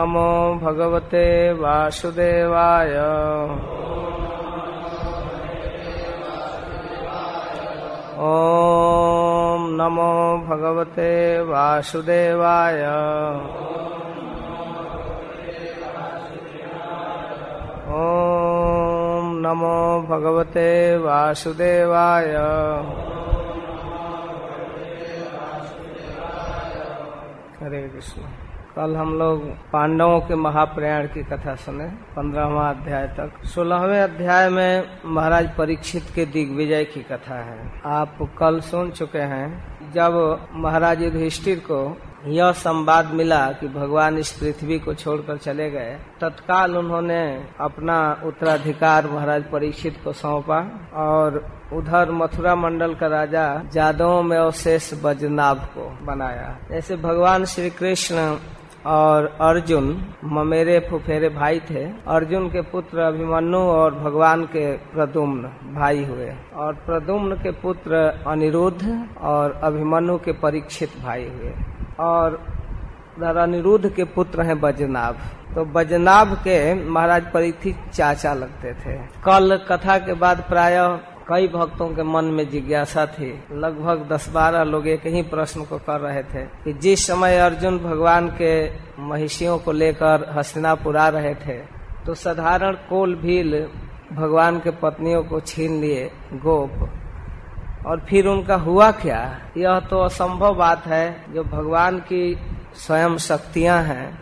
नमो 0.00 0.54
भगवते 0.62 1.52
वासुदेवाय। 1.52 2.92
ॐ 8.20 9.62
नमो 9.80 10.12
भगवते 10.48 11.40
वासुदेवाय। 11.42 12.80
ॐ 18.00 19.40
नमो 19.44 19.76
भगवते 20.10 20.96
वासुदेवाय। 20.96 22.32
हरे 27.62 27.88
कृष्ण। 27.88 28.39
कल 28.76 28.94
हम 28.96 29.14
लोग 29.18 29.42
पांडवों 29.72 30.20
के 30.20 30.34
महाप्रयाण 30.34 31.06
की 31.06 31.22
कथा 31.22 31.54
सुने, 31.54 31.86
पंद्रहवा 32.16 32.68
अध्याय 32.70 33.06
तक। 33.08 33.44
सोलहवें 33.44 34.00
अध्याय 34.00 34.48
में 34.48 34.88
महाराज 35.04 35.48
परीक्षित 35.56 36.10
के 36.14 36.26
दिग्विजय 36.26 36.84
की 36.84 37.00
कथा 37.02 37.38
है। 37.38 37.70
आप 37.86 38.18
कल 38.38 38.60
सुन 38.60 38.90
चुके 38.90 39.18
हैं, 39.18 39.48
जब 39.92 40.46
महाराज 40.54 41.02
युधिष्ठिर 41.02 41.58
को 41.70 41.80
यह 42.26 42.52
संवाद 42.52 43.10
मिला 43.10 43.40
कि 43.52 43.68
भगवान 43.68 44.18
इस 44.18 44.32
पृथ्वी 44.32 44.78
को 44.78 44.94
छोड़कर 44.94 45.36
चले 45.36 45.70
गए, 45.70 45.96
तत्काल 46.20 46.76
उन्होंने 46.76 47.22
अपना 47.60 47.98
उत्तराधिकार 48.24 49.06
महाराज 49.06 49.44
परीक्षित 49.52 49.98
को 50.04 50.12
सौंपा 50.12 50.60
और 50.94 51.42
उधर 51.72 52.10
मथुरा 52.10 52.54
मंडल 52.54 52.94
का 52.94 53.06
राजा 53.06 53.46
जादवों 53.72 54.22
में 54.22 54.36
अवशेष 54.38 54.92
बजनाभ 55.04 55.64
को 55.74 55.90
बनाया। 56.06 56.56
जैसे 56.70 56.96
भगवान 56.98 57.44
श्री 57.44 57.70
कृष्ण 57.70 58.36
और 58.86 59.24
अर्जुन 59.40 60.14
ममेरे 60.24 60.78
फुफेरे 60.90 61.28
भाई 61.28 61.60
थे। 61.60 61.84
अर्जुन 62.08 62.48
के 62.48 62.60
पुत्र 62.62 62.98
अभिमन्यु 62.98 63.60
और 63.60 63.94
भगवान 63.94 64.44
के 64.44 64.72
प्रदुम्न 64.72 65.42
भाई 65.74 66.04
हुए। 66.04 66.32
और 66.56 66.74
प्रदुम्न 66.74 67.34
के 67.34 67.50
पुत्र 67.50 67.94
अनिरुद्ध 68.26 69.08
और 69.20 69.60
अभिमन्यु 69.62 70.16
के 70.18 70.32
परीक्षित 70.32 70.90
भाई 71.02 71.24
हुए। 71.24 71.52
और 72.00 72.40
अनिरुद्ध 73.22 73.88
के 73.88 74.04
पुत्र 74.04 74.42
हैं 74.42 74.60
बजनाभ। 74.60 75.16
तो 75.54 75.64
बजनाभ 75.64 76.34
के 76.34 76.74
महाराज 76.90 77.32
परीक्षित 77.32 77.76
चाचा 77.92 78.34
लगते 78.34 78.72
थे। 78.74 78.96
कल 79.24 79.56
कथा 79.68 79.98
के 79.98 80.14
बाद 80.14 80.44
प्रायः 80.48 80.98
कई 81.30 81.48
भक्तों 81.48 81.88
के 81.88 82.02
मन 82.02 82.24
में 82.24 82.48
जिज्ञासा 82.50 83.06
थी। 83.06 83.30
लगभग 83.52 84.06
दस 84.12 84.28
बारह 84.28 84.62
लोग 84.62 84.86
एक 84.88 85.06
ही 85.06 85.22
प्रश्न 85.22 85.64
को 85.64 85.78
कर 85.78 86.00
रहे 86.00 86.22
थे 86.22 86.44
कि 86.64 86.72
जिस 86.72 87.06
समय 87.06 87.36
अर्जुन 87.38 87.78
भगवान 87.78 88.28
के 88.28 88.52
महिषियों 89.02 89.58
को 89.58 89.72
लेकर 89.72 90.34
हस्तिनापुर 90.38 90.96
आ 90.96 91.08
रहे 91.08 91.34
थे 91.34 91.58
तो 92.06 92.14
साधारण 92.14 92.74
कोल 92.88 93.14
भील 93.14 93.66
भगवान 94.12 94.58
के 94.58 94.70
पत्नियों 94.70 95.22
को 95.22 95.40
छीन 95.40 95.80
लिए, 95.80 96.10
गोप। 96.34 97.86
और 97.86 98.00
फिर 98.00 98.26
उनका 98.26 98.54
हुआ 98.56 98.90
क्या? 98.90 99.20
यह 99.56 99.80
तो 99.80 99.98
असंभव 99.98 100.54
बात 100.54 100.86
है, 100.86 101.32
जो 101.34 101.44
भगवान 101.44 101.98
की 101.98 102.36
स्वयं 102.74 103.16
शक्तियाँ 103.18 103.82
हैं, 103.82 104.18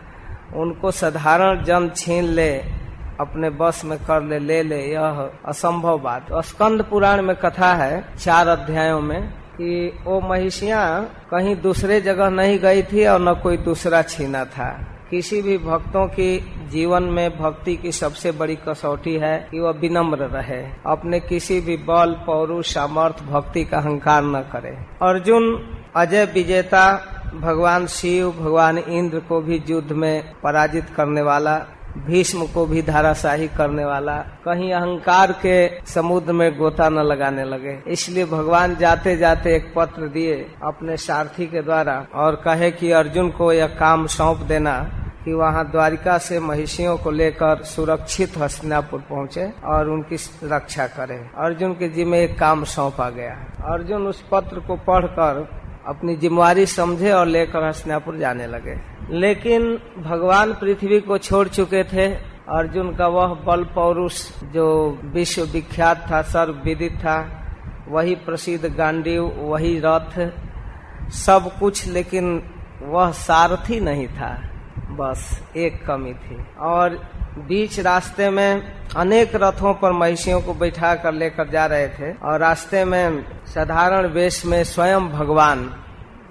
उनको 0.53 0.91
साधारण 0.91 1.63
जन 1.63 1.89
छीन 1.95 2.23
ले 2.23 2.78
अपने 3.19 3.49
बस 3.49 3.85
में 3.85 3.97
कर 3.99 4.23
ले 4.23 4.39
ले 4.39 4.63
ले, 4.63 4.79
यह 4.79 5.29
असंभव 5.45 5.99
बात। 5.99 6.27
स्कंद 6.33 6.83
पुराण 6.83 7.21
में 7.21 7.35
कथा 7.35 7.73
है, 7.73 8.05
चार 8.19 8.47
अध्यायों 8.47 9.01
में, 9.01 9.29
कि 9.29 9.99
वो 10.03 10.21
महिषियाँ, 10.21 11.13
कहीं 11.31 11.61
दूसरे 11.61 12.01
जगह 12.01 12.29
नहीं 12.29 12.59
गई 12.59 12.83
थी 12.83 13.05
और 13.05 13.21
न 13.21 13.33
कोई 13.33 13.57
दूसरा 13.57 14.01
छीना 14.01 14.45
था। 14.45 14.95
किसी 15.09 15.41
भी 15.41 15.57
भक्तों 15.57 16.07
की 16.07 16.53
जीवन 16.69 17.03
में 17.03 17.37
भक्ति 17.37 17.75
की 17.75 17.91
सबसे 17.91 18.31
बड़ी 18.31 18.55
कसौटी 18.55 19.15
है 19.15 19.47
कि 19.51 19.59
वह 19.59 19.71
विनम्र 19.71 20.17
रहे। 20.17 20.65
अपने 20.85 21.19
किसी 21.19 21.61
भी 21.61 21.77
बल, 21.77 22.23
पौरुष, 22.25 22.73
सामर्थ, 22.73 23.23
भक्ति 23.23 23.63
का 23.63 23.77
अहंकार 23.77 24.23
न 24.23 24.39
करे। 24.39 24.77
अर्जुन, 25.01 25.69
अजय 25.95 26.25
विजेता, 26.25 27.15
भगवान 27.35 27.87
शिव, 27.87 28.31
भगवान 28.31 28.77
इंद्र 28.77 29.19
को 29.19 29.41
भी 29.41 29.63
युद्ध 29.69 29.91
में 29.91 30.31
पराजित 30.43 30.85
करने 30.95 31.21
वाला 31.21 31.61
भीष्म 31.97 32.45
को 32.45 32.65
भी 32.65 32.81
धाराशाही 32.81 33.47
करने 33.47 33.85
वाला। 33.85 34.17
कहीं 34.45 34.71
अहंकार 34.73 35.31
के 35.45 35.85
समुद्र 35.85 36.33
में 36.33 36.57
गोता 36.57 36.89
न 36.89 36.99
लगाने 36.99 37.43
लगे। 37.43 37.77
इसलिए 37.87 38.25
भगवान 38.25 38.75
जाते 38.75 39.17
जाते 39.17 39.55
एक 39.55 39.73
पत्र 39.75 40.07
दिए 40.07 40.35
अपने 40.63 40.97
सारथी 40.97 41.45
के 41.45 41.61
द्वारा 41.61 42.05
और 42.15 42.35
कहे 42.35 42.71
कि 42.71 42.91
अर्जुन 42.91 43.29
को 43.29 43.51
यह 43.53 43.67
काम 43.67 44.07
सौंप 44.07 44.37
देना 44.37 44.79
कि 45.25 45.33
वहाँ 45.33 45.71
द्वारिका 45.71 46.17
से 46.17 46.39
महिषियों 46.39 46.97
को 46.97 47.11
लेकर 47.11 47.63
सुरक्षित 47.63 48.37
हस्तिनापुर 48.37 48.99
पहुँचे 48.99 49.51
और 49.65 49.89
उनकी 49.89 50.15
रक्षा 50.43 50.87
करे। 50.87 51.15
अर्जुन 51.37 51.73
के 51.73 51.89
जिम्मे 51.89 52.23
एक 52.23 52.39
काम 52.39 52.63
सौंपा 52.63 53.09
गया। 53.09 53.33
अर्जुन 53.73 54.07
उस 54.07 54.23
पत्र 54.31 54.59
को 54.59 54.75
पढ़कर 54.75 55.58
अपनी 55.89 56.15
जिम्मेवारी 56.15 56.65
समझे 56.65 57.11
और 57.11 57.25
लेकर 57.25 57.63
हस्तिनापुर 57.63 58.17
जाने 58.17 58.47
लगे। 58.47 58.79
लेकिन 59.09 59.79
भगवान 59.97 60.53
पृथ्वी 60.53 61.01
को 61.01 61.17
छोड़ 61.17 61.47
चुके 61.47 61.83
थे। 61.83 62.07
अर्जुन 62.49 62.95
का 62.95 63.07
वह 63.07 63.27
बल 63.27 63.63
पौरुष 63.63 64.43
जो 64.43 64.99
विश्व 65.03 65.41
विख्यात 65.41 66.11
था 66.11 66.21
सर्व 66.21 66.53
विदित 66.53 66.93
था, 66.95 67.45
वही 67.87 68.15
प्रसिद्ध 68.15 68.75
गांडीव, 68.75 69.25
वही 69.25 69.81
रथ, 69.85 70.31
सब 71.11 71.51
कुछ, 71.59 71.87
लेकिन 71.87 72.43
वह 72.83 73.11
सारथी 73.11 73.79
नहीं 73.79 74.07
था। 74.07 74.49
बस 74.77 75.43
एक 75.57 75.85
कमी 75.85 76.13
थी। 76.13 76.37
और 76.59 76.89
बीच 77.37 77.79
रास्ते 77.79 78.29
में 78.29 78.78
अनेक 78.97 79.31
रथों 79.35 79.73
पर 79.73 79.91
महिषियों 79.91 80.41
को 80.41 80.53
बैठा 80.53 80.95
कर 80.95 81.13
लेकर 81.13 81.49
जा 81.49 81.65
रहे 81.65 81.87
थे 81.87 82.13
और 82.13 82.39
रास्ते 82.39 82.85
में 82.85 83.25
साधारण 83.45 84.07
वेश 84.07 84.45
में 84.45 84.63
स्वयं 84.63 85.09
भगवान, 85.09 85.83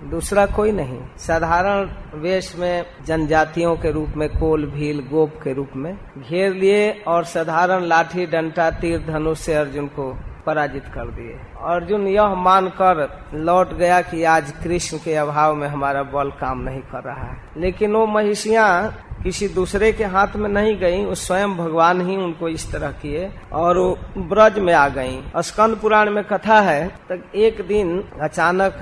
दूसरा 0.04 0.46
कोई 0.46 0.72
नहीं। 0.72 1.00
साधारण 1.18 1.88
वेश 2.20 2.56
में 2.56 2.86
जनजातियों 3.06 3.76
के 3.76 3.90
रूप 3.90 4.08
में, 4.16 4.28
कोल, 4.28 4.66
भील, 4.66 5.08
गोप 5.10 5.40
के 5.44 5.52
रूप 5.52 5.70
में 5.76 5.98
घेर 6.18 6.52
लिए 6.52 7.04
और 7.08 7.24
साधारण 7.24 7.82
लाठी, 7.82 8.26
डंटा, 8.26 8.70
तीर 8.70 9.04
धनुष 9.06 9.38
से 9.38 9.54
अर्जुन 9.54 9.86
को 9.86 10.18
पराजित 10.46 10.84
कर 10.84 11.04
दिए। 11.04 11.32
अर्जुन 11.60 12.06
यह 12.06 12.34
मानकर 12.34 13.26
लौट 13.34 13.74
गया 13.74 14.00
कि 14.00 14.24
आज 14.24 14.50
कृष्ण 14.50 14.98
के 14.98 15.14
अभाव 15.14 15.54
में 15.54 15.68
हमारा 15.68 16.02
बल 16.02 16.30
काम 16.30 16.58
नहीं 16.60 16.80
कर 16.80 17.04
रहा 17.04 17.32
है। 17.32 17.42
लेकिन 17.56 17.92
वो 17.92 18.06
महिषियाँ 18.06 18.98
किसी 19.22 19.48
दूसरे 19.48 19.90
के 19.92 20.04
हाथ 20.06 20.36
में 20.36 20.48
नहीं 20.50 20.76
गई, 20.78 21.04
वो 21.04 21.14
स्वयं 21.16 21.56
भगवान 21.56 22.00
ही 22.00 22.16
उनको 22.16 22.48
इस 22.48 22.70
तरह 22.72 22.90
किए 23.02 23.30
और 23.52 23.78
वो 23.78 23.98
ब्रज 24.18 24.58
में 24.58 24.72
आ 24.74 24.88
गई। 24.88 25.42
स्कंद 25.42 25.76
पुराण 25.76 26.10
में 26.10 26.22
कथा 26.24 26.60
है 26.60 26.86
तो 27.08 27.16
एक 27.36 27.60
दिन 27.68 28.02
अचानक 28.22 28.78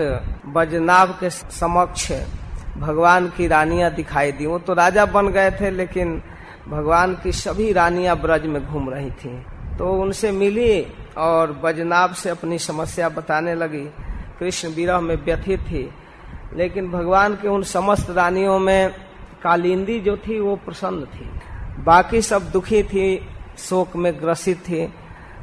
बजनाभ 0.55 1.17
के 1.21 1.31
समक्ष 1.31 2.11
भगवान 2.79 3.29
की 3.29 3.47
रानियाँ 3.49 3.91
दिखाई 3.95 4.33
दी। 4.33 4.47
वो 4.47 4.59
तो 4.59 4.75
राजा 4.75 5.05
बन 5.07 5.29
गए 5.29 5.51
थे, 5.51 5.71
लेकिन 5.71 6.23
भगवान 6.69 7.15
की 7.15 7.33
सभी 7.35 7.73
रानियाँ 7.73 8.17
ब्रज 8.17 8.47
में 8.47 8.65
घूम 8.65 8.91
रही 8.91 9.11
थी। 9.13 9.37
तो 9.79 9.93
उनसे 9.95 10.31
मिली 10.33 10.87
और 11.19 11.53
बजनाभ 11.63 12.13
से 12.15 12.31
अपनी 12.31 12.59
समस्या 12.59 13.09
बताने 13.09 13.55
लगी। 13.55 13.85
कृष्ण 14.39 14.69
विरह 14.69 15.01
में 15.01 15.17
व्यथित 15.17 15.61
थी, 15.63 15.89
लेकिन 16.55 16.91
भगवान 16.91 17.35
के 17.35 17.49
उन 17.49 17.63
समस्त 17.65 18.11
रानियों 18.11 18.59
में 18.59 19.06
कालिंदी 19.47 20.01
जो 20.01 20.17
थी 20.17 20.41
वो 20.41 20.57
प्रसन्न 20.57 21.05
थी। 21.05 21.31
बाकी 21.83 22.23
सब 22.23 22.51
दुखी 22.51 22.83
थी, 22.83 23.29
शोक 23.59 23.97
में 23.97 24.13
ग्रसित 24.21 24.59
थी। 24.59 24.87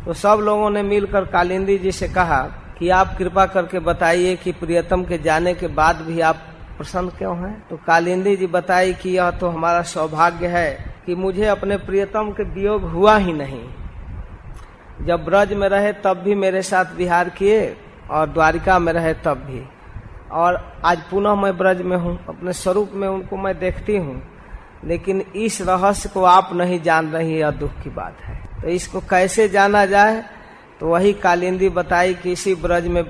तो 0.06 0.14
सब 0.14 0.40
लोगों 0.42 0.70
ने 0.70 0.84
मिलकर 0.84 1.26
कालिंदी 1.26 1.78
जी 1.78 1.92
से 1.92 2.08
कहा 2.08 2.42
कि 2.80 2.90
आप 2.90 3.16
कृपा 3.18 3.46
करके 3.46 3.80
बताइए 3.80 4.36
कि 4.36 4.52
प्रियतम 4.52 5.04
के 5.04 5.18
जाने 5.18 5.54
के 5.54 5.68
बाद 5.68 5.96
भी 5.96 6.20
आप 6.20 6.36
प्रसन्न 6.78 7.10
क्यों 7.10 7.38
हैं? 7.38 7.68
तो 7.70 7.78
कालिंदी 7.88 8.36
जी 8.36 8.48
बताई 8.48 8.94
कि 8.94 9.10
यह 9.10 9.32
तो 9.32 9.48
हमारा 9.48 9.82
सौभाग्य 9.82 10.48
है 10.48 10.96
कि 11.06 11.16
मुझे 11.16 11.46
अपने 11.46 11.78
प्रियतम 11.78 12.32
के 12.32 12.44
वियोग 12.44 12.84
हुआ 12.84 13.18
ही 13.18 13.34
नहीं। 13.34 13.64
जब 15.06 15.26
ब्रज 15.26 15.54
में 15.54 15.70
रहे 15.70 15.94
तब 15.94 16.18
भी 16.18 16.36
मेरे 16.36 16.62
साथ 16.62 16.86
विहार 16.96 17.30
किए 17.30 17.78
और 18.12 18.30
द्वारिका 18.30 18.80
में 18.80 18.94
रहे 18.94 19.14
तब 19.14 19.38
भी। 19.38 19.64
और 20.34 20.56
आज 20.86 21.02
पुनः 21.12 21.36
मैं 21.36 21.58
ब्रज 21.58 21.82
में 21.82 21.98
हूँ, 21.98 22.18
अपने 22.30 22.54
स्वरूप 22.54 22.92
में 22.94 23.08
उनको 23.08 23.38
मैं 23.38 23.58
देखती 23.60 23.98
हूँ, 23.98 24.22
लेकिन 24.86 25.22
इस 25.22 25.62
रहस्य 25.62 26.10
को 26.10 26.24
आप 26.24 26.50
नहीं 26.54 26.82
जान 26.82 27.12
रही 27.12 27.38
यह 27.40 27.52
दुख 27.52 27.82
की 27.84 27.90
बात 27.90 28.22
है। 28.22 28.36
तो 28.62 28.70
इसको 28.70 29.00
कैसे 29.00 29.48
जाना 29.50 29.86
जाए? 29.86 30.24
तो 30.80 30.88
वही 30.88 31.14
कालिंदी 31.14 31.70
बताई 31.70 32.14
कि 32.14 32.32
इसी 32.32 32.56
ब्रज 32.56 32.88
में 32.88 33.04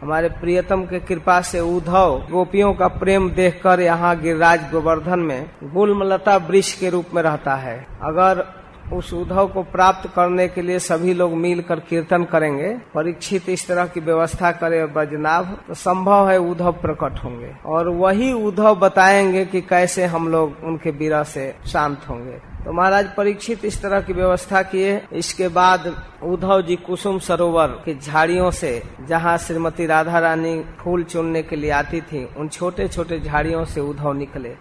हमारे 0.00 0.28
प्रियतम 0.30 0.82
के 0.82 0.98
कृपा 1.00 1.40
से 1.40 1.60
उद्धव 1.60 2.18
गोपियों 2.30 2.72
का 2.74 2.88
प्रेम 2.88 3.30
देखकर 3.30 3.80
यहाँ 3.80 4.14
गिरिराज 4.20 4.70
गोवर्धन 4.72 5.18
में 5.18 5.50
गुलमलता 5.64 6.36
वृक्ष 6.38 6.72
के 6.72 6.90
रूप 6.90 7.14
में 7.14 7.22
रहता 7.22 7.54
है। 7.54 7.76
अगर 8.02 8.44
उस 8.92 9.12
उद्धव 9.14 9.48
को 9.48 9.62
प्राप्त 9.62 10.08
करने 10.16 10.46
के 10.48 10.62
लिए 10.62 10.78
सभी 10.78 11.14
लोग 11.14 11.32
मिलकर 11.32 11.80
कीर्तन 11.80 12.24
करेंगे, 12.24 12.68
परीक्षित 12.94 13.48
इस 13.48 13.66
तरह 13.68 13.86
की 13.86 14.00
व्यवस्था 14.00 14.52
करे 14.52 14.84
बजनाभ 14.86 15.56
तो 15.68 15.74
संभव 15.74 16.28
है 16.30 16.38
उद्धव 16.40 16.72
प्रकट 16.72 17.24
होंगे। 17.24 17.54
और 17.66 17.88
वही 17.88 18.32
उद्धव 18.32 18.74
बताएँगे 18.74 19.44
कि 19.44 19.60
कैसे 19.60 20.04
हम 20.04 20.28
लोग 20.28 20.56
उनके 20.64 20.90
विरह 20.90 21.22
से 21.24 21.54
शांत 21.66 22.08
होंगे। 22.08 22.38
तो 22.64 22.72
महाराज, 22.72 23.08
परीक्षित 23.16 23.64
इस 23.64 23.80
तरह 23.82 24.00
की 24.00 24.12
व्यवस्था 24.12 24.62
किए। 24.62 25.00
इसके 25.12 25.48
बाद 25.48 26.02
उद्धव 26.22 26.62
जी 26.62 26.76
कुसुम 26.76 27.18
सरोवर 27.18 27.66
की 27.84 27.94
झाड़ियों 27.94 28.50
से, 28.50 28.82
जहाँ 29.08 29.36
श्रीमती 29.38 29.86
राधा 29.86 30.18
रानी 30.18 30.60
फूल 30.78 31.04
चुनने 31.04 31.42
के 31.42 31.56
लिए 31.56 31.70
आती 31.70 32.00
थी, 32.00 32.28
उन 32.36 32.48
छोटे 32.48 32.88
छोटे 32.88 33.20
झाड़ियों 33.20 33.64
से 33.64 33.80
उद्धव 33.80 34.12
निकले। 34.12 34.56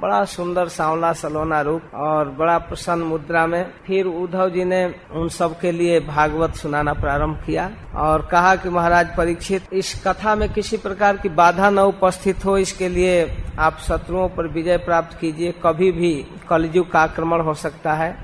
बड़ा 0.00 0.24
सुंदर 0.24 0.68
सांवला 0.68 1.12
सलोना 1.12 1.60
रूप 1.60 1.94
और 1.94 2.28
बड़ा 2.30 2.56
प्रसन्न 2.58 3.02
मुद्रा 3.02 3.46
में 3.46 3.64
फिर 3.86 4.06
उद्धव 4.06 4.50
जी 4.50 4.64
ने 4.64 4.84
उन 5.12 5.28
सब 5.28 5.58
के 5.60 5.72
लिए 5.72 5.98
भागवत 6.00 6.54
सुनाना 6.54 6.92
प्रारंभ 6.92 7.42
किया 7.46 7.70
और 7.96 8.26
कहा 8.32 8.54
कि 8.56 8.68
महाराज 8.68 9.16
परीक्षित, 9.16 9.72
इस 9.72 10.02
कथा 10.06 10.34
में 10.34 10.52
किसी 10.52 10.76
प्रकार 10.76 11.16
की 11.16 11.28
बाधा 11.28 11.70
न 11.70 11.78
उपस्थित 11.78 12.44
हो, 12.44 12.56
इसके 12.58 12.88
लिए 12.88 13.36
आप 13.58 13.78
शत्रुओं 13.78 14.28
पर 14.28 14.46
विजय 14.46 14.76
प्राप्त 14.78 15.18
कीजिए, 15.20 15.54
कभी 15.64 15.92
भी 15.92 16.12
कलयुग 16.48 16.90
का 16.90 17.00
आक्रमण 17.00 17.40
हो 17.40 17.54
सकता 17.54 17.92
है। 17.92 18.16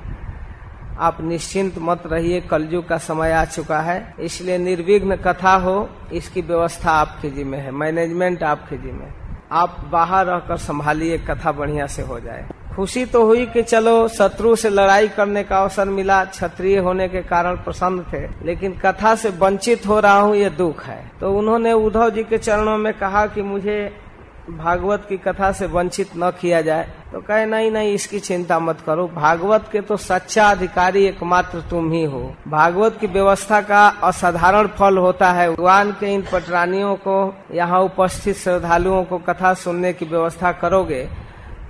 आप 0.99 1.21
निश्चिंत 1.21 1.75
मत 1.79 2.03
रहिए, 2.07 2.41
कलयुग 2.41 2.87
का 2.89 2.99
समय 2.99 3.33
आ 3.33 3.45
चुका 3.45 3.81
है। 3.81 4.15
इसलिए 4.21 4.59
निर्विघ्न 4.59 5.17
कथा 5.17 5.55
हो, 5.57 5.89
इसकी 6.13 6.41
व्यवस्था 6.41 6.91
आपके 6.91 7.31
जिम्मे 7.31 7.59
है, 7.59 7.71
मैनेजमेंट 7.71 8.43
आपके 8.43 8.79
जिम्मे 8.79 9.26
आप 9.53 9.89
बाहर 9.93 10.27
रहकर 10.27 10.57
संभालिए, 10.57 11.19
कथा 11.19 11.53
बढ़िया 11.53 11.87
से 11.87 12.03
हो 12.03 12.21
जाए। 12.21 12.47
खुशी 12.77 13.07
तो 13.07 13.25
हुई 13.27 13.47
कि 13.47 13.63
चलो, 13.63 14.09
शत्रु 14.09 14.57
से 14.57 14.71
लड़ाई 14.71 15.09
करने 15.09 15.45
का 15.45 15.59
अवसर 15.59 15.85
मिला, 15.85 16.25
क्षत्रिय 16.25 16.79
होने 16.79 17.09
के 17.09 17.23
कारण 17.23 17.57
प्रसन्न 17.57 18.05
थे, 18.13 18.47
लेकिन 18.47 18.73
कथा 18.73 19.15
से 19.15 19.31
वंचित 19.31 19.87
हो 19.87 20.01
रहा 20.01 20.19
हूँ, 20.19 20.37
ये 20.37 20.51
दुख 20.51 20.85
है। 20.85 21.13
तो 21.21 21.33
उन्होंने 21.33 21.73
उद्धव 21.73 22.11
जी 22.11 22.23
के 22.23 22.39
चरणों 22.39 22.79
में 22.79 22.95
कहा 22.95 23.27
कि 23.27 23.43
मुझे 23.43 24.06
भागवत 24.49 25.07
की 25.09 25.17
कथा 25.19 25.51
से 25.53 25.67
वंचित 25.67 26.11
न 26.17 26.31
किया 26.41 26.61
जाए 26.63 26.89
तो 27.13 27.21
कहे, 27.21 27.47
नहीं 27.47 27.71
नहीं, 27.71 27.93
इसकी 27.95 28.19
चिंता 28.21 28.59
मत 28.59 28.81
करो। 28.81 29.07
भागवत 29.09 29.69
के 29.73 29.81
तो 29.81 29.97
सच्चा 29.97 30.47
अधिकारी 30.47 31.05
एकमात्र 31.05 31.61
तुम 31.71 31.91
ही 31.93 32.05
हो। 32.05 32.21
भागवत 32.49 32.97
की 33.01 33.07
व्यवस्था 33.07 33.61
का 33.61 33.87
असाधारण 34.05 34.67
फल 34.79 34.99
होता 34.99 35.31
है। 35.33 35.51
भगवान 35.51 35.93
के 35.93 36.13
इन 36.15 36.23
पटरानियों 36.33 36.95
को, 36.97 37.35
यहाँ 37.53 37.81
उपस्थित 37.81 38.37
श्रद्धालुओं 38.37 39.05
को 39.05 39.19
कथा 39.19 39.55
सुनने 39.55 39.93
की 39.93 40.05
व्यवस्था 40.05 40.53
करोगे 40.55 41.09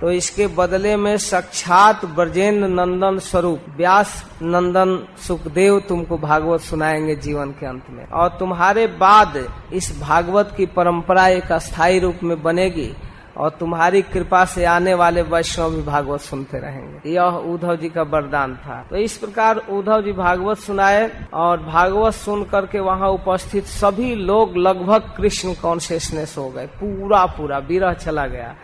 तो 0.01 0.11
इसके 0.11 0.47
बदले 0.47 0.95
में 0.95 1.17
साक्षात 1.17 2.05
ब्रजेंद्र 2.05 2.67
नंदन 2.67 3.19
स्वरूप, 3.19 3.59
व्यास 3.77 4.25
नंदन 4.41 5.07
सुखदेव 5.27 5.79
तुमको 5.79 6.17
भागवत 6.17 6.61
सुनाएँगे 6.61 7.15
जीवन 7.15 7.51
के 7.51 7.65
अंत 7.65 7.83
में। 7.89 8.07
और 8.07 8.29
तुम्हारे 8.29 8.87
बाद 8.87 9.53
इस 9.73 10.01
भागवत 10.01 10.53
की 10.57 10.65
परंपरा 10.65 11.27
एक 11.27 11.51
अस्थायी 11.51 11.99
रूप 11.99 12.15
में 12.23 12.43
बनेगी 12.43 12.93
और 13.37 13.49
तुम्हारी 13.49 14.01
कृपा 14.01 14.45
से 14.45 14.65
आने 14.65 14.93
वाले 14.93 15.21
वैष्णव 15.21 15.75
भी 15.75 15.81
भागवत 15.81 16.21
सुनते 16.21 16.57
रहेंगे। 16.57 17.09
यह 17.09 17.23
उद्धव 17.23 17.75
जी 17.75 17.89
का 17.89 18.01
वरदान 18.01 18.55
था। 18.55 18.87
तो 18.89 18.95
इस 18.95 19.17
प्रकार 19.17 19.57
उद्धव 19.57 20.01
जी 20.01 20.11
भागवत 20.11 20.57
सुनाए 20.57 21.25
और 21.33 21.63
भागवत 21.63 22.13
सुन 22.13 22.43
करके 22.43 22.79
वहाँ 22.79 23.09
उपस्थित 23.09 23.65
सभी 23.65 24.15
लोग 24.15 24.57
लगभग 24.57 25.01
कृष्ण 25.17 25.53
कॉन्शियसनेस 25.53 26.35
हो 26.37 26.49
गए? 26.49 26.65
पूरा 26.65 27.25
पूरा 27.25 27.57
विरह 27.57 27.93
चला 27.93 28.27
गया। 28.27 28.55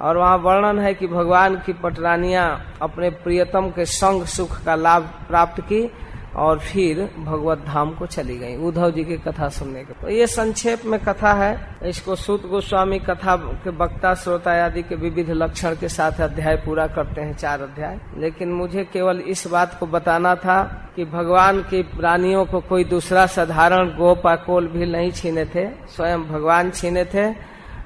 और 0.00 0.16
वहाँ 0.16 0.36
वर्णन 0.38 0.78
है 0.78 0.94
कि 0.94 1.06
भगवान 1.06 1.56
की 1.56 1.72
पटरानियाँ 1.72 2.48
अपने 2.82 3.10
प्रियतम 3.10 3.70
के 3.70 3.84
संग 3.84 4.24
सुख 4.26 4.62
का 4.64 4.74
लाभ 4.74 5.02
प्राप्त 5.28 5.60
की 5.62 5.90
और 6.36 6.58
फिर 6.58 6.98
भगवत 7.18 7.64
धाम 7.66 7.90
को 7.90 8.06
चली 8.06 8.36
गई। 8.38 8.56
उद्धव 8.56 8.90
जी 8.90 9.04
की 9.04 9.16
कथा 9.18 9.48
सुनने 9.48 9.82
के 9.84 9.92
तो 9.92 10.08
ये 10.08 10.26
संक्षेप 10.26 10.84
में 10.86 10.98
कथा 11.00 11.32
है। 11.32 11.78
इसको 11.82 12.14
सूत 12.14 12.46
गोस्वामी 12.46 12.98
कथा 12.98 13.36
के 13.36 13.70
वक्ता, 13.70 14.14
श्रोता 14.14 14.52
आदि 14.64 14.82
के 14.82 14.94
विविध 14.94 15.30
लक्षण 15.30 15.74
के 15.76 15.88
साथ 15.88 16.20
अध्याय 16.20 16.56
पूरा 16.56 16.86
करते 16.86 17.20
हैं, 17.20 17.36
चार 17.36 17.62
अध्याय। 17.62 17.98
लेकिन 18.18 18.52
मुझे 18.52 18.84
केवल 18.84 19.20
इस 19.20 19.46
बात 19.46 19.76
को 19.80 19.86
बताना 19.86 20.34
था 20.34 20.62
कि 20.96 21.04
भगवान 21.04 21.62
की 21.62 21.82
प्राणियों 21.82 22.44
को 22.44 22.60
कोई 22.60 22.84
दूसरा 22.84 23.26
साधारण 23.26 23.88
गोपाकोल 23.88 24.66
भी 24.66 24.86
नहीं 24.86 25.10
छीने 25.12 25.44
थे। 25.44 25.68
स्वयं 25.88 26.22
भगवान 26.22 26.70
छीने 26.70 27.04
थे। 27.04 27.30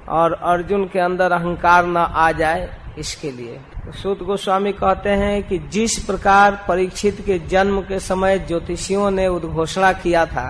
और 0.09 0.33
अर्जुन 0.33 0.85
के 0.85 0.99
अंदर 0.99 1.33
अहंकार 1.33 1.87
न 1.87 1.97
आ 1.97 2.31
जाए 2.33 2.69
इसके 2.99 3.31
लिए। 3.31 3.61
सूत 3.93 4.23
गोस्वामी 4.23 4.73
कहते 4.73 5.11
हैं 5.11 5.43
कि 5.49 5.59
जिस 5.73 5.99
प्रकार 6.05 6.65
परीक्षित 6.69 7.21
के 7.21 7.39
जन्म 7.49 7.81
के 7.81 7.99
समय 8.01 8.39
ज्योतिषियों 8.39 9.11
ने 9.11 9.27
उद्घोषणा 9.29 9.93
किया 9.93 10.25
था, 10.27 10.47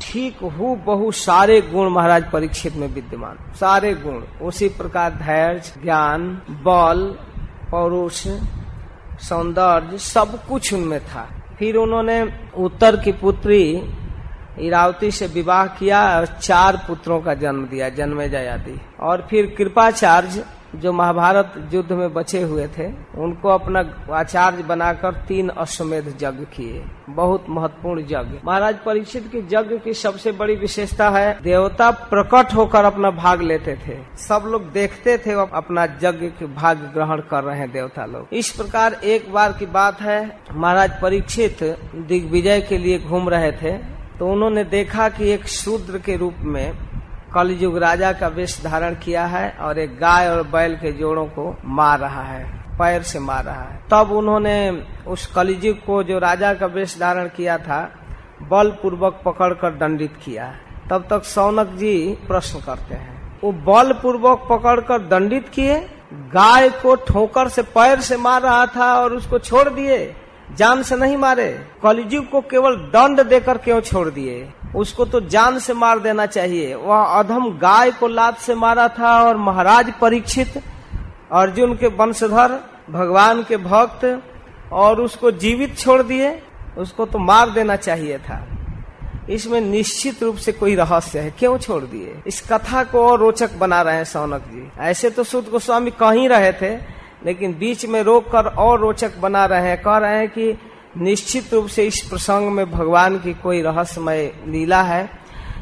ठीक 0.00 0.42
हु 0.58 0.74
बहु 0.76 1.10
सारे 1.12 1.60
गुण 1.62 1.88
महाराज 1.88 2.30
परीक्षित 2.30 2.76
में 2.76 2.86
विद्यमान। 2.88 3.36
सारे 3.54 3.94
गुण, 3.94 4.22
उसी 4.42 4.68
प्रकार 4.68 5.14
धैर्य, 5.14 5.72
ज्ञान, 5.82 6.28
बल, 6.62 7.04
पौरुष, 7.70 8.26
सौंदर्य, 9.20 9.98
सब 9.98 10.38
कुछ 10.46 10.72
उनमें 10.74 11.00
था। 11.00 11.28
फिर 11.58 11.76
उन्होंने 11.76 12.22
उत्तर 12.58 12.96
की 12.96 13.12
पुत्री 13.12 13.62
इरावती 14.60 15.10
से 15.10 15.26
विवाह 15.26 15.66
किया 15.66 16.18
और 16.18 16.26
चार 16.26 16.76
पुत्रों 16.76 17.20
का 17.20 17.34
जन्म 17.34 17.66
दिया, 17.66 17.88
जन्मे 17.88 18.28
जयादि 18.28 18.80
और 19.00 19.26
फिर 19.30 19.54
कृपाचार्य 19.58 20.44
जो 20.74 20.92
महाभारत 20.92 21.70
युद्ध 21.74 21.92
में 21.92 22.14
बचे 22.14 22.42
हुए 22.42 22.66
थे, 22.66 22.86
उनको 23.18 23.48
अपना 23.48 23.84
आचार्य 24.12 24.62
बनाकर 24.62 25.12
तीन 25.12 25.48
अश्वमेध 25.48 26.08
यज्ञ 26.08 26.44
किए। 26.44 26.84
बहुत 27.08 27.46
महत्वपूर्ण 27.48 28.00
यज्ञ। 28.00 28.38
महाराज 28.44 28.76
परीक्षित 28.86 29.28
की 29.32 29.38
यज्ञ 29.38 29.78
की 29.78 29.94
सबसे 29.94 30.32
बड़ी 30.32 30.54
विशेषता 30.54 31.10
है, 31.10 31.38
देवता 31.42 31.90
प्रकट 31.90 32.54
होकर 32.54 32.84
अपना 32.84 33.10
भाग 33.10 33.42
लेते 33.42 33.78
थे। 33.86 33.98
सब 34.16 34.42
लोग 34.46 34.72
देखते 34.72 35.18
थे 35.18 35.32
अपना 35.32 35.84
यज्ञ 35.84 36.26
के 36.26 36.46
भाग 36.46 36.76
ग्रहण 36.76 37.20
कर 37.20 37.44
रहे 37.44 37.58
हैं, 37.58 37.72
देवता 37.72 38.06
लोग। 38.06 38.28
इस 38.32 38.50
प्रकार 38.50 38.92
एक 38.92 39.32
बार 39.32 39.52
की 39.52 39.66
बात 39.66 40.00
है, 40.00 40.38
महाराज 40.52 41.00
परीक्षित 41.00 41.62
दिग्विजय 41.94 42.60
के 42.60 42.78
लिए 42.78 42.98
घूम 42.98 43.28
रहे 43.28 43.52
थे। 43.52 43.95
तो 44.18 44.26
उन्होंने 44.26 44.64
देखा 44.64 45.08
कि 45.08 45.30
एक 45.30 45.46
शूद्र 45.46 45.98
के 45.98 46.16
रूप 46.16 46.34
में 46.40 46.72
कलयुग 47.34 47.76
राजा 47.78 48.12
का 48.12 48.28
वेश 48.28 48.60
धारण 48.64 48.94
किया 48.94 49.24
है 49.26 49.50
और 49.60 49.78
एक 49.78 49.96
गाय 49.98 50.28
और 50.28 50.42
बैल 50.42 50.76
के 50.76 50.92
जोड़ों 50.92 51.24
को 51.28 51.56
मार 51.64 51.98
रहा 51.98 52.22
है, 52.22 52.44
पैर 52.78 53.02
से 53.02 53.18
मार 53.18 53.44
रहा 53.44 53.62
है। 53.62 53.80
तब 53.90 54.12
उन्होंने 54.12 54.84
उस 55.06 55.26
कलयुग 55.26 55.84
को 55.86 56.02
जो 56.02 56.18
राजा 56.18 56.54
का 56.54 56.66
वेश 56.66 56.98
धारण 57.00 57.28
किया 57.28 57.58
था 57.58 57.80
बल 58.42 58.70
पूर्वक 58.82 59.20
पकड़कर 59.24 59.74
दंडित 59.76 60.16
किया 60.24 60.52
तब 60.90 61.06
तक 61.10 61.24
सौनक 61.24 61.68
जी 61.76 61.96
प्रश्न 62.28 62.60
करते 62.60 62.94
हैं, 62.94 63.40
वो 63.44 63.52
बल 63.52 63.92
पूर्वक 63.92 64.46
पकड़कर 64.50 65.06
दंडित 65.08 65.48
किए? 65.48 65.78
गाय 66.32 66.68
को 66.72 66.94
ठोकर 66.96 67.48
से 67.48 67.62
पैर 67.62 68.00
से 68.00 68.16
मार 68.16 68.42
रहा 68.42 68.66
था 68.66 68.92
और 68.94 69.12
उसको 69.12 69.38
छोड़ 69.38 69.68
दिए? 69.68 69.98
जान 70.54 70.82
से 70.82 70.96
नहीं 70.96 71.16
मारे, 71.16 71.66
कलयुग 71.82 72.30
को 72.30 72.40
केवल 72.40 72.76
दंड 72.76 73.22
देकर 73.22 73.58
क्यों 73.58 73.80
छोड़ 73.80 74.08
दिए? 74.08 74.52
उसको 74.76 75.04
तो 75.04 75.20
जान 75.20 75.58
से 75.58 75.74
मार 75.74 75.98
देना 75.98 76.26
चाहिए। 76.26 76.74
वह 76.74 77.04
अधम 77.04 77.58
गाय 77.58 77.90
को 77.90 78.08
लात 78.08 78.38
से 78.38 78.54
मारा 78.54 78.88
था 78.88 79.22
और 79.22 79.36
महाराज 79.36 79.92
परीक्षित, 80.00 80.62
अर्जुन 81.32 81.74
के 81.74 81.86
वंशधर, 81.86 82.60
भगवान 82.90 83.42
के 83.42 83.56
भक्त, 83.56 84.22
और 84.72 85.00
उसको 85.00 85.30
जीवित 85.30 85.78
छोड़ 85.78 86.02
दिए। 86.02 86.42
उसको 86.78 87.06
तो 87.06 87.18
मार 87.18 87.50
देना 87.50 87.76
चाहिए 87.76 88.18
था। 88.18 88.46
इसमें 89.30 89.60
निश्चित 89.60 90.22
रूप 90.22 90.36
से 90.36 90.52
कोई 90.52 90.74
रहस्य 90.74 91.18
है। 91.18 91.30
क्यों 91.30 91.58
छोड़ 91.58 91.82
दिए? 91.82 92.22
इस 92.26 92.40
कथा 92.52 92.84
को 92.84 93.16
रोचक 93.16 93.54
बना 93.54 93.82
रहे 93.82 93.96
हैं 93.96 94.04
सौनक 94.04 94.40
जी। 94.40 94.70
ऐसे 94.80 95.10
तो 95.10 95.24
सुध 95.24 95.50
गोस्वामी 95.50 95.90
कहीं 95.90 96.28
रहे 96.28 96.52
थे 96.52 96.95
लेकिन 97.26 97.52
बीच 97.58 97.86
में 97.86 98.02
रोक 98.02 98.30
कर 98.30 98.46
और 98.46 98.80
रोचक 98.80 99.18
बना 99.18 99.44
रहे 99.46 99.68
हैं। 99.68 99.82
कह 99.82 99.96
रहे 99.96 100.18
हैं 100.18 100.28
कि 100.28 100.58
निश्चित 100.96 101.54
रूप 101.54 101.66
से 101.66 101.86
इस 101.86 102.00
प्रसंग 102.10 102.50
में 102.50 102.70
भगवान 102.70 103.18
की 103.18 103.34
कोई 103.34 103.62
रहस्यमय 103.62 104.32
लीला 104.46 104.82
है 104.82 105.10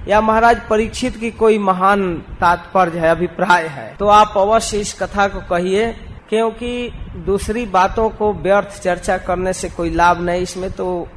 या 0.09 0.21
महाराज 0.21 0.61
परीक्षित 0.71 1.17
की 1.17 1.31
कोई 1.31 1.59
महान 1.59 2.19
तात्पर्य 2.41 2.99
है, 2.99 3.11
अभिप्राय 3.11 3.67
है। 3.67 3.97
तो 3.97 4.07
आप 4.07 4.35
अवश्य 4.37 4.79
इस 4.79 4.93
कथा 5.03 5.29
को 5.29 5.41
कहिए, 5.41 5.93
क्योंकि 6.29 6.91
दूसरी 7.27 7.67
बातों 7.67 8.09
को 8.11 8.33
व्यर्थ 8.33 8.83
चर्चा 8.83 9.19
करने 9.19 9.53
से 9.53 9.69
कोई 9.69 9.91
लाभ 9.91 10.21
नहीं। 10.21 10.43
इसमें 10.43 10.71
तो 10.71 11.09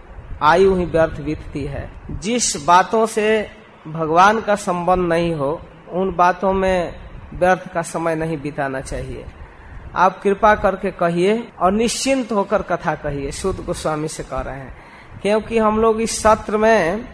आयु 0.41 0.75
ही 0.75 0.85
व्यर्थ 0.85 1.21
बीतती 1.21 1.63
है। 1.65 1.91
जिस 2.11 2.65
बातों 2.65 3.05
से 3.05 3.49
भगवान 3.87 4.41
का 4.41 4.55
संबंध 4.55 5.07
नहीं 5.09 5.33
हो, 5.33 5.61
उन 5.91 6.15
बातों 6.15 6.53
में 6.53 6.95
व्यर्थ 7.33 7.73
का 7.73 7.81
समय 7.81 8.15
नहीं 8.15 8.37
बिताना 8.37 8.81
चाहिए। 8.81 9.25
आप 9.97 10.21
कृपा 10.21 10.55
करके 10.55 10.91
कहिए 10.91 11.47
और 11.59 11.71
निश्चिंत 11.71 12.31
होकर 12.31 12.61
कथा 12.61 12.95
कहिए, 12.95 13.31
शुद्ध 13.31 13.65
गोस्वामी 13.65 14.07
से 14.07 14.23
कह 14.23 14.41
रहे 14.41 14.55
हैं। 14.55 14.77
क्योंकि 15.21 15.57
हम 15.57 15.79
लोग 15.79 16.01
इस 16.01 16.21
सत्र 16.23 16.57
में 16.57 17.05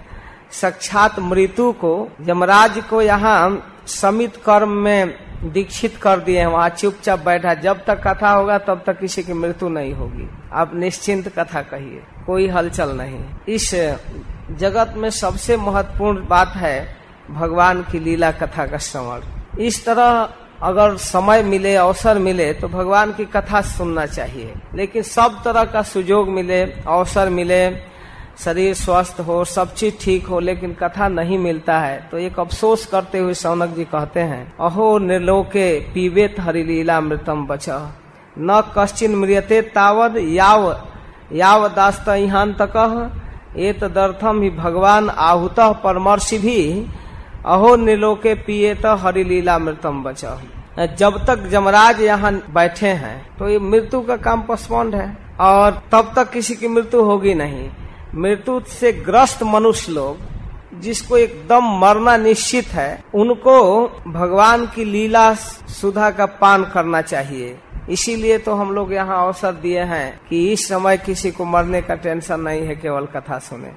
साक्षात 0.52 1.20
मृत्यु 1.20 1.72
को, 1.72 2.10
यमराज 2.22 2.84
को 2.90 3.02
यहाँ 3.02 3.70
समित 3.88 4.36
कर्म 4.36 4.70
में 4.70 5.14
दीक्षित 5.52 5.98
कर 5.98 6.20
दिए 6.20 6.40
हैं। 6.40 6.48
वहाँ 6.48 6.70
चुपचाप 6.70 7.20
बैठा, 7.20 7.54
जब 7.54 7.86
तक 7.86 8.08
कथा 8.08 8.30
होगा 8.30 8.58
तब 8.58 8.84
तक 8.86 9.00
किसी 9.00 9.24
की 9.24 9.34
मृत्यु 9.34 9.70
नहीं 9.70 9.94
होगी। 9.94 10.30
आप 10.54 10.76
निश्चिंत 10.76 11.30
कथा 11.30 11.62
कहिए, 11.62 12.04
कोई 12.26 12.48
हलचल 12.48 12.90
नहीं। 12.90 13.26
इस 13.48 13.76
जगत 14.52 14.94
में 14.98 15.10
सबसे 15.10 15.58
महत्वपूर्ण 15.58 16.28
बात 16.28 16.54
है 16.56 16.96
भगवान 17.32 17.82
की 17.84 18.00
लीला 18.00 18.32
कथा 18.32 18.66
का 18.68 18.78
श्रवण। 18.78 19.22
इस 19.60 19.86
तरह 19.86 20.30
अगर 20.64 20.96
समय 20.98 21.42
मिले, 21.44 21.76
अवसर 21.76 22.18
मिले 22.20 22.52
तो 22.54 22.68
भगवान 22.68 23.12
की 23.14 23.26
कथा 23.28 23.62
सुनना 23.62 24.06
चाहिए। 24.06 24.54
लेकिन 24.76 25.04
सब 25.04 25.42
तरह 25.44 25.64
का 25.66 25.82
सुजोग 25.84 26.30
मिले, 26.30 26.62
अवसर 26.64 27.30
मिले, 27.30 27.70
शरीर 28.40 28.74
स्वस्थ 28.74 29.20
हो, 29.20 29.44
सब 29.46 29.74
चीज़ 29.74 29.94
ठीक 30.02 30.28
हो, 30.28 30.40
लेकिन 30.40 30.74
कथा 30.74 31.08
नहीं 31.08 31.38
मिलता 31.38 31.78
है 31.80 31.98
तो 32.12 32.18
एक 32.18 32.40
अफसोस 32.40 32.86
करते 32.86 33.18
हुए 33.18 33.34
सौनक 33.34 33.76
जी 33.76 33.84
कहते 33.86 34.20
हैं, 34.22 34.54
अहो, 34.60 34.98
निर्लोके 35.00 35.68
पीवेत 35.94 36.40
हरिलीला 36.40 37.00
मृतम 37.02 37.46
बच 37.48 37.70
न 37.70 38.62
कश्चिन 38.78 39.16
मृियते 39.16 39.62
तावद 39.72 40.18
याव 40.18 40.66
याव 41.34 41.68
दास्त 41.68 42.10
इहान 42.10 42.54
तक 42.54 42.76
एक 43.58 43.84
दर्थम 43.86 44.42
ही 44.42 44.50
भगवान 44.50 45.10
आहुत 45.10 45.60
परमर्शि 45.84 46.38
भी 46.38 46.60
अहो 47.46 47.76
निलोके 47.76 48.34
पिए 48.44 48.74
तो 48.76 48.96
हरिलीला 48.96 49.58
मृतम 49.60 50.04
बच 50.04 50.26
जब 50.98 51.18
तक 51.26 51.48
जमराज 51.52 52.02
यहाँ 52.02 52.32
बैठे 52.54 52.88
हैं 52.88 53.38
तो 53.38 53.50
ये 53.50 53.58
मृत्यु 53.62 54.02
का 54.02 54.16
काम 54.18 54.42
पोस्टपोन्ड 54.42 54.96
है। 54.96 55.08
और 55.42 55.82
तब 55.92 56.12
तक 56.16 56.30
किसी 56.32 56.56
की 56.56 56.68
मृत्यु 56.68 57.02
होगी 57.02 57.34
नहीं। 57.34 57.70
मृत्यु 58.16 58.60
से 58.70 58.92
ग्रस्त 58.94 59.44
मनुष्य 59.44 59.92
लोग, 59.92 60.18
जिसको 60.82 61.18
एकदम 61.18 61.70
मरना 61.80 62.16
निश्चित 62.18 62.68
है, 62.68 63.04
उनको 63.14 63.88
भगवान 64.08 64.66
की 64.66 64.84
लीला 64.86 65.34
सुधा 65.34 66.10
का 66.10 66.26
पान 66.26 66.64
करना 66.64 67.02
चाहिए। 67.04 67.58
इसीलिए 67.90 68.38
तो 68.38 68.54
हम 68.54 68.72
लोग 68.72 68.94
यहाँ 68.94 69.26
अवसर 69.26 69.52
दिए 69.54 69.84
हैं 69.84 70.20
कि 70.30 70.48
इस 70.54 70.68
समय 70.68 70.98
किसी 70.98 71.32
को 71.32 71.46
मरने 71.46 71.82
का 71.82 71.96
टेंशन 71.96 72.40
नहीं 72.40 72.62
है, 72.62 72.76
केवल 72.76 73.06
कथा 73.06 73.40
सुने। 73.40 73.72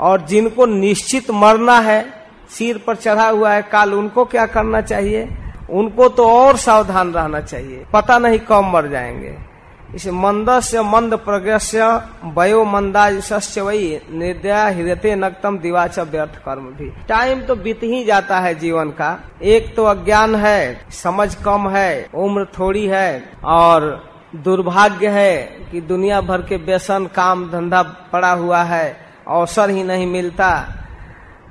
और 0.00 0.26
जिनको 0.26 0.66
निश्चित 0.66 1.30
मरना 1.32 1.78
है 1.80 2.02
सिर 2.50 2.84
पर 2.86 2.96
चढ़ा 2.96 3.28
हुआ 3.28 3.52
है 3.52 3.62
काल, 3.62 3.94
उनको 3.94 4.24
क्या 4.24 4.46
करना 4.46 4.80
चाहिए? 4.80 5.28
उनको 5.70 6.08
तो 6.08 6.30
और 6.30 6.56
सावधान 6.56 7.12
रहना 7.12 7.40
चाहिए। 7.40 7.86
पता 7.92 8.18
नहीं 8.18 8.38
कब 8.38 8.64
मर 8.64 8.86
जाएँगे। 8.86 9.54
इसे 9.94 10.10
मंदस्य, 10.10 10.82
मंद 10.82 11.14
प्रज्ञस्य 11.14 12.02
वयो 12.24 12.64
मंदायुष्य 12.64 13.60
वही 13.60 14.00
निर्दया 14.10 14.68
हृदय 14.68 15.14
नक्तम 15.14 15.58
दिवाच 15.58 15.98
व्यर्थ 15.98 16.36
कर्म 16.36 16.62
भी। 16.62 16.90
टाइम 17.08 17.40
तो 17.40 17.56
बीत 17.56 17.80
ही 17.82 18.04
जाता 18.04 18.40
है 18.40 18.54
जीवन 18.54 18.90
का। 18.90 19.20
एक 19.42 19.76
तो 19.76 19.84
अज्ञान 19.84 20.34
है, 20.34 20.86
समझ 20.90 21.34
कम 21.34 21.68
है, 21.68 22.08
उम्र 22.14 22.44
थोड़ी 22.44 22.86
है, 22.86 23.32
और 23.44 24.10
दुर्भाग्य 24.36 25.08
है 25.08 25.42
कि 25.72 25.80
दुनिया 25.80 26.20
भर 26.20 26.42
के 26.42 26.56
व्यसन, 26.56 27.06
काम, 27.06 27.50
धंधा 27.50 27.82
पड़ा 27.82 28.32
हुआ 28.32 28.62
है, 28.62 28.96
अवसर 29.28 29.70
ही 29.70 29.82
नहीं 29.82 30.06
मिलता। 30.06 30.68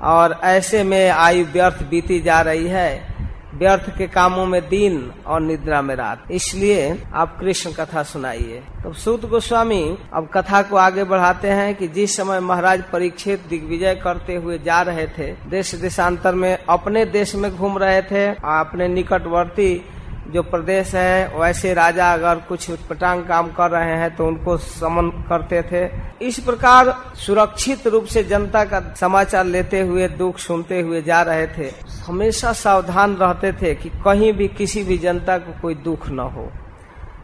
और 0.04 0.40
ऐसे 0.44 0.82
में 0.84 1.10
आयु 1.10 1.44
व्यर्थ 1.44 1.82
बीती 1.82 2.20
जा 2.20 2.40
रही 2.40 2.66
है। 2.68 3.14
व्यर्थ 3.54 3.96
के 3.98 4.06
कामों 4.06 4.44
में 4.46 4.60
दिन 4.68 5.12
और 5.26 5.40
निद्रा 5.40 5.80
में 5.82 5.94
रात। 5.94 6.24
इसलिए 6.30 7.02
आप 7.14 7.36
कृष्ण 7.40 7.72
कथा 7.72 8.02
सुनाइए। 8.02 8.62
तो 8.82 8.92
सूत 8.92 9.28
गोस्वामी, 9.28 9.98
अब 10.14 10.28
कथा 10.34 10.62
को 10.62 10.76
आगे 10.76 11.04
बढ़ाते 11.04 11.48
हैं 11.48 11.74
कि 11.74 11.88
जिस 11.88 12.16
समय 12.16 12.40
महाराज 12.40 12.82
परीक्षित 12.92 13.46
दिग्विजय 13.48 13.94
करते 13.94 14.36
हुए 14.36 14.58
जा 14.58 14.80
रहे 14.82 15.06
थे 15.06 15.32
देश 15.48 15.74
देशांतर 15.74 16.34
में, 16.34 16.58
अपने 16.68 17.04
देश 17.04 17.34
में 17.34 17.50
घूम 17.56 17.78
रहे 17.78 18.02
थे, 18.02 18.26
अपने 18.28 18.88
निकटवर्ती 18.88 19.84
जो 20.28 20.42
प्रदेश 20.42 20.94
है, 20.94 21.38
वैसे 21.38 21.74
राजा 21.74 22.12
अगर 22.12 22.34
कुछ 22.34 22.70
उत्पटांग 22.70 23.24
काम 23.24 23.52
कर 23.52 23.70
रहे 23.70 23.96
हैं 23.96 24.16
तो 24.16 24.26
उनको 24.26 24.56
समन 24.56 25.08
करते 25.08 25.62
थे। 25.62 25.90
इस 26.26 26.38
प्रकार 26.38 27.02
सुरक्षित 27.14 27.86
रूप 27.86 28.04
से 28.04 28.24
जनता 28.24 28.64
का 28.64 28.94
समाचार 29.00 29.44
लेते 29.44 29.80
हुए, 29.80 30.08
दुख 30.08 30.38
सुनते 30.38 30.80
हुए 30.80 31.02
जा 31.02 31.22
रहे 31.22 31.46
थे। 31.46 31.72
हमेशा 32.06 32.52
सावधान 32.52 33.16
रहते 33.16 33.52
थे 33.52 33.74
कि 33.74 33.88
कहीं 33.88 34.32
भी 34.32 34.48
किसी 34.48 34.82
भी 34.82 34.98
जनता 34.98 35.38
को 35.38 35.60
कोई 35.62 35.74
दुख 35.74 36.08
न 36.08 36.18
हो। 36.18 36.52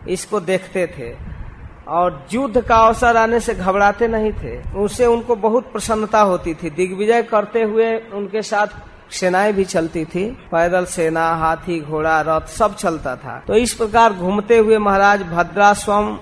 इसको 0.09 0.41
देखते 0.41 0.87
थे। 0.87 1.41
और 1.89 2.27
युद्ध 2.33 2.61
का 2.61 2.77
अवसर 2.77 3.17
आने 3.17 3.41
से 3.41 3.55
घबराते 3.55 4.09
नहीं 4.09 4.33
थे। 4.33 4.75
उससे 4.77 5.07
उनको 5.07 5.37
बहुत 5.37 5.73
प्रसन्नता 5.73 6.21
होती 6.21 6.55
थी। 6.55 6.71
दिग्विजय 6.71 7.23
करते 7.23 7.63
हुए 7.63 7.99
उनके 7.99 8.43
साथ 8.43 8.67
सेनाएँ 9.11 9.53
भी 9.53 9.65
चलती 9.65 10.05
थी, 10.05 10.25
पैदल 10.53 10.85
सेना, 10.85 11.27
हाथी, 11.35 11.81
घोड़ा, 11.81 12.21
रथ, 12.21 12.47
सब 12.49 12.75
चलता 12.77 13.17
था। 13.17 13.39
तो 13.47 13.55
इस 13.55 13.75
प्रकार 13.75 14.13
घूमते 14.13 14.59
हुए 14.59 14.79
महाराज 14.79 15.23
भद्रास्वम 15.23 16.15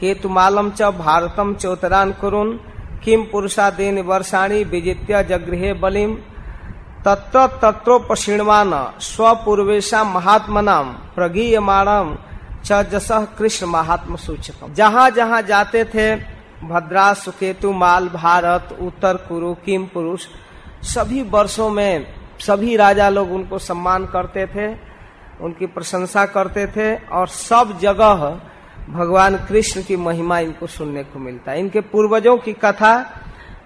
केतुमालम 0.00 0.70
च, 0.70 0.82
भारतम 0.82 1.54
चौतरान 1.54 2.12
कुरुन, 2.12 2.52
किम 3.04 3.22
पुरुषा 3.22 3.70
दिन 3.70 4.00
वर्षाणी, 4.02 4.64
विजित्य 4.64 5.22
जगृहे 5.24 5.72
बलिम, 5.72 6.14
तत्र 7.04 7.46
तत्रोपशीणमान 7.62 8.72
स्वपूर्वेशा 9.00 10.04
महात्मनाम, 10.04 10.92
प्रगीयमाणम 11.14 12.16
च 12.64 12.82
जस 12.90 13.08
कृष्ण 13.38 13.66
महात्म 13.66 14.16
सूचक 14.16 14.74
जहाँ 14.74 15.10
जहाँ 15.10 15.42
जाते 15.42 15.84
थे 15.84 16.14
भद्रा 16.62 17.12
सुकेतु 17.14 17.72
माल 17.72 18.08
भारत, 18.08 18.76
उत्तर 18.80 19.16
कुरु, 19.28 19.54
किम 19.54 19.86
पुरुष, 19.86 20.26
सभी 20.84 21.22
वर्षों 21.22 21.70
में 21.70 22.15
सभी 22.40 22.76
राजा 22.76 23.08
लोग 23.08 23.32
उनको 23.32 23.58
सम्मान 23.58 24.06
करते 24.06 24.46
थे, 24.46 24.68
उनकी 25.40 25.66
प्रशंसा 25.66 26.26
करते 26.26 26.66
थे 26.66 26.94
और 26.96 27.28
सब 27.28 27.78
जगह 27.78 28.40
भगवान 28.90 29.36
कृष्ण 29.36 29.82
की 29.82 29.96
महिमा 29.96 30.38
इनको 30.38 30.66
सुनने 30.66 31.02
को 31.04 31.18
मिलता 31.18 31.52
है। 31.52 31.60
इनके 31.60 31.80
पूर्वजों 31.80 32.36
की 32.36 32.52
कथा 32.52 32.94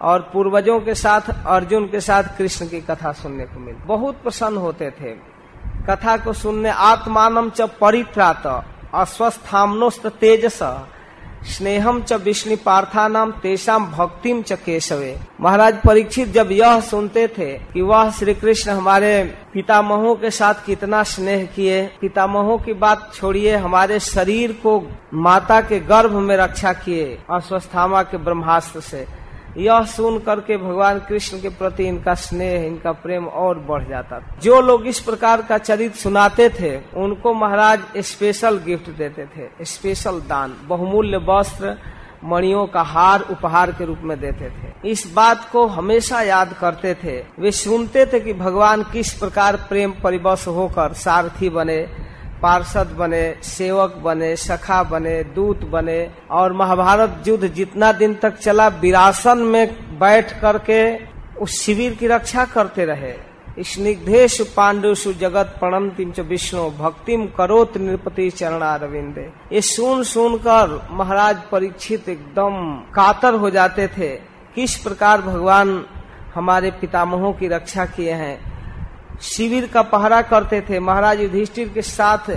और 0.03 0.21
पूर्वजों 0.33 0.81
के 0.81 0.95
साथ 0.95 1.21
अर्जुन 1.47 1.87
के 1.87 2.01
साथ 2.01 2.37
कृष्ण 2.39 2.67
की 2.67 2.81
कथा 2.81 3.13
सुनने 3.13 3.45
को 3.45 3.61
मिलती 3.61 3.83
बहुत 3.87 4.23
प्रसन्न 4.23 4.57
होते 4.57 4.91
थे। 4.91 5.13
कथा 5.87 6.17
को 6.17 6.33
सुनने 6.33 6.71
आत्मानम 6.71 7.51
च 7.51 7.61
परित्रात 7.81 8.47
अस्वस्थामनोस्त 8.95 10.07
तेजस 10.07 10.63
स्नेहम 11.45 12.03
च 12.03 12.13
विष्णु 12.13 12.57
पार्था 12.57 13.07
नाम 13.09 13.31
तेषाम 13.33 13.87
भक्तिम 13.87 14.43
च 14.43 14.53
केशवे। 14.53 15.17
महाराज 15.41 15.81
परीक्षित 15.81 16.29
जब 16.29 16.49
यह 16.53 16.81
सुनते 16.81 17.27
थे 17.29 17.53
कि 17.73 17.83
वह 17.83 18.11
श्री 18.11 18.35
कृष्ण 18.35 18.71
हमारे 18.71 19.23
पितामहों 19.55 20.15
के 20.15 20.31
साथ 20.31 20.55
कितना 20.67 21.03
स्नेह 21.03 21.45
किए, 21.47 21.87
पितामहों 22.01 22.59
की 22.59 22.73
बात 22.73 23.11
छोड़िए, 23.15 23.57
हमारे 23.57 23.99
शरीर 24.01 24.53
को 24.53 24.81
माता 25.15 25.61
के 25.61 25.81
गर्भ 25.81 26.13
में 26.13 26.37
रक्षा 26.37 26.73
किए, 26.73 27.19
अस्वस्थामा 27.31 28.03
के 28.03 28.17
ब्रह्मास्त्र 28.17 28.81
से। 28.81 29.07
यह 29.57 29.85
सुन 29.85 30.19
करके 30.19 30.57
भगवान 30.57 30.99
कृष्ण 30.99 31.41
के 31.41 31.49
प्रति 31.49 31.85
इनका 31.85 32.15
स्नेह, 32.15 32.67
इनका 32.67 32.93
प्रेम 32.93 33.27
और 33.27 33.59
बढ़ 33.59 33.89
जाता 33.89 34.21
था। 34.21 34.37
जो 34.43 34.61
लोग 34.61 34.87
इस 34.87 35.01
प्रकार 35.01 35.43
का 35.43 35.59
चरित्र 35.59 35.99
सुनाते 35.99 36.49
थे, 36.49 36.77
उनको 36.97 37.35
महाराज 37.35 37.81
स्पेशल 37.97 38.59
गिफ्ट 38.59 38.91
देते 38.91 39.25
थे 39.25 39.65
स्पेशल 39.65 40.21
दान, 40.21 40.55
बहुमूल्य 40.65 41.17
वस्त्र, 41.17 41.77
मणियों 42.25 42.67
का 42.67 42.83
हार 42.83 43.21
उपहार 43.21 43.71
के 43.73 43.85
रूप 43.85 43.99
में 44.03 44.21
देते 44.21 44.51
थे। 44.51 44.91
इस 44.91 45.13
बात 45.17 45.49
को 45.51 45.67
हमेशा 45.67 46.21
याद 46.23 46.53
करते 46.53 46.95
थे। 46.95 47.25
वे 47.39 47.51
सुनते 47.51 48.07
थे 48.07 48.21
कि 48.21 48.33
भगवान 48.33 48.83
किस 48.83 49.13
प्रकार 49.13 49.57
प्रेम 49.57 49.95
परिवश 50.05 50.47
होकर 50.49 50.93
सारथी 50.93 51.49
बने 51.49 52.10
पार्षद 52.43 52.95
बने, 52.99 53.35
सेवक 53.43 53.95
बने, 53.95 54.37
सखा 54.37 54.83
बने, 54.83 55.23
दूत 55.25 55.65
बने 55.65 56.11
और 56.31 56.53
महाभारत 56.53 57.23
युद्ध 57.29 57.49
जितना 57.49 57.93
दिन 57.93 58.15
तक 58.15 58.37
चला, 58.37 58.69
विरासन 58.69 59.39
में 59.39 59.99
बैठ 59.99 60.41
करके 60.41 60.83
उस 61.41 61.61
शिविर 61.61 61.95
की 61.95 62.07
रक्षा 62.07 62.45
करते 62.45 62.85
रहे। 62.85 63.15
स्निग्धेश 63.59 64.41
पांडुसु 64.57 65.13
जगत 65.13 65.55
प्रणंतिम 65.61 66.11
च 66.11 66.21
विष्णु, 66.21 66.71
भक्तिम 66.71 67.27
करोत 67.27 67.77
नृपति 67.77 68.31
चरणा 68.31 68.75
रविंदे 68.77 69.29
ये 69.53 69.61
सुन 69.61 70.03
सुन 70.03 70.37
कर 70.37 70.89
महाराज 70.91 71.41
परीक्षित 71.53 72.09
एकदम 72.09 72.75
कातर 72.95 73.35
हो 73.35 73.51
जाते 73.51 73.89
थे। 73.89 74.09
किस 74.55 74.77
प्रकार 74.77 75.23
भगवान 75.23 75.85
हमारे 76.35 76.71
पितामहों 76.71 77.33
की 77.33 77.49
रक्षा 77.49 77.85
किए 77.85 78.13
हैं? 78.13 78.50
शिविर 79.23 79.67
का 79.67 79.83
पहरा 79.83 80.23
करते 80.23 80.61
थे। 80.61 80.81
महाराज 80.81 81.21
युधिष्ठिर 81.21 81.69
के 81.69 81.83
साथ 81.83 82.31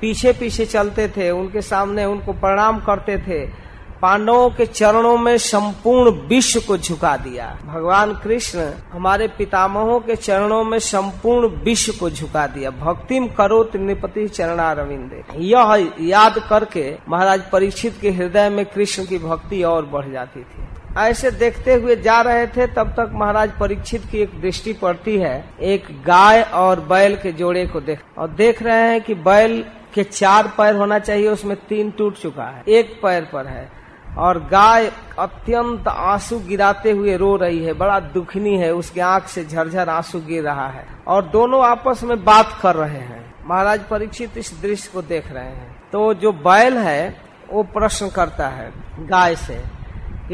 पीछे 0.00 0.32
पीछे 0.32 0.66
चलते 0.66 1.08
थे। 1.08 1.30
उनके 1.30 1.60
सामने 1.60 2.04
उनको 2.04 2.32
प्रणाम 2.32 2.78
करते 2.78 3.18
थे। 3.18 3.64
पांडवों 4.02 4.50
के 4.50 4.66
चरणों 4.66 5.16
में 5.16 5.36
संपूर्ण 5.38 6.10
विश्व 6.28 6.60
को 6.60 6.76
झुका 6.76 7.16
दिया। 7.16 7.46
भगवान 7.66 8.12
कृष्ण 8.14 8.66
हमारे 8.92 9.28
पितामहों 9.28 10.00
के 10.00 10.16
चरणों 10.16 10.62
में 10.64 10.78
संपूर्ण 10.78 11.48
विश्व 11.64 11.92
को 12.00 12.10
झुका 12.10 12.46
दिया। 12.46 12.70
भक्तिम 12.70 13.28
करो 13.28 13.62
त्रिपति 13.64 14.26
चरणा 14.28 14.72
रविंदे 14.72 15.22
यह 15.36 15.92
याद 16.00 16.38
करके 16.50 16.96
महाराज 17.08 17.50
परीक्षित 17.50 17.98
के 18.00 18.10
हृदय 18.10 18.48
में 18.48 18.64
कृष्ण 18.66 19.04
की 19.06 19.18
भक्ति 19.18 19.62
और 19.62 19.86
बढ़ 19.86 20.10
जाती 20.12 20.40
थी। 20.40 20.66
ऐसे 20.98 21.30
देखते 21.30 21.74
हुए 21.74 21.96
जा 21.96 22.20
रहे 22.20 22.46
थे, 22.46 22.66
तब 22.66 22.88
तक 22.88 23.10
महाराज 23.12 23.50
परीक्षित 23.60 24.04
की 24.04 24.18
एक 24.18 24.40
दृष्टि 24.40 24.72
पड़ती 24.72 25.18
है। 25.18 25.44
एक 25.60 25.84
गाय 26.06 26.42
और 26.42 26.80
बैल 26.80 27.16
के 27.16 27.32
जोड़े 27.32 27.66
को 27.66 27.80
देख, 27.80 28.00
और 28.18 28.28
देख 28.28 28.62
रहे 28.62 28.90
हैं 28.90 29.00
कि 29.00 29.14
बैल 29.14 29.64
के 29.94 30.04
चार 30.04 30.46
पैर 30.58 30.74
होना 30.74 30.98
चाहिए, 30.98 31.28
उसमें 31.28 31.56
तीन 31.68 31.90
टूट 31.90 32.14
चुका 32.14 32.44
है। 32.44 32.62
एक 32.68 33.00
पैर 33.02 33.28
पर 33.32 33.46
है। 33.46 33.70
और 34.18 34.38
गाय 34.38 34.92
अत्यंत 35.18 35.88
आँसू 35.88 36.38
गिराते 36.38 36.90
हुए 36.90 37.16
रो 37.16 37.36
रही 37.36 37.64
है, 37.64 37.72
बड़ा 37.72 38.00
दुखनी 38.00 38.56
है, 38.58 38.74
उसके 38.74 39.00
आँख 39.00 39.26
से 39.26 39.44
झरझर 39.44 39.88
आँसू 39.88 40.20
गिर 40.20 40.44
रहा 40.44 40.68
है। 40.68 40.86
और 41.06 41.22
दोनों 41.22 41.64
आपस 41.64 42.00
में 42.04 42.24
बात 42.24 42.58
कर 42.62 42.74
रहे 42.74 42.98
हैं। 42.98 43.34
महाराज 43.46 43.80
परीक्षित 43.80 44.38
इस 44.38 44.62
दृश्य 44.62 44.90
को 44.92 45.02
देख 45.02 45.32
रहे 45.32 45.44
हैं। 45.44 45.76
तो 45.92 46.14
जो 46.14 46.32
बैल 46.32 46.78
है, 46.78 47.16
वो 47.52 47.62
प्रश्न 47.62 48.08
करता 48.08 48.48
है 48.48 48.72
गाय 49.00 49.36
से 49.36 49.73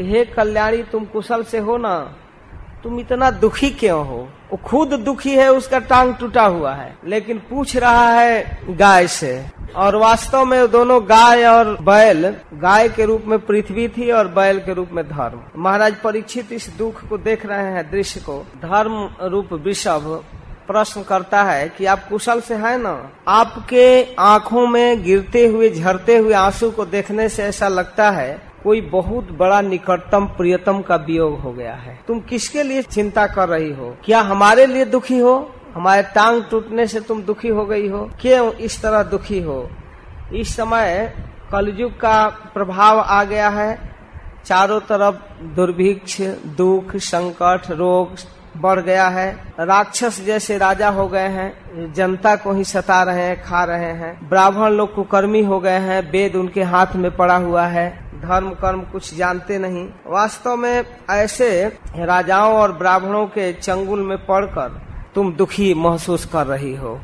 कि 0.01 0.07
हे 0.07 0.25
कल्याणी, 0.25 0.83
तुम 0.83 1.05
कुशल 1.05 1.43
से 1.43 1.57
हो 1.57 1.77
ना, 1.77 2.15
तुम 2.83 2.99
इतना 2.99 3.31
दुखी 3.31 3.69
क्यों 3.69 4.07
हो? 4.07 4.29
वो 4.51 4.57
खुद 4.57 4.93
दुखी 4.93 5.29
है, 5.29 5.51
उसका 5.51 5.79
टांग 5.79 6.15
टूटा 6.15 6.45
हुआ 6.45 6.73
है। 6.73 6.97
लेकिन 7.05 7.37
पूछ 7.37 7.77
रहा 7.77 8.11
है 8.11 8.59
गाय 8.69 9.07
से, 9.07 9.45
और 9.75 9.95
वास्तव 9.95 10.45
में 10.45 10.71
दोनों 10.71 11.03
गाय 11.03 11.45
और 11.45 11.77
बैल, 11.81 12.35
गाय 12.53 12.89
के 12.89 13.05
रूप 13.05 13.23
में 13.27 13.39
पृथ्वी 13.39 13.87
थी 13.87 14.11
और 14.11 14.27
बैल 14.27 14.59
के 14.59 14.73
रूप 14.73 14.89
में 14.91 15.09
धर्म। 15.09 15.41
महाराज 15.57 15.95
परीक्षित 15.95 16.51
इस 16.51 16.69
दुख 16.77 17.07
को 17.07 17.17
देख 17.17 17.45
रहे 17.45 17.71
हैं, 17.71 17.91
दृश्य 17.91 18.19
को। 18.19 18.45
धर्म 18.55 19.09
रूप 19.21 19.53
विषभ 19.53 20.23
प्रश्न 20.67 21.03
करता 21.03 21.43
है 21.43 21.69
कि 21.69 21.85
आप 21.85 22.07
कुशल 22.09 22.41
से 22.41 22.55
है 22.55 22.77
ना? 22.77 23.09
आपके 23.27 24.15
आँखों 24.19 24.67
में 24.67 25.03
गिरते 25.03 25.47
हुए, 25.47 25.69
झरते 25.69 26.17
हुए 26.17 26.33
आँसू 26.33 26.71
को 26.71 26.85
देखने 26.85 27.29
से 27.29 27.43
ऐसा 27.43 27.67
लगता 27.67 28.11
है 28.11 28.50
कोई 28.63 28.81
बहुत 28.81 29.31
बड़ा 29.31 29.61
निकटतम 29.61 30.25
प्रियतम 30.25 30.81
का 30.81 30.95
वियोग 30.95 31.39
हो 31.39 31.53
गया 31.53 31.73
है। 31.73 31.99
तुम 32.07 32.19
किसके 32.19 32.63
लिए 32.63 32.81
चिंता 32.81 33.27
कर 33.27 33.49
रही 33.49 33.71
हो? 33.73 33.97
क्या 34.05 34.21
हमारे 34.21 34.65
लिए 34.65 34.85
दुखी 34.85 35.17
हो? 35.17 35.51
हमारे 35.75 36.03
टांग 36.03 36.43
टूटने 36.43 36.87
से 36.87 36.99
तुम 36.99 37.21
दुखी 37.21 37.47
हो 37.47 37.65
गई 37.65 37.87
हो? 37.87 38.11
क्यों 38.21 38.51
इस 38.51 38.81
तरह 38.81 39.03
दुखी 39.03 39.41
हो? 39.41 39.69
इस 40.33 40.55
समय 40.55 41.13
कलयुग 41.51 41.99
का 41.99 42.27
प्रभाव 42.53 42.99
आ 42.99 43.23
गया 43.23 43.49
है। 43.49 43.91
चारों 44.45 44.79
तरफ़ 44.79 45.43
दुर्भिक्ष, 45.43 46.21
दुख, 46.45 46.95
संकट, 46.95 47.71
रोग 47.71 48.15
बढ़ 48.57 48.79
गया 48.79 49.07
है। 49.07 49.31
राक्षस 49.59 50.19
जैसे 50.21 50.57
राजा 50.57 50.89
हो 50.89 51.07
गए 51.07 51.27
हैं, 51.27 51.93
जनता 51.93 52.35
को 52.35 52.53
ही 52.53 52.63
सता 52.63 53.01
रहे 53.03 53.21
हैं, 53.21 53.41
खा 53.43 53.63
रहे 53.63 53.91
हैं। 53.93 54.29
ब्राह्मण 54.29 54.69
लोग 54.69 54.93
कुकर्मी 54.95 55.43
हो 55.43 55.59
गए 55.59 55.79
हैं, 55.79 56.01
वेद 56.11 56.35
उनके 56.35 56.63
हाथ 56.63 56.95
में 56.95 57.09
पड़ा 57.17 57.35
हुआ 57.37 57.65
है। 57.67 57.89
धर्म, 58.21 58.49
कर्म 58.51 58.81
कुछ 58.81 59.13
जानते 59.15 59.57
नहीं। 59.59 59.87
वास्तव 60.07 60.55
में 60.55 60.83
ऐसे 61.09 61.67
राजाओं 61.97 62.53
और 62.53 62.71
ब्राह्मणों 62.71 63.25
के 63.27 63.51
चंगुल 63.53 63.99
में 63.99 64.17
पड़कर 64.25 64.81
तुम 65.15 65.33
दुखी 65.33 65.73
महसूस 65.73 66.25
कर 66.25 66.45
रही 66.47 66.75
हो। 66.75 66.99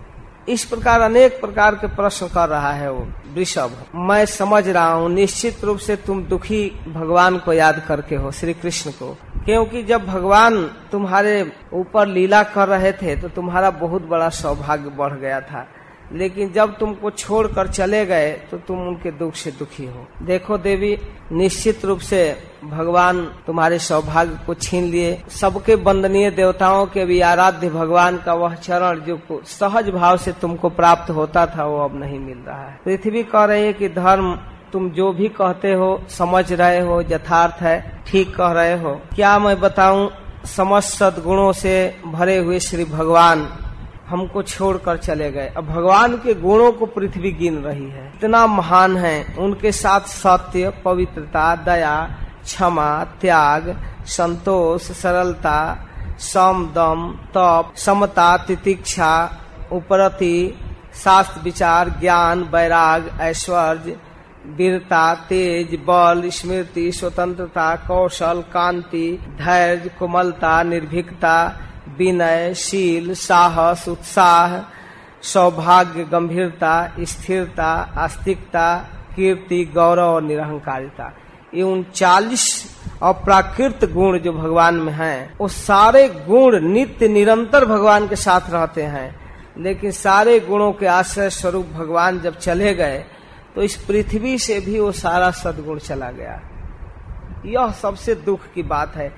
इस 0.50 0.64
प्रकार 0.66 1.02
अनेक 1.02 1.40
प्रकार 1.42 1.76
के 1.76 1.88
प्रश्न 1.88 2.28
कर 2.28 2.50
रहा 2.50 2.72
है 2.72 2.92
वो 2.92 3.08
वृषभ 3.36 3.72
मैं 3.96 4.26
समझ 4.26 4.68
रहा 4.68 4.92
हूँ, 4.92 5.10
निश्चित 5.10 5.64
रूप 5.64 5.78
से 5.78 5.96
तुम 5.96 6.24
दुखी 6.24 6.70
भगवान 6.88 7.38
को 7.38 7.54
याद 7.54 7.82
करके 7.88 8.16
हो 8.16 8.32
श्री 8.32 8.54
कृष्ण 8.54 8.92
को। 8.92 9.18
क्योंकि 9.48 9.82
जब 9.84 10.06
भगवान 10.06 10.62
तुम्हारे 10.92 11.34
ऊपर 11.74 12.08
लीला 12.08 12.42
कर 12.46 12.68
रहे 12.68 12.92
थे 12.92 13.16
तो 13.16 13.28
तुम्हारा 13.30 13.70
बहुत 13.80 14.08
बड़ा 14.08 14.30
सौभाग्य 14.30 14.90
बढ़ 14.98 15.14
गया 15.14 15.40
था। 15.42 15.66
लेकिन 16.14 16.52
जब 16.54 16.78
तुमको 16.78 17.10
छोड़कर 17.12 17.68
चले 17.68 18.06
गए 18.06 18.32
तो 18.52 18.58
तुम 18.58 18.80
उनके 18.80 19.12
दुख 19.12 19.36
से 19.36 19.52
दुखी 19.52 19.86
हो। 19.86 20.06
देखो 20.26 20.58
देवी, 20.58 20.98
निश्चित 21.32 21.86
रूप 21.86 22.00
से 22.00 22.20
भगवान 22.64 23.24
तुम्हारे 23.48 23.80
सौभाग्य 23.80 24.40
को 24.48 24.54
छीन 24.56 24.84
लिए। 24.84 25.18
सबके 25.32 25.76
वंदनीय 25.78 26.30
देवताओं 26.32 26.86
के 26.86 27.06
भी 27.06 27.20
आराध्य 27.22 27.70
भगवान 27.70 28.18
का 28.18 28.34
वह 28.34 28.56
चरण 28.58 29.00
जो 29.00 29.20
सहज 29.48 29.90
भाव 29.90 30.18
से 30.18 30.32
तुमको 30.32 30.70
प्राप्त 30.70 31.10
होता 31.12 31.46
था, 31.48 31.66
वो 31.66 31.78
अब 31.80 32.00
नहीं 32.00 32.20
मिल 32.20 32.38
रहा 32.38 32.62
है। 32.62 32.80
पृथ्वी 32.86 33.24
कह 33.24 33.46
रही 33.46 33.66
है 33.66 33.74
कि 33.74 33.90
धर्म 33.90 34.34
तुम 34.74 34.90
जो 34.90 35.12
भी 35.14 35.28
कहते 35.28 35.74
हो, 35.74 36.04
समझ 36.10 36.54
रहे 36.54 36.80
हो, 36.80 37.02
यथार्थ 37.02 37.62
है, 37.62 38.04
ठीक 38.08 38.36
कह 38.36 38.52
रहे 38.52 38.80
हो। 38.80 39.02
क्या 39.16 39.40
मैं 39.40 39.60
बताऊँ, 39.60 40.12
समस्त 40.46 40.98
सदगुणों 40.98 41.52
से 41.54 42.00
भरे 42.06 42.38
हुए 42.38 42.60
श्री 42.60 42.86
भगवान 42.86 43.50
हमको 44.08 44.44
छोड़कर 44.44 44.98
चले 44.98 45.32
गए। 45.32 45.54
अब 45.58 45.66
भगवान 45.66 46.16
के 46.16 46.34
गुणों 46.34 46.72
को 46.72 46.86
पृथ्वी 46.86 47.32
गिन 47.32 47.58
रही 47.58 47.90
है। 47.90 48.14
इतना 48.16 48.48
महान 48.48 48.98
है, 48.98 49.36
उनके 49.40 49.72
साथ 49.72 50.02
सत्य, 50.02 50.70
पवित्रता, 50.86 51.56
दया, 51.56 52.10
क्षमा, 52.44 53.04
त्याग, 53.04 53.82
संतोष, 54.06 54.82
सरलता, 54.82 55.88
सम, 56.20 56.70
दम, 56.76 57.18
तप, 57.30 57.74
समता, 57.76 58.38
तितिक्षा, 58.38 59.32
उपरति, 59.72 60.60
शास्त्र, 61.04 61.42
विचार, 61.42 61.90
ज्ञान, 61.90 62.44
वैराग, 62.44 63.18
ऐश्वर्य 63.22 63.98
वीरता, 64.48 65.16
तेज, 65.16 65.76
बल, 65.76 66.30
स्मृति, 66.30 66.92
स्वतंत्रता, 66.92 67.76
कौशल, 67.76 68.44
कांति, 68.54 69.20
धैर्य, 69.38 69.90
कोमलता, 70.00 70.64
निर्भीकता, 70.64 71.60
विनय, 71.98 72.54
शील, 72.54 73.14
साहस, 73.14 73.88
उत्साह, 73.88 74.72
सौभाग्य, 75.22 76.04
गंभीरता, 76.04 76.94
स्थिरता, 77.00 77.94
आस्तिकता, 77.98 78.78
कीर्ति, 79.16 79.72
गौरव 79.74 80.04
और 80.04 80.22
निरहंकारिता। 80.22 81.14
ये 81.54 81.62
उन 81.62 81.72
उनचालीस 81.72 82.76
अप्राकृत 83.04 83.80
गुण 83.86 84.20
जो 84.20 84.34
भगवान 84.34 84.76
में 84.76 84.94
हैं, 84.94 85.38
वो 85.42 85.48
सारे 85.48 86.08
गुण 86.10 86.60
नित्य, 86.60 87.08
निरंतर 87.08 87.66
भगवान 87.66 88.08
के 88.08 88.16
साथ 88.16 88.42
रहते 88.50 88.84
हैं। 88.84 89.28
लेकिन 89.58 89.92
सारे 89.92 90.40
गुणों 90.40 90.72
के 90.72 90.86
आश्रय 90.86 91.30
स्वरूप 91.30 91.68
भगवान 91.68 92.20
जब 92.20 92.38
चले 92.38 92.74
गए 92.74 93.06
तो 93.58 93.64
इस 93.64 93.76
पृथ्वी 93.76 94.38
से 94.38 94.60
भी 94.60 94.80
वो 94.80 94.92
सारा 94.92 95.32
सदगुण 95.32 95.80
चला 95.80 96.12
गया। 96.12 96.42
यह 97.46 97.72
सबसे 97.72 98.16
दुख 98.16 98.40
की 98.56 98.64
बात 98.64 98.96
है। 98.96 99.14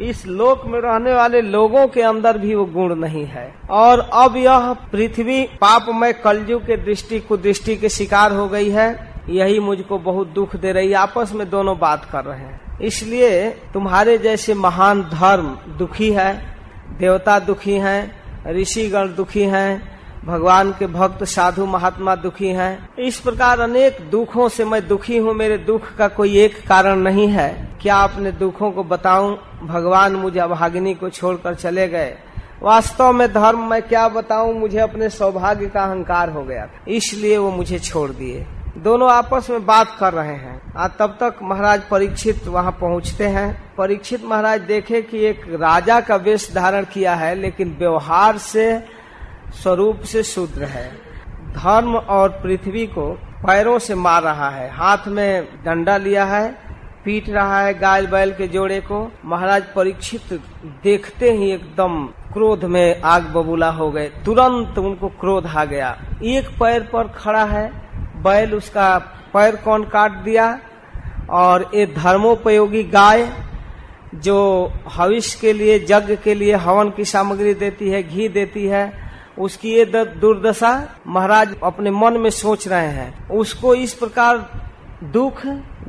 इस 0.00 0.26
लोक 0.26 0.66
में 0.66 0.80
रहने 0.80 1.12
वाले 1.12 1.40
लोगों 1.40 1.88
के 1.88 2.02
अंदर 2.02 2.38
भी 2.38 2.54
वो 2.54 2.64
गुण 2.64 2.94
नहीं 2.94 3.26
है। 3.26 3.54
और 3.70 3.98
अब 3.98 4.36
यह 4.36 4.72
पृथ्वी 4.72 5.42
पापमय 5.42 6.12
कलयुग 6.12 6.62
के 6.62 6.76
दृष्टि 6.76 7.20
को 7.20 7.36
दृष्टि 7.36 7.76
के 7.76 7.88
शिकार 7.88 8.32
हो 8.32 8.48
गई 8.48 8.70
है। 8.70 9.14
यही 9.28 9.58
मुझको 9.58 9.98
बहुत 9.98 10.28
दुख 10.28 10.56
दे 10.56 10.72
रही 10.72 10.92
आपस 10.92 11.32
में 11.34 11.50
दोनों 11.50 11.78
बात 11.78 12.04
कर 12.04 12.24
रहे 12.24 12.38
हैं। 12.38 12.78
इसलिए 12.78 13.50
तुम्हारे 13.50 14.18
जैसे 14.18 14.54
महान 14.54 15.02
धर्म 15.02 15.58
दुखी 15.78 16.12
है, 16.12 16.56
देवता 16.98 17.38
दुखी 17.38 17.74
हैं, 17.74 18.22
ऋषिगण 18.52 19.14
दुखी 19.14 19.42
हैं 19.42 19.99
भगवान 20.24 20.72
के 20.72 20.86
भक्त, 20.86 21.24
साधु, 21.24 21.66
महात्मा 21.66 22.14
दुखी 22.14 22.48
हैं। 22.48 22.94
इस 22.98 23.20
प्रकार 23.20 23.60
अनेक 23.60 23.98
दुखों 24.10 24.48
से 24.48 24.64
मैं 24.64 24.86
दुखी 24.88 25.16
हूँ। 25.16 25.34
मेरे 25.34 25.56
दुख 25.58 25.94
का 25.96 26.08
कोई 26.08 26.36
एक 26.38 26.68
कारण 26.68 26.98
नहीं 26.98 27.28
है। 27.28 27.78
क्या 27.82 27.96
अपने 27.96 28.32
दुखों 28.32 28.70
को 28.70 28.84
बताऊँ? 28.84 29.38
भगवान 29.64 30.16
मुझे 30.16 30.40
अभागिनी 30.40 30.94
को 30.94 31.10
छोड़कर 31.10 31.54
चले 31.54 31.88
गए। 31.88 32.14
वास्तव 32.62 33.12
में 33.12 33.32
धर्म, 33.32 33.64
मैं 33.70 33.82
क्या 33.82 34.08
बताऊँ? 34.08 34.52
मुझे 34.54 34.78
अपने 34.78 35.08
सौभाग्य 35.08 35.66
का 35.66 35.84
अहंकार 35.84 36.30
हो 36.30 36.44
गया 36.44 36.68
इसलिए 36.88 37.38
वो 37.38 37.50
मुझे 37.50 37.78
छोड़ 37.78 38.10
दिए। 38.10 38.46
दोनों 38.78 39.10
आपस 39.10 39.50
में 39.50 39.66
बात 39.66 39.96
कर 40.00 40.12
रहे 40.12 40.34
हैं। 40.34 40.60
आज 40.76 40.90
तब 40.98 41.16
तक 41.20 41.38
महाराज 41.42 41.82
परीक्षित 41.90 42.46
वहाँ 42.46 42.72
पहुँचते 42.72 43.26
हैं। 43.26 43.74
परीक्षित 43.78 44.24
महाराज 44.24 44.60
देखे 44.60 45.02
कि 45.02 45.24
एक 45.24 45.42
राजा 45.60 46.00
का 46.00 46.16
वेश 46.16 46.50
धारण 46.54 46.84
किया 46.84 47.14
है, 47.14 47.34
लेकिन 47.34 47.76
व्यवहार 47.78 48.38
से 48.38 48.99
स्वरूप 49.52 50.00
से 50.00 50.22
शूद्र 50.22 50.64
है। 50.64 50.92
धर्म 51.52 51.96
और 51.96 52.28
पृथ्वी 52.28 52.86
को 52.86 53.18
पैरों 53.46 53.78
से 53.78 53.94
मार 53.94 54.22
रहा 54.22 54.50
है। 54.50 54.70
हाथ 54.70 54.98
में 55.06 55.44
डंडा 55.64 55.96
लिया 55.96 56.24
है, 56.24 56.56
पीट 57.04 57.28
रहा 57.30 57.62
है 57.62 57.78
गाय 57.78 58.06
बैल 58.06 58.32
के 58.32 58.48
जोड़े 58.48 58.80
को। 58.80 59.12
महाराज 59.24 59.64
परीक्षित 59.76 60.40
देखते 60.64 61.32
ही 61.32 61.50
एकदम 61.50 62.06
क्रोध 62.06 62.64
में 62.64 63.02
आग 63.02 63.22
बबूला 63.22 63.70
हो 63.70 63.90
गए। 63.90 64.08
तुरंत 64.08 64.78
उनको 64.78 65.08
क्रोध 65.08 65.46
आ 65.46 65.64
गया। 65.64 66.00
एक 66.22 66.48
पैर 66.48 66.80
पर 66.80 67.08
खड़ा 67.08 67.44
है, 67.44 67.72
बैल 68.22 68.54
उसका 68.54 68.98
पैर 69.34 69.56
कौन 69.56 69.84
काट 69.84 70.12
दिया? 70.12 70.58
और 71.30 71.70
ये 71.74 71.86
धर्मोपयोगी 71.86 72.82
गाय 72.82 73.28
जो 74.14 74.70
हविष्य 74.92 75.38
के 75.40 75.52
लिए, 75.52 75.86
यज्ञ 75.90 76.16
के 76.16 76.34
लिए 76.34 76.54
हवन 76.54 76.90
की 76.90 77.04
सामग्री 77.04 77.54
देती 77.54 77.90
है, 77.90 78.02
घी 78.02 78.28
देती 78.28 78.66
है 78.66 79.09
उसकी 79.40 79.72
ये 79.72 79.84
दुर्दशा 79.84 80.72
महाराज 81.06 81.54
अपने 81.64 81.90
मन 81.90 82.16
में 82.16 82.30
सोच 82.32 82.66
रहे 82.68 82.88
हैं। 82.88 83.28
उसको 83.30 83.74
इस 83.74 83.94
प्रकार 83.94 84.38
दुख, 85.04 85.46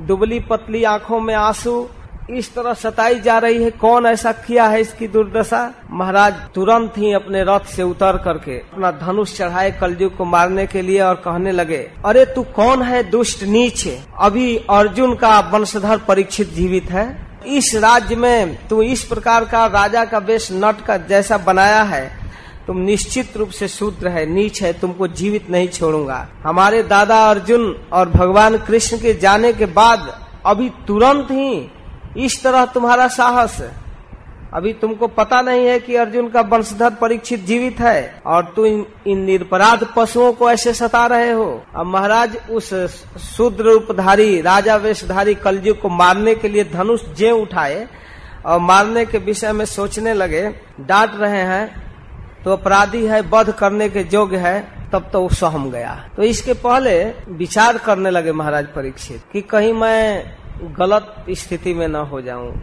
दुबली 0.08 0.40
पतली 0.42 0.84
आँखों 0.86 1.20
में 1.20 1.34
आँसू 1.36 1.88
इस 2.32 2.54
तरह 2.56 2.74
सताई 2.74 3.20
जा 3.20 3.38
रही 3.38 3.64
है, 3.64 3.70
कौन 3.72 4.06
ऐसा 4.06 4.32
किया 4.32 4.66
है 4.68 4.82
इसकी 4.82 5.08
दुर्दशा? 5.08 5.74
महाराज 5.92 6.34
तुरंत 6.56 6.98
ही 6.98 7.12
अपने 7.14 7.44
रथ 7.44 7.66
से 7.68 7.84
उतर 7.84 8.18
करके 8.18 8.58
अपना 8.58 8.92
धनुष 8.92 9.36
चढ़ाए 9.38 9.72
कलयुग 9.72 10.16
को 10.18 10.26
मारने 10.26 10.66
के 10.68 10.82
लिए 10.82 11.02
और 11.02 11.16
कहने 11.18 11.52
लगे, 11.52 11.78
अरे 12.06 12.26
तू 12.26 12.44
कौन 12.56 12.82
है 12.82 13.04
दुष्ट 13.10 13.44
नीच? 13.44 13.88
अभी 14.20 14.56
अर्जुन 14.70 15.16
का 15.16 15.40
वंशधर 15.54 15.98
परीक्षित 15.98 16.54
जीवित 16.54 16.92
है। 16.92 17.06
इस 17.48 17.76
राज्य 17.76 18.16
में 18.16 18.68
तू 18.68 18.82
इस 18.84 19.04
प्रकार 19.04 19.46
का 19.46 19.66
राजा 19.68 20.06
का 20.06 20.18
वेश 20.20 20.48
नट 20.54 20.86
का 20.86 20.98
जैसा 21.00 21.38
बनाया 21.40 21.82
है। 21.84 22.21
तुम 22.68 22.78
निश्चित 22.78 23.38
रूप 23.38 23.50
से 23.50 23.68
शूद्र 23.68 24.08
है 24.08 24.26
नीच 24.26 24.62
है 24.62 24.72
तुमको 24.74 25.08
जीवित 25.08 25.50
नहीं 25.50 25.68
छोड़ूँगा। 25.68 26.28
हमारे 26.44 26.82
दादा 26.84 27.18
अर्जुन 27.30 27.76
और 27.94 28.10
भगवान 28.10 28.58
कृष्ण 28.58 28.98
के 28.98 29.14
जाने 29.14 29.54
के 29.54 29.66
बाद 29.66 30.12
अभी 30.46 30.70
तुरंत 30.88 31.32
ही 31.32 32.26
इस 32.26 32.42
तरह 32.44 32.66
तुम्हारा 32.66 33.08
साहस। 33.08 33.62
अभी 34.54 34.72
तुमको 34.74 35.08
पता 35.08 35.42
नहीं 35.42 35.66
है 35.68 35.80
कि 35.80 35.96
अर्जुन 35.96 36.28
का 36.30 36.42
वंशधर 36.42 36.90
परीक्षित 36.92 37.46
जीवित 37.46 37.80
है 37.80 38.22
और 38.26 38.44
तुम 38.56 38.66
इन, 38.66 39.20
निरपराध 39.20 39.88
पशुओं 39.96 40.32
को 40.34 40.50
ऐसे 40.52 40.74
सता 40.74 41.06
रहे 41.06 41.32
हो। 41.32 41.64
अब 41.76 41.86
महाराज 41.86 42.38
उस 42.52 42.74
शूद्र 43.28 43.64
रूपधारी 43.64 44.42
राजा 44.42 44.76
वेशधारी 44.76 45.36
कलयुग 45.36 45.80
को 45.82 45.90
मारने 45.90 46.36
के 46.36 46.50
लिए 46.50 46.64
धनुष 46.64 47.06
जे 47.18 47.32
उठाए 47.32 47.88
और 48.46 48.60
मारने 48.60 49.06
के 49.06 49.18
विषय 49.18 49.52
में 49.52 49.66
सोचने 49.66 50.14
लगे 50.14 50.44
डांट 50.82 51.16
रहे 51.16 51.42
हैं 51.44 51.91
तो 52.46 52.52
अपराधी 52.52 53.06
है, 53.06 53.22
वध 53.22 53.52
करने 53.52 53.90
के 53.90 54.06
योग्य 54.14 54.38
है, 54.38 54.68
तब 54.94 55.10
तो 55.14 55.22
वो 55.22 55.30
सहम 55.30 55.72
गया। 55.72 56.10
तो 56.16 56.24
इसके 56.24 56.54
पहले 56.54 57.04
विचार 57.30 57.78
करने 57.78 58.10
लगे 58.10 58.32
महाराज 58.32 58.66
परीक्षित 58.66 59.24
कि 59.34 59.42
कहीं 59.42 59.74
मैं 59.74 60.34
गलत 60.80 61.26
स्थिति 61.30 61.74
में 61.74 61.88
न 61.88 61.96
हो 61.96 62.22
जाऊँ। 62.22 62.54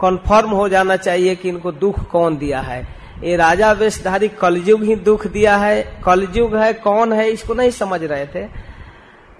कन्फर्म 0.00 0.50
हो 0.50 0.68
जाना 0.68 0.96
चाहिए 0.96 1.34
कि 1.36 1.48
इनको 1.48 1.72
दुख 1.72 2.10
कौन 2.10 2.36
दिया 2.36 2.60
है। 2.60 2.82
ये 3.24 3.36
राजा 3.36 3.72
वेशधारी 3.72 4.28
कलयुग 4.28 4.82
ही 4.82 4.96
दुख 4.96 5.26
दिया 5.26 5.56
है। 5.56 6.02
कलयुग 6.04 6.56
है, 6.56 6.72
कौन 6.72 7.12
है, 7.12 7.30
इसको 7.30 7.54
नहीं 7.54 7.70
समझ 7.70 8.04
रहे 8.04 8.26
थे। 8.26 8.44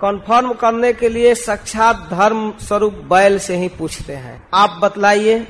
कन्फर्म 0.00 0.52
करने 0.52 0.92
के 0.92 1.08
लिए 1.08 1.34
साक्षात 1.34 2.08
धर्म 2.10 2.52
स्वरूप 2.60 2.94
बैल 2.94 3.38
से 3.38 3.56
ही 3.56 3.68
पूछते 3.68 4.12
हैं। 4.12 4.42
आप 4.54 4.80
बतलाइए 4.82 5.46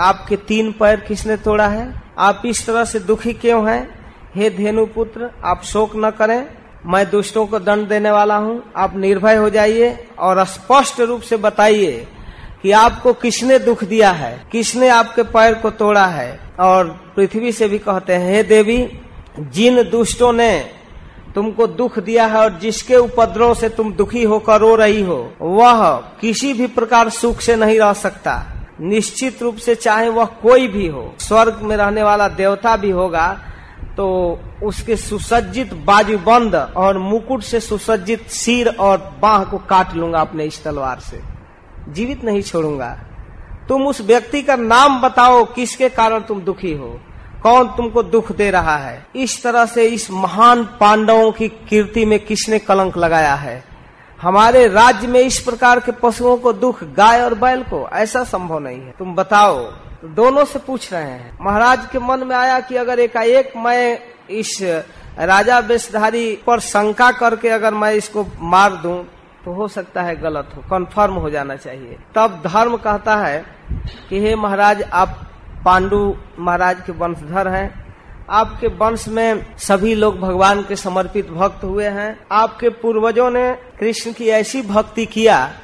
आपके 0.00 0.36
तीन 0.36 0.72
पैर 0.72 1.00
किसने 1.00 1.36
तोड़ा 1.36 1.68
है? 1.68 2.02
आप 2.18 2.42
इस 2.46 2.66
तरह 2.66 2.84
से 2.84 3.00
दुखी 3.00 3.32
क्यों 3.32 3.70
हैं? 3.70 4.04
हे 4.34 4.50
धेनु 4.50 4.86
पुत्र 4.86 5.30
आप 5.44 5.62
शोक 5.64 5.92
न 5.96 6.10
करें। 6.10 6.46
मैं 6.86 7.10
दुष्टों 7.10 7.46
को 7.46 7.58
दंड 7.58 7.88
देने 7.88 8.10
वाला 8.10 8.36
हूँ। 8.36 8.72
आप 8.76 8.96
निर्भय 8.96 9.36
हो 9.36 9.50
जाइए 9.50 10.08
और 10.18 10.44
स्पष्ट 10.44 11.00
रूप 11.00 11.20
से 11.20 11.36
बताइए 11.36 12.06
कि 12.62 12.72
आपको 12.72 13.12
किसने 13.12 13.58
दुख 13.58 13.84
दिया 13.84 14.10
है? 14.10 14.42
किसने 14.52 14.88
आपके 14.88 15.22
पैर 15.22 15.54
को 15.54 15.70
तोड़ा 15.70 16.06
है? 16.06 16.40
और 16.60 17.12
पृथ्वी 17.16 17.52
से 17.52 17.68
भी 17.68 17.78
कहते 17.78 18.12
हैं, 18.12 18.34
हे 18.34 18.42
देवी, 18.42 19.00
जिन 19.38 19.82
दुष्टों 19.82 20.32
ने 20.32 20.70
तुमको 21.34 21.66
दुख 21.66 21.98
दिया 21.98 22.26
है 22.26 22.36
और 22.36 22.58
जिसके 22.58 22.96
उपद्रव 22.96 23.54
से 23.54 23.68
तुम 23.68 23.92
दुखी 23.92 24.24
होकर 24.24 24.60
रो 24.60 24.74
रही 24.74 25.02
हो, 25.02 25.32
वह 25.40 25.96
किसी 26.20 26.52
भी 26.52 26.66
प्रकार 26.66 27.08
सुख 27.08 27.40
से 27.40 27.56
नहीं 27.56 27.80
रह 27.80 27.92
सकता। 27.92 28.61
निश्चित 28.80 29.42
रूप 29.42 29.56
से 29.56 29.74
चाहे 29.74 30.08
वह 30.08 30.24
कोई 30.42 30.68
भी 30.68 30.86
हो, 30.86 31.14
स्वर्ग 31.18 31.58
में 31.62 31.76
रहने 31.76 32.02
वाला 32.02 32.28
देवता 32.28 32.76
भी 32.76 32.90
होगा 32.90 33.26
तो 33.96 34.38
उसके 34.62 34.96
सुसज्जित 34.96 35.72
बाजूबंद 35.84 36.54
और 36.54 36.98
मुकुट 36.98 37.42
से 37.42 37.60
सुसज्जित 37.60 38.28
सिर 38.28 38.68
और 38.68 38.98
बाह 39.22 39.44
को 39.44 39.58
काट 39.58 39.94
लूँगा 39.94 40.20
अपने 40.20 40.44
इस 40.44 40.62
तलवार 40.64 41.00
से। 41.00 41.20
जीवित 41.88 42.24
नहीं 42.24 42.42
छोड़ूँगा। 42.42 42.90
तुम 43.68 43.86
उस 43.86 44.00
व्यक्ति 44.00 44.42
का 44.42 44.56
नाम 44.56 45.00
बताओ, 45.00 45.44
किसके 45.44 45.88
कारण 45.88 46.20
तुम 46.20 46.40
दुखी 46.40 46.72
हो? 46.72 46.98
कौन 47.42 47.68
तुमको 47.68 48.02
दुख 48.02 48.32
दे 48.32 48.50
रहा 48.50 48.76
है? 48.76 49.06
इस 49.16 49.42
तरह 49.42 49.66
से 49.66 49.84
इस 49.84 50.10
महान 50.10 50.64
पांडवों 50.80 51.30
की 51.32 51.48
कीर्ति 51.48 52.04
में 52.04 52.18
किसने 52.18 52.58
कलंक 52.58 52.98
लगाया 52.98 53.34
है? 53.34 53.62
हमारे 54.22 54.66
राज्य 54.68 55.06
में 55.06 55.20
इस 55.20 55.38
प्रकार 55.40 55.80
के 55.80 55.92
पशुओं 55.92 56.36
को 56.36 56.52
दुख, 56.52 56.82
गाय 56.84 57.20
और 57.20 57.34
बैल 57.34 57.62
को 57.62 57.88
ऐसा 57.92 58.22
संभव 58.24 58.58
नहीं 58.58 58.80
है। 58.80 58.94
तुम 58.98 59.14
बताओ, 59.14 59.58
दोनों 60.04 60.44
से 60.44 60.58
पूछ 60.58 60.92
रहे 60.92 61.02
हैं। 61.02 61.38
महाराज 61.40 61.86
के 61.86 61.98
मन 61.98 62.26
में 62.26 62.36
आया 62.36 62.60
कि 62.60 62.76
अगर 62.76 63.00
एकाएक 63.00 63.52
मैं 63.56 63.98
इस 64.30 64.58
राजा 65.18 65.58
वेशधारी 65.58 66.36
पर 66.46 66.60
शंका 66.60 67.10
करके 67.10 67.48
अगर 67.48 67.74
मैं 67.74 67.92
इसको 67.92 68.26
मार 68.40 68.72
दूँ 68.72 69.02
तो 69.44 69.52
हो 69.52 69.68
सकता 69.68 70.02
है 70.02 70.16
गलत 70.16 70.50
हो 70.56 70.62
कन्फर्म 70.70 71.14
हो 71.14 71.30
जाना 71.30 71.56
चाहिए। 71.56 71.98
तब 72.14 72.42
धर्म 72.46 72.76
कहता 72.76 73.16
है 73.16 73.44
कि, 74.08 74.20
हे 74.20 74.34
महाराज, 74.36 74.82
आप 74.82 75.20
पांडु 75.64 76.16
महाराज 76.38 76.80
के 76.86 76.92
वंशधर 76.92 77.48
हैं 77.48 77.81
आपके 78.30 78.66
वंश 78.66 79.08
में 79.08 79.56
सभी 79.58 79.94
लोग 79.94 80.18
भगवान 80.20 80.62
के 80.62 80.76
समर्पित 80.76 81.30
भक्त 81.30 81.64
हुए 81.64 81.88
हैं। 81.88 82.18
आपके 82.32 82.68
पूर्वजों 82.68 83.30
ने 83.30 83.52
कृष्ण 83.52 84.12
की 84.12 84.28
ऐसी 84.28 84.62
भक्ति 84.62 85.06
किया 85.06 85.54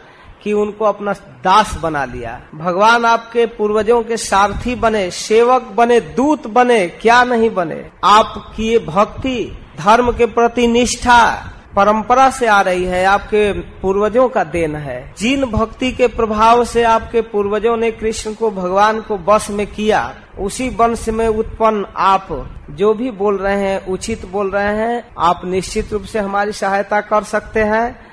कि 0.43 0.53
उनको 0.53 0.85
अपना 0.85 1.13
दास 1.13 1.79
बना 1.83 2.05
लिया। 2.05 2.41
भगवान 2.55 3.05
आपके 3.05 3.47
पूर्वजों 3.47 4.03
के 4.03 4.17
सारथी 4.17 4.75
बने, 4.75 5.11
सेवक 5.11 5.63
बने, 5.63 6.01
दूत 6.01 6.47
बने, 6.47 6.87
क्या 6.89 7.25
नहीं 7.25 7.51
बने। 7.51 7.91
आपकी 8.05 8.69
ये 8.69 8.79
भक्ति 8.79 9.59
धर्म 9.79 10.13
के 10.13 10.27
प्रति 10.27 10.67
निष्ठा 10.67 11.53
परंपरा 11.79 12.31
से 12.31 12.47
आ 12.47 12.61
रही 12.61 12.85
है, 12.85 13.05
आपके 13.05 13.53
पूर्वजों 13.53 14.29
का 14.29 14.45
देन 14.45 14.77
है। 14.77 15.15
जिन 15.19 15.45
भक्ति 15.45 15.93
के 15.93 16.07
प्रभाव 16.07 16.65
से 16.65 16.83
आपके 16.83 17.21
पूर्वजों 17.21 17.77
ने 17.77 17.91
कृष्ण 17.91 18.35
को, 18.35 18.51
भगवान 18.51 19.01
को 19.01 19.19
बस 19.19 19.51
में 19.51 19.67
किया। 19.67 20.15
उसी 20.41 20.69
वंश 20.69 21.09
में 21.09 21.29
उत्पन्न 21.29 21.87
आप 21.97 22.51
जो 22.71 22.95
भी 22.95 23.11
बोल 23.11 23.39
रहे 23.39 23.57
हैं, 23.57 23.87
उचित 23.87 24.27
बोल 24.27 24.51
रहे 24.51 24.77
हैं, 24.77 25.05
आप 25.19 25.41
निश्चित 25.45 25.93
रूप 25.93 26.03
से 26.03 26.19
हमारी 26.19 26.53
सहायता 26.53 27.01
कर 27.01 27.23
सकते 27.23 27.61
हैं। 27.61 28.09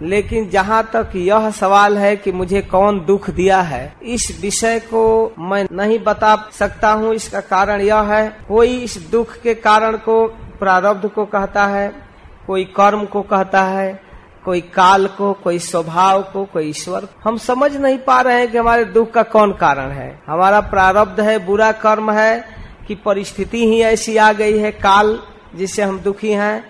लेकिन 0.00 0.48
जहाँ 0.50 0.90
तक 0.92 1.10
यह 1.16 1.50
सवाल 1.50 1.98
है 1.98 2.16
कि 2.16 2.32
मुझे 2.32 2.62
कौन 2.62 3.04
दुख 3.06 3.30
दिया 3.30 3.60
है, 3.60 3.94
इस 4.02 4.38
विषय 4.42 4.78
को 4.78 5.32
मैं 5.38 5.66
नहीं 5.72 5.98
बता 5.98 6.48
सकता 6.52 6.92
हूँ। 6.92 7.14
इसका 7.14 7.40
कारण 7.40 7.80
यह 7.80 8.00
है, 8.00 8.36
कोई 8.48 8.78
इस 8.78 9.08
दुख 9.10 9.36
के 9.42 9.54
कारण 9.54 9.96
को 9.96 10.26
प्रारब्ध 10.60 11.08
को 11.08 11.24
कहता 11.24 11.66
है 11.66 12.09
कोई 12.50 12.64
कर्म 12.64 13.04
को 13.04 13.22
कहता 13.22 13.62
है, 13.62 14.00
कोई 14.44 14.60
काल 14.60 15.06
को, 15.06 15.32
कोई 15.32 15.58
स्वभाव 15.58 16.22
को, 16.22 16.44
कोई 16.44 16.68
ईश्वर 16.68 17.08
हम 17.24 17.36
समझ 17.36 17.76
नहीं 17.76 17.98
पा 17.98 18.20
रहे 18.20 18.38
हैं 18.38 18.50
कि 18.50 18.58
हमारे 18.58 18.84
दुख 18.84 19.10
का 19.10 19.22
कौन 19.22 19.52
कारण 19.52 19.90
है। 19.90 20.22
हमारा 20.26 20.60
प्रारब्ध 20.60 21.20
है, 21.20 21.46
बुरा 21.46 21.72
कर्म 21.72 22.10
है 22.10 22.44
कि 22.88 22.94
परिस्थिति 22.94 23.66
ही 23.66 23.80
ऐसी 23.80 24.16
आ 24.16 24.32
गई 24.32 24.58
है, 24.58 24.70
काल 24.70 25.18
जिससे 25.54 25.82
हम 25.82 26.00
दुखी 26.00 26.32
हैं, 26.32 26.64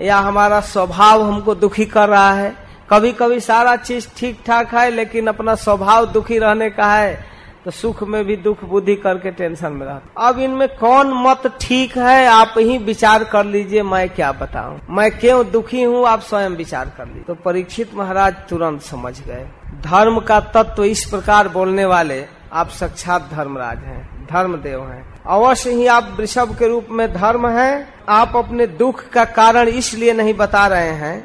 या 0.00 0.18
हमारा 0.18 0.60
स्वभाव 0.60 1.22
हमको 1.22 1.54
दुखी 1.54 1.84
कर 1.84 2.08
रहा 2.08 2.32
है। 2.32 2.56
कभी 2.90 3.12
कभी 3.12 3.40
सारा 3.40 3.76
चीज़ 3.76 4.08
ठीक 4.16 4.40
ठाक 4.46 4.74
है, 4.74 4.90
लेकिन 4.90 5.26
अपना 5.26 5.54
स्वभाव 5.54 6.06
दुखी 6.06 6.38
रहने 6.38 6.70
का 6.70 6.94
है। 6.94 7.31
तो 7.64 7.70
सुख 7.70 8.02
में 8.02 8.24
भी 8.24 8.36
दुख 8.36 8.64
बुद्धि 8.64 8.94
करके 8.96 9.30
टेंशन 9.30 9.72
में 9.72 9.86
रहता। 9.86 10.28
अब 10.28 10.38
इनमें 10.38 10.68
कौन 10.68 11.12
मत 11.22 11.46
ठीक 11.60 11.96
है, 11.98 12.26
आप 12.26 12.54
ही 12.58 12.78
विचार 12.78 13.24
कर 13.24 13.44
लीजिए, 13.44 13.82
मैं 13.82 14.08
क्या 14.08 14.30
बताऊँ? 14.32 14.80
मैं 14.90 15.10
क्यों 15.10 15.50
दुखी 15.50 15.82
हूँ, 15.82 16.04
आप 16.06 16.20
स्वयं 16.20 16.56
विचार 16.56 16.92
कर 16.96 17.06
लीजिए। 17.06 17.22
तो 17.22 17.34
परीक्षित 17.34 17.94
महाराज 17.94 18.34
तुरंत 18.50 18.80
समझ 18.80 19.20
गए। 19.20 19.46
धर्म 19.82 20.18
का 20.20 20.40
तत्व 20.40 20.74
तो 20.76 20.84
इस 20.84 21.04
प्रकार 21.04 21.48
बोलने 21.48 21.84
वाले, 21.84 22.24
आप 22.52 22.68
साक्षात 22.70 23.28
धर्मराज 23.32 23.78
हैं 23.78 24.26
धर्म 24.26 24.56
देव 24.56 24.82
हैं। 24.82 25.04
अवश्य 25.26 25.70
ही 25.70 25.86
आप 25.86 26.14
वृषभ 26.18 26.56
के 26.58 26.68
रूप 26.68 26.86
में 26.90 27.12
धर्म 27.14 27.46
हैं। 27.48 27.88
आप 28.08 28.36
अपने 28.36 28.66
दुख 28.66 29.08
का 29.08 29.24
कारण 29.24 29.68
इसलिए 29.68 30.12
नहीं 30.12 30.34
बता 30.34 30.66
रहे 30.66 30.90
हैं 30.96 31.16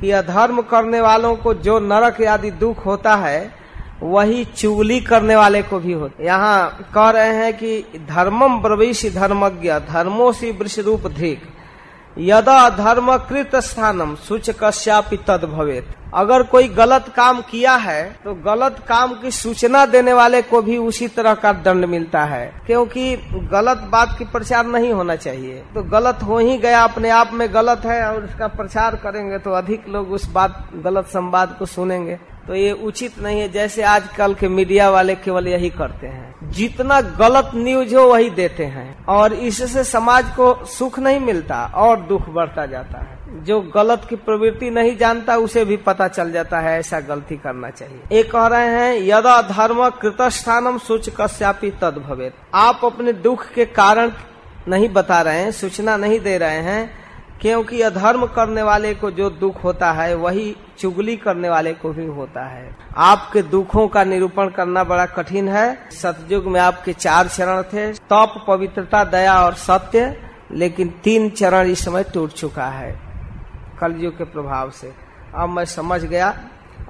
कि 0.00 0.10
अधर्म 0.12 0.60
करने 0.62 1.00
वालों 1.00 1.34
को 1.36 1.54
जो 1.56 1.78
नरक 1.80 2.22
आदि 2.22 2.50
दुख 2.50 2.84
होता 2.86 3.14
है 3.16 3.40
वही 4.02 4.44
चुगली 4.46 5.00
करने 5.00 5.36
वाले 5.36 5.62
को 5.62 5.78
भी 5.78 5.92
होता। 5.92 6.24
यहाँ 6.24 6.88
कह 6.94 7.10
रहे 7.10 7.34
हैं 7.34 7.52
कि 7.52 8.00
धर्मम 8.08 8.60
प्रवेश 8.62 9.04
धर्मज्ञ 9.14 9.72
धर्मो 9.88 10.32
से 10.32 10.50
वृक्ष 10.50 10.78
रूप 10.78 11.06
धिक। 11.08 11.42
यदा 12.18 12.68
धर्म 12.70 13.16
कृत 13.18 13.54
स्थानम 13.56 14.14
सूचकश्यापि 14.18 15.16
तद 15.26 15.44
भवेत 15.52 15.88
अगर 16.14 16.42
कोई 16.42 16.68
गलत 16.68 17.08
काम 17.08 17.40
किया 17.40 17.74
है 17.76 18.02
तो 18.24 18.32
गलत 18.44 18.78
काम 18.88 19.12
की 19.14 19.30
सूचना 19.30 19.84
देने 19.86 20.12
वाले 20.12 20.40
को 20.42 20.60
भी 20.62 20.76
उसी 20.78 21.08
तरह 21.08 21.34
का 21.34 21.52
दंड 21.54 21.84
मिलता 21.84 22.22
है। 22.24 22.46
क्योंकि 22.66 23.16
गलत 23.52 23.88
बात 23.92 24.14
की 24.18 24.24
प्रचार 24.24 24.66
नहीं 24.66 24.92
होना 24.92 25.16
चाहिए। 25.16 25.62
तो 25.74 25.82
गलत 25.82 26.22
हो 26.22 26.38
ही 26.38 26.56
गया, 26.58 26.80
अपने 26.80 27.10
आप 27.10 27.32
में 27.32 27.48
गलत 27.54 27.84
है 27.84 28.02
और 28.06 28.24
उसका 28.24 28.46
प्रचार 28.48 28.96
करेंगे 28.96 29.38
तो 29.38 29.50
अधिक 29.52 29.88
लोग 29.88 30.12
उस 30.12 30.28
बात, 30.30 30.68
गलत 30.76 31.06
संवाद 31.06 31.54
को 31.58 31.66
सुनेंगे। 31.66 32.18
तो 32.48 32.54
ये 32.54 32.72
उचित 32.72 33.22
नहीं 33.22 33.40
है, 33.40 33.48
जैसे 33.48 33.82
आजकल 33.82 34.34
के 34.34 34.48
मीडिया 34.48 34.90
वाले 34.90 35.14
केवल 35.14 35.48
यही 35.48 35.70
करते 35.70 36.06
हैं। 36.06 36.50
जितना 36.50 37.00
गलत 37.00 37.50
न्यूज़ 37.54 37.96
हो, 37.96 38.02
वही 38.02 38.30
देते 38.30 38.64
हैं। 38.64 39.04
और 39.04 39.32
इससे 39.32 39.84
समाज 39.84 40.24
को 40.24 40.64
सुख 40.64 40.98
नहीं 40.98 41.20
मिलता 41.20 41.72
और 41.74 42.00
दुख 42.00 42.28
बढ़ता 42.28 42.66
जाता 42.66 42.98
है। 42.98 43.44
जो 43.44 43.60
गलत 43.60 44.06
की 44.10 44.16
प्रवृत्ति 44.16 44.70
नहीं 44.70 44.96
जानता, 44.96 45.36
उसे 45.36 45.64
भी 45.64 45.76
पता 45.76 46.08
चल 46.08 46.32
जाता 46.32 46.60
है, 46.60 46.78
ऐसा 46.78 47.00
गलती 47.00 47.36
करना 47.36 47.70
चाहिए। 47.70 48.20
एक 48.20 48.32
कह 48.32 48.46
रहे 48.46 48.66
हैं, 48.66 49.02
यदा 49.02 49.42
धर्म 49.42 49.88
कृत 49.88 50.22
स्थानम 50.22 50.78
सूच 50.78 51.10
कश्यापी 51.20 51.70
तद 51.70 52.32
आप 52.54 52.80
अपने 52.84 53.12
दुख 53.12 53.50
के 53.50 53.64
कारण 53.64 54.10
नहीं 54.68 54.88
बता 54.88 55.20
रहे 55.20 55.38
हैं, 55.38 55.50
सूचना 55.50 55.96
नहीं 55.96 56.20
दे 56.20 56.38
रहे 56.38 56.56
हैं 56.56 57.07
क्योंकि 57.40 57.80
अधर्म 57.82 58.24
करने 58.26 58.62
वाले 58.62 58.94
को 58.94 59.10
जो 59.10 59.28
दुख 59.30 59.62
होता 59.64 59.90
है, 59.92 60.14
वही 60.14 60.56
चुगली 60.78 61.16
करने 61.16 61.48
वाले 61.48 61.72
को 61.72 61.90
भी 61.90 62.06
होता 62.06 62.44
है। 62.46 62.70
आपके 62.96 63.42
दुखों 63.42 63.86
का 63.88 64.04
निरूपण 64.04 64.48
करना 64.48 64.84
बड़ा 64.84 65.06
कठिन 65.06 65.48
है। 65.48 65.90
सतयुग 65.92 66.46
में 66.46 66.60
आपके 66.60 66.92
चार 66.92 67.28
चरण 67.28 67.62
थे, 67.62 67.92
तप, 67.92 68.44
पवित्रता, 68.48 69.04
दया 69.04 69.34
और 69.34 69.54
सत्य, 69.56 70.16
लेकिन 70.52 70.88
तीन 71.04 71.28
चरण 71.30 71.66
इस 71.66 71.84
समय 71.84 72.04
टूट 72.04 72.32
चुका 72.32 72.66
है, 72.66 72.92
कलयुग 73.80 74.16
के 74.18 74.24
प्रभाव 74.24 74.70
से। 74.70 74.92
अब 75.34 75.48
मैं 75.48 75.64
समझ 75.64 76.04
गया, 76.04 76.34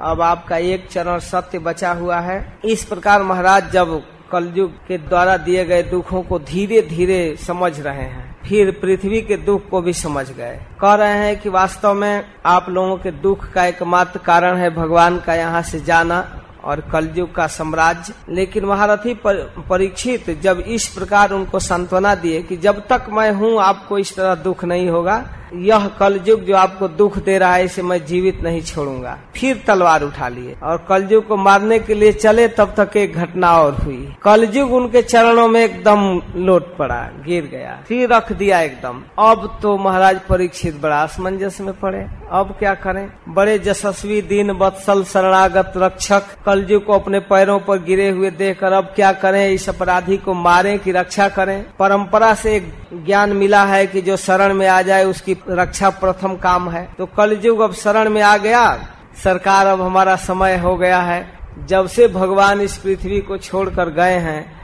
अब 0.00 0.20
आपका 0.22 0.56
एक 0.56 0.88
चरण 0.88 1.18
सत्य 1.18 1.58
बचा 1.58 1.92
हुआ 1.92 2.18
है। 2.20 2.58
इस 2.64 2.84
प्रकार 2.84 3.22
महाराज 3.22 3.70
जब 3.72 4.00
कलयुग 4.32 4.72
के 4.86 4.98
द्वारा 4.98 5.36
दिए 5.36 5.64
गए 5.64 5.82
दुखों 5.82 6.22
को 6.22 6.38
धीरे 6.38 6.82
धीरे 6.82 7.36
समझ 7.36 7.80
रहे 7.80 7.96
हैं 7.96 8.36
फिर 8.48 8.70
पृथ्वी 8.82 9.20
के 9.22 9.36
दुख 9.36 9.68
को 9.68 9.80
भी 9.82 9.92
समझ 9.92 10.30
गए। 10.30 10.58
कह 10.80 10.94
रहे 10.94 11.16
हैं 11.18 11.40
कि 11.40 11.48
वास्तव 11.48 11.94
में 11.94 12.24
आप 12.46 12.68
लोगों 12.68 12.96
के 12.96 13.10
दुख 13.10 13.48
का 13.52 13.64
एकमात्र 13.64 14.18
कारण 14.18 14.56
है 14.56 14.70
भगवान 14.70 15.18
का 15.20 15.34
यहाँ 15.34 15.62
से 15.62 15.80
जाना। 15.80 16.20
और 16.64 16.80
कलयुग 16.92 17.34
का 17.34 17.46
साम्राज्य। 17.46 18.14
लेकिन 18.28 18.64
महारथी 18.64 19.14
परीक्षित 19.26 20.30
जब 20.40 20.60
इस 20.60 20.86
प्रकार 20.88 21.32
उनको 21.32 21.58
सांत्वना 21.60 22.14
दिए 22.14 22.42
कि 22.42 22.56
जब 22.56 22.86
तक 22.86 23.06
मैं 23.10 23.30
हूँ, 23.32 23.58
आपको 23.60 23.98
इस 23.98 24.14
तरह 24.16 24.34
दुख 24.34 24.64
नहीं 24.64 24.88
होगा। 24.88 25.24
यह 25.54 25.86
कलयुग 25.98 26.40
जो 26.40 26.56
आपको 26.56 26.88
दुख 26.88 27.18
दे 27.18 27.36
रहा 27.38 27.54
है, 27.54 27.64
इसे 27.64 27.82
मैं 27.82 28.04
जीवित 28.06 28.42
नहीं 28.42 28.60
छोड़ूँगा। 28.62 29.16
फिर 29.36 29.62
तलवार 29.66 30.02
उठा 30.02 30.28
लिए 30.28 30.56
और 30.62 30.84
कलयुग 30.88 31.26
को 31.26 31.36
मारने 31.36 31.78
के 31.78 31.94
लिए 31.94 32.12
चले, 32.12 32.46
तब 32.48 32.74
तक 32.76 32.96
एक 32.96 33.14
घटना 33.14 33.52
और 33.58 33.74
हुई। 33.74 34.14
कलयुग 34.22 34.72
उनके 34.72 35.02
चरणों 35.02 35.48
में 35.48 35.60
एकदम 35.64 36.20
लोट 36.36 36.76
पड़ा, 36.76 37.00
गिर 37.26 37.46
गया। 37.46 37.78
फिर 37.88 38.12
रख 38.12 38.32
दिया 38.32 38.60
एकदम। 38.60 39.02
अब 39.18 39.58
तो 39.62 39.76
महाराज 39.78 40.20
परीक्षित 40.20 40.80
बड़ा 40.80 41.02
असमंजस 41.02 41.60
में 41.60 41.72
पड़े। 41.74 42.06
अब 42.32 42.56
क्या 42.58 42.74
करें? 42.74 43.12
बड़े 43.28 43.62
यशस्वी 43.66 44.22
दीन 44.22 44.52
बत्सल 44.52 45.04
शरणागत 45.04 45.72
रक्षक, 45.76 46.22
कलयुग 46.46 46.84
को 46.84 46.92
अपने 46.92 47.20
पैरों 47.20 47.60
पर 47.60 47.78
गिरे 47.78 48.10
हुए 48.10 48.30
देखकर 48.30 48.72
अब 48.72 48.84
क्या 48.84 49.12
करें? 49.12 49.48
इस 49.48 49.68
अपराधी 49.68 50.16
को 50.16 50.34
मारे 50.34 50.78
की 50.78 50.92
रक्षा 50.92 51.28
करें? 51.28 51.66
परंपरा 51.78 52.34
से 52.34 52.72
ज्ञान 52.92 53.32
मिला 53.32 53.64
है 53.64 53.86
कि 53.86 54.02
जो 54.02 54.16
शरण 54.16 54.54
में 54.54 54.68
आ 54.68 54.82
जाए, 54.82 55.04
उसकी 55.04 55.36
रक्षा 55.48 55.90
प्रथम 55.90 56.36
काम 56.36 56.70
है। 56.70 56.88
तो 56.98 57.06
कलयुग 57.06 57.60
अब 57.60 57.72
शरण 57.72 58.08
में 58.08 58.22
आ 58.22 58.36
गया। 58.36 58.88
सरकार 59.24 59.66
अब 59.66 59.82
हमारा 59.82 60.16
समय 60.16 60.56
हो 60.56 60.76
गया 60.76 61.00
है। 61.00 61.38
जब 61.64 61.88
से 61.88 62.08
भगवान 62.08 62.60
इस 62.60 62.78
पृथ्वी 62.78 63.20
को 63.20 63.36
छोड़कर 63.36 63.90
गए 63.90 64.18
हैं, 64.18 64.58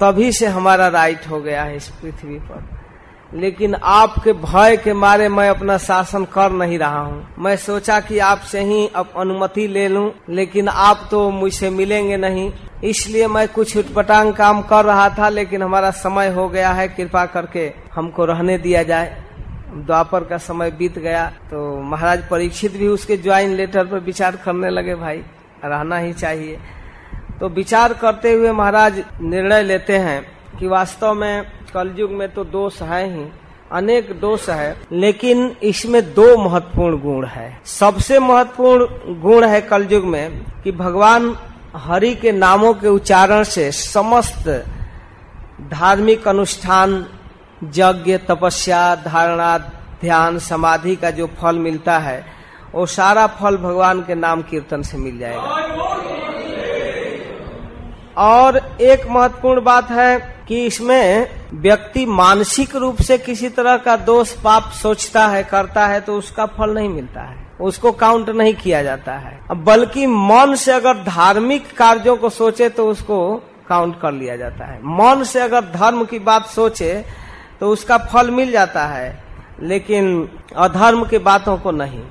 तभी 0.00 0.32
से 0.32 0.46
हमारा 0.46 0.88
राइट 0.88 1.20
हो 1.30 1.40
गया 1.40 1.62
है 1.62 1.76
इस 1.76 1.88
पृथ्वी 1.88 2.34
पर। 2.34 2.75
लेकिन 3.36 3.74
आपके 3.74 4.32
भय 4.34 4.76
के 4.76 4.92
मारे 4.94 5.28
मैं 5.28 5.48
अपना 5.48 5.76
शासन 5.78 6.24
कर 6.24 6.52
नहीं 6.52 6.78
रहा 6.78 7.00
हूँ। 7.00 7.34
मैं 7.38 7.56
सोचा 7.56 7.98
कि 8.00 8.18
आपसे 8.20 8.62
ही 8.64 8.86
अब 8.96 9.12
अनुमति 9.16 9.66
ले 9.68 9.86
लूँ, 9.88 10.10
लेकिन 10.30 10.68
आप 10.68 11.06
तो 11.10 11.28
मुझसे 11.30 11.70
मिलेंगे 11.70 12.16
नहीं। 12.16 12.50
इसलिए 12.84 13.26
मैं 13.26 13.46
कुछ 13.48 13.76
उटपटांग 13.76 14.32
काम 14.34 14.62
कर 14.62 14.84
रहा 14.84 15.08
था, 15.10 15.28
लेकिन 15.28 15.62
हमारा 15.62 15.90
समय 15.92 16.28
हो 16.28 16.48
गया 16.48 16.70
है, 16.70 16.88
कृपा 16.88 17.24
करके 17.26 17.72
हमको 17.94 18.24
रहने 18.24 18.58
दिया 18.58 18.82
जाए। 18.82 19.16
द्वापर 19.76 20.24
का 20.24 20.36
समय 20.38 20.70
बीत 20.70 20.98
गया 20.98 21.24
तो 21.50 21.58
महाराज 21.82 22.22
परीक्षित 22.28 22.72
भी 22.72 22.86
उसके 22.88 23.16
ज्वाइन 23.16 23.54
लेटर 23.54 23.86
पर 23.86 23.98
विचार 24.00 24.36
करने 24.36 24.70
लगे, 24.70 24.94
भाई, 24.94 25.22
रहना 25.64 25.98
ही 25.98 26.12
चाहिए। 26.12 26.58
तो 27.40 27.48
विचार 27.50 27.92
करते 27.94 28.32
हुए 28.32 28.52
महाराज 28.52 29.02
निर्णय 29.22 29.62
लेते 29.62 29.96
हैं 29.98 30.20
कि 30.58 30.66
वास्तव 30.66 31.14
में 31.14 31.55
कलयुग 31.70 32.10
में 32.10 32.28
तो 32.28 32.44
दोष 32.44 32.80
है 32.82 33.04
ही, 33.10 33.24
अनेक 33.72 34.10
दोष 34.20 34.48
है, 34.48 34.76
लेकिन 34.92 35.56
इसमें 35.62 36.02
दो 36.14 36.36
महत्वपूर्ण 36.38 36.98
गुण 37.00 37.26
है। 37.26 37.60
सबसे 37.64 38.18
महत्वपूर्ण 38.18 39.20
गुण 39.20 39.44
है 39.44 39.60
कलयुग 39.60 40.04
में 40.04 40.44
कि 40.62 40.72
भगवान 40.72 41.36
हरि 41.76 42.14
के 42.14 42.32
नामों 42.32 42.72
के 42.74 42.88
उच्चारण 42.88 43.42
से 43.42 43.70
समस्त 43.72 44.48
धार्मिक 45.70 46.28
अनुष्ठान, 46.28 47.06
यज्ञ, 47.74 48.16
तपस्या, 48.28 48.94
धारणा, 48.94 49.58
ध्यान, 50.00 50.38
समाधि 50.38 50.96
का 50.96 51.10
जो 51.10 51.26
फल 51.40 51.58
मिलता 51.58 51.98
है, 51.98 52.24
वो 52.74 52.86
सारा 52.86 53.26
फल 53.26 53.56
भगवान 53.56 54.00
के 54.02 54.14
नाम 54.14 54.42
कीर्तन 54.42 54.82
से 54.82 54.98
मिल 54.98 55.18
जाएगा। 55.18 55.64
और 58.18 58.56
एक 58.80 59.06
महत्वपूर्ण 59.10 59.60
बात 59.60 59.90
है 59.90 60.35
कि 60.48 60.64
इसमें 60.66 61.28
व्यक्ति 61.52 62.04
मानसिक 62.06 62.74
रूप 62.76 63.00
से 63.02 63.18
किसी 63.18 63.48
तरह 63.48 63.76
का 63.76 63.96
दोष 63.96 64.32
पाप 64.34 64.70
सोचता 64.72 65.26
है, 65.26 65.42
करता 65.44 65.86
है 65.86 66.00
तो 66.00 66.16
उसका 66.18 66.46
फल 66.48 66.74
नहीं 66.74 66.88
मिलता 66.88 67.20
है। 67.20 67.44
उसको 67.60 67.92
काउंट 67.94 68.28
नहीं 68.30 68.54
किया 68.54 68.82
जाता 68.82 69.12
है। 69.12 69.38
बल्कि 69.64 70.06
मन 70.06 70.54
से 70.54 70.72
अगर 70.72 71.02
धार्मिक 71.04 71.76
कार्यों 71.76 72.16
को 72.16 72.28
सोचे 72.30 72.68
तो 72.68 72.88
उसको 72.90 73.18
काउंट 73.68 74.00
कर 74.00 74.12
लिया 74.12 74.36
जाता 74.36 74.64
है। 74.64 74.78
मन 74.84 75.22
से 75.24 75.40
अगर 75.40 75.64
धर्म 75.72 76.04
की 76.04 76.18
बात 76.18 76.46
सोचे 76.46 77.04
तो 77.60 77.70
उसका 77.70 77.98
फल 78.04 78.30
मिल 78.30 78.50
जाता 78.52 78.86
है, 78.86 79.24
लेकिन 79.62 80.28
अधर्म 80.56 81.04
के 81.04 81.18
बातों 81.20 81.56
को 81.58 81.70
नहीं। 81.70 82.02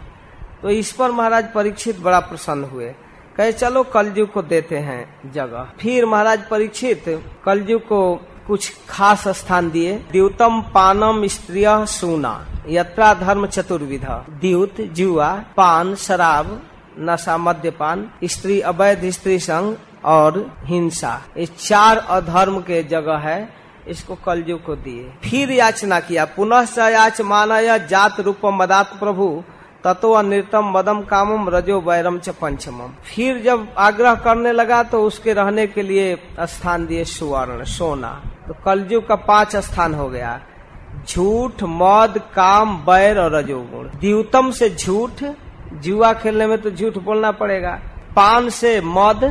तो 0.61 0.69
इस 0.69 0.91
पर 0.91 1.11
महाराज 1.11 1.51
परीक्षित 1.53 1.99
बड़ा 1.99 2.19
प्रसन्न 2.19 2.63
हुए। 2.63 2.93
कहे, 3.37 3.51
चलो 3.51 3.83
कलयुग 3.83 4.31
को 4.31 4.41
देते 4.41 4.77
हैं 4.77 5.31
जगह। 5.31 5.67
फिर 5.79 6.05
महाराज 6.05 6.47
परीक्षित 6.49 7.03
कलयुग 7.45 7.81
को 7.81 8.15
कुछ 8.47 8.73
खास 8.89 9.27
स्थान 9.27 9.69
दिए। 9.71 9.93
द्यूतम 10.11 10.61
पानम 10.73 11.27
स्त्रिय 11.27 11.85
सूना 11.85 12.45
यत्रा 12.67 13.13
धर्म 13.13 13.47
चतुर्विध। 13.47 14.05
द्यूत, 14.41 14.81
जुआ, 14.81 15.33
पान, 15.57 15.95
शराब, 15.95 16.61
नशा, 16.99 17.37
मद्यपान, 17.37 18.09
स्त्री 18.23 18.59
अवैध, 18.61 19.09
स्त्री 19.09 19.39
संग 19.39 19.75
और 20.05 20.55
हिंसा। 20.63 21.21
ये 21.37 21.45
चार 21.45 21.97
अधर्म 21.97 22.59
के 22.59 22.83
जगह 22.83 23.17
है, 23.17 23.49
इसको 23.87 24.15
कलयुग 24.15 24.63
को 24.63 24.75
दिए। 24.75 25.11
फिर 25.23 25.51
याचना 25.51 25.99
किया। 25.99 26.25
पुनः 26.25 26.65
याच 26.79 27.21
मानय 27.21 27.79
जात 27.79 28.19
रूप 28.19 28.39
मदात 28.45 28.93
प्रभु। 28.99 29.43
तत्व 29.85 30.19
नृतम 30.21 30.71
मदम 30.71 31.01
कामम 31.01 31.49
रजो 31.49 31.79
वैरम 31.81 32.17
च 32.19 32.29
पंचमम। 32.35 32.93
फिर 33.05 33.41
जब 33.41 33.67
आग्रह 33.77 34.15
करने 34.15 34.51
लगा 34.51 34.81
तो 34.83 35.01
उसके 35.03 35.33
रहने 35.33 35.67
के 35.67 35.81
लिए 35.81 36.15
स्थान 36.41 36.85
दिए 36.85 37.03
सुवर्ण, 37.05 37.63
सोना। 37.65 38.09
तो 38.47 38.53
कलयुग 38.65 39.07
का 39.07 39.15
पाँच 39.15 39.55
स्थान 39.57 39.93
हो 39.93 40.09
गया। 40.09 40.39
झूठ, 41.07 41.63
मद, 41.63 42.21
काम 42.35 42.77
बैर 42.77 43.19
और 43.19 43.35
रजोगुण। 43.35 43.87
द्यूतम 43.99 44.51
से 44.51 44.69
झूठ, 44.69 45.23
जुआ 45.75 46.13
खेलने 46.13 46.47
में 46.47 46.57
तो 46.61 46.71
झूठ 46.71 46.97
बोलना 46.97 47.31
पड़ेगा। 47.31 47.79
पान 48.15 48.49
से 48.49 48.79
मद, 48.81 49.23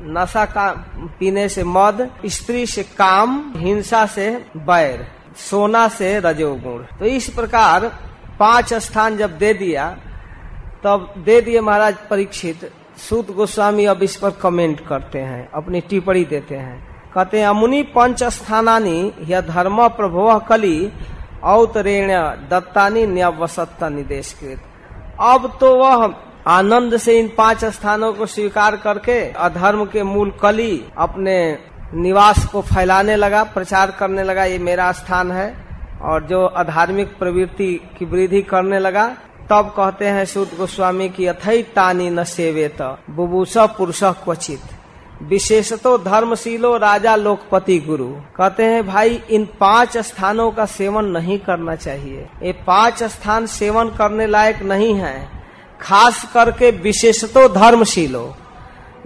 नशा 0.00 0.44
का, 0.46 0.70
पीने 1.18 1.48
से 1.48 1.64
मद, 1.64 2.08
स्त्री 2.26 2.66
से 2.66 2.82
काम, 2.98 3.40
हिंसा 3.56 4.04
से 4.06 4.30
बैर 4.56 5.06
सोना 5.50 5.88
से 5.88 6.18
रजोगुण। 6.20 6.82
तो 6.98 7.04
इस 7.06 7.28
प्रकार 7.30 7.90
पाँच 8.40 8.74
स्थान 8.74 9.16
जब 9.16 9.38
दे 9.38 9.52
दिया, 9.54 9.88
तब 10.84 11.12
दे 11.18 11.40
दिए 11.40 11.60
महाराज 11.60 11.94
परीक्षित। 12.10 12.70
सूत 12.98 13.30
गोस्वामी 13.30 13.84
अब 13.84 14.02
इस 14.02 14.16
पर 14.16 14.30
कमेंट 14.42 14.86
करते 14.88 15.18
हैं, 15.20 15.48
अपनी 15.52 15.80
टिप्पणी 15.80 16.24
देते 16.24 16.56
हैं। 16.56 16.86
कहते 17.14 17.40
हैं, 17.40 17.46
अमुनि 17.46 17.82
पंच 17.94 18.22
स्थानी 18.24 19.12
यह 19.28 19.40
धर्म 19.42 19.86
प्रभो 19.90 20.38
कली 20.48 20.90
अवतरेण 21.44 22.10
दत्तानी 22.50 23.06
न्यावसत्ता 23.06 23.88
निदेश 23.88 24.32
कृत 24.40 24.62
अब 25.20 25.46
तो 25.60 25.74
वह 25.76 26.14
आनंद 26.48 26.96
से 26.96 27.18
इन 27.18 27.28
पाँच 27.38 27.64
स्थानों 27.66 28.12
को 28.12 28.26
स्वीकार 28.26 28.76
करके 28.76 29.20
अधर्म 29.38 29.84
के 29.84 30.02
मूल 30.02 30.30
कली 30.42 30.84
अपने 30.98 31.36
निवास 31.94 32.44
को 32.46 32.60
फैलाने 32.62 33.16
लगा, 33.16 33.42
प्रचार 33.44 33.90
करने 33.90 34.22
लगा, 34.22 34.44
ये 34.44 34.58
मेरा 34.58 34.90
स्थान 34.92 35.30
है। 35.32 35.67
और 36.02 36.24
जो 36.24 36.46
अधार्मिक 36.46 37.18
प्रवृत्ति 37.18 37.90
की 37.98 38.04
वृद्धि 38.04 38.42
करने 38.42 38.78
लगा, 38.78 39.16
तब 39.50 39.74
कहते 39.76 40.04
हैं 40.04 40.24
सूत 40.24 40.56
गोस्वामी 40.56 41.08
की 41.08 41.26
अथई 41.26 41.62
तानी 41.62 42.10
न 42.10 42.24
सेवेत, 42.24 42.82
बुबूस 43.10 43.58
पुरुष 43.58 44.04
क्वचित। 44.04 44.60
विशेषतो 45.22 45.98
धर्मशीलो 45.98 46.76
राजा 46.76 47.16
लोकपति 47.16 47.78
गुरु। 47.78 48.08
कहते 48.08 48.64
हैं, 48.64 48.86
भाई, 48.86 49.22
इन 49.30 49.48
पाँच 49.60 49.98
स्थानों 49.98 50.50
का 50.50 50.66
सेवन 50.66 51.04
नहीं 51.04 51.38
करना 51.38 51.74
चाहिए। 51.74 52.28
ये 52.42 52.52
पाँच 52.52 53.02
स्थान 53.02 53.46
सेवन 53.46 53.88
करने 53.88 54.26
लायक 54.26 54.62
नहीं 54.62 54.94
है। 54.94 55.28
खास 55.80 56.30
करके 56.34 56.70
विशेषतो 56.70 57.48
धर्मशील। 57.48 58.32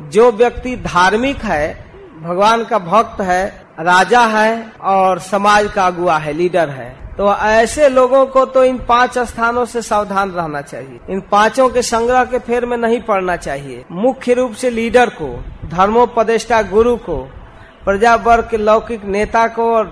जो 0.01 0.33
व्यक्ति 0.33 0.77
धार्मिक 0.77 1.37
है, 1.37 1.93
भगवान 2.23 2.65
का 2.65 2.79
भक्त 2.79 3.21
है 3.21 3.62
राजा 3.79 4.21
है 4.21 4.73
और 4.81 5.19
समाज 5.19 5.71
का 5.73 5.87
अगुआ 5.87 6.17
है, 6.19 6.33
लीडर 6.33 6.69
है। 6.69 6.91
तो 7.19 7.35
ऐसे 7.37 7.89
लोगों 7.89 8.25
को 8.27 8.45
तो 8.45 8.65
इन 8.65 8.79
पाँच 8.79 9.19
स्थानों 9.19 9.65
से 9.65 9.83
सावधान 9.83 10.31
रहना 10.31 10.61
चाहिए। 10.61 11.01
इन 11.11 11.21
पाँचों 11.21 11.69
के 11.69 11.83
संग्रह 11.83 12.25
के 12.25 12.39
फेर 12.39 12.67
में 12.67 12.77
नहीं 12.77 13.01
पड़ना 13.01 13.37
चाहिए। 13.37 13.85
मुख्य 13.91 14.35
रूप 14.35 14.53
से 14.53 14.71
लीडर 14.71 15.11
को, 15.11 15.29
धर्मोपदेष्टा 15.69 16.63
गुरु 16.63 16.97
को 16.97 17.17
प्रजा 17.85 18.15
वर्ग 18.15 18.49
के 18.51 18.57
लौकिक 18.57 19.05
नेता 19.05 19.47
को 19.47 19.73
और 19.75 19.87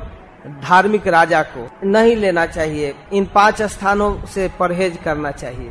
धार्मिक 0.63 1.07
राजा 1.09 1.43
को 1.43 1.69
नहीं 1.85 2.17
लेना 2.17 2.47
चाहिए। 2.47 2.95
इन 3.13 3.25
पाँच 3.35 3.63
स्थानों 3.63 4.15
से 4.27 4.51
परहेज 4.61 4.99
करना 5.05 5.31
चाहिए। 5.31 5.71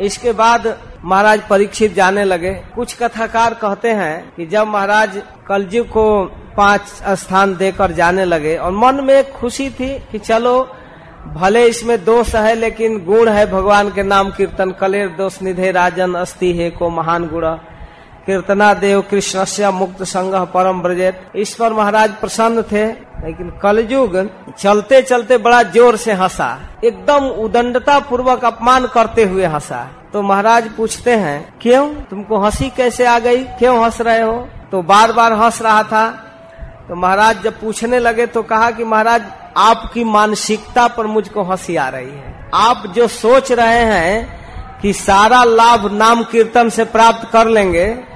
इसके 0.00 0.32
बाद 0.32 0.66
महाराज 1.04 1.40
परीक्षित 1.48 1.94
जाने 1.94 2.24
लगे। 2.24 2.52
कुछ 2.74 2.94
कथाकार 2.94 3.54
कहते 3.54 3.92
हैं 3.92 4.32
कि 4.36 4.46
जब 4.46 4.66
महाराज 4.66 5.22
कलजुग 5.48 5.86
को 5.88 6.24
पाँच 6.56 6.86
स्थान 7.18 7.56
देकर 7.56 7.92
जाने 7.92 8.24
लगे 8.24 8.56
और 8.56 8.72
मन 8.72 9.04
में 9.04 9.32
खुशी 9.32 9.68
थी 9.70 9.88
कि 10.12 10.18
चलो, 10.18 10.68
भले 11.28 11.64
इसमें 11.66 12.04
दोष 12.04 12.34
है 12.34 12.54
लेकिन 12.54 12.98
गुण 13.04 13.28
है 13.28 13.44
भगवान 13.50 13.90
के 13.90 14.02
नाम 14.02 14.30
कीर्तन, 14.30 14.70
कलेर 14.70 15.08
दोष, 15.08 15.40
निधे 15.42 15.70
राजन 15.70 16.14
अस्थि 16.14 16.52
है 16.52 16.70
को 16.70 16.88
महान 16.90 17.28
गुण। 17.28 17.44
कीर्तना 18.30 18.74
देव 18.74 19.00
कृष्ण 19.00 19.44
से 19.44 19.70
मुक्त 19.70 20.02
संग 20.02 20.34
परम 20.46 20.82
ब्रजेत। 20.82 21.32
इस 21.36 21.54
पर 21.54 21.72
महाराज 21.72 22.10
प्रसन्न 22.10 22.62
थे, 22.62 22.86
लेकिन 23.24 23.50
कलयुग 23.62 24.14
चलते 24.58 25.02
चलते 25.02 25.38
बड़ा 25.38 25.62
ज़ोर 25.62 25.96
से 25.96 26.12
हंसा। 26.12 26.48
एकदम 26.84 27.26
उदंडता 27.44 27.98
पूर्वक 27.98 28.44
अपमान 28.44 28.86
करते 28.86 29.24
हुए 29.24 29.46
हंसा। 29.46 29.90
तो 30.12 30.22
महाराज 30.22 30.70
पूछते 30.76 31.10
हैं, 31.10 31.54
क्यों? 31.62 31.94
तुमको 31.94 32.38
हँसी 32.38 32.70
कैसे 32.70 33.06
आ 33.06 33.18
गई? 33.18 33.44
क्यों 33.44 33.84
हंस 33.84 34.00
रहे 34.00 34.22
हो? 34.22 34.48
तो 34.72 34.82
बार 34.82 35.12
बार 35.12 35.32
हंस 35.32 35.62
रहा 35.62 35.82
था। 35.82 36.08
तो 36.88 36.94
महाराज 36.94 37.42
जब 37.42 37.60
पूछने 37.60 37.98
लगे 37.98 38.26
तो 38.26 38.42
कहा 38.42 38.70
कि, 38.70 38.84
महाराज, 38.84 39.24
आपकी 39.56 40.04
मानसिकता 40.04 40.86
पर 40.88 41.06
मुझको 41.06 41.42
हँसी 41.42 41.76
आ 41.76 41.88
रही 41.88 42.10
है। 42.10 42.50
आप 42.54 42.82
जो 42.86 43.08
सोच 43.08 43.52
रहे 43.52 43.82
हैं 43.84 44.40
कि 44.82 44.92
सारा 44.92 45.42
लाभ 45.44 45.92
नाम 45.92 46.22
कीर्तन 46.22 46.68
से 46.68 46.84
प्राप्त 46.84 47.28
कर 47.32 47.46
लेंगे 47.46 48.09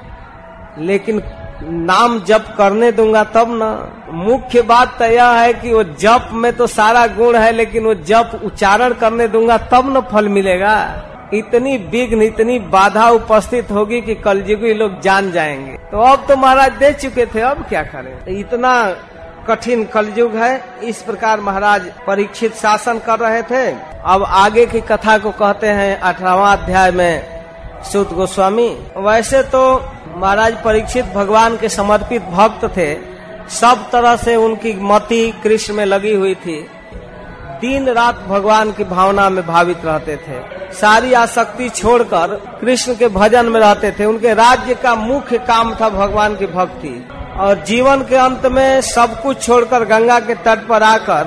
लेकिन 0.78 1.22
नाम 1.62 2.18
जप 2.20 2.54
करने 2.58 2.90
दूँगा 2.92 3.22
तब 3.24 3.50
ना। 3.52 3.70
मुख्य 4.14 4.62
बात 4.62 4.98
तो 4.98 5.04
यह 5.04 5.30
है 5.30 5.52
कि 5.52 5.72
वो 5.72 5.82
जप 5.84 6.28
में 6.32 6.52
तो 6.52 6.66
सारा 6.66 7.06
गुण 7.06 7.36
है, 7.36 7.52
लेकिन 7.52 7.84
वो 7.84 7.94
जप 7.94 8.40
उच्चारण 8.44 8.92
करने 8.92 9.28
दूँगा 9.28 9.58
तब 9.72 9.96
न 9.96 10.00
फल 10.12 10.28
मिलेगा। 10.28 10.76
इतनी 11.34 11.76
विघ्न, 11.76 12.22
इतनी 12.22 12.58
बाधा 12.58 13.08
उपस्थित 13.10 13.70
होगी 13.70 14.00
कि 14.00 14.14
कलयुगी 14.14 14.74
लोग 14.74 15.00
जान 15.00 15.30
जाएँगे। 15.32 15.76
तो 15.90 16.00
अब 16.02 16.24
तो 16.28 16.36
महाराज 16.36 16.72
दे 16.72 16.92
चुके 16.92 17.26
थे, 17.26 17.40
अब 17.40 17.64
क्या 17.68 17.82
करें? 17.82 18.38
इतना 18.38 18.74
कठिन 19.48 19.84
कलयुग 19.84 20.34
है, 20.36 20.64
इस 20.82 21.02
प्रकार 21.02 21.40
महाराज 21.40 21.90
परीक्षित 22.06 22.54
शासन 22.54 22.98
कर 22.98 23.18
रहे 23.18 23.42
थे। 23.42 23.70
अब 24.04 24.24
आगे 24.24 24.66
की 24.66 24.80
कथा 24.80 25.18
को 25.18 25.30
कहते 25.30 25.66
हैं 25.68 26.00
अठारवा 26.00 26.52
अध्याय 26.52 26.90
में, 26.90 27.22
सुत 27.82 28.12
गोस्वामी। 28.14 28.68
वैसे 28.96 29.42
तो 29.42 29.64
महाराज 30.16 30.62
परीक्षित 30.62 31.04
भगवान 31.04 31.56
के 31.56 31.68
समर्पित 31.68 32.22
भक्त 32.22 32.64
थे। 32.76 32.94
सब 33.48 33.90
तरह 33.90 34.16
से 34.16 34.36
उनकी 34.36 34.74
मति 34.80 35.32
कृष्ण 35.42 35.74
में 35.74 35.84
लगी 35.84 36.14
हुई 36.14 36.34
थी। 36.34 36.66
दिन 37.60 37.88
रात 37.88 38.24
भगवान 38.28 38.72
की 38.72 38.84
भावना 38.84 39.28
में 39.30 39.46
भावित 39.46 39.84
रहते 39.84 40.16
थे। 40.16 40.40
सारी 40.72 41.12
आसक्ति 41.12 41.68
छोड़कर 41.68 42.58
कृष्ण 42.60 42.94
के 42.94 43.08
भजन 43.08 43.46
में 43.46 43.60
रहते 43.60 43.90
थे। 43.92 44.04
उनके 44.04 44.34
राज्य 44.34 44.74
का 44.74 44.94
मुख्य 44.94 45.38
काम 45.38 45.74
था 45.74 45.88
भगवान 45.88 46.36
की 46.36 46.46
भक्ति। 46.46 47.08
और 47.40 47.62
जीवन 47.64 48.02
के 48.02 48.16
अंत 48.16 48.46
में 48.46 48.80
सब 48.80 49.22
कुछ 49.22 49.42
छोड़कर 49.42 49.84
गंगा 49.84 50.18
के 50.20 50.34
तट 50.34 50.66
पर 50.66 50.82
आकर 50.82 51.24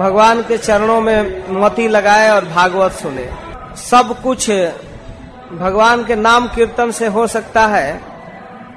भगवान 0.00 0.42
के 0.42 0.58
चरणों 0.58 1.00
में 1.00 1.44
मती 1.60 1.88
लगाए 1.88 2.28
और 2.30 2.44
भागवत 2.44 2.92
सुने। 2.92 3.28
सब 3.76 4.22
कुछ 4.22 4.50
भगवान 5.52 6.04
के 6.04 6.16
नाम 6.16 6.48
कीर्तन 6.48 6.90
से 6.90 7.06
हो 7.06 7.26
सकता 7.26 7.66
है। 7.66 8.00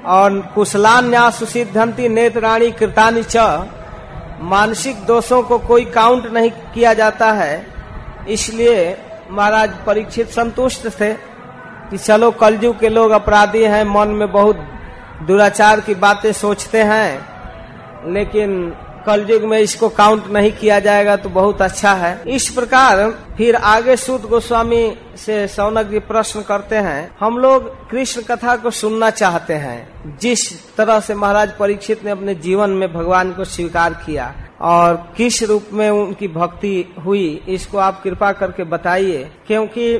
और 0.04 0.40
कुशलान्या 0.54 1.30
सुसिद्धंती 1.30 2.08
नेत्राणी 2.08 2.70
कृतानी 2.70 3.22
च, 3.22 3.36
मानसिक 4.40 5.04
दोषों 5.04 5.42
को 5.42 5.58
कोई 5.58 5.84
काउंट 5.84 6.26
नहीं 6.26 6.50
किया 6.50 6.94
जाता 6.94 7.32
है। 7.32 7.66
इसलिए 8.28 8.98
महाराज 9.30 9.70
परीक्षित 9.86 10.28
संतुष्ट 10.28 10.88
थे 11.00 11.12
कि 11.90 11.98
चलो 11.98 12.30
कलयुग 12.30 12.78
के 12.78 12.88
लोग 12.88 13.10
अपराधी 13.10 13.62
हैं, 13.62 13.84
मन 13.84 14.08
में 14.08 14.32
बहुत 14.32 14.56
दुराचार 15.22 15.80
की 15.80 15.94
बातें 15.94 16.32
सोचते 16.32 16.82
हैं। 16.82 17.26
लेकिन 18.12 18.76
कलयुग 19.06 19.42
में 19.42 19.58
इसको 19.58 19.88
काउंट 19.90 20.26
नहीं 20.28 20.52
किया 20.52 20.78
जाएगा 20.80 21.16
तो 21.16 21.28
बहुत 21.30 21.62
अच्छा 21.62 21.92
है। 21.94 22.22
इस 22.26 22.48
प्रकार 22.50 23.10
फिर 23.36 23.56
आगे 23.56 23.96
सूत 23.96 24.28
गोस्वामी 24.28 24.96
से 25.16 25.46
सौनक 25.48 25.86
जी 25.86 25.98
प्रश्न 26.00 26.42
करते 26.42 26.76
हैं, 26.76 27.10
हम 27.20 27.38
लोग 27.38 27.68
कृष्ण 27.90 28.22
कथा 28.24 28.56
को 28.56 28.70
सुनना 28.72 29.10
चाहते 29.12 29.54
हैं। 29.54 30.18
जिस 30.18 30.74
तरह 30.76 31.00
से 31.00 31.14
महाराज 31.14 31.56
परीक्षित 31.58 32.04
ने 32.04 32.10
अपने 32.10 32.34
जीवन 32.36 32.70
में 32.70 32.92
भगवान 32.92 33.32
को 33.32 33.44
स्वीकार 33.46 33.94
किया 34.06 34.34
और 34.62 34.94
किस 35.16 35.42
रूप 35.42 35.68
में 35.72 35.88
उनकी 35.90 36.28
भक्ति 36.30 36.94
हुई, 37.04 37.28
इसको 37.48 37.78
आप 37.78 38.02
कृपा 38.02 38.32
करके 38.32 38.64
बताइए, 38.66 39.30
क्योंकि 39.46 39.94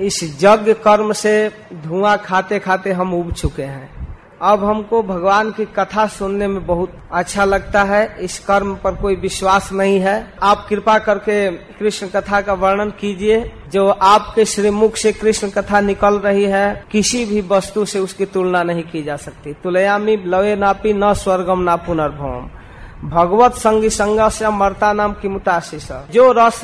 इस 0.00 0.22
यज्ञ 0.42 0.72
कर्म 0.84 1.12
से 1.12 1.48
धुआँ 1.84 2.16
खाते 2.18 2.58
खाते 2.58 2.92
हम 2.92 3.14
उब 3.14 3.32
चुके 3.32 3.62
हैं। 3.62 3.95
अब 4.42 4.64
हमको 4.64 5.02
भगवान 5.02 5.50
की 5.50 5.64
कथा 5.76 6.06
सुनने 6.06 6.46
में 6.46 6.66
बहुत 6.66 6.92
अच्छा 7.12 7.44
लगता 7.44 7.82
है। 7.82 8.16
इस 8.20 8.38
कर्म 8.38 8.74
पर 8.74 8.94
कोई 8.94 9.14
विश्वास 9.16 9.72
नहीं 9.72 9.98
है। 10.00 10.32
आप 10.42 10.66
कृपा 10.68 10.98
करके 10.98 11.50
कृष्ण 11.50 12.06
कथा 12.06 12.40
का 12.40 12.52
वर्णन 12.52 12.90
कीजिए। 12.90 13.40
जो 13.72 13.86
आपके 13.88 14.44
श्रीमुख 14.44 14.96
से 14.96 15.12
कृष्ण 15.12 15.48
कथा 15.50 15.80
निकल 15.80 16.18
रही 16.18 16.44
है, 16.44 16.84
किसी 16.90 17.24
भी 17.24 17.40
वस्तु 17.40 17.84
से 17.84 17.98
उसकी 17.98 18.24
तुलना 18.24 18.62
नहीं 18.62 18.82
की 18.82 19.02
जा 19.02 19.16
सकती। 19.16 19.52
तुलयामी 19.52 20.16
लवे 20.16 20.56
नापी 20.56 20.92
न 20.92 21.12
स्वर्गम 21.14 21.60
ना 21.60 21.76
पुनर्भवम। 21.76 23.08
भगवत 23.08 23.54
संगी 23.54 23.90
संग 23.90 24.28
से 24.30 24.50
मरता 24.50 24.92
नाम 24.92 25.12
की 25.12 25.28
मुताशिष 25.28 25.88
जो 26.10 26.32
रस 26.32 26.60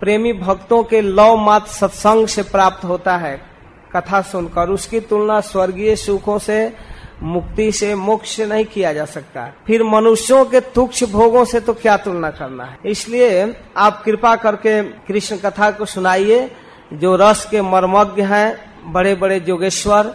प्रेमी 0.00 0.32
भक्तों 0.32 0.82
के 0.82 1.00
लव 1.00 1.36
मात 1.36 1.66
सत्संग 1.66 2.26
से 2.26 2.42
प्राप्त 2.42 2.84
होता 2.84 3.16
है, 3.16 3.40
कथा 3.96 4.20
सुनकर 4.22 4.68
उसकी 4.68 5.00
तुलना 5.00 5.40
स्वर्गीय 5.40 5.96
सुखों 5.96 6.38
से 6.38 6.68
मुक्ति 7.22 7.70
से 7.72 7.94
मोक्ष 7.94 8.40
नहीं 8.40 8.64
किया 8.64 8.92
जा 8.92 9.04
सकता। 9.04 9.52
फिर 9.66 9.82
मनुष्यों 9.82 10.44
के 10.44 10.60
तुक्ष 10.60 11.04
भोगों 11.04 11.44
से 11.44 11.60
तो 11.60 11.74
क्या 11.74 11.96
तुलना 11.96 12.30
करना 12.30 12.64
है? 12.64 12.78
इसलिए 12.86 13.54
आप 13.76 14.02
कृपा 14.02 14.34
करके 14.36 14.82
कृष्ण 14.82 15.36
कथा 15.36 15.70
को 15.70 15.84
सुनाइए, 15.84 16.50
जो 16.92 17.16
रस 17.16 17.44
के 17.50 17.62
मर्मज्ञ 17.62 18.22
हैं 18.22 18.92
बड़े 18.92 19.14
बड़े 19.14 19.40
जोगेश्वर। 19.40 20.14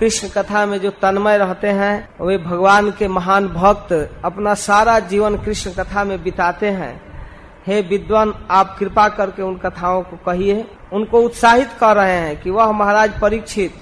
कृष्ण 0.00 0.28
कथा 0.28 0.64
में 0.66 0.78
जो 0.78 0.90
तन्मय 0.90 1.36
रहते 1.38 1.68
हैं, 1.68 2.08
वे 2.20 2.38
भगवान 2.38 2.90
के 2.90 3.08
महान 3.08 3.48
भक्त 3.48 3.92
अपना 4.24 4.54
सारा 4.54 4.98
जीवन 4.98 5.36
कृष्ण 5.36 5.70
कथा 5.72 6.04
में 6.04 6.22
बिताते 6.22 6.70
हैं। 6.70 7.00
हे 7.66 7.80
विद्वान, 7.80 8.34
आप 8.50 8.76
कृपा 8.78 9.08
करके 9.08 9.42
उन 9.42 9.56
कथाओं 9.56 10.02
को 10.02 10.16
कहिए। 10.16 10.64
उनको 10.92 11.20
उत्साहित 11.20 11.68
कर 11.80 11.96
रहे 11.96 12.16
हैं 12.16 12.40
कि 12.42 12.50
वह 12.50 12.72
महाराज 12.72 13.20
परीक्षित 13.20 13.74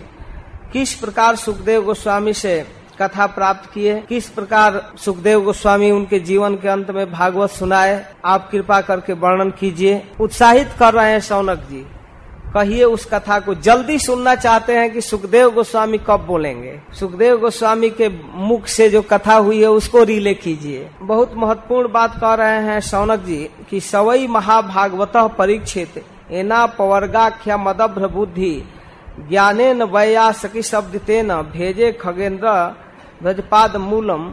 किस 0.73 0.95
प्रकार 0.95 1.37
सुखदेव 1.37 1.83
गोस्वामी 1.83 2.33
से 2.33 2.67
कथा 3.03 3.27
प्राप्त 3.27 3.71
किए 3.73 4.03
किस 4.09 4.29
प्रकार 4.29 4.93
सुखदेव 4.97 5.41
गोस्वामी 5.41 5.91
उनके 5.91 6.19
जीवन 6.19 6.55
के 6.55 6.69
अंत 6.69 6.91
में 6.91 7.13
भागवत 7.13 7.51
सुनाए? 7.51 8.07
आप 8.25 8.51
कृपा 8.51 8.81
करके 8.81 9.13
वर्णन 9.13 9.51
कीजिए। 9.51 10.03
उत्साहित 10.21 10.69
कर 10.79 10.95
रहे 10.95 11.13
हैं 11.13 11.21
सौनक 11.21 11.59
जी। 11.59 11.87
कहिए 12.55 12.85
उस 12.85 13.07
कथा 13.07 13.41
को। 13.41 13.55
जल्दी 13.55 13.99
सुनना 13.99 14.35
चाहते 14.35 14.73
हैं 14.73 14.93
कि 14.93 15.01
सुखदेव 15.01 15.51
गोस्वामी 15.51 15.99
कब 15.99 16.21
बोलेंगे। 16.21 16.81
सुखदेव 17.01 17.39
गोस्वामी 17.39 17.91
के 17.91 18.09
मुख 18.35 18.67
से 18.67 18.89
जो 18.89 19.03
कथा 19.03 19.35
हुई 19.35 19.61
है, 19.61 19.71
उसको 19.71 20.03
रिले 20.03 20.35
कीजिए। 20.35 20.91
बहुत 21.01 21.33
महत्वपूर्ण 21.37 21.93
बात 21.93 22.21
कह 22.21 22.35
रहे 22.35 22.63
हैं 22.63 22.81
सौनक 22.81 23.21
जी 23.21 23.49
कि 23.71 23.81
सवई 23.81 24.27
महाभागवत 24.27 25.13
परीक्षित 25.17 26.05
एना 26.31 26.67
पवर्गाख्या 26.67 27.57
मदभ्र 27.57 28.07
बुद्धि। 28.07 28.65
ज्ञाने 29.29 29.73
न 29.75 29.83
वया 29.83 30.33
सकी 30.33 30.63
शब्द 30.63 30.97
तेन 30.97 31.35
भेजे 31.43 31.93
खगेन्द्र 31.93 32.49
भजपाद 33.23 33.77
मूलम 33.77 34.29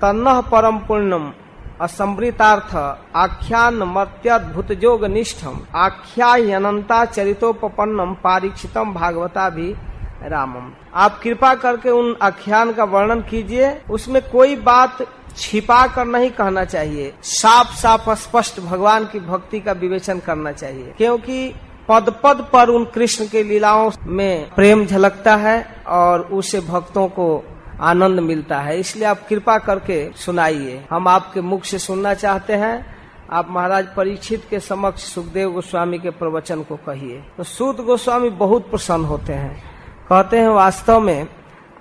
तन्न 0.00 0.40
परम 0.40 0.78
पूर्णम 0.78 1.32
असमृतार्थ 1.80 2.74
आख्यान 3.16 3.74
मर्त्यद्भुत 3.74 4.72
जोग 4.72 5.04
निष्ठम 5.04 5.60
आख्यायनता 5.74 7.04
चरितोपन्नम 7.04 8.14
पारीक्षितम 8.14 8.94
भागवता 8.94 9.50
भी 9.50 9.74
रामम 10.22 10.70
आप 10.94 11.20
कृपा 11.22 11.54
करके 11.54 11.90
उन 11.90 12.16
आख्यान 12.22 12.72
का 12.72 12.84
वर्णन 12.84 13.20
कीजिए। 13.20 13.70
उसमें 13.90 14.20
कोई 14.30 14.56
बात 14.56 15.06
छिपा 15.36 15.86
कर 15.86 16.06
नहीं 16.06 16.30
कहना 16.30 16.64
चाहिए। 16.64 17.12
साफ़ 17.22 17.74
साफ़ 17.76 18.10
स्पष्ट 18.10 18.60
भगवान 18.60 19.04
की 19.04 19.20
भक्ति 19.20 19.60
का 19.60 19.72
विवेचन 19.72 20.18
करना 20.18 20.52
चाहिए। 20.52 20.94
क्योंकि 20.98 21.54
पद 21.88 22.14
पद 22.24 22.48
पर 22.52 22.68
उन 22.68 22.84
कृष्ण 22.84 23.26
के 23.26 23.42
लीलाओं 23.42 23.90
में 24.06 24.50
प्रेम 24.54 24.86
झलकता 24.86 25.36
है 25.36 25.82
और 25.86 26.20
उसे 26.20 26.60
भक्तों 26.60 27.08
को 27.08 27.44
आनंद 27.80 28.20
मिलता 28.20 28.60
है। 28.60 28.80
इसलिए 28.80 29.04
आप 29.04 29.26
कृपा 29.28 29.58
करके 29.58 30.12
सुनाइए। 30.16 30.84
हम 30.90 31.08
आपके 31.08 31.40
मुख 31.40 31.64
से 31.64 31.78
सुनना 31.78 32.14
चाहते 32.14 32.52
हैं। 32.52 32.98
आप 33.30 33.50
महाराज 33.50 33.86
परीक्षित 33.96 34.44
के 34.50 34.60
समक्ष 34.60 35.02
सुखदेव 35.02 35.50
गोस्वामी 35.50 35.98
के 35.98 36.10
प्रवचन 36.10 36.62
को 36.62 36.76
कहिए। 36.76 37.24
तो 37.36 37.42
सूत 37.42 37.80
गोस्वामी 37.80 38.30
बहुत 38.30 38.70
प्रसन्न 38.70 39.04
होते 39.04 39.32
हैं। 39.32 39.62
कहते 40.08 40.38
हैं 40.38 40.48
वास्तव 40.48 41.00
में 41.00 41.26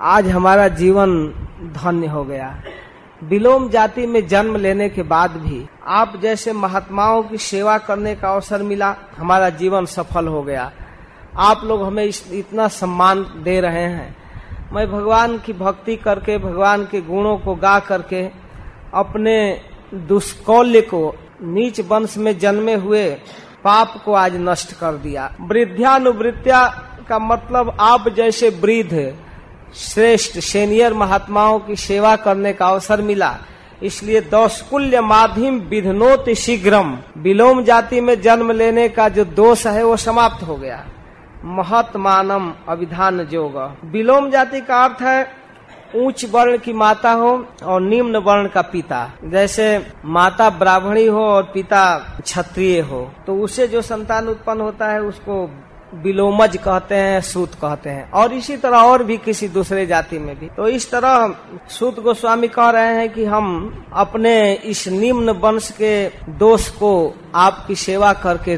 आज 0.01 0.27
हमारा 0.27 0.67
जीवन 0.67 1.27
धन्य 1.83 2.07
हो 2.07 2.23
गया। 2.23 2.61
विलोम 3.23 3.69
जाति 3.69 4.07
में 4.07 4.27
जन्म 4.27 4.55
लेने 4.55 4.89
के 4.89 5.03
बाद 5.03 5.31
भी 5.31 5.67
आप 5.87 6.13
जैसे 6.21 6.53
महात्माओं 6.53 7.23
की 7.23 7.37
सेवा 7.37 7.77
करने 7.77 8.15
का 8.15 8.33
अवसर 8.33 8.63
मिला, 8.63 8.95
हमारा 9.17 9.49
जीवन 9.49 9.85
सफल 9.85 10.27
हो 10.27 10.43
गया। 10.43 10.71
आप 11.37 11.61
लोग 11.63 11.83
हमें 11.83 12.11
इतना 12.31 12.67
सम्मान 12.67 13.41
दे 13.43 13.61
रहे 13.61 13.83
हैं। 13.83 14.17
मैं 14.73 14.91
भगवान 14.91 15.37
की 15.37 15.53
भक्ति 15.53 15.95
करके, 15.95 16.37
भगवान 16.37 16.83
के 16.85 17.01
गुणों 17.01 17.37
को 17.37 17.55
गा 17.55 17.79
करके, 17.79 18.29
अपने 18.93 19.61
दुष्कौल्य 19.93 20.81
को 20.81 21.15
नीच 21.43 21.81
वंश 21.81 22.17
में 22.17 22.39
जन्मे 22.39 22.73
हुए 22.73 23.09
पाप 23.63 24.01
को 24.05 24.13
आज 24.13 24.35
नष्ट 24.35 24.73
कर 24.73 24.93
दिया। 24.93 25.35
वृद्धानुवृत्या 25.41 26.67
का 27.09 27.19
मतलब 27.19 27.77
आप 27.79 28.09
जैसे 28.09 28.49
वृद्ध 28.49 29.17
श्रेष्ठ 29.75 30.37
सीनियर 30.39 30.93
महात्माओं 30.93 31.59
की 31.59 31.75
सेवा 31.75 32.15
करने 32.15 32.53
का 32.53 32.67
अवसर 32.67 33.01
मिला। 33.01 33.35
इसलिए 33.83 34.21
दौष्कुल्य 34.21 35.01
माध्यम 35.01 35.59
विधनोत 35.59 36.29
शीघ्रम। 36.35 36.97
विलोम 37.17 37.63
जाति 37.63 38.01
में 38.01 38.19
जन्म 38.21 38.51
लेने 38.51 38.87
का 38.89 39.09
जो 39.09 39.25
दोष 39.25 39.65
है, 39.67 39.83
वो 39.83 39.97
समाप्त 39.97 40.43
हो 40.43 40.55
गया। 40.55 40.85
महत्मानम 41.45 42.51
अभिधान 42.69 43.23
जोग। 43.23 43.57
विलोम 43.91 44.29
जाति 44.29 44.61
का 44.61 44.83
अर्थ 44.83 45.01
है 45.01 45.47
उच्च 45.97 46.25
वर्ण 46.31 46.57
की 46.57 46.73
माता 46.73 47.11
हो 47.11 47.29
और 47.63 47.81
निम्न 47.81 48.17
वर्ण 48.17 48.47
का 48.47 48.61
पिता। 48.63 49.09
जैसे 49.23 49.77
माता 50.05 50.49
ब्राह्मणी 50.49 51.05
हो 51.05 51.25
और 51.25 51.43
पिता 51.43 51.83
क्षत्रिय 52.23 52.79
हो 52.81 53.01
तो 53.27 53.35
उसे 53.35 53.67
जो 53.67 53.81
संतान 53.81 54.27
उत्पन्न 54.27 54.61
होता 54.61 54.87
है, 54.87 55.01
उसको 55.01 55.45
विलोमज 55.93 56.57
कहते 56.57 56.95
हैं, 56.95 57.21
सूत 57.21 57.53
कहते 57.53 57.89
हैं। 57.89 58.11
और 58.11 58.33
इसी 58.33 58.57
तरह 58.57 58.77
और 58.77 59.03
भी 59.03 59.17
किसी 59.17 59.47
दूसरे 59.47 59.85
जाति 59.85 60.19
में 60.19 60.39
भी। 60.39 60.47
तो 60.47 60.67
इस 60.67 60.91
तरह 60.91 61.33
सूत 61.69 61.99
गोस्वामी 61.99 62.47
कह 62.47 62.69
रहे 62.69 62.95
हैं 62.95 63.09
कि 63.13 63.25
हम 63.25 63.85
अपने 63.93 64.53
इस 64.53 64.87
निम्न 64.87 65.29
वंश 65.29 65.69
के 65.71 66.07
दोष 66.29 66.69
को 66.69 67.13
आपकी 67.35 67.75
सेवा 67.75 68.13
करके 68.13 68.57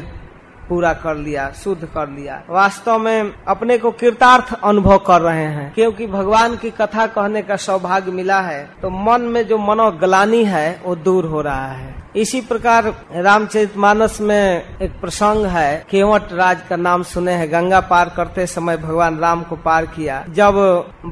पूरा 0.68 0.92
कर 0.92 1.14
लिया, 1.16 1.50
शुद्ध 1.50 1.84
कर 1.84 2.08
लिया। 2.08 2.42
वास्तव 2.50 2.98
में 2.98 3.32
अपने 3.48 3.78
को 3.78 3.90
कृतार्थ 3.90 4.52
अनुभव 4.64 4.98
कर 4.98 5.20
रहे 5.20 5.44
हैं। 5.44 5.72
क्योंकि 5.74 6.06
भगवान 6.06 6.56
की 6.56 6.70
कथा 6.70 7.06
कहने 7.06 7.42
का 7.42 7.56
सौभाग्य 7.56 8.12
मिला 8.12 8.40
है 8.40 8.70
तो 8.82 8.90
मन 8.90 9.20
में 9.20 9.46
जो 9.46 9.58
मनोग्लानी 9.58 10.44
है, 10.44 10.80
वो 10.84 10.94
दूर 10.96 11.24
हो 11.24 11.40
रहा 11.40 11.66
है। 11.66 11.99
इसी 12.14 12.40
प्रकार 12.40 12.84
रामचरित 13.14 13.76
मानस 13.76 14.20
में 14.20 14.78
एक 14.82 14.92
प्रसंग 15.00 15.44
है, 15.46 15.84
केवट 15.90 16.32
राज 16.32 16.62
का 16.68 16.76
नाम 16.76 17.02
सुने 17.02 17.32
हैं। 17.32 17.50
गंगा 17.52 17.80
पार 17.82 18.08
करते 18.16 18.46
समय 18.46 18.76
भगवान 18.76 19.18
राम 19.18 19.42
को 19.42 19.56
पार 19.58 19.86
किया। 19.88 20.24
जब 20.30 20.54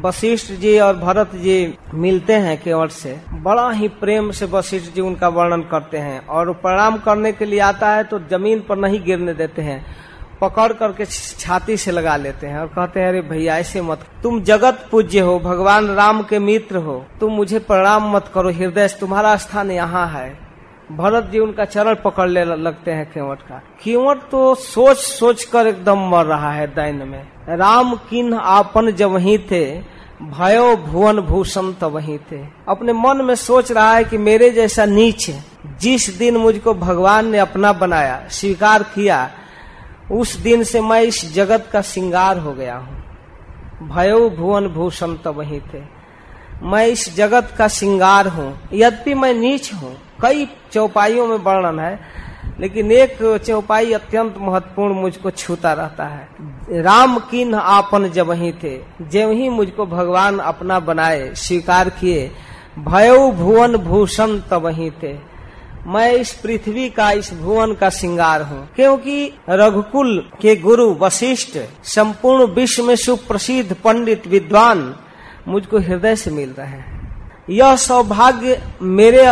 वशिष्ठ 0.05 0.53
जी 0.53 0.79
और 0.79 0.97
भरत 0.97 1.35
जी 1.35 1.75
मिलते 1.95 2.33
हैं 2.35 2.57
केवट 2.63 2.91
से, 2.91 3.17
बड़ा 3.35 3.71
ही 3.71 3.89
प्रेम 4.01 4.31
से 4.31 4.47
वशिष्ठ 4.49 4.95
जी 4.95 5.01
उनका 5.03 5.29
वर्णन 5.29 5.63
करते 5.71 5.99
हैं 5.99 6.27
और 6.29 6.53
प्रणाम 6.55 6.97
करने 6.99 7.33
के 7.33 7.45
लिए 7.45 7.61
आता 7.61 7.91
है 7.91 8.03
तो 8.05 8.19
ज़मीन 8.31 8.65
पर 8.69 8.79
नहीं 8.79 9.03
गिरने 9.05 9.35
देते 9.35 9.63
हैं, 9.63 9.85
पकड़ 10.41 10.73
करके 10.73 11.05
छाती 11.07 11.77
से 11.77 11.91
लगा 11.91 12.17
लेते 12.17 12.47
हैं 12.47 12.59
और 12.59 12.67
कहते 12.69 13.01
हैं, 13.01 13.09
अरे 13.09 13.21
भैया, 13.23 13.59
ऐसे 13.59 13.81
मत 13.83 14.05
तुम 14.23 14.43
जगत 14.43 14.87
पूज्य 14.91 15.21
हो, 15.21 15.39
भगवान 15.39 15.89
राम 15.95 16.23
के 16.23 16.39
मित्र 16.41 16.77
हो। 16.79 17.05
तुम 17.21 17.33
मुझे 17.33 17.59
प्रणाम 17.61 18.11
मत 18.13 18.31
करो, 18.35 18.51
हृदय 18.51 18.89
तुम्हारा 19.01 19.37
स्थान 19.37 19.71
यहाँ 19.71 20.07
है। 20.11 20.48
भरत 20.91 21.25
जी 21.25 21.39
उनका 21.39 21.65
चरण 21.65 21.95
पकड़ 21.95 22.29
ले 22.29 22.45
लगते 22.45 22.91
हैं 22.91 23.05
केवट 23.07 23.41
का। 23.43 23.61
केवट 23.83 24.21
तो 24.31 24.55
सोच 24.55 24.97
सोच 24.97 25.45
कर 25.45 25.67
एकदम 25.67 26.09
मर 26.11 26.25
रहा 26.25 26.53
है 26.53 26.67
दैन 26.67 26.97
में। 27.09 27.23
राम 27.49 27.95
किन 28.11 28.33
आपन 28.35 28.91
जब 28.91 29.11
वही 29.11 29.37
थे, 29.51 29.65
भयो 30.23 30.77
भुवन 30.77 31.21
भूषण 31.21 31.73
तो 31.73 31.89
वही 31.89 32.17
थे। 32.31 32.39
अपने 32.69 32.93
मन 32.93 33.25
में 33.25 33.35
सोच 33.35 33.73
रहा 33.73 33.93
है 33.93 34.05
कि 34.05 34.19
मेरे 34.19 34.51
जैसा 34.51 34.85
नीच 34.85 35.31
जिस 35.81 36.09
दिन 36.19 36.37
मुझको 36.37 36.75
भगवान 36.75 37.29
ने 37.29 37.39
अपना 37.39 37.73
बनाया, 37.75 38.23
स्वीकार 38.31 38.83
किया, 38.95 39.29
उस 40.13 40.37
दिन 40.37 40.63
से 40.63 40.81
मैं 40.81 41.01
इस 41.03 41.33
जगत 41.35 41.69
का 41.73 41.83
श्रृंगार 41.83 42.39
हो 42.39 42.53
गया 42.53 42.77
हूँ। 42.77 43.89
भयो 43.89 44.29
भुवन 44.31 44.67
भूषण 44.69 45.15
तो 45.15 45.33
वही 45.33 45.61
थे। 45.75 45.98
मैं 46.63 46.87
इस 46.87 47.15
जगत 47.17 47.55
का 47.59 47.69
श्रृंगार 47.69 48.29
हूँ। 48.29 48.53
यद्यपि 48.73 49.15
मैं 49.15 49.33
नीच 49.35 49.73
हूँ। 49.75 49.97
कई 50.23 50.47
चौपाइयों 50.73 51.27
में 51.27 51.37
वर्णन 51.37 51.79
है, 51.79 51.99
लेकिन 52.61 52.93
एक 52.93 53.19
चौपाई 53.47 53.93
अत्यंत 53.93 54.35
महत्वपूर्ण 54.39 54.95
मुझको 54.95 55.31
छूता 55.31 55.73
रहता 55.73 56.05
है। 56.05 56.83
राम 56.83 57.19
किन 57.31 57.55
आपन 57.55 58.09
जब 58.09 58.31
ही 58.33 58.53
थे 58.53 58.77
जब 59.03 59.31
ही 59.31 59.49
मुझको 59.49 59.87
भगवान 59.87 60.39
अपना 60.39 60.81
बनाए, 60.81 61.33
स्वीकार 61.35 61.91
किए, 61.91 62.31
भयो 62.79 63.31
भुवन 63.31 63.77
भूषण 63.77 64.39
तब 64.51 64.67
ही 64.67 64.91
थे। 65.03 65.17
मैं 65.87 66.13
इस 66.13 66.33
पृथ्वी 66.35 66.89
का, 66.91 67.11
इस 67.11 67.33
भुवन 67.35 67.73
का 67.75 67.91
श्रृंगार 67.91 68.43
हूँ, 68.43 68.69
क्योंकि 68.77 69.33
रघुकुल 69.49 70.19
के 70.41 70.57
गुरु 70.57 70.93
वशिष्ठ, 70.95 71.59
संपूर्ण 71.85 72.47
विश्व 72.47 72.85
में 72.85 72.97
सुप्रसिद्ध 72.97 73.75
पंडित 73.75 74.27
विद्वान 74.27 74.95
मुझको 75.49 75.79
हृदय 75.79 76.17
से 76.17 76.31
मिल 76.31 76.51
रहे 76.59 76.67
हैं। 76.67 76.99
यह 77.51 77.77
सौभाग्य 77.77 78.63
मेरे 78.83 79.29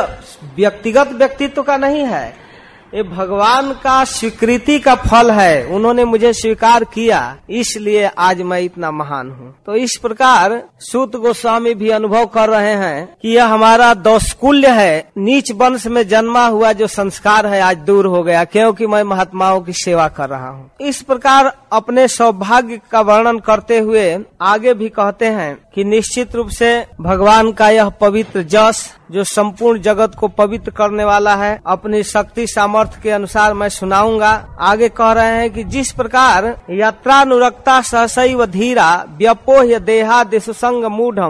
व्यक्तिगत 0.56 1.08
व्यक्तित्व 1.12 1.62
का 1.62 1.76
नहीं 1.76 2.04
है। 2.04 2.45
ये 2.92 3.02
भगवान 3.02 3.72
का 3.74 4.02
स्वीकृति 4.04 4.78
का 4.78 4.94
फल 4.96 5.30
है। 5.30 5.64
उन्होंने 5.66 6.04
मुझे 6.04 6.32
स्वीकार 6.32 6.84
किया, 6.84 7.36
इसलिए 7.50 8.04
आज 8.04 8.40
मैं 8.42 8.60
इतना 8.60 8.90
महान 8.90 9.30
हूँ। 9.30 9.54
तो 9.66 9.74
इस 9.76 9.96
प्रकार 10.02 10.60
सूत 10.82 11.16
गोस्वामी 11.16 11.74
भी 11.74 11.90
अनुभव 11.90 12.26
कर 12.26 12.48
रहे 12.48 12.74
हैं 12.74 13.06
कि 13.22 13.28
यह 13.28 13.46
हमारा 13.46 13.92
दौस्कुल्य 13.96 14.70
है। 14.70 15.08
नीच 15.18 15.52
वंश 15.52 15.86
में 15.86 16.06
जन्मा 16.08 16.46
हुआ 16.46 16.72
जो 16.72 16.86
संस्कार 16.86 17.46
है 17.46 17.60
आज 17.60 17.76
दूर 17.78 18.06
हो 18.06 18.22
गया, 18.22 18.44
क्योंकि 18.46 18.86
मैं 18.86 19.02
महात्माओं 19.04 19.60
की 19.60 19.72
सेवा 19.74 20.08
कर 20.08 20.28
रहा 20.28 20.48
हूँ। 20.48 20.70
इस 20.80 21.02
प्रकार 21.02 21.52
अपने 21.72 22.06
सौभाग्य 22.08 22.80
का 22.90 23.00
वर्णन 23.02 23.38
करते 23.38 23.78
हुए 23.78 24.06
आगे 24.42 24.74
भी 24.74 24.88
कहते 24.90 25.26
हैं 25.28 25.56
कि 25.74 25.84
निश्चित 25.84 26.34
रूप 26.34 26.48
से 26.48 26.70
भगवान 27.00 27.52
का 27.52 27.68
यह 27.70 27.88
पवित्र 28.00 28.42
जस 28.44 28.88
जो 29.10 29.24
संपूर्ण 29.24 29.80
जगत 29.80 30.14
को 30.14 30.28
पवित्र 30.28 30.70
करने 30.70 31.04
वाला 31.04 31.34
है, 31.34 31.60
अपनी 31.66 32.02
शक्ति 32.02 32.46
सामर्थ्य 32.46 33.00
के 33.02 33.10
अनुसार 33.10 33.54
मैं 33.54 33.68
सुनाऊँगा। 33.68 34.30
आगे 34.60 34.88
कह 34.88 35.12
रहे 35.12 35.40
हैं 35.40 35.50
कि 35.52 35.64
जिस 35.64 35.92
प्रकार 35.92 36.54
यात्रानुरक्ता 36.70 37.80
सहसैव 37.82 38.44
धीरा 38.46 38.90
व्यपोह 39.18 39.78
देहा 39.78 40.22
दिशुसंग 40.24 40.84
मूढ़ 40.92 41.20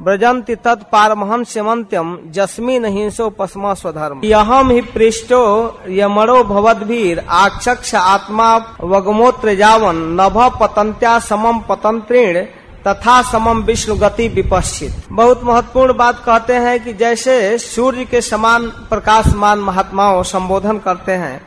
ब्रजंति 0.00 0.54
तत्पारमहंस्यमंत्यम 0.56 2.16
जस्मिन 2.34 2.84
हिंसो 2.84 3.28
पसमा 3.30 3.74
स्वधर्म 3.74 4.20
यहम 4.24 4.70
ही 4.70 4.80
पृष्ठो 4.94 5.42
यमरो 5.88 6.42
भवदीर 6.44 7.18
आक्षक्ष 7.32 7.94
आत्मा 7.94 8.54
वगमोत्र 8.82 9.54
जावन 9.54 9.96
नभ 10.20 10.38
पतंत्या 10.60 11.18
समम 11.20 11.60
पतंत्रीण 11.68 12.44
तथा 12.86 13.20
समम 13.22 13.62
विष्णु 13.62 13.94
गति 13.96 14.28
विपश्चित। 14.28 14.92
बहुत 15.12 15.44
महत्वपूर्ण 15.44 15.96
बात 15.96 16.22
कहते 16.26 16.54
हैं 16.54 16.78
कि 16.84 16.92
जैसे 16.92 17.56
सूर्य 17.58 18.04
के 18.04 18.20
समान 18.20 18.66
प्रकाशमान 18.90 19.58
महात्माओं 19.58 20.22
संबोधन 20.22 20.78
करते 20.78 21.12
हैं, 21.12 21.40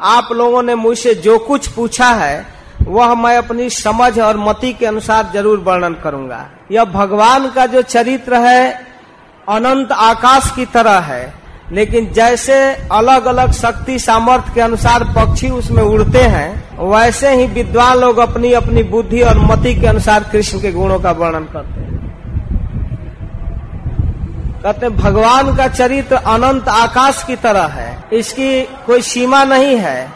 आप 0.00 0.28
लोगों 0.32 0.62
ने 0.62 0.74
मुझसे 0.74 1.14
जो 1.16 1.38
कुछ 1.38 1.66
पूछा 1.68 2.08
है, 2.14 2.46
वह 2.82 3.14
मैं 3.14 3.36
अपनी 3.36 3.68
समझ 3.70 4.18
और 4.18 4.36
मति 4.36 4.72
के 4.72 4.86
अनुसार 4.86 5.30
ज़रूर 5.34 5.58
वर्णन 5.58 5.94
करूँगा। 5.94 6.46
यह 6.72 6.84
भगवान 6.84 7.50
का 7.50 7.66
जो 7.66 7.82
चरित्र 7.82 8.34
है, 8.36 8.86
अनंत 9.48 9.92
आकाश 9.92 10.50
की 10.56 10.66
तरह 10.66 10.98
है। 11.02 11.39
लेकिन 11.72 12.10
जैसे 12.12 12.54
अलग 12.92 13.24
अलग 13.24 13.52
शक्ति 13.52 13.98
सामर्थ्य 13.98 14.52
के 14.54 14.60
अनुसार 14.60 15.04
पक्षी 15.16 15.48
उसमें 15.50 15.82
उड़ते 15.82 16.22
हैं, 16.24 16.48
वैसे 16.90 17.34
ही 17.34 17.46
विद्वान 17.46 17.98
लोग 17.98 18.18
अपनी 18.18 18.52
अपनी 18.52 18.82
बुद्धि 18.84 19.20
और 19.20 19.38
मति 19.40 19.74
के 19.74 19.86
अनुसार 19.86 20.24
कृष्ण 20.32 20.60
के 20.60 20.72
गुणों 20.72 20.98
का 20.98 21.10
वर्णन 21.12 21.44
करते 21.44 21.80
हैं। 21.80 21.98
कहते 24.62 24.86
हैं, 24.86 24.96
भगवान 24.96 25.54
का 25.56 25.68
चरित्र 25.68 26.16
अनंत 26.16 26.68
आकाश 26.68 27.22
की 27.24 27.36
तरह 27.36 27.66
है, 27.74 27.98
इसकी 28.12 28.62
कोई 28.86 29.02
सीमा 29.02 29.44
नहीं 29.44 29.76
है, 29.76 30.08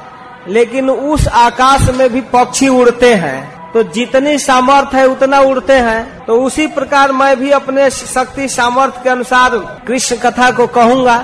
लेकिन 0.48 0.90
उस 0.90 1.28
आकाश 1.28 1.88
में 1.90 2.08
भी 2.12 2.20
पक्षी 2.32 2.68
उड़ते 2.70 3.14
हैं। 3.14 3.72
तो 3.72 3.82
जितनी 3.84 4.36
सामर्थ्य 4.38 4.98
है 4.98 5.06
उतना 5.06 5.38
उड़ते 5.40 5.72
हैं। 5.74 6.24
तो 6.26 6.34
उसी 6.40 6.66
प्रकार 6.66 7.12
मैं 7.12 7.38
भी 7.40 7.50
अपने 7.50 7.88
शक्ति 7.90 8.48
सामर्थ्य 8.48 9.00
के 9.04 9.10
अनुसार 9.10 9.56
कृष्ण 9.86 10.16
कथा 10.16 10.50
को 10.50 10.66
कहूँगा। 10.66 11.16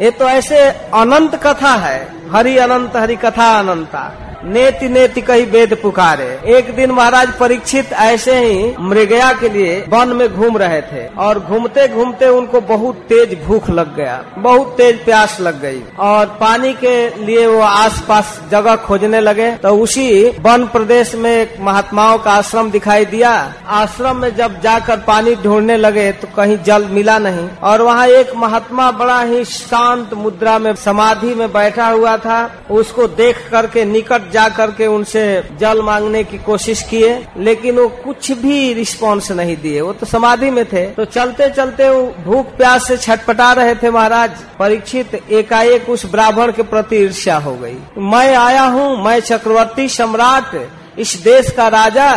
ये 0.00 0.10
तो 0.10 0.24
ऐसे 0.28 0.58
अनंत 0.94 1.34
कथा 1.34 1.74
है 1.76 1.98
हरि 2.32 2.56
अनंत 2.58 2.96
हरि 2.96 3.16
कथा 3.16 3.48
अनंता। 3.58 4.02
नेति 4.48 4.88
नेति 4.88 5.20
कही 5.22 5.44
वेद 5.46 5.76
पुकारे। 5.78 6.26
एक 6.48 6.74
दिन 6.76 6.90
महाराज 6.90 7.32
परीक्षित 7.38 7.92
ऐसे 7.94 8.36
ही 8.36 8.74
मृगया 8.80 9.32
के 9.32 9.48
लिए 9.48 9.78
वन 9.88 10.12
में 10.16 10.28
घूम 10.28 10.56
रहे 10.58 10.80
थे 10.82 11.06
और 11.18 11.38
घूमते 11.40 11.86
घूमते 11.88 12.28
उनको 12.30 12.60
बहुत 12.68 12.96
तेज 13.08 13.34
भूख 13.44 13.68
लग 13.70 13.94
गया, 13.96 14.22
बहुत 14.38 14.76
तेज 14.76 15.04
प्यास 15.04 15.36
लग 15.40 15.60
गई 15.62 15.82
और 16.00 16.26
पानी 16.40 16.72
के 16.74 16.96
लिए 17.16 17.46
वो 17.46 17.60
आसपास 17.60 18.38
जगह 18.50 18.76
खोजने 18.78 19.20
लगे। 19.20 19.50
तो 19.58 19.74
उसी 19.78 20.08
वन 20.40 20.66
प्रदेश 20.68 21.14
में 21.16 21.30
एक 21.30 21.56
महात्माओं 21.60 22.18
का 22.18 22.32
आश्रम 22.32 22.70
दिखाई 22.70 23.04
दिया। 23.06 23.32
आश्रम 23.74 24.16
में 24.16 24.34
जब 24.36 24.60
जाकर 24.60 25.00
पानी 25.06 25.34
ढूँढने 25.36 25.76
लगे 25.76 26.10
तो 26.14 26.28
कहीं 26.36 26.56
जल 26.64 26.86
मिला 26.90 27.18
नहीं 27.20 27.48
और 27.62 27.82
वहाँ 27.82 28.06
एक 28.08 28.34
महात्मा 28.36 28.90
बड़ा 28.94 29.20
ही 29.22 29.44
शांत 29.46 30.14
मुद्रा 30.16 30.58
में 30.58 30.74
समाधि 30.76 31.34
में 31.34 31.48
बैठा 31.52 31.88
हुआ 31.88 32.16
था। 32.18 32.40
उसको 32.72 33.06
देख 33.16 33.48
करके 33.52 33.84
निकट 33.86 34.30
जा 34.38 34.48
करके 34.48 34.86
उनसे 34.86 35.24
जल 35.60 35.82
मांगने 35.82 36.22
की 36.24 36.38
कोशिश 36.40 36.82
किए, 36.82 37.12
लेकिन 37.38 37.78
वो 37.78 37.88
कुछ 38.04 38.30
भी 38.38 38.72
रिस्पॉन्स 38.74 39.30
नहीं 39.32 39.56
दिए। 39.56 39.80
वो 39.80 39.92
तो 39.92 40.06
समाधि 40.06 40.50
में 40.50 40.64
थे। 40.64 40.86
तो 40.90 41.04
चलते 41.06 41.48
चलते 41.50 41.88
वो 41.90 42.02
भूख 42.24 42.56
प्यास 42.56 42.86
से 42.88 42.96
छटपटा 42.98 43.52
रहे 43.52 43.74
थे 43.74 43.90
महाराज। 43.90 44.42
परीक्षित 44.58 45.14
एकाएक 45.30 45.88
उस 45.90 46.04
ब्राह्मण 46.06 46.52
के 46.52 46.62
प्रति 46.64 46.96
ईर्ष्या 46.96 47.36
हो 47.38 47.54
गई। 47.54 47.76
मैं 47.98 48.34
आया 48.36 48.62
हूँ, 48.64 49.04
मैं 49.04 49.18
चक्रवर्ती 49.20 49.88
सम्राट, 49.90 50.54
इस 50.98 51.14
देश 51.24 51.50
का 51.50 51.68
राजा। 51.70 52.10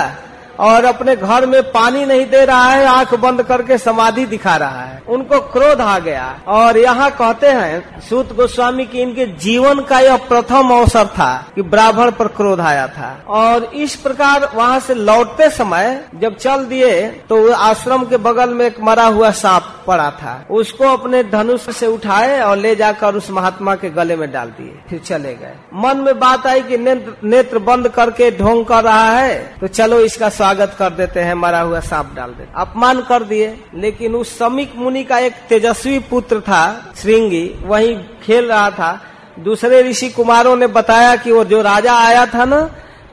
और 0.59 0.85
अपने 0.85 1.15
घर 1.15 1.45
में 1.45 1.61
पानी 1.63 2.05
नहीं 2.05 2.25
दे 2.25 2.43
रहा 2.45 2.65
है, 2.65 2.85
आँख 2.85 3.13
बंद 3.15 3.43
करके 3.43 3.77
समाधि 3.77 4.25
दिखा 4.25 4.55
रहा 4.55 4.81
है। 4.81 5.01
उनको 5.09 5.39
क्रोध 5.51 5.81
आ 5.81 5.97
गया। 5.99 6.25
और 6.47 6.77
यहाँ 6.77 7.09
कहते 7.11 7.47
हैं, 7.47 8.01
सूत 8.01 8.35
गोस्वामी 8.35 8.85
की 8.85 8.99
इनके 8.99 9.25
जीवन 9.37 9.79
का 9.79 9.99
यह 9.99 10.17
प्रथम 10.29 10.69
अवसर 10.71 11.05
था 11.09 11.31
कि 11.55 11.61
ब्राह्मण 11.61 12.11
पर 12.11 12.27
क्रोध 12.27 12.59
आया 12.59 12.87
था। 12.87 13.15
और 13.27 13.63
इस 13.63 13.95
प्रकार 13.95 14.49
वहाँ 14.55 14.79
से 14.79 14.93
लौटते 14.93 15.49
समय 15.49 16.03
जब 16.15 16.35
चल 16.35 16.65
दिए 16.65 17.01
तो 17.29 17.51
आश्रम 17.51 18.03
के 18.03 18.17
बगल 18.19 18.49
में 18.49 18.65
एक 18.65 18.79
मरा 18.81 19.05
हुआ 19.07 19.31
सांप 19.31 19.63
पड़ा 19.87 20.09
था। 20.13 20.33
उसको 20.51 20.87
अपने 20.87 21.23
धनुष 21.23 21.69
से 21.69 21.87
उठाए 21.87 22.39
और 22.41 22.57
ले 22.57 22.75
जाकर 22.75 23.15
उस 23.15 23.29
महात्मा 23.31 23.75
के 23.75 23.89
गले 23.89 24.15
में 24.15 24.31
डाल 24.31 24.49
दिए। 24.51 24.79
फिर 24.89 24.99
चले 24.99 25.33
गए। 25.33 25.53
मन 25.75 25.97
में 25.97 26.19
बात 26.19 26.47
आई 26.47 26.61
कि 26.61 26.77
नेत्र 26.77 27.59
बंद 27.61 27.87
करके 27.89 28.29
ढोंग 28.37 28.65
कर 28.65 28.83
रहा 28.83 29.09
है 29.11 29.37
तो 29.59 29.67
चलो 29.69 29.99
इसका 29.99 30.29
स्वागत 30.31 30.75
कर 30.79 30.89
देते 30.91 31.19
हैं, 31.19 31.33
मरा 31.35 31.59
हुआ 31.61 31.79
सांप 31.81 32.13
डाल 32.15 32.29
देते 32.29 32.51
अपमान 32.55 33.01
कर 33.01 33.23
दिए। 33.23 33.55
लेकिन 33.75 34.15
उस 34.15 34.37
समीक 34.37 34.73
मुनि 34.75 35.03
का 35.03 35.19
एक 35.19 35.33
तेजस्वी 35.49 35.99
पुत्र 36.01 36.39
था, 36.41 36.93
श्रृंगी, 36.95 37.45
वही 37.63 37.95
खेल 38.23 38.47
रहा 38.47 38.69
था। 38.71 38.99
दूसरे 39.39 39.81
ऋषि 39.81 40.09
कुमारों 40.09 40.55
ने 40.55 40.67
बताया 40.69 41.15
कि 41.15 41.31
वो 41.31 41.43
जो 41.45 41.61
राजा 41.61 41.93
आया 41.97 42.25
था 42.25 42.45
ना 42.45 42.59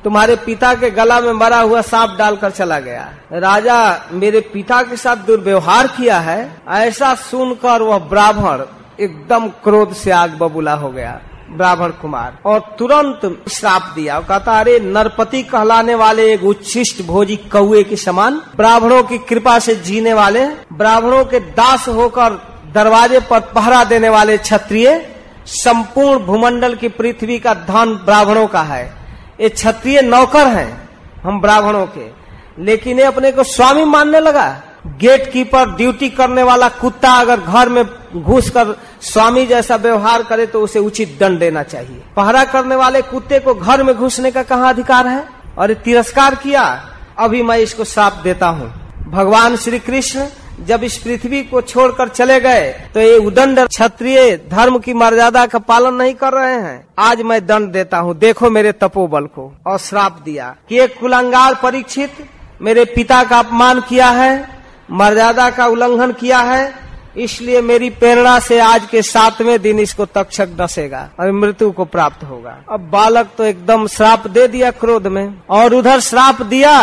तुम्हारे 0.05 0.37
पिता 0.37 0.75
के 0.75 0.91
गला 0.91 1.21
में 1.21 1.33
मरा 1.33 1.61
हुआ 1.61 1.81
सांप 1.81 2.17
डालकर 2.19 2.51
चला 2.51 2.81
गया। 2.81 3.09
राजा 3.33 4.07
मेरे 4.13 4.41
पिता 4.41 4.83
के 4.83 4.97
साथ 4.97 5.17
दुर्व्यवहार 5.17 5.87
किया 5.87 6.19
है, 6.19 6.63
ऐसा 6.69 7.15
सुनकर 7.15 7.83
वह 7.83 7.99
ब्राह्मण 7.99 8.63
एकदम 9.01 9.49
क्रोध 9.49 9.93
से 9.93 10.11
आग 10.11 10.31
बबूला 10.31 10.73
हो 10.73 10.91
गया, 10.91 11.21
ब्राह्मण 11.51 11.89
कुमार। 11.89 12.39
और 12.45 12.77
तुरंत 12.79 13.45
श्राप 13.53 13.93
दिया। 13.97 14.21
कहता, 14.21 14.61
अरे, 14.61 14.81
नरपति 14.81 15.43
कहलाने 15.43 15.95
वाले 15.95 16.35
एक 16.35 16.45
उच्छिष्ट 16.45 17.03
भोजी 17.03 17.37
कौए 17.37 17.83
के 17.83 17.97
समान, 17.97 18.43
ब्राह्मणों 18.57 19.03
की 19.03 19.19
कृपा 19.19 19.59
से 19.59 19.75
जीने 19.75 20.15
वाले, 20.15 20.47
ब्राह्मणों 20.73 21.25
के 21.25 21.41
दास 21.41 21.89
होकर 21.89 22.31
दरवाजे 22.75 23.21
पर 23.21 23.41
पहरा 23.41 23.85
देने 23.85 24.09
वाले 24.09 24.39
क्षत्रिय, 24.39 25.15
संपूर्ण 25.47 26.21
भूमंडल 26.21 26.75
की 26.75 26.89
पृथ्वी 26.89 27.39
का 27.39 27.55
धन 27.55 28.03
ब्राह्मणों 28.05 28.47
का 28.47 28.63
है। 28.63 29.08
ये 29.39 29.49
क्षत्रिय 29.49 30.01
नौकर 30.03 30.47
हैं, 30.47 30.89
हम 31.23 31.41
ब्राह्मणों 31.41 31.87
के। 31.89 32.07
लेकिन 32.59 32.99
ये 32.99 33.05
अपने 33.05 33.31
को 33.33 33.43
स्वामी 33.45 33.85
मानने 33.85 34.21
लगा 34.21 34.49
गेट 35.01 35.31
कीपर 35.33 35.71
ड्यूटी 35.77 36.09
करने 36.11 36.43
वाला 36.43 36.69
कुत्ता 36.71 37.13
अगर 37.13 37.41
घर 37.41 37.69
में 37.69 37.85
घुस 38.15 38.49
कर 38.51 38.75
स्वामी 39.03 39.45
जैसा 39.47 39.77
व्यवहार 39.77 40.23
करे 40.23 40.47
तो 40.47 40.63
उसे 40.63 40.79
उचित 40.79 41.17
दंड 41.21 41.39
देना 41.39 41.63
चाहिए। 41.63 42.03
पहरा 42.17 42.45
करने 42.45 42.77
वाले 42.77 43.03
कुत्ते 43.03 43.39
को 43.39 43.55
घर 43.55 43.83
में 43.83 43.95
घुसने 43.97 44.31
का 44.31 44.43
कहा 44.43 44.69
अधिकार 44.69 45.07
है? 45.07 45.25
और 45.59 45.73
तिरस्कार 45.75 46.35
किया, 46.35 46.63
अभी 47.19 47.43
मैं 47.43 47.57
इसको 47.59 47.85
श्राप 47.85 48.21
देता 48.25 48.47
हूँ। 48.49 48.73
भगवान 49.09 49.57
श्री 49.57 49.79
कृष्ण 49.79 50.27
जब 50.59 50.85
इस 50.85 50.97
पृथ्वी 50.99 51.43
को 51.43 51.61
छोड़कर 51.63 52.09
चले 52.09 52.39
गए 52.41 52.71
तो 52.95 53.01
ये 53.01 53.17
उदंड 53.19 53.61
क्षत्रिय 53.61 54.37
धर्म 54.51 54.79
की 54.79 54.95
मर्यादा 54.95 55.45
का 55.47 55.59
पालन 55.61 55.95
नहीं 55.95 56.15
कर 56.15 56.33
रहे 56.33 56.55
हैं। 56.55 56.87
आज 57.01 57.23
मैं 57.23 57.45
दंड 57.47 57.73
देता 57.73 57.99
हूँ। 57.99 58.15
देखो 58.19 58.51
मेरे 58.51 58.73
तपोबल 58.75 59.27
को 59.29 59.53
और 59.67 59.79
श्राप 59.79 60.21
दिया 60.25 60.55
कि 60.69 60.81
एक 60.81 60.99
कुलंगार 61.01 61.55
परीक्षित 61.63 62.27
मेरे 62.61 62.85
पिता 62.87 63.23
का 63.25 63.39
अपमान 63.39 63.81
किया 63.81 64.09
है, 64.11 64.49
मर्यादा 64.91 65.49
का 65.51 65.67
उल्लंघन 65.67 66.13
किया 66.13 66.39
है, 66.41 66.75
इसलिए 67.17 67.61
मेरी 67.63 67.91
प्रेरणा 67.93 68.39
से 68.39 68.59
आज 68.61 68.87
के 68.87 69.03
सातवें 69.03 69.61
दिन 69.63 69.79
इसको 69.79 70.05
तक्षक 70.07 70.49
डसेगा 70.57 71.09
और 71.21 71.31
मृत्यु 71.33 71.71
को 71.71 71.85
प्राप्त 71.87 72.25
होगा। 72.25 72.57
अब 72.71 72.89
बालक 72.91 73.31
तो 73.39 73.45
एकदम 73.45 73.87
श्राप 73.87 74.27
दे 74.29 74.47
दिया 74.49 74.71
क्रोध 74.73 75.07
में 75.07 75.43
और 75.51 75.75
उधर 75.75 76.01
श्राप 76.01 76.43
दिया 76.45 76.75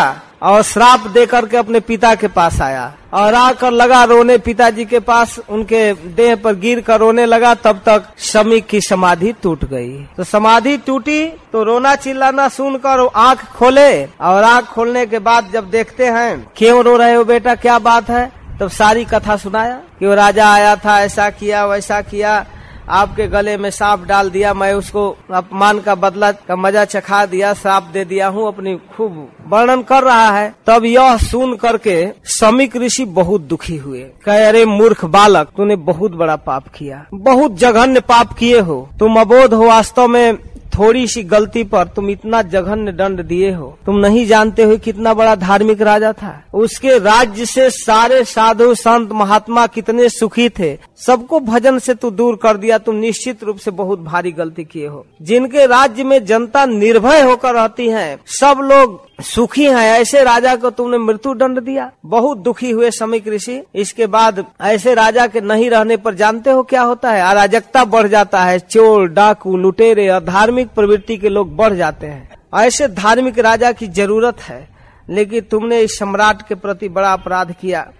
और 0.46 0.62
श्राप 0.64 1.08
दे 1.08 1.26
करके 1.26 1.58
अपने 1.58 1.80
पिता 1.80 2.14
के 2.16 2.28
पास 2.28 2.60
आया। 2.62 2.94
और 3.14 3.34
आकर 3.34 3.72
लगा 3.72 4.04
रोने, 4.04 4.38
पिताजी 4.38 4.86
के 4.86 5.00
पास 5.00 5.38
उनके 5.50 5.94
देह 5.94 6.36
पर 6.36 6.56
गिर 6.56 6.82
कर 6.82 7.00
रोने 7.00 7.26
लगा, 7.26 7.54
तब 7.56 7.82
तक 7.86 8.08
शमिक 8.22 8.68
की 8.68 8.82
समाधि 8.82 9.32
टूट 9.44 9.66
गई। 9.66 9.92
तो 10.18 10.24
समाधि 10.24 10.78
टूटी 10.78 11.26
तो 11.52 11.64
रोना 11.64 11.96
चिल्लाना 11.96 12.48
सुनकर 12.50 13.08
आँख 13.16 13.44
खोले, 13.52 14.06
और 14.06 14.44
आँख 14.44 14.66
खोलने 14.66 15.06
के 15.06 15.20
बाद 15.20 15.50
जब 15.54 15.70
देखते 15.70 16.06
हैं, 16.06 16.48
क्यों 16.58 16.84
रो 16.84 16.96
रहे 16.98 17.14
हो 17.14 17.24
बेटा, 17.24 17.56
क्या 17.56 17.80
बात 17.80 18.10
है? 18.10 18.32
तब 18.60 18.70
सारी 18.70 19.06
कथा 19.06 19.36
सुनाया, 19.36 19.80
कि 20.00 20.06
वो 20.06 20.14
राजा 20.14 20.54
आया 20.54 20.76
था, 20.76 21.00
ऐसा 21.02 21.30
किया, 21.30 21.66
वैसा 21.66 22.02
किया 22.02 22.46
आपके 22.90 23.28
गले 23.28 23.58
में 23.58 23.70
सांप 23.70 24.06
डाल 24.06 24.30
दिया, 24.30 24.54
मैं 24.54 24.74
उसको 24.74 25.18
अपमान 25.34 25.80
का 25.80 25.96
बदला, 25.96 26.32
का 26.32 26.56
मज़ा 26.56 26.86
चखा 26.86 27.26
दिया, 27.26 27.54
सांप 27.54 27.84
दे 27.94 28.06
दिया 28.06 28.28
हूँ, 28.28 28.48
अपनी 28.48 28.76
खूब 28.76 29.32
वर्णन 29.48 29.82
कर 29.82 30.04
रहा 30.04 30.30
है। 30.32 30.56
तब 30.68 30.86
यह 30.86 31.18
सुन 31.18 31.56
करके 31.56 32.08
समीक 32.24 32.76
ऋषि 32.76 33.06
बहुत 33.06 33.42
दुखी 33.42 33.78
हुए। 33.78 34.00
कह, 34.00 34.48
अरे 34.48 34.66
मूर्ख 34.66 35.06
बालक, 35.06 35.48
तूने 35.58 35.76
बहुत 35.76 36.12
बड़ा 36.12 36.36
पाप 36.36 36.68
किया। 36.68 37.06
बहुत 37.14 37.58
जघन्य 37.58 38.00
पाप 38.00 38.34
किए 38.34 38.60
हो। 38.60 38.90
तुम 39.00 39.20
अबोध 39.20 39.54
हो 39.54 39.68
वास्तव 39.68 40.08
में 40.08 40.38
थोड़ी 40.78 41.08
सी 41.08 41.24
गलती 41.24 41.64
पर, 41.64 41.88
तुम 41.88 42.10
इतना 42.10 42.42
जघन्य 42.42 42.92
दंड 42.92 43.22
दिए 43.22 43.52
हो। 43.52 43.78
तुम 43.86 43.98
नहीं 43.98 44.26
जानते 44.26 44.64
हो 44.64 44.78
कितना 44.78 45.14
बड़ा 45.14 45.36
धार्मिक 45.36 45.82
राजा 45.82 46.14
था। 46.14 46.44
उसके 46.54 47.00
राज्य 47.00 47.46
से 47.46 47.70
सारे 47.70 48.24
साधु 48.24 48.76
संत 48.76 49.12
महात्मा 49.12 49.68
कितने 49.68 50.10
सुखी 50.10 50.50
थे। 50.50 50.80
सबको 50.98 51.40
भजन 51.40 51.80
से 51.80 51.94
तू 51.94 52.12
दूर 52.12 52.36
कर 52.36 52.58
दिया, 52.58 52.78
तुम 52.78 52.96
निश्चित 52.96 53.44
रूप 53.44 53.58
से 53.58 53.72
बहुत 53.72 54.00
भारी 54.00 54.32
गलती 54.32 54.64
किए 54.64 54.88
हो। 54.88 55.06
जिनके 55.22 55.66
राज्य 55.66 56.04
में 56.04 56.26
जनता 56.26 56.66
निर्भय 56.66 57.22
होकर 57.22 57.54
रहती 57.54 57.88
है, 57.88 58.20
सब 58.26 58.60
लोग 58.64 59.06
सुखी 59.22 59.66
हैं। 59.66 60.00
ऐसे 60.00 60.24
राजा 60.24 60.56
को 60.56 60.70
तुमने 60.70 60.98
मृत्यु 60.98 61.34
दंड 61.34 61.60
दिया। 61.60 61.92
बहुत 62.06 62.38
दुखी 62.38 62.72
हुए 62.72 62.92
समीक 62.92 63.28
ऋषि। 63.28 63.64
इसके 63.76 64.06
बाद 64.06 64.46
ऐसे 64.62 64.94
राजा 64.94 65.28
के 65.28 65.42
नहीं 65.42 65.70
रहने 65.70 65.98
पर 65.98 66.14
जानते 66.14 66.52
हो 66.52 66.64
क्या 66.64 66.82
होता 66.82 67.12
है? 67.12 67.22
अराजकता 67.22 67.86
बढ़ 67.86 68.08
जाता 68.08 68.44
है। 68.44 68.60
चोर, 68.60 69.08
डाकू, 69.08 69.58
लुटेरे 69.58 70.10
और 70.10 70.24
धार्मिक 70.24 70.68
प्रवृत्ति 70.68 71.18
के 71.18 71.30
लोग 71.30 71.56
बढ़ 71.56 71.74
जाते 71.74 72.08
हैं। 72.08 72.30
ऐसे 72.56 72.88
धार्मिक 72.88 73.40
राजा 73.40 73.72
की 73.72 73.88
ज़रूरत 73.88 74.42
है। 74.42 74.70
लेकिन 75.10 75.42
तुमने 75.42 75.80
इस 75.80 76.00
सम्राट 76.00 76.48
के 76.48 76.56
प्रति 76.56 76.90
बड़ा 76.90 77.14
अपराध 77.14 77.56
किया। 77.62 77.92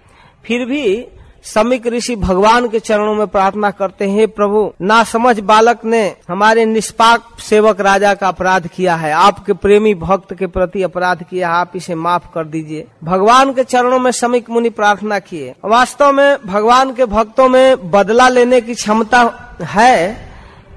फिर 0.44 0.64
भी 0.64 1.06
समीक 1.46 1.86
ऋषि 1.86 2.14
भगवान 2.16 2.68
के 2.68 2.78
चरणों 2.78 3.14
में 3.14 3.26
प्रार्थना 3.26 3.70
करते 3.70 4.08
हैं, 4.08 4.26
प्रभु, 4.28 4.72
ना 4.82 5.02
समझ 5.04 5.38
बालक 5.40 5.84
ने 5.84 6.04
हमारे 6.28 6.64
निष्पाक 6.64 7.40
सेवक 7.40 7.80
राजा 7.80 8.14
का 8.14 8.28
अपराध 8.28 8.66
किया 8.66 8.94
है। 8.96 9.12
आपके 9.12 9.52
प्रेमी 9.52 9.94
भक्त 9.94 10.34
के 10.34 10.46
प्रति 10.46 10.82
अपराध 10.82 11.22
किया 11.22 11.50
आप 11.50 11.72
इसे 11.76 11.94
माफ़ 11.94 12.26
कर 12.34 12.44
दीजिए। 12.44 12.86
भगवान 13.04 13.52
के 13.52 13.64
चरणों 13.64 13.98
में 13.98 14.10
समीक 14.12 14.50
मुनि 14.50 14.70
प्रार्थना 14.70 15.18
किए। 15.18 15.54
वास्तव 15.64 16.12
में 16.12 16.36
भगवान 16.46 16.94
के 16.94 17.04
भक्तों 17.06 17.48
में 17.48 17.90
बदला 17.90 18.28
लेने 18.28 18.60
की 18.60 18.74
क्षमता 18.74 19.22
है, 19.62 20.28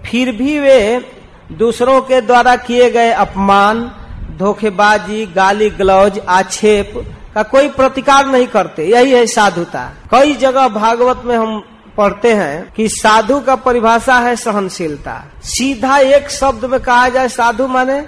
फिर 0.05 0.32
भी 0.32 0.59
वे 0.59 1.05
दूसरों 1.51 2.01
के 2.01 2.22
द्वारा 2.22 2.55
किए 2.55 2.89
गए 2.91 3.11
अपमान, 3.11 3.91
धोखेबाजी 4.38 5.26
गाली 5.26 5.70
ग्लौज 5.70 6.20
आक्षेप 6.20 6.93
का 7.36 7.44
कोई 7.44 7.70
प्रतिकार 7.70 8.28
नहीं 8.28 8.48
करते। 8.48 8.86
यही 8.86 9.12
है 9.12 9.26
साधुता। 9.28 9.92
कई 10.12 10.34
जगह 10.36 10.68
भागवत 10.68 11.22
में 11.26 11.38
हम 11.38 11.64
पढ़ते 11.98 12.34
हैं 12.34 12.74
कि 12.74 12.90
साधु 12.90 13.40
का 13.40 13.56
परिभाषा 13.56 14.16
है 14.16 14.36
सहनशीलता। 14.36 15.24
सीधा 15.44 15.98
एक 15.98 16.30
शब्द 16.30 16.66
में 16.66 16.80
कहा 16.80 17.10
जाए 17.10 17.28
साधु 17.28 17.68
माने 17.68 18.02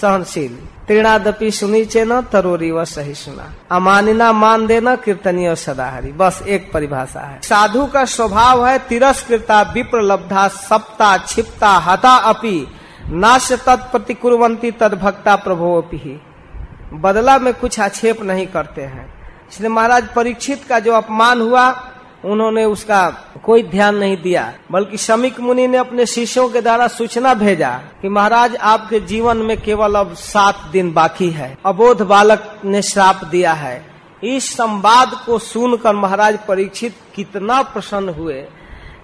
सहनशील। 0.00 0.58
तीर्णादपि 0.88 1.50
सुनी 1.50 1.84
चे 1.84 2.04
न, 2.04 2.20
तरोरी 2.20 2.70
व 2.70 2.84
सही 2.84 3.14
सुना 3.14 3.76
अमानिना 3.76 4.32
मान 4.32 4.66
देना, 4.66 4.94
कीर्तनीय 4.96 5.54
सदाहरी। 5.56 6.12
बस 6.12 6.42
एक 6.48 6.72
परिभाषा 6.72 7.20
है। 7.20 7.40
साधु 7.42 7.86
का 7.86 8.04
स्वभाव 8.04 8.66
है 8.66 8.78
तिरस्कृता, 8.78 9.62
विप्रलब्धा, 9.62 10.48
सप्ता 10.48 11.16
छिपता 11.18 11.68
हता 11.68 12.10
अपी। 12.10 12.66
नाश 13.10 13.52
तत्प्रति 13.52 14.14
कुरवंती 14.14 14.70
तद 14.70 14.94
भक्ता 14.94 15.36
प्रभो 15.36 15.76
बदला 16.92 17.38
में 17.38 17.54
कुछ 17.54 17.80
आक्षेप 17.80 18.22
नहीं 18.22 18.46
करते 18.46 18.82
हैं। 18.82 19.14
इसलिए 19.50 19.68
महाराज 19.68 20.08
परीक्षित 20.14 20.64
का 20.64 20.78
जो 20.78 20.92
अपमान 20.92 21.40
हुआ, 21.40 21.92
उन्होंने 22.24 22.64
उसका 22.64 23.10
कोई 23.44 23.62
ध्यान 23.62 23.96
नहीं 23.96 24.22
दिया। 24.22 24.54
बल्कि 24.72 24.96
शमिक 24.96 25.40
मुनि 25.40 25.66
ने 25.66 25.78
अपने 25.78 26.06
शिष्यों 26.06 26.48
के 26.48 26.60
द्वारा 26.60 26.88
सूचना 26.88 27.34
भेजा 27.34 27.70
कि 28.02 28.08
महाराज, 28.08 28.56
आपके 28.56 29.00
जीवन 29.00 29.36
में 29.36 29.60
केवल 29.60 29.94
अब 29.94 30.14
सात 30.14 30.60
दिन 30.72 30.92
बाकी 30.92 31.30
है। 31.30 31.58
अबोध 31.66 32.02
बालक 32.02 32.60
ने 32.64 32.82
श्राप 32.82 33.24
दिया 33.24 33.52
है। 33.52 33.86
इस 34.24 34.56
संवाद 34.56 35.10
को 35.26 35.38
सुनकर 35.38 35.94
महाराज 35.94 36.38
परीक्षित 36.48 36.94
कितना 37.14 37.62
प्रसन्न 37.62 38.08
हुए। 38.08 38.44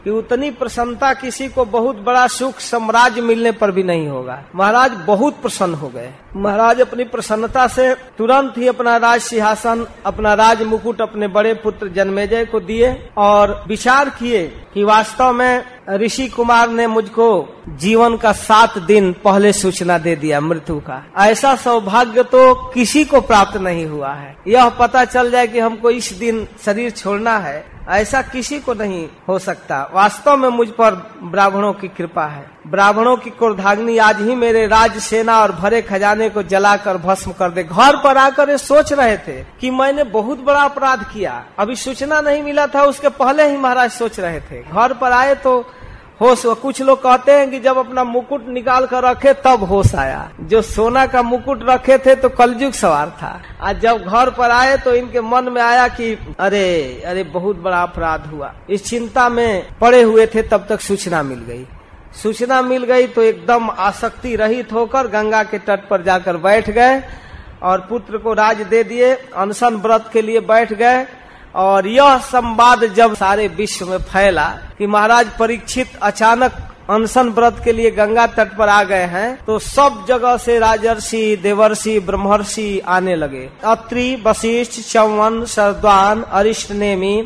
कि 0.05 0.11
उतनी 0.11 0.50
प्रसन्नता 0.50 1.12
किसी 1.14 1.48
को 1.48 1.64
बहुत 1.64 1.96
बड़ा 1.96 2.26
सुख 2.26 2.59
साम्राज्य 2.61 3.20
मिलने 3.20 3.52
पर 3.52 3.70
भी 3.70 3.82
नहीं 3.82 4.09
होगा। 4.09 4.42
महाराज 4.55 4.92
बहुत 5.07 5.40
प्रसन्न 5.42 5.74
हो 5.74 5.88
गए। 5.88 6.11
महाराज 6.36 6.80
अपनी 6.80 7.05
प्रसन्नता 7.05 7.66
से 7.66 7.94
तुरंत 8.18 8.55
ही 8.59 8.68
अपना 8.68 8.96
राज 8.96 9.20
सिंहासन, 9.20 9.86
अपना 10.07 10.34
राज 10.34 10.62
मुकुट 10.62 11.00
अपने 11.00 11.28
बड़े 11.28 11.55
पुत्र 11.55 11.88
जन्मेजय 11.88 12.44
को 12.44 12.61
दिए 12.61 12.92
और 13.16 13.64
विचार 13.68 14.09
किए 14.09 14.46
कि 14.74 14.84
वास्तव 14.84 15.32
में 15.32 15.64
ऋषि 15.90 16.28
कुमार 16.28 16.68
ने 16.68 16.86
मुझको 16.86 17.26
जीवन 17.78 18.16
का 18.16 18.32
सात 18.32 18.78
दिन 18.78 19.12
पहले 19.24 19.52
सूचना 19.52 19.98
दे 19.98 20.16
दिया 20.16 20.40
मृत्यु 20.40 20.78
का। 20.80 21.02
ऐसा 21.18 21.55
सौभाग्य 21.57 22.22
तो 22.22 22.55
किसी 22.70 23.05
को 23.05 23.20
प्राप्त 23.20 23.57
नहीं 23.57 23.86
हुआ 23.86 24.12
है। 24.12 24.36
यह 24.48 24.68
पता 24.68 25.05
चल 25.05 25.30
जाए 25.30 25.46
कि 25.46 25.59
हमको 25.59 25.90
इस 25.90 26.12
दिन 26.12 26.46
शरीर 26.64 26.90
छोड़ना 26.90 27.36
है। 27.38 27.74
ऐसा 27.89 28.20
किसी 28.22 28.59
को 28.61 28.74
नहीं 28.74 29.09
हो 29.28 29.39
सकता। 29.39 29.91
वास्तव 29.95 30.37
में 30.37 30.49
मुझ 30.49 30.68
पर 30.68 30.95
ब्राह्मणों 31.22 31.72
की 31.72 31.89
कृपा 31.89 32.26
है। 32.26 32.47
ब्राह्मणों 32.66 33.16
की 33.16 33.30
क्रोधाग्नि 33.30 33.99
आज 33.99 34.20
ही 34.20 34.35
मेरे 34.35 34.66
राज 34.66 34.99
सेना 34.99 35.39
और 35.41 35.53
भरे 35.53 35.82
खजाने 35.82 36.28
को 36.30 36.43
जलाकर 36.43 36.97
भस्म 36.97 37.32
कर 37.32 37.51
दे। 37.51 37.64
घर 37.64 37.97
पर 37.97 38.16
आकर 38.16 38.51
ये 38.51 38.59
सोच 38.59 38.93
रहे 38.93 39.16
थे 39.18 39.43
कि 39.61 39.70
मैंने 39.70 40.05
बहुत 40.05 40.41
बड़ा 40.41 40.61
अपराध 40.61 41.05
किया। 41.12 41.45
अभी 41.59 41.76
सूचना 41.76 42.20
नहीं 42.20 42.43
मिला 42.43 42.66
था, 42.66 42.82
उसके 42.82 43.09
पहले 43.09 43.51
ही 43.51 43.57
महाराज 43.57 43.91
सोच 43.91 44.20
रहे 44.20 44.41
थे। 44.41 44.62
घर 44.62 44.93
पर 44.93 45.12
आए 45.12 45.35
तो 45.35 45.64
होश 46.20 46.42
कुछ 46.62 46.80
लोग 46.82 46.98
कहते 47.02 47.32
हैं 47.32 47.50
कि 47.50 47.58
जब 47.60 47.76
अपना 47.76 48.02
मुकुट 48.04 48.46
निकाल 48.48 48.84
कर 48.86 49.02
रखे 49.02 49.32
तब 49.44 49.62
होश 49.62 49.94
आया। 49.94 50.30
जो 50.40 50.60
सोना 50.62 51.04
का 51.06 51.22
मुकुट 51.22 51.62
रखे 51.68 51.96
थे 51.98 52.14
तो 52.14 52.28
कलयुग 52.28 52.72
सवार 52.72 53.08
था। 53.22 53.40
आज 53.60 53.80
जब 53.80 53.96
घर 53.98 54.30
पर 54.30 54.50
आए 54.50 54.76
तो 54.76 54.94
इनके 54.94 55.20
मन 55.20 55.48
में 55.52 55.60
आया 55.62 55.88
कि, 55.88 56.12
अरे 56.40 57.02
अरे, 57.06 57.22
बहुत 57.24 57.56
बड़ा 57.56 57.82
अपराध 57.82 58.26
हुआ। 58.26 58.52
इस 58.70 58.84
चिंता 58.84 59.28
में 59.28 59.66
पड़े 59.80 60.02
हुए 60.02 60.26
थे, 60.26 60.42
तब 60.42 60.66
तक 60.68 60.80
सूचना 60.80 61.22
मिल 61.22 61.38
गई। 61.38 61.66
सूचना 62.22 62.60
मिल 62.62 62.84
गई 62.84 63.06
तो 63.06 63.22
एकदम 63.22 63.70
आसक्ति 63.70 64.36
रहित 64.36 64.72
होकर 64.72 65.06
गंगा 65.08 65.42
के 65.42 65.58
तट 65.58 65.88
पर 65.88 66.02
जाकर 66.02 66.36
बैठ 66.36 66.70
गए 66.70 67.02
और 67.62 67.80
पुत्र 67.80 68.18
को 68.18 68.32
राज 68.34 68.62
दे 68.62 68.84
दिए, 68.84 69.12
अनशन 69.14 69.76
व्रत 69.76 70.08
के 70.12 70.22
लिए 70.22 70.40
बैठ 70.42 70.72
गए। 70.72 71.04
और 71.55 71.86
यह 71.86 72.18
संवाद 72.18 72.84
जब 72.94 73.14
सारे 73.14 73.48
विश्व 73.48 73.86
में 73.86 73.98
फैला 73.98 74.46
कि 74.78 74.86
महाराज 74.86 75.26
परीक्षित 75.38 75.98
अचानक 76.02 76.52
अनशन 76.90 77.28
व्रत 77.28 77.61
के 77.64 77.72
लिए 77.72 77.90
गंगा 77.90 78.26
तट 78.26 78.57
पर 78.57 78.68
आ 78.68 78.82
गए 78.84 79.05
हैं 79.07 79.44
तो 79.44 79.59
सब 79.59 80.05
जगह 80.09 80.36
से 80.36 80.59
राजर्षि, 80.59 81.36
देवर्षि, 81.42 81.98
ब्रह्मर्षि 82.00 82.78
आने 82.78 83.14
लगे। 83.16 83.48
अत्रि, 83.64 84.22
वशिष्ठ, 84.26 84.80
चौवन, 84.90 85.44
सरद्वान, 85.44 86.22
अरिष्ट, 86.22 86.72
नेमी, 86.72 87.16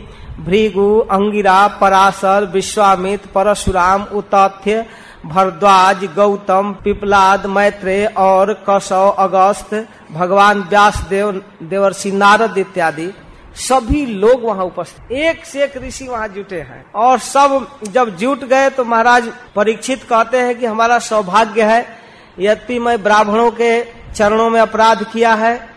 भृगु, 0.41 0.99
अंगिरा, 1.11 1.67
पराशर 1.81 2.45
विश्वामित 2.45 3.27
परशुराम, 3.27 4.03
उतथ्य, 4.13 4.85
भरद्वाज, 5.27 6.05
गौतम, 6.17 6.73
पिपलाद 6.85 7.47
मैत्रेय 7.47 8.07
और 8.19 8.53
कौशव, 8.67 9.09
अगस्त, 9.19 9.75
भगवान 10.13 10.61
व्यास 10.61 11.01
देव 11.11 11.43
देवर्षि, 11.63 12.13
नारद 12.13 12.59
इत्यादि। 12.59 13.11
सभी 13.59 14.05
लोग 14.07 14.43
वहाँ 14.43 14.65
उपस्थित। 14.65 15.13
एक 15.13 15.45
से 15.45 15.63
एक 15.65 15.77
ऋषि 15.77 16.07
वहाँ 16.07 16.29
जुटे 16.29 16.61
हैं। 16.61 16.85
और 16.93 17.19
सब 17.19 17.69
जब 17.85 18.17
जुट 18.17 18.45
गए 18.45 18.71
तो 18.71 18.85
महाराज 18.85 19.31
परीक्षित 19.57 20.03
कहते 20.03 20.39
हैं 20.39 20.59
कि 20.59 20.67
हमारा 20.67 20.99
सौभाग्य 20.99 21.63
है, 21.63 21.87
यद्यपि 22.39 22.79
मैं 22.79 23.03
ब्राह्मणों 23.03 23.51
के 23.51 23.83
चरणों 24.15 24.49
में 24.51 24.61
अपराध 24.61 25.05
किया 25.05 25.35
है। 25.35 25.69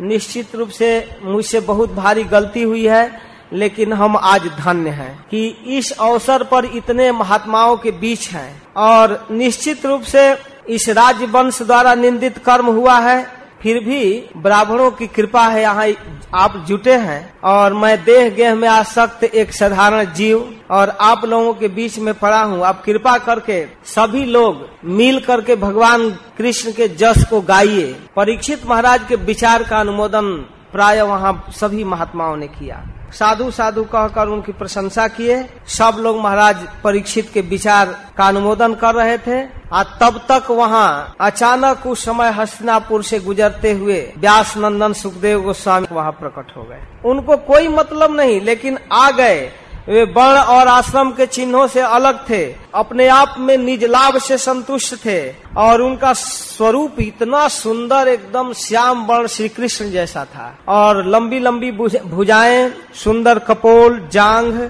निश्चित 0.00 0.54
रूप 0.54 0.68
से 0.68 1.08
मुझसे 1.22 1.60
बहुत 1.60 1.92
भारी 1.92 2.24
गलती 2.24 2.62
हुई 2.62 2.86
है, 2.86 3.20
लेकिन 3.52 3.92
हम 3.92 4.16
आज 4.16 4.46
धन्य 4.58 4.90
हैं 4.90 5.14
कि 5.30 5.46
इस 5.68 5.90
अवसर 5.92 6.42
पर 6.42 6.64
इतने 6.66 7.10
महात्माओं 7.12 7.76
के 7.76 7.90
बीच 7.90 8.28
हैं। 8.28 8.62
और 8.76 9.26
निश्चित 9.30 9.86
रूप 9.86 10.02
से 10.02 10.32
इस 10.68 10.88
राज्य 10.88 11.26
वंश 11.26 11.62
द्वारा 11.62 11.94
निंदित 11.94 12.38
कर्म 12.38 12.66
हुआ 12.66 12.98
है 13.00 13.39
फिर 13.62 13.78
भी 13.84 14.04
ब्राह्मणों 14.36 14.90
की 14.90 15.06
कृपा 15.06 15.46
है, 15.46 15.60
यहाँ 15.62 15.86
आप 16.34 16.56
जुटे 16.68 16.94
हैं। 16.94 17.40
और 17.44 17.74
मैं 17.74 17.96
देह 18.04 18.28
गेह 18.30 18.54
में 18.54 18.68
आसक्त 18.68 19.24
एक 19.24 19.52
साधारण 19.52 20.12
जीव 20.14 20.52
और 20.70 20.88
आप 21.00 21.24
लोगों 21.24 21.54
के 21.54 21.68
बीच 21.70 21.98
में 21.98 22.12
पड़ा 22.14 22.42
हूँ। 22.42 22.62
आप 22.64 22.82
कृपा 22.84 23.16
करके 23.18 23.64
सभी 23.86 24.24
लोग 24.26 24.66
मिल 24.92 25.20
करके 25.20 25.56
भगवान 25.56 26.10
कृष्ण 26.38 26.72
के 26.72 26.88
जस 26.90 27.24
को 27.30 27.40
गाइए। 27.42 27.92
परीक्षित 28.16 28.66
महाराज 28.66 29.06
के 29.08 29.16
विचार 29.16 29.62
का 29.62 29.80
अनुमोदन 29.80 30.32
प्राय 30.72 31.02
वहाँ 31.02 31.32
सभी 31.52 31.84
महात्माओं 31.84 32.36
ने 32.36 32.48
किया। 32.48 32.82
साधु 33.12 33.50
साधु 33.50 33.84
कहकर 33.84 34.28
उनकी 34.28 34.52
प्रशंसा 34.52 35.08
किए। 35.08 35.42
सब 35.66 35.96
लोग 36.00 36.20
महाराज 36.20 36.56
परीक्षित 36.84 37.30
के 37.34 37.40
विचार 37.40 37.96
का 38.16 38.28
अनुमोदन 38.28 38.74
कर 38.74 38.94
रहे 38.94 39.18
थे। 39.18 39.42
और 39.72 39.84
तब 40.00 40.20
तक 40.30 40.50
वहाँ 40.50 41.16
अचानक 41.20 41.86
उस 41.86 42.04
समय 42.04 42.30
हस्तिनापुर 42.30 43.02
से 43.02 43.18
गुजरते 43.20 43.72
हुए 43.72 44.00
व्यास 44.18 44.56
नंदन 44.56 44.92
सुखदेव 44.92 45.42
गोस्वामी 45.42 45.86
वहाँ 45.92 46.12
प्रकट 46.12 46.56
हो 46.56 46.62
गए। 46.62 46.82
उनको 47.04 47.36
कोई 47.36 47.68
मतलब 47.68 48.16
नहीं, 48.16 48.40
लेकिन 48.40 48.78
आ 48.92 49.10
गए। 49.10 49.52
वे 49.88 50.02
वर्ण 50.06 50.38
और 50.38 50.68
आश्रम 50.68 51.10
के 51.10 51.26
चिन्हों 51.26 51.66
से 51.66 51.80
अलग 51.80 52.18
थे। 52.30 52.42
अपने 52.74 53.06
आप 53.08 53.34
में 53.38 53.56
निज 53.58 53.84
लाभ 53.84 54.18
से 54.18 54.38
संतुष्ट 54.38 54.94
थे 55.04 55.20
और 55.56 55.80
उनका 55.82 56.12
स्वरूप 56.12 57.00
इतना 57.00 57.46
सुंदर, 57.48 58.08
एकदम 58.08 58.52
श्याम 58.52 59.04
वर्ण 59.06 59.26
श्री 59.26 59.48
कृष्ण 59.48 59.90
जैसा 59.90 60.24
था। 60.24 60.56
और 60.68 61.04
लंबी 61.06 61.38
लंबी 61.38 61.70
भुजाएँ, 61.72 62.72
सुंदर 62.94 63.38
कपोल 63.38 63.98
जांग 64.12 64.68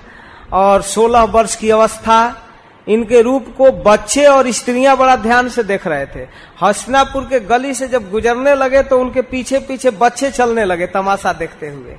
और 0.52 0.82
सोलह 0.82 1.22
वर्ष 1.24 1.56
की 1.56 1.70
अवस्था, 1.70 2.46
इनके 2.86 3.20
रूप 3.22 3.54
को 3.58 3.70
बच्चे 3.82 4.24
और 4.26 4.50
स्त्रियाँ 4.50 4.96
बड़ा 4.96 5.16
ध्यान 5.16 5.48
से 5.48 5.62
देख 5.62 5.86
रहे 5.86 6.06
थे। 6.06 6.26
हसनापुर 6.62 7.24
के 7.24 7.40
गली 7.40 7.74
से 7.74 7.88
जब 7.88 8.10
गुजरने 8.10 8.54
लगे 8.54 8.82
तो 8.82 8.98
उनके 8.98 9.22
पीछे 9.22 9.58
पीछे 9.58 9.90
बच्चे 9.90 10.30
चलने 10.30 10.64
लगे 10.64 10.86
तमाशा 10.86 11.32
देखते 11.32 11.68
हुए। 11.68 11.96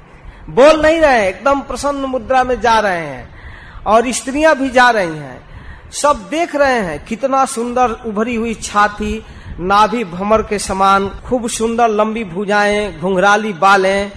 बोल 0.49 0.81
नहीं 0.81 0.99
रहे, 0.99 1.27
एकदम 1.29 1.61
प्रसन्न 1.61 2.05
मुद्रा 2.05 2.43
में 2.43 2.59
जा 2.61 2.79
रहे 2.79 3.05
हैं 3.05 3.29
और 3.87 4.11
स्त्रियाँ 4.11 4.55
भी 4.55 4.69
जा 4.69 4.89
रही 4.89 5.17
हैं। 5.17 5.39
सब 5.91 6.27
देख 6.29 6.55
रहे 6.55 6.79
हैं, 6.79 7.03
कितना 7.05 7.45
सुंदर 7.45 7.91
उभरी 8.05 8.35
हुई 8.35 8.53
छाती, 8.53 9.23
नाभि 9.59 10.03
भमर 10.03 10.41
के 10.41 10.59
समान, 10.59 11.09
खूब 11.25 11.47
सुंदर 11.49 11.89
लंबी 11.89 12.23
भुजाएँ, 12.23 12.99
घुंघराली 12.99 13.53
बालें, 13.53 14.11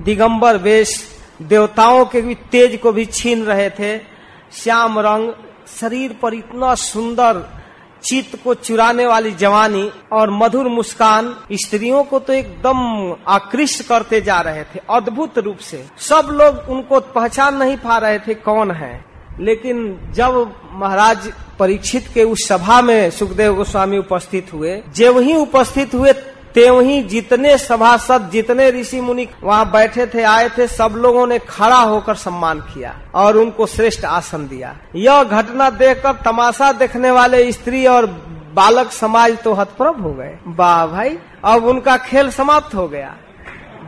दिगंबर 0.00 0.56
वेश, 0.56 0.96
देवताओं 1.42 2.04
के 2.04 2.20
भी 2.20 2.34
तेज 2.34 2.78
को 2.82 2.92
भी 2.92 3.04
छीन 3.04 3.44
रहे 3.44 3.70
थे। 3.70 3.98
श्याम 4.52 4.98
रंग, 4.98 5.32
शरीर 5.80 6.16
पर 6.22 6.34
इतना 6.34 6.74
सुंदर 6.74 7.44
चित्त 8.04 8.38
को 8.44 8.54
चुराने 8.54 9.06
वाली 9.06 9.30
जवानी 9.32 9.90
और 10.12 10.30
मधुर 10.30 10.68
मुस्कान 10.68 11.34
स्त्रियों 11.52 12.02
को 12.04 12.18
तो 12.18 12.32
एकदम 12.32 13.14
आकृष्ट 13.28 13.86
करते 13.88 14.20
जा 14.20 14.40
रहे 14.40 14.62
थे, 14.64 14.80
अद्भुत 14.90 15.38
रूप 15.38 15.58
से। 15.58 15.84
सब 15.98 16.28
लोग 16.32 16.70
उनको 16.70 17.00
पहचान 17.00 17.56
नहीं 17.56 17.76
पा 17.76 17.98
रहे 17.98 18.18
थे 18.18 18.34
कौन 18.34 18.70
है। 18.70 19.04
लेकिन 19.40 19.98
जब 20.12 20.52
महाराज 20.72 21.32
परीक्षित 21.58 22.06
के 22.14 22.24
उस 22.24 22.46
सभा 22.48 22.80
में 22.82 23.10
सुखदेव 23.10 23.54
गोस्वामी 23.54 23.98
उपस्थित 23.98 24.52
हुए 24.52 24.80
जब 24.94 25.18
ही 25.18 25.34
उपस्थित 25.36 25.94
हुए 25.94 26.12
ही 26.56 27.02
जितने 27.02 27.58
सभासद, 27.58 28.30
जितने 28.32 28.70
ऋषि 28.70 29.00
मुनि 29.00 29.28
वहाँ 29.42 29.70
बैठे 29.70 30.06
थे, 30.06 30.22
आए 30.22 30.48
थे, 30.48 30.66
सब 30.66 30.94
लोगों 30.96 31.26
ने 31.26 31.38
खड़ा 31.38 31.76
होकर 31.76 32.14
सम्मान 32.14 32.60
किया 32.60 32.94
और 33.14 33.36
उनको 33.36 33.66
श्रेष्ठ 33.66 34.04
आसन 34.04 34.48
दिया। 34.48 34.76
यह 34.96 35.22
घटना 35.22 35.70
देखकर 35.70 36.12
तमाशा 36.12 36.72
देखने 36.72 37.10
वाले 37.10 37.52
स्त्री 37.52 37.86
और 37.86 38.06
बालक 38.54 38.90
समाज 38.90 39.38
तो 39.42 39.52
हतप्रभ 39.52 40.00
हो 40.00 40.12
गए। 40.12 40.38
वाह 40.46 40.86
भाई, 40.86 41.18
अब 41.44 41.64
उनका 41.64 41.96
खेल 41.96 42.30
समाप्त 42.30 42.74
हो 42.74 42.88
गया। 42.88 43.14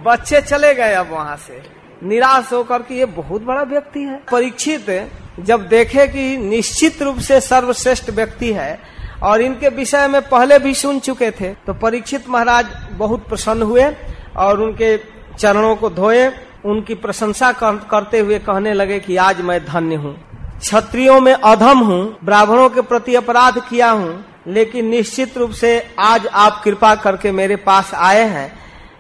बच्चे 0.06 0.40
चले 0.40 0.74
गए 0.74 0.94
अब 0.94 1.10
वहाँ 1.10 1.36
से। 1.36 1.62
निराश 2.02 2.52
होकर 2.52 2.82
कि 2.82 2.94
ये 2.94 3.04
बहुत 3.04 3.42
बड़ा 3.42 3.62
व्यक्ति 3.62 4.00
है। 4.00 4.20
परीक्षित 4.32 5.10
जब 5.40 5.68
देखे 5.68 6.06
कि 6.06 6.36
निश्चित 6.36 7.02
रूप 7.02 7.18
से 7.18 7.40
सर्वश्रेष्ठ 7.40 8.10
व्यक्ति 8.10 8.52
है 8.52 8.97
और 9.22 9.42
इनके 9.42 9.68
विषय 9.68 10.06
में 10.08 10.20
पहले 10.22 10.58
भी 10.58 10.74
सुन 10.74 10.98
चुके 11.00 11.30
थे। 11.30 11.52
तो 11.66 11.74
परीक्षित 11.74 12.28
महाराज 12.28 12.66
बहुत 12.92 13.28
प्रसन्न 13.28 13.62
हुए 13.62 13.90
और 14.36 14.60
उनके 14.60 14.96
चरणों 15.38 15.74
को 15.76 15.90
धोए, 15.90 16.28
उनकी 16.64 16.94
प्रशंसा 16.94 17.52
करते 17.52 18.18
हुए 18.18 18.38
कहने 18.38 18.72
लगे 18.74 18.98
कि 19.00 19.16
आज 19.16 19.40
मैं 19.40 19.64
धन्य 19.64 19.94
हूँ। 19.94 20.14
क्षत्रियों 20.60 21.20
में 21.20 21.32
अधम 21.32 21.78
हूँ, 21.78 22.16
ब्राह्मणों 22.24 22.68
के 22.68 22.80
प्रति 22.82 23.14
अपराध 23.14 23.58
किया 23.68 23.90
हूँ, 23.90 24.24
लेकिन 24.46 24.86
निश्चित 24.86 25.36
रूप 25.38 25.50
से 25.50 25.70
आज 25.98 26.26
आप 26.26 26.60
कृपा 26.64 26.94
करके 26.94 27.32
मेरे 27.32 27.56
पास 27.56 27.92
आए 27.94 28.24
हैं। 28.24 28.52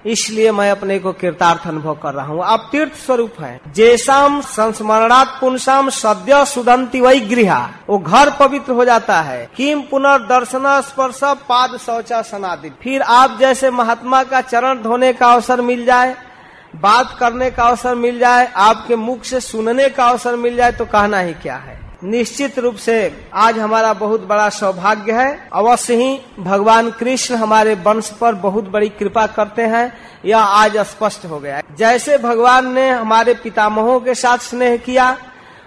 इसलिए 0.04 0.50
मैं 0.52 0.70
अपने 0.70 0.98
को 0.98 1.12
कृतार्थ 1.12 1.66
अनुभव 1.68 1.94
कर 1.94 2.14
रहा 2.14 2.26
हूँ। 2.26 2.42
आप 2.44 2.68
तीर्थ 2.72 2.92
स्वरूप 2.96 3.40
हैं। 3.40 3.72
जैसाम 3.74 4.40
संस्मरणात् 4.40 5.40
पुनसाम 5.40 5.88
सद्य 5.90 6.44
सुदंती 6.44 7.00
वही 7.00 7.20
गृह। 7.26 7.54
वो 7.88 7.98
घर 7.98 8.30
पवित्र 8.30 8.72
हो 8.72 8.84
जाता 8.84 9.20
है। 9.20 9.48
किम 9.56 9.80
पुनर्दर्शन 9.80 10.80
स्पर्श 10.80 11.20
पाद 11.48 11.76
शौचा 11.78 12.22
सनादि 12.22 12.70
फिर 12.82 13.02
आप 13.02 13.36
जैसे 13.40 13.70
महात्मा 13.70 14.22
का 14.24 14.40
चरण 14.40 14.82
धोने 14.82 15.12
का 15.12 15.32
अवसर 15.32 15.60
मिल 15.62 15.84
जाए, 15.84 16.14
बात 16.76 17.16
करने 17.20 17.50
का 17.50 17.64
अवसर 17.64 17.94
मिल 17.94 18.18
जाए, 18.18 18.46
आपके 18.56 18.96
मुख 18.96 19.24
से 19.24 19.40
सुनने 19.40 19.88
का 19.88 20.04
अवसर 20.04 20.36
मिल 20.36 20.56
जाए 20.56 20.72
तो 20.72 20.84
कहना 20.86 21.18
ही 21.18 21.34
क्या 21.34 21.56
है? 21.56 21.87
निश्चित 22.02 22.58
रूप 22.58 22.74
से 22.74 23.26
आज 23.34 23.58
हमारा 23.58 23.92
बहुत 23.92 24.26
बड़ा 24.26 24.48
सौभाग्य 24.48 25.12
है। 25.12 25.48
अवश्य 25.52 25.94
ही 25.94 26.20
भगवान 26.38 26.90
कृष्ण 26.90 27.34
हमारे 27.34 27.74
वंश 27.76 28.10
पर 28.10 28.34
बहुत 28.34 28.64
बड़ी 28.64 28.88
कृपा 28.88 29.26
करते 29.26 29.62
हैं। 29.62 29.92
यह 30.24 30.38
आज 30.38 30.76
स्पष्ट 30.78 31.24
हो 31.24 31.38
गया 31.38 31.60
जैसे 31.78 32.18
भगवान 32.18 32.72
ने 32.74 32.88
हमारे 32.90 33.34
पितामहों 33.34 33.98
के 34.00 34.14
साथ 34.14 34.38
स्नेह 34.38 34.76
किया, 34.76 35.10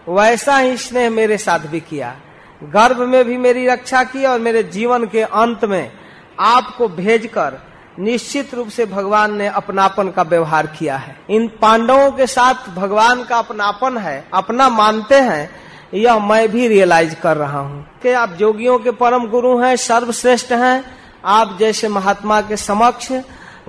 वैसा 0.09 0.57
ही 0.57 0.77
स्नेह 0.77 1.09
मेरे 1.09 1.37
साथ 1.37 1.59
भी 1.59 1.79
किया। 1.79 2.15
गर्भ 2.63 2.99
में 2.99 3.23
भी 3.25 3.37
मेरी 3.37 3.67
रक्षा 3.67 4.03
की 4.03 4.25
और 4.25 4.39
मेरे 4.39 4.63
जीवन 4.63 5.05
के 5.05 5.21
अंत 5.21 5.65
में 5.65 5.91
आपको 6.39 6.87
भेजकर 6.87 7.57
निश्चित 7.99 8.53
रूप 8.53 8.67
से 8.67 8.85
भगवान 8.85 9.35
ने 9.37 9.47
अपनापन 9.47 10.09
का 10.09 10.21
व्यवहार 10.21 10.67
किया 10.67 10.97
है। 10.97 11.15
इन 11.29 11.47
पांडवों 11.61 12.11
के 12.11 12.27
साथ 12.27 12.69
भगवान 12.75 13.23
का 13.23 13.37
अपनापन 13.37 13.97
है, 13.97 14.23
अपना 14.33 14.69
मानते 14.69 15.15
हैं। 15.15 15.49
यह 15.93 16.19
मैं 16.19 16.47
भी 16.51 16.67
रियलाइज़ 16.67 17.15
कर 17.15 17.37
रहा 17.37 17.59
हूँ 17.59 17.85
कि 18.03 18.11
आप 18.11 18.29
जोगियों 18.29 18.79
के 18.79 18.91
परम 18.91 19.27
गुरु 19.27 19.57
हैं, 19.59 19.75
सर्वश्रेष्ठ 19.75 20.51
हैं। 20.51 20.83
आप 21.25 21.57
जैसे 21.59 21.87
महात्मा 21.87 22.41
के 22.41 22.57
समक्ष 22.57 23.11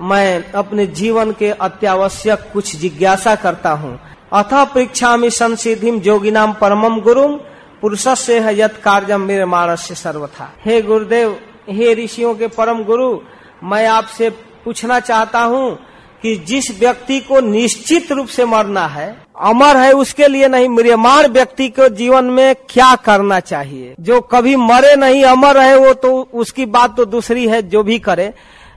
मैं 0.01 0.51
अपने 0.51 0.85
जीवन 0.87 1.31
के 1.31 1.49
अत्यावश्यक 1.51 2.49
कुछ 2.53 2.75
जिज्ञासा 2.75 3.35
करता 3.35 3.71
हूँ। 3.71 3.99
अथ 4.33 4.53
परीक्षा 4.73 5.15
में 5.17 5.29
संसिधि 5.29 5.99
जोगी 5.99 6.31
नाम 6.31 6.53
परमम 6.53 6.99
गुरुम 7.01 7.35
पुरुष 7.81 8.07
से 8.07 8.39
है 8.39 8.59
यथ 8.59 8.81
कार्यम 8.83 9.21
मेरे 9.21 9.45
मानस 9.45 9.81
से 9.81 9.95
सर्वथा। 9.95 10.51
हे 10.65 10.81
गुरुदेव, 10.81 11.39
हे 11.69 11.93
ऋषियों 11.93 12.35
के 12.35 12.47
परम 12.47 12.83
गुरु, 12.83 13.19
मैं 13.63 13.87
आपसे 13.87 14.29
पूछना 14.65 14.99
चाहता 14.99 15.39
हूँ 15.39 15.75
कि 16.21 16.35
जिस 16.35 16.79
व्यक्ति 16.79 17.19
को 17.19 17.39
निश्चित 17.39 18.11
रूप 18.11 18.27
से 18.27 18.45
मरना 18.45 18.87
है 18.87 19.22
अमर 19.43 19.77
है 19.77 19.91
उसके 19.91 20.27
लिए 20.27 20.47
नहीं, 20.47 20.69
म्रियमाण 20.69 21.27
व्यक्ति 21.27 21.67
को 21.69 21.89
जीवन 21.89 22.25
में 22.25 22.55
क्या 22.69 22.95
करना 22.95 23.39
चाहिए? 23.39 23.95
जो 23.99 24.21
कभी 24.21 24.55
मरे 24.55 24.95
नहीं, 24.95 25.23
अमर 25.23 25.57
है 25.57 25.77
वो 25.77 25.93
तो 25.93 26.29
उसकी 26.33 26.65
बात 26.65 26.97
तो 26.97 27.05
दूसरी 27.05 27.47
है, 27.47 27.61
जो 27.61 27.83
भी 27.83 27.99
करे। 27.99 28.33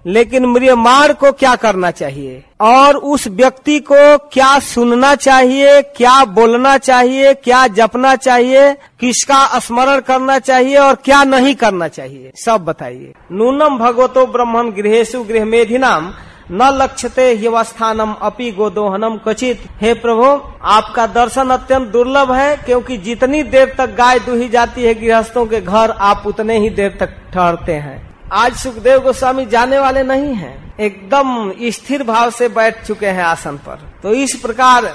लेकिन 0.07 0.47
म्रियमाण 0.47 1.13
को 1.13 1.33
क्या 1.33 1.55
करना 1.57 1.91
चाहिए? 1.91 2.43
और 2.61 2.97
उस 2.97 3.29
व्यक्ति 3.29 3.79
को 3.81 4.17
क्या 4.17 4.59
सुनना 4.59 5.15
चाहिए, 5.15 5.83
क्या 5.83 6.25
बोलना 6.25 6.77
चाहिए, 6.79 7.35
क्या 7.35 7.67
जपना 7.67 8.17
चाहिए, 8.17 8.73
किसका 8.73 9.59
स्मरण 9.59 10.01
करना 10.01 10.39
चाहिए 10.39 10.77
और 10.77 10.95
क्या 10.95 11.25
नहीं 11.25 11.55
करना 11.55 11.89
चाहिए? 11.89 12.33
सब 12.45 12.65
बताइए। 12.65 13.13
नूनम 13.33 13.79
भगवतो 13.79 14.27
ब्रह्मण 14.27 14.71
गृहेशु 14.71 15.23
गृह 15.23 15.45
मेधिनाम 15.45 16.13
न 16.51 16.69
लक्ष्यते 16.73 17.31
हिवस्थानम 17.35 18.13
अपि 18.23 18.51
गोदोहनम 18.51 19.17
कचित 19.19 19.63
हे 19.81 19.95
प्रभु, 19.95 20.25
आपका 20.63 21.07
दर्शन 21.07 21.51
अत्यंत 21.51 21.89
दुर्लभ 21.89 22.33
है, 22.33 22.57
क्योंकि 22.57 22.97
जितनी 22.97 23.43
देर 23.43 23.75
तक 23.79 23.95
गाय 23.95 24.19
दुही 24.19 24.49
जाती 24.49 24.83
है 24.83 24.95
गृहस्थों 24.95 25.47
के 25.47 25.61
घर, 25.61 25.91
आप 25.91 26.23
उतने 26.27 26.59
ही 26.59 26.71
देर 26.71 26.97
तक 27.01 27.17
ठहरते 27.35 27.73
हैं। 27.73 27.99
आज 28.33 28.57
सुखदेव 28.57 29.01
गोस्वामी 29.01 29.47
जाने 29.47 29.79
वाले 29.79 30.03
नहीं 30.03 30.35
हैं। 30.35 30.77
एकदम 30.81 31.53
स्थिर 31.71 32.03
भाव 32.03 32.31
से 32.31 32.49
बैठ 32.49 32.85
चुके 32.87 33.07
हैं 33.07 33.25
आसन 33.25 33.57
पर। 33.57 33.81
तो 34.03 34.15
इस 34.15 34.35
प्रकार, 34.35 34.93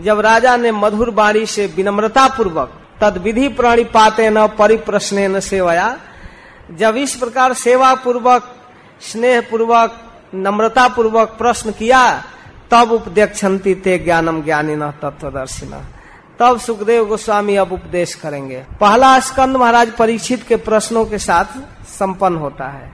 जब 0.00 0.20
राजा 0.20 0.56
ने 0.56 0.72
मधुर 0.72 1.10
बाणी 1.10 1.44
से 1.46 1.66
विनम्रता 1.66 2.26
पूर्वक 2.28 2.72
तद 3.00 3.18
विधि 3.18 3.48
प्राणी 3.48 3.84
पाते 3.84 4.30
न 4.30 4.46
परिप्रश्न 4.58 5.40
सेवाया, 5.40 5.96
जब 6.70 6.96
इस 6.96 7.14
प्रकार 7.16 7.52
सेवा 7.54 7.94
पूर्वक 7.94 8.54
स्नेह 9.02 9.40
पूर्वक 9.40 10.00
नम्रता 10.34 10.86
पूर्वक 10.88 11.34
प्रश्न 11.38 11.72
किया, 11.72 12.02
तब 12.70 12.92
उपदेक्षंती 12.92 13.74
ते 13.74 13.98
ज्ञानम 13.98 14.42
ज्ञानी 14.42 14.74
न 14.76 14.90
तत्वदर्शी 15.02 15.66
तब 16.40 16.58
सुखदेव 16.58 17.04
गोस्वामी 17.06 17.56
अब 17.56 17.72
उपदेश 17.72 18.14
करेंगे। 18.14 18.64
पहला 18.80 19.18
स्कंद 19.20 19.56
महाराज 19.56 19.90
परीक्षित 19.90 20.42
के 20.42 20.56
प्रश्नों 20.58 21.04
के 21.04 21.18
साथ 21.18 21.58
संपन्न 21.88 22.36
होता 22.36 22.68
है। 22.68 22.92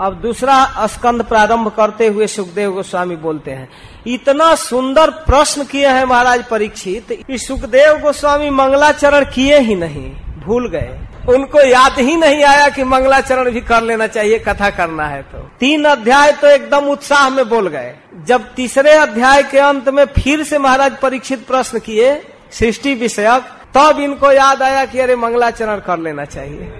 अब 0.00 0.14
दूसरा 0.14 0.86
स्कंद 0.86 1.22
प्रारंभ 1.22 1.68
करते 1.68 2.06
हुए 2.06 2.26
सुखदेव 2.26 2.72
गोस्वामी 2.72 3.16
बोलते 3.16 3.50
हैं, 3.50 3.68
इतना 4.06 4.54
सुंदर 4.54 5.10
प्रश्न 5.26 5.64
किए 5.64 5.88
हैं 5.88 6.04
महाराज 6.04 6.44
परीक्षित 6.44 7.18
सुखदेव 7.38 7.98
गोस्वामी 7.98 8.50
मंगलाचरण 8.50 9.24
किए 9.24 9.58
ही 9.58 9.74
नहीं, 9.74 10.10
भूल 10.40 10.68
गए। 10.68 10.98
उनको 11.28 11.60
याद 11.60 11.98
ही 11.98 12.16
नहीं 12.16 12.44
आया 12.44 12.68
कि 12.68 12.84
मंगलाचरण 12.84 13.50
भी 13.50 13.60
कर 13.60 13.82
लेना 13.82 14.06
चाहिए, 14.06 14.38
कथा 14.38 14.70
करना 14.70 15.06
है 15.06 15.22
तो। 15.22 15.38
तीन 15.60 15.84
अध्याय 15.84 16.32
तो 16.32 16.46
एकदम 16.46 16.86
उत्साह 16.86 17.28
में 17.30 17.48
बोल 17.48 17.68
गए। 17.68 17.94
जब 18.24 18.54
तीसरे 18.54 18.92
अध्याय 18.92 19.42
के 19.42 19.58
अंत 19.58 19.88
में 19.88 20.04
फिर 20.04 20.42
से 20.42 20.58
महाराज 20.58 20.96
परीक्षित 20.96 21.46
प्रश्न 21.46 21.78
किए, 21.78 22.22
सृष्टि 22.52 22.94
विषयक, 22.94 23.42
तब 23.76 24.00
इनको 24.00 24.32
याद 24.32 24.62
आया 24.62 24.84
कि 24.84 25.00
अरे 25.00 25.16
मंगलाचरण 25.16 25.76
कर 25.76 25.98
लेना 25.98 26.24
चाहिए। 26.24 26.72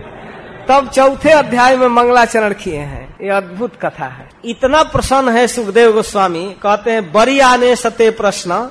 तब 0.68 0.90
चौथे 0.90 1.30
अध्याय 1.30 1.76
में 1.76 1.88
मंगलाचरण 1.88 2.52
किए 2.52 2.78
हैं। 2.78 3.16
ये 3.22 3.30
अद्भुत 3.30 3.72
कथा 3.82 4.04
है। 4.04 4.28
इतना 4.44 4.82
प्रसन्न 4.82 5.28
है 5.28 5.46
सुखदेव 5.46 5.92
गोस्वामी, 5.92 6.44
कहते 6.62 6.90
हैं 6.90 7.12
बड़ी 7.12 7.38
आने 7.40 7.76
सत्य 7.76 8.10
प्रश्न 8.10 8.70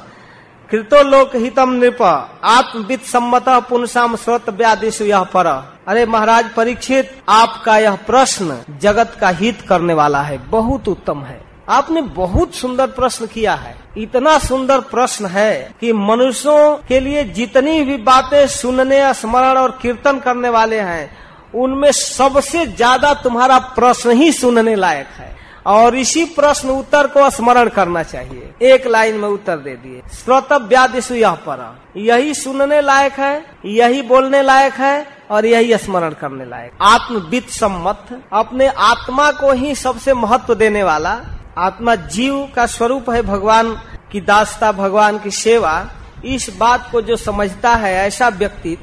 कृतो 0.72 1.02
लोक 1.04 1.36
हितम 1.36 1.72
नृप 1.72 2.02
आत्मविद 2.02 3.00
सम्मत 3.02 3.50
पुनसाम 3.70 4.16
स्रोत 4.16 4.50
व्यादिश 4.50 5.02
यह 5.02 5.24
पर। 5.34 5.48
अरे 5.88 6.06
महाराज, 6.06 6.46
परीक्षित, 6.54 7.12
आपका 7.30 7.78
यह 7.78 7.96
प्रश्न 8.08 8.58
जगत 8.82 9.18
का 9.22 9.30
हित 9.32 9.62
करने 9.62 9.94
वाला 9.94 10.22
है, 10.22 10.38
बहुत 10.50 10.88
उत्तम 10.88 11.22
है। 11.24 11.40
आपने 11.70 12.02
बहुत 12.16 12.56
सुंदर 12.56 12.88
प्रश्न 12.90 13.26
किया 13.26 13.54
है। 13.56 13.76
इतना 13.98 14.38
सुंदर 14.40 14.80
प्रश्न 14.88 15.26
है 15.28 15.54
कि 15.82 15.94
मनुष्यों 15.94 16.76
के 16.88 17.00
लिए 17.00 17.24
जितनी 17.26 17.84
भी 17.84 17.98
बातें 18.00 18.46
सुनने, 18.48 19.14
स्मरण 19.14 19.58
और 19.58 19.78
कीर्तन 19.82 20.20
करने 20.20 20.50
वाले 20.50 20.80
हैं, 20.82 21.10
उनमें 21.54 21.92
सबसे 21.92 22.66
ज़्यादा 22.68 23.14
तुम्हारा 23.14 23.58
प्रश्न 23.76 24.12
ही 24.12 24.32
सुनने 24.32 24.76
लायक 24.76 25.08
है। 25.18 25.34
और 25.66 25.96
इसी 25.96 26.26
प्रश्न 26.26 26.70
उत्तर 26.70 27.08
को 27.08 27.30
स्मरण 27.30 27.70
करना 27.70 28.04
चाहिए। 28.04 28.54
एक 28.62 28.88
लाइन 28.88 29.16
में 29.16 29.30
उत्तर 29.30 29.58
दे 29.58 29.76
दिए। 29.76 30.02
श्रोतव्यादिशु 30.14 31.16
यह 31.16 31.32
पर। 31.32 31.82
यही 31.98 32.34
सुनने 32.34 32.82
लायक 32.82 33.14
है, 33.14 33.46
यही 33.66 34.02
बोलने 34.02 34.42
लायक 34.42 34.74
है 34.74 35.08
और 35.32 35.46
यही 35.46 35.78
स्मरण 35.78 36.10
करने 36.10 36.46
लायक। 36.46 36.72
आत्मविद 36.82 37.44
सम्मत, 37.44 38.22
अपने 38.34 38.68
आत्मा 38.68 39.32
को 39.32 39.52
ही 39.52 39.76
सबसे 39.76 40.14
महत्व 40.14 40.56
देने 40.56 40.84
वाला। 40.84 41.22
आत्मा 41.58 41.96
जीव 41.96 42.48
का 42.56 42.66
स्वरूप 42.66 43.10
है 43.10 43.22
भगवान 43.22 43.82
की 44.12 44.22
दासता, 44.22 44.72
भगवान 44.72 45.20
की 45.20 45.32
सेवा। 45.32 45.86
इस 46.26 46.58
बात 46.60 46.90
को 46.92 47.02
जो 47.02 47.16
समझता 47.16 47.76
है 47.76 47.94
ऐसा 48.08 48.28
व्यक्ति 48.28 48.78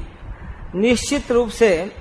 निश्चित 0.75 1.31
रूप 1.31 1.49
से 1.49 1.91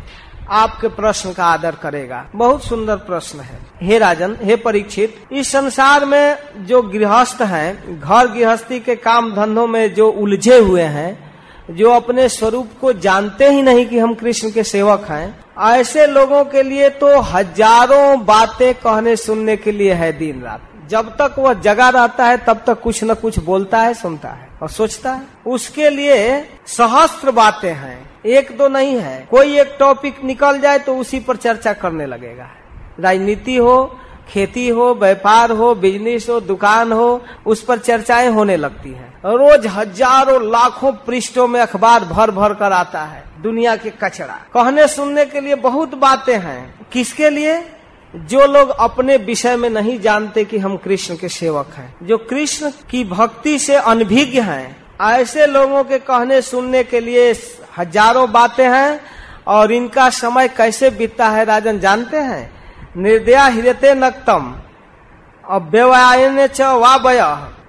आपके 0.52 0.88
प्रश्न 0.88 1.32
का 1.32 1.44
आदर 1.44 1.74
करेगा। 1.74 2.24
बहुत 2.34 2.64
सुंदर 2.64 2.96
प्रश्न 2.96 3.40
है। 3.40 3.58
हे 3.82 3.98
राजन, 3.98 4.36
हे 4.42 4.56
परीक्षित, 4.56 5.14
इस 5.32 5.52
संसार 5.52 6.04
में 6.04 6.38
जो 6.66 6.82
गृहस्थ 6.82 7.42
हैं, 7.42 8.00
घर 8.00 8.26
गृहस्थी 8.28 8.80
के 8.80 8.96
काम 8.96 9.34
धंधों 9.34 9.66
में 9.66 9.94
जो 9.94 10.08
उलझे 10.10 10.58
हुए 10.58 10.82
हैं, 10.82 11.32
जो 11.70 11.90
अपने 11.90 12.28
स्वरूप 12.28 12.70
को 12.80 12.92
जानते 12.92 13.48
ही 13.50 13.62
नहीं 13.62 13.86
कि 13.86 13.98
हम 13.98 14.14
कृष्ण 14.14 14.50
के 14.50 14.62
सेवक 14.64 15.06
हैं, 15.10 15.44
ऐसे 15.60 16.06
लोगों 16.06 16.44
के 16.44 16.62
लिए 16.62 16.88
तो 16.90 17.18
हज़ारों 17.20 18.24
बातें 18.24 18.74
कहने 18.74 19.16
सुनने 19.16 19.56
के 19.56 19.72
लिए 19.72 19.92
है 19.92 20.12
दिन 20.12 20.42
रात। 20.42 20.68
जब 20.88 21.08
तक 21.20 21.34
वह 21.38 21.52
जगा 21.54 21.88
रहता 21.88 22.26
है, 22.26 22.36
तब 22.36 22.62
तक 22.66 22.80
कुछ 22.80 23.04
न 23.04 23.14
कुछ 23.14 23.38
बोलता 23.38 23.78
है, 23.78 23.94
सुनता 23.94 24.28
है 24.28 24.48
और 24.62 24.68
सोचता 24.68 25.12
है। 25.12 25.26
उसके 25.46 25.90
लिए 25.90 26.48
सहस्त्र 26.66 27.30
बातें 27.30 27.72
हैं। 27.72 28.10
एक 28.26 28.56
दो 28.58 28.68
नहीं 28.68 28.96
है। 28.96 29.28
कोई 29.30 29.58
एक 29.58 29.76
टॉपिक 29.78 30.22
निकल 30.24 30.60
जाए 30.60 30.78
तो 30.78 30.96
उसी 30.96 31.20
पर 31.20 31.36
चर्चा 31.36 31.72
करने 31.72 32.06
लगेगा। 32.06 32.48
राजनीति 33.00 33.56
हो, 33.56 33.98
खेती 34.28 34.68
हो, 34.68 34.94
व्यापार 34.94 35.50
हो 35.50 35.74
बिज़नेस 35.74 36.28
हो, 36.28 36.40
दुकान 36.40 36.92
हो, 36.92 37.22
उस 37.46 37.62
पर 37.64 37.78
चर्चाएँ 37.78 38.28
होने 38.28 38.56
लगती 38.56 38.90
हैं। 38.90 39.12
रोज 39.26 39.66
हज़ारों 39.66 40.42
लाखों 40.42 40.92
पृष्ठों 40.92 41.46
में 41.48 41.60
अखबार 41.60 42.04
भर 42.04 42.30
भर 42.30 42.54
कर 42.54 42.72
आता 42.72 43.02
है। 43.02 43.24
दुनिया 43.42 43.76
के 43.76 43.90
कचरा। 43.90 44.40
कहने 44.54 44.88
सुनने 44.88 45.24
के 45.24 45.40
लिए 45.40 45.54
बहुत 45.54 45.94
बातें 45.94 46.38
हैं। 46.38 46.74
किसके 46.92 47.30
लिए? 47.30 47.58
जो 48.14 48.46
लोग 48.46 48.68
अपने 48.68 49.16
विषय 49.16 49.56
में 49.56 49.70
नहीं 49.70 50.00
जानते 50.00 50.44
कि 50.44 50.58
हम 50.58 50.76
कृष्ण 50.76 51.16
के 51.16 51.28
सेवक 51.28 51.66
हैं, 51.76 51.94
जो 52.02 52.18
कृष्ण 52.18 52.70
की 52.90 53.04
भक्ति 53.04 53.58
से 53.58 53.74
अनभिज्ञ 53.74 54.40
हैं, 54.40 54.76
ऐसे 55.00 55.46
लोगों 55.46 55.84
के 55.84 55.98
कहने 55.98 56.42
सुनने 56.42 56.84
के 56.84 57.00
लिए 57.00 57.30
हज़ारों 57.78 58.32
बातें 58.32 58.68
हैं, 58.68 59.00
और 59.46 59.72
इनका 59.72 60.10
समय 60.10 60.48
कैसे 60.48 60.90
बीतता 60.90 61.28
है 61.28 61.44
राजन 61.44 61.78
जानते 61.78 62.16
हैं? 62.16 62.52
निर्दया 62.96 63.44
हृदय 63.44 63.94
नक्तम 63.94 64.54
अव्यवायन 65.44 66.46
च 66.46 66.60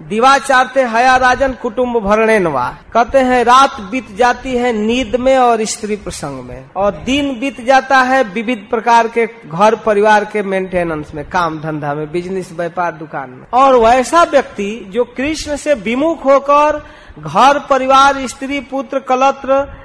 वावय 0.04 0.10
दिवाचारते 0.10 0.84
हया 0.84 1.16
राजन 1.16 1.54
कुटुम्ब 1.54 2.00
भरणे 2.00 2.40
नवा। 2.40 2.78
कहते 2.94 3.20
हैं, 3.20 3.44
रात 3.44 3.82
बीत 3.82 4.16
जाती 4.16 4.56
है 4.58 4.72
नींद 4.74 5.16
में 5.16 5.38
और 5.38 5.64
स्त्री 5.64 5.96
प्रसंग 5.96 6.44
में। 6.44 6.66
और 6.76 6.92
दिन 6.92 7.40
बीत 7.40 7.62
जाता 7.62 8.02
है 8.02 8.24
विविध 8.24 8.68
प्रकार 8.70 9.08
के 9.08 9.26
घर 9.26 9.76
परिवार 9.76 10.26
के 10.26 10.44
मेंटेनेंस 10.44 11.12
में, 11.16 11.30
काम 11.30 11.60
धंधा 11.62 11.94
में 11.94 12.12
बिज़नेस 12.12 12.50
व्यापार, 12.54 12.92
दुकान 12.92 13.30
में। 13.30 13.48
और 13.54 13.76
वैसा 13.76 14.24
व्यक्ति 14.24 14.86
जो 14.90 15.04
कृष्ण 15.04 15.56
से 15.56 15.74
विमुख 15.74 16.26
होकर 16.26 16.86
घर 17.20 17.60
परिवार, 17.60 18.28
स्त्री, 18.28 18.60
पुत्र, 18.60 19.00
कलत्र 19.00 19.84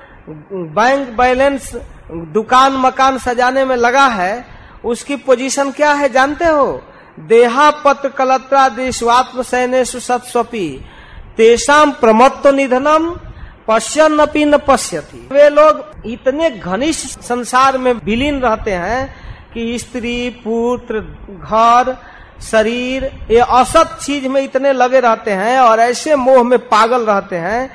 बैंक 0.52 1.08
बैलेंस 1.08 1.72
दुकान, 2.10 2.72
मकान 2.72 3.18
सजाने 3.18 3.64
में 3.64 3.76
लगा 3.76 4.06
है, 4.06 4.44
उसकी 4.84 5.16
पोजीशन 5.16 5.70
क्या 5.70 5.92
है, 5.92 6.08
जानते 6.08 6.44
हो? 6.44 6.82
देहा 7.18 7.70
कलत्रा 8.08 8.68
देशवात्म 8.68 9.42
सैनेशु 9.42 10.00
सत्स्वपी। 10.00 10.68
तेषाम 11.36 11.90
प्रमत्व 11.90 12.50
निधनम 12.50 13.10
पश्यन 13.68 14.18
अपी 14.18 14.44
न 14.44 14.58
पश्यति। 14.58 15.28
वे 15.32 15.48
लोग 15.48 16.02
इतने 16.06 16.50
घनिष्ठ 16.50 17.20
संसार 17.20 17.78
में 17.78 17.92
विलीन 17.92 18.40
रहते 18.40 18.72
हैं 18.72 19.14
कि 19.54 19.78
स्त्री, 19.78 20.30
पुत्र, 20.30 21.00
घर, 21.30 21.96
शरीर, 22.42 23.04
ये 23.30 23.40
असत 23.40 23.98
चीज़ 24.02 24.28
में 24.28 24.40
इतने 24.42 24.72
लगे 24.72 25.00
रहते 25.00 25.30
हैं 25.30 25.58
और 25.60 25.80
ऐसे 25.80 26.16
मोह 26.16 26.42
में 26.42 26.58
पागल 26.58 27.06
रहते 27.06 27.36
हैं 27.36 27.70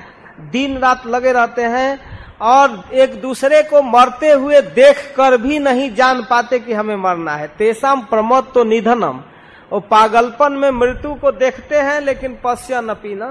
दिन 0.51 0.77
रात 0.77 1.07
लगे 1.07 1.31
रहते 1.31 1.61
हैं 1.61 1.99
और 2.41 2.83
एक 2.93 3.21
दूसरे 3.21 3.61
को 3.63 3.81
मरते 3.81 4.31
हुए 4.31 4.61
देख 4.61 5.13
कर 5.17 5.37
भी 5.37 5.59
नहीं 5.59 5.93
जान 5.95 6.21
पाते 6.21 6.59
कि 6.59 6.73
हमें 6.73 6.95
मरना 6.95 7.35
है। 7.35 7.47
तेसाम 7.47 8.01
प्रमोद 8.01 8.51
तो 8.55 8.63
निधनम। 8.63 9.21
वो 9.73 9.79
पागलपन 9.91 10.53
में 10.53 10.69
मृत्यु 10.71 11.13
को 11.15 11.31
देखते 11.33 11.77
हैं 11.81 11.99
लेकिन 12.01 12.37
पश्य 12.43 12.81
न 12.81 12.93
पीना 12.93 13.27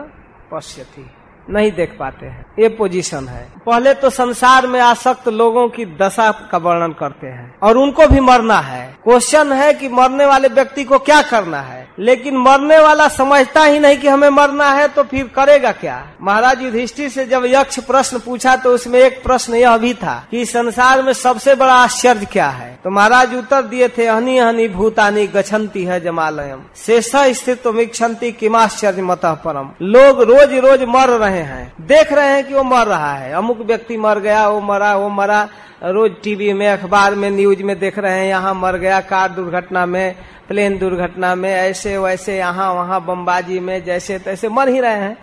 पश्य 0.52 0.84
थी 0.84 1.04
नहीं 1.50 1.70
देख 1.72 1.96
पाते 1.98 2.26
हैं। 2.26 2.44
ये 2.58 2.68
पोजीशन 2.68 3.28
है। 3.28 3.46
पहले 3.66 3.94
तो 3.94 4.10
संसार 4.10 4.66
में 4.66 4.80
आसक्त 4.80 5.28
लोगों 5.28 5.68
की 5.68 5.84
दशा 6.00 6.30
का 6.52 6.58
वर्णन 6.58 6.92
करते 6.92 7.26
हैं। 7.26 7.54
और 7.62 7.76
उनको 7.76 8.06
भी 8.06 8.20
मरना 8.20 8.58
है। 8.58 8.84
क्वेश्चन 9.04 9.52
है 9.52 9.72
कि 9.74 9.88
मरने 9.88 10.26
वाले 10.26 10.48
व्यक्ति 10.48 10.84
को 10.84 10.98
क्या 10.98 11.20
करना 11.22 11.60
है। 11.60 11.80
लेकिन 11.98 12.36
मरने 12.36 12.78
वाला 12.78 13.08
समझता 13.08 13.64
ही 13.64 13.78
नहीं 13.78 13.96
कि 13.96 14.08
हमें 14.08 14.28
मरना 14.28 14.70
है 14.70 14.86
तो 14.88 15.02
फिर 15.02 15.24
करेगा 15.26 15.72
क्या? 15.72 16.02
महाराज 16.22 16.62
युधिष्ठिर 16.62 17.08
से 17.08 17.24
जब 17.26 17.44
यक्ष 17.46 17.78
प्रश्न 17.80 18.18
पूछा 18.18 18.56
तो 18.56 18.74
उसमें 18.74 18.98
एक 19.00 19.22
प्रश्न 19.22 19.54
यह 19.54 19.76
भी 19.76 19.92
था 19.94 20.14
कि 20.30 20.44
संसार 20.46 21.02
में 21.02 21.12
सबसे 21.12 21.54
बड़ा 21.54 21.74
आश्चर्य 21.74 22.26
क्या 22.26 22.48
है? 22.48 22.78
तो 22.84 22.90
महाराज 22.90 23.34
उत्तर 23.34 23.62
दिए 23.62 23.88
थे 23.88 24.06
हनी 24.08 24.38
हनी 24.38 24.68
भूतानी 24.68 25.26
गछंती 25.26 25.84
है 25.84 26.00
जमालयम। 26.00 26.62
शेष 26.76 27.10
स्थित 27.38 27.66
मिक्षंती 27.66 28.32
किमाश्चर्य 28.32 29.02
मत 29.02 29.24
परम। 29.44 29.70
लोग 29.82 30.22
रोज 30.22 30.54
रोज 30.56 30.82
मर 30.88 31.08
रहे 31.18 31.31
हैं। 31.40 31.72
देख 31.80 32.12
रहे 32.12 32.28
हैं 32.28 32.44
कि 32.44 32.54
वो 32.54 32.62
मर 32.62 32.86
रहा 32.86 33.14
है। 33.14 33.32
अमुक 33.32 33.58
व्यक्ति 33.58 33.96
मर 33.96 34.18
गया, 34.18 34.48
वो 34.48 34.60
मरा 34.60 34.96
वो 34.96 35.08
मरा। 35.08 35.48
रोज 35.84 36.12
टीवी 36.24 36.52
में, 36.52 36.68
अखबार 36.68 37.14
में, 37.14 37.30
न्यूज़ 37.30 37.62
में 37.62 37.78
देख 37.78 37.98
रहे 37.98 38.18
हैं, 38.18 38.26
यहाँ 38.26 38.54
मर 38.54 38.76
गया, 38.76 39.00
कार 39.00 39.28
दुर्घटना 39.28 39.86
में, 39.86 40.16
प्लेन 40.48 40.78
दुर्घटना 40.78 41.34
में, 41.34 41.54
ऐसे, 41.54 41.98
वैसे, 41.98 42.38
यहाँ, 42.38 42.74
वहाँ, 42.74 43.04
बमबाजी 43.04 43.60
में, 43.60 43.84
जैसे, 43.84 44.18
तैसे 44.18 44.48
मर 44.48 44.68
ही 44.68 44.80
रहे 44.80 44.96
हैं। 44.96 45.18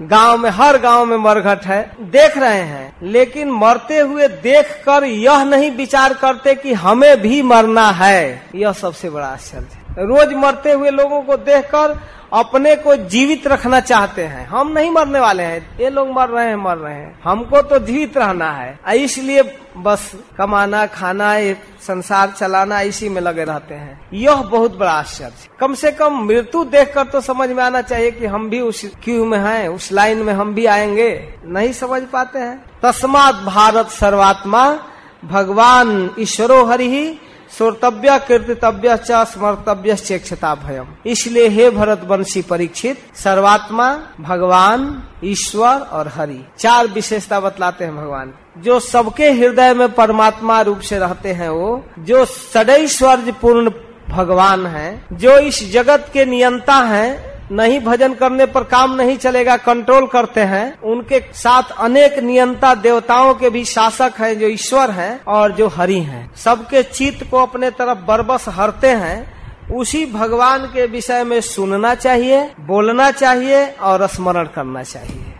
गाँव 0.00 0.38
में, 0.38 0.50
हर 0.50 0.78
गाँव 0.78 1.04
में 1.04 1.16
मरघट 1.16 1.66
है। 1.66 1.90
देख 2.00 2.38
रहे 2.38 2.60
हैं। 2.60 2.96
लेकिन 3.02 3.50
मरते 3.50 3.98
हुए 3.98 4.28
देखकर 4.28 5.04
यह 5.04 5.44
नहीं 5.44 5.70
विचार 5.70 6.12
करते 6.12 6.54
कि 6.54 6.72
हमें 6.72 7.20
भी 7.20 7.42
मरना 7.42 7.90
है। 7.90 8.42
यह 8.54 8.72
सबसे 8.72 9.10
बड़ा 9.10 9.26
आश्चर्य 9.26 9.83
रोज 9.98 10.34
मरते 10.34 10.72
हुए 10.72 10.90
लोगों 10.90 11.22
को 11.22 11.36
देखकर 11.36 12.00
अपने 12.32 12.76
को 12.76 12.96
जीवित 12.96 13.46
रखना 13.46 13.80
चाहते 13.80 14.24
हैं। 14.24 14.46
हम 14.46 14.68
नहीं 14.68 14.90
मरने 14.90 15.20
वाले 15.20 15.42
हैं। 15.42 15.78
ये 15.80 15.90
लोग 15.90 16.08
मर 16.08 16.28
रहे 16.28 16.48
हैं, 16.48 16.56
मर 16.56 16.76
रहे 16.76 16.94
हैं। 16.94 17.20
हमको 17.24 17.62
तो 17.62 17.78
जीवित 17.78 18.18
रहना 18.18 18.50
है। 18.50 18.78
इसलिए 18.96 19.58
बस 19.76 20.12
कमाना, 20.38 20.86
खाना 20.86 21.52
संसार 21.80 22.30
चलाना 22.30 22.80
इसी 22.80 23.08
में 23.08 23.20
लगे 23.20 23.44
रहते 23.44 23.74
हैं। 23.74 24.08
यह 24.12 24.36
बहुत 24.36 24.78
बड़ा 24.78 24.90
आश्चर्य। 24.90 25.48
कम 25.60 25.74
से 25.74 25.92
कम 25.92 26.18
मृत्यु 26.18 26.64
देखकर 26.64 27.04
तो 27.04 27.20
समझ 27.20 27.50
में 27.50 27.64
आना 27.64 27.82
चाहिए 27.82 28.10
कि 28.10 28.26
हम 28.26 28.50
भी 28.50 28.60
उस 28.60 28.90
क्यू 29.04 29.24
में 29.24 29.38
हैं, 29.38 29.68
उस 29.68 29.92
लाइन 29.92 30.18
में 30.18 30.32
हम 30.32 30.54
भी 30.54 30.66
आएँगे। 30.66 31.34
नहीं 31.46 31.72
समझ 31.72 32.02
पाते 32.02 32.38
हैं। 32.38 32.64
तस्मात 32.82 33.34
भारत 33.34 33.86
सर्वात्मा, 33.86 34.78
भगवान 35.24 36.10
ईश्वरो 36.18 36.64
हरि 36.64 37.18
सोर्तव्य 37.58 38.18
कीर्तितव्य 38.18 38.96
च 38.96 39.12
स्मर्तव्य 39.12 39.94
चेक्षता 39.94 40.54
भयम। 40.54 40.86
इसलिए 41.06 41.48
हे 41.48 41.70
भरत 41.70 42.00
वंशी 42.04 42.42
परीक्षित, 42.42 43.16
सर्वात्मा, 43.16 43.98
भगवान, 44.20 45.02
ईश्वर 45.24 45.78
और 45.78 46.08
हरि। 46.08 46.44
चार 46.58 46.86
विशेषता 46.86 47.40
बतलाते 47.40 47.84
हैं 47.84 47.96
भगवान। 47.96 48.34
जो 48.58 48.80
सबके 48.80 49.32
हृदय 49.32 49.74
में 49.74 49.92
परमात्मा 49.92 50.60
रूप 50.60 50.80
से 50.80 50.98
रहते 50.98 51.32
हैं 51.32 51.48
वो, 51.48 51.84
जो 51.98 52.24
सदैश्वर्य 52.24 53.32
पूर्ण 53.32 53.70
भगवान 54.08 54.66
है, 54.66 55.04
जो 55.12 55.38
इस 55.38 55.72
जगत 55.72 56.10
के 56.12 56.24
नियंता 56.24 56.74
हैं 56.74 57.33
नहीं 57.52 57.80
भजन 57.80 58.14
करने 58.14 58.46
पर 58.46 58.64
काम 58.64 58.94
नहीं 58.94 59.16
चलेगा 59.16 59.56
कंट्रोल 59.56 60.06
करते 60.06 60.40
हैं। 60.40 60.80
उनके 60.80 61.20
साथ 61.34 61.62
अनेक 61.78 62.18
नियंता 62.18 62.74
देवताओं 62.74 63.34
के 63.34 63.50
भी 63.50 63.64
शासक 63.64 64.12
हैं, 64.20 64.38
जो 64.38 64.46
ईश्वर 64.46 64.90
हैं 64.90 65.24
और 65.24 65.52
जो 65.52 65.68
हरि 65.68 65.98
हैं। 65.98 66.34
सबके 66.34 66.82
चित्त 66.82 67.30
को 67.30 67.38
अपने 67.38 67.70
तरफ़ 67.70 67.98
बरबस 67.98 68.44
हरते 68.48 68.88
हैं। 68.88 69.34
उसी 69.74 70.06
भगवान 70.06 70.66
के 70.66 70.86
विषय 70.86 71.24
में 71.24 71.40
सुनना 71.40 71.94
चाहिए, 71.94 72.50
बोलना 72.60 73.10
चाहिए 73.10 73.66
और 73.66 74.06
स्मरण 74.06 74.44
करना 74.44 74.82
चाहिए। 74.82 75.33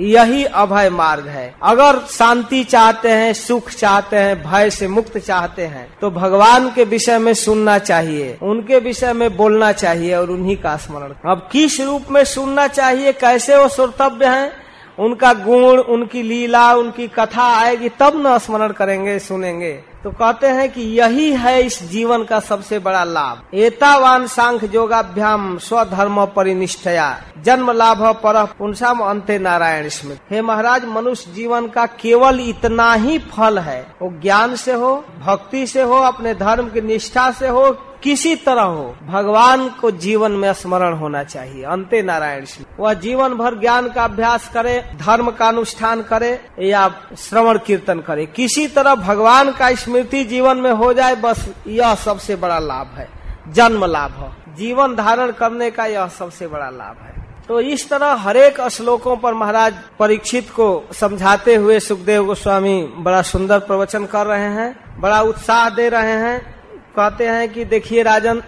यही 0.00 0.44
अभय 0.44 0.88
मार्ग 0.90 1.26
है। 1.26 1.54
अगर 1.62 1.98
शांति 2.08 2.62
चाहते 2.64 3.08
हैं, 3.08 3.32
सुख 3.32 3.70
चाहते 3.70 4.16
हैं, 4.16 4.42
भय 4.42 4.70
से 4.70 4.88
मुक्त 4.88 5.18
चाहते 5.18 5.66
हैं 5.66 5.86
तो 6.00 6.10
भगवान 6.10 6.70
के 6.74 6.84
विषय 6.84 7.18
में 7.18 7.32
सुनना 7.34 7.78
चाहिए, 7.78 8.38
उनके 8.42 8.78
विषय 8.78 9.12
में 9.12 9.36
बोलना 9.36 9.72
चाहिए 9.72 10.14
और 10.14 10.30
उन्हीं 10.30 10.56
का 10.56 10.76
स्मरण। 10.76 11.12
अब 11.30 11.48
किस 11.52 11.80
रूप 11.80 12.10
में 12.10 12.24
सुनना 12.24 12.66
चाहिए, 12.68 13.12
कैसे 13.12 13.56
वो 13.56 13.68
श्रोतव्य 13.68 14.26
है? 14.26 14.52
उनका 14.98 15.32
गुण, 15.34 15.78
उनकी 15.78 16.22
लीला, 16.22 16.72
उनकी 16.74 17.06
कथा 17.08 17.44
आएगी, 17.56 17.88
तब 18.00 18.22
न 18.26 18.38
स्मरण 18.38 18.72
करेंगे, 18.72 19.18
सुनेंगे। 19.18 19.72
तो 20.04 20.10
कहते 20.10 20.46
हैं 20.46 20.72
कि 20.72 20.82
यही 20.82 21.32
है 21.32 21.62
इस 21.62 21.82
जीवन 21.82 22.24
का 22.24 22.40
सबसे 22.40 22.78
बड़ा 22.78 23.04
लाभ। 23.04 23.54
एतावान 23.54 24.26
सांख 24.26 24.74
योगाभ्याम 24.74 25.58
स्वधर्म 25.58 26.26
परिनिष्ठया। 26.26 27.22
जन्म 27.42 27.70
लाभ 27.70 28.02
पर 28.02 28.44
पुनसाम 28.44 29.00
अंत्य 29.00 29.38
नारायण 29.38 29.88
स्मृत। 29.88 30.18
हे 30.30 30.42
महाराज, 30.42 30.84
मनुष्य 30.84 31.32
जीवन 31.32 31.66
का 31.66 31.86
केवल 31.86 32.40
इतना 32.40 32.92
ही 32.92 33.18
फल 33.18 33.58
है। 33.58 33.86
वो 34.02 34.10
ज्ञान 34.22 34.56
से 34.56 34.72
हो, 34.72 35.04
भक्ति 35.26 35.66
से 35.66 35.82
हो, 35.82 35.96
अपने 35.96 36.34
धर्म 36.34 36.70
की 36.70 36.80
निष्ठा 36.80 37.30
से 37.30 37.48
हो 37.48 37.70
किसी 38.02 38.34
तरह 38.36 38.62
हो, 38.62 38.96
भगवान 39.06 39.68
को 39.68 39.90
जीवन 39.90 40.32
में 40.32 40.52
स्मरण 40.52 40.92
होना 40.92 41.22
चाहिए। 41.24 41.64
अंत्य 41.64 42.02
नारायण 42.02 42.44
सिंह 42.44 42.66
वह 42.78 42.94
जीवन 42.94 43.34
भर 43.34 43.54
ज्ञान 43.54 43.88
का 43.88 44.04
अभ्यास 44.04 44.50
करे, 44.54 44.90
धर्म 44.96 45.30
का 45.30 45.48
अनुष्ठान 45.48 46.02
करे, 46.02 46.40
या 46.58 46.88
श्रवण 47.18 47.58
कीर्तन 47.58 48.00
करे। 48.00 48.26
किसी 48.26 48.66
तरह 48.66 48.94
भगवान 48.94 49.52
का 49.52 49.74
स्मृति 49.74 50.24
जीवन 50.24 50.56
में 50.56 50.72
हो 50.72 50.92
जाए, 50.92 51.16
बस 51.16 51.48
यह 51.66 51.94
सबसे 51.94 52.36
बड़ा 52.36 52.58
लाभ 52.58 52.86
है। 52.86 53.08
जन्म 53.48 53.84
लाभ 53.84 54.12
हो। 54.12 54.54
जीवन 54.54 54.94
धारण 54.94 55.30
करने 55.30 55.70
का 55.70 55.86
यह 55.86 56.06
सबसे 56.06 56.46
बड़ा 56.46 56.70
लाभ 56.70 56.96
है। 57.02 57.10
तो 57.48 57.60
इस 57.60 57.88
तरह 57.88 58.12
हरेक 58.12 58.60
श्लोकों 58.68 59.16
पर 59.16 59.34
महाराज 59.34 59.74
परीक्षित 59.98 60.50
को 60.50 60.84
समझाते 60.92 61.54
हुए 61.54 61.80
सुखदेव 61.80 62.24
गोस्वामी 62.24 62.82
बड़ा 62.96 63.22
सुंदर 63.22 63.58
प्रवचन 63.58 64.06
कर 64.06 64.26
रहे 64.26 64.48
हैं, 64.48 65.00
बड़ा 65.00 65.20
उत्साह 65.22 65.68
दे 65.70 65.88
रहे 65.88 66.12
हैं 66.12 66.59
कहते 66.96 67.28
हैं 67.28 67.52
कि 67.52 67.64
देखिए 67.64 68.02
राजन, 68.02 68.42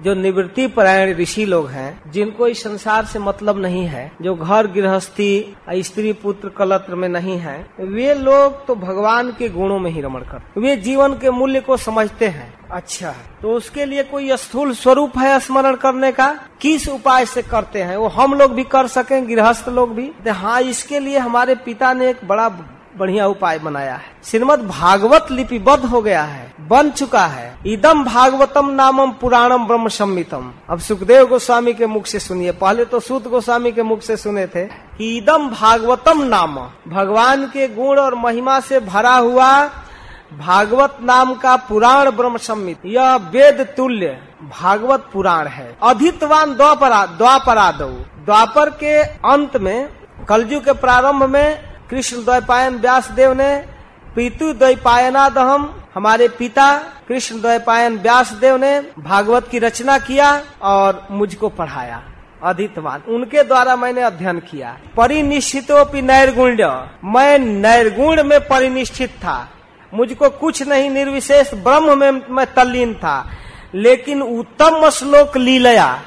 जो 0.00 0.14
निवृत्ति 0.14 0.66
परायण 0.66 1.14
ऋषि 1.16 1.44
लोग 1.46 1.68
हैं, 1.68 2.10
जिनको 2.12 2.46
इस 2.48 2.62
संसार 2.62 3.04
से 3.04 3.18
मतलब 3.18 3.58
नहीं 3.58 3.84
है, 3.86 4.10
जो 4.22 4.34
घर 4.34 4.66
गृहस्थी, 4.66 5.54
स्त्री 5.78 6.12
पुत्र 6.12 6.48
कलत्र 6.48 6.94
में 6.94 7.08
नहीं 7.08 7.36
है, 7.38 7.54
वे 7.80 8.14
लोग 8.14 8.66
तो 8.66 8.74
भगवान 8.76 9.30
के 9.32 9.48
गुणों 9.48 9.78
में 9.78 9.90
ही 9.90 10.00
रमण 10.00 10.22
कर 10.22 10.60
वे 10.60 10.76
जीवन 10.78 11.14
के 11.14 11.30
मूल्य 11.30 11.60
को 11.60 11.76
समझते 11.76 12.28
हैं। 12.28 12.52
अच्छा 12.70 13.14
तो 13.42 13.52
उसके 13.52 13.84
लिए 13.84 14.02
कोई 14.02 14.36
स्थूल 14.36 14.72
स्वरूप 14.74 15.18
है 15.18 15.38
स्मरण 15.40 15.76
करने 15.76 16.12
का? 16.12 16.28
किस 16.60 16.88
उपाय 16.88 17.26
से 17.26 17.42
करते 17.42 17.82
हैं? 17.82 17.96
वो 17.96 18.08
हम 18.08 18.34
लोग 18.34 18.54
भी 18.54 18.64
कर 18.64 18.86
सकें, 18.88 19.28
गृहस्थ 19.28 19.68
लोग 19.68 19.94
भी? 19.94 20.10
हाँ 20.28 20.60
इसके 20.62 20.98
लिए 20.98 21.18
हमारे 21.18 21.54
पिता 21.54 21.92
ने 21.92 22.10
एक 22.10 22.24
बड़ा 22.24 22.48
बढ़िया 22.94 23.26
उपाय 23.26 23.58
बनाया 23.58 23.94
है। 23.94 24.10
श्रीमद 24.24 24.60
भागवत 24.60 25.30
लिपिबद्ध 25.30 25.84
हो 25.84 26.00
गया 26.02 26.22
है, 26.22 26.52
बन 26.60 26.90
चुका 26.90 27.24
है। 27.26 27.54
इदम 27.66 28.02
भागवतम 28.04 28.68
नामम 28.70 29.12
पुराणम 29.12 29.66
ब्रह्म 29.66 29.88
सम्मितम 29.88 30.52
अब 30.70 30.78
सुखदेव 30.78 31.26
गोस्वामी 31.26 31.72
के 31.74 31.86
मुख 31.86 32.06
से 32.06 32.18
सुनिए। 32.18 32.52
पहले 32.54 32.84
तो 32.84 33.00
सूत 33.00 33.28
गोस्वामी 33.28 33.72
के 33.72 33.82
मुख 33.82 34.02
से 34.02 34.16
सुने 34.16 34.46
थे 34.46 34.64
कि 34.64 35.16
इदम 35.18 35.48
भागवतम 35.50 36.22
नाम। 36.24 36.58
भगवान 36.88 37.46
के 37.46 37.68
गुण 37.68 37.98
और 37.98 38.14
महिमा 38.14 38.58
से 38.60 38.80
भरा 38.82 39.14
हुआ 39.14 39.64
भागवत 40.34 40.98
नाम 41.02 41.34
का 41.34 41.56
पुराण 41.64 42.10
ब्रह्म 42.10 42.36
सम्मित 42.38 42.86
यह 42.86 43.14
वेद 43.32 43.60
तुल्य 43.76 44.18
भागवत 44.52 45.08
पुराण 45.12 45.46
है। 45.48 45.76
अधितवान 45.82 46.54
द्वापरा 46.54 47.04
द्वापरादौ। 47.08 47.88
द्वापर 48.24 48.70
के 48.76 48.96
अंत 49.28 49.56
में 49.56 49.88
कलजु 50.28 50.60
के 50.60 50.72
प्रारंभ 50.74 51.22
में 51.24 51.71
कृष्ण 51.92 52.24
द्वैपायन 52.24 52.76
व्यास 52.76 53.10
देव 53.10 53.32
ने, 53.32 53.64
पीतु 54.16 54.52
द्वैपायनादहम 54.52 55.82
हमारे 55.94 56.28
पिता 56.28 56.78
कृष्ण 56.78 57.40
द्वैपायन 57.40 57.96
व्यास 57.96 58.32
देव 58.32 58.56
ने 58.56 58.80
भागवत 58.80 59.48
की 59.50 59.58
रचना 59.58 59.98
किया 59.98 60.42
और 60.62 61.06
मुझको 61.10 61.48
पढ़ाया। 61.48 62.02
अधितवान। 62.42 63.02
उनके 63.08 63.42
द्वारा 63.42 63.76
मैंने 63.76 64.00
अध्ययन 64.00 64.38
किया। 64.38 64.78
परिनिश्चितोपि 64.96 66.02
नैर्गुण 66.02 66.52
मैं 67.04 67.38
नैर्गुण 67.38 68.22
में 68.22 68.40
परिनिश्चित 68.40 69.10
था। 69.10 69.48
मुझको 69.94 70.30
कुछ 70.30 70.62
नहीं, 70.62 70.90
निर्विशेष 70.90 71.54
ब्रह्म 71.54 71.98
में 71.98 72.10
मैं 72.30 72.54
तल्लीन 72.54 72.94
था। 72.94 73.30
लेकिन 73.74 74.22
उत्तम 74.22 74.90
श्लोक 74.90 75.36
लीलया। 75.36 76.02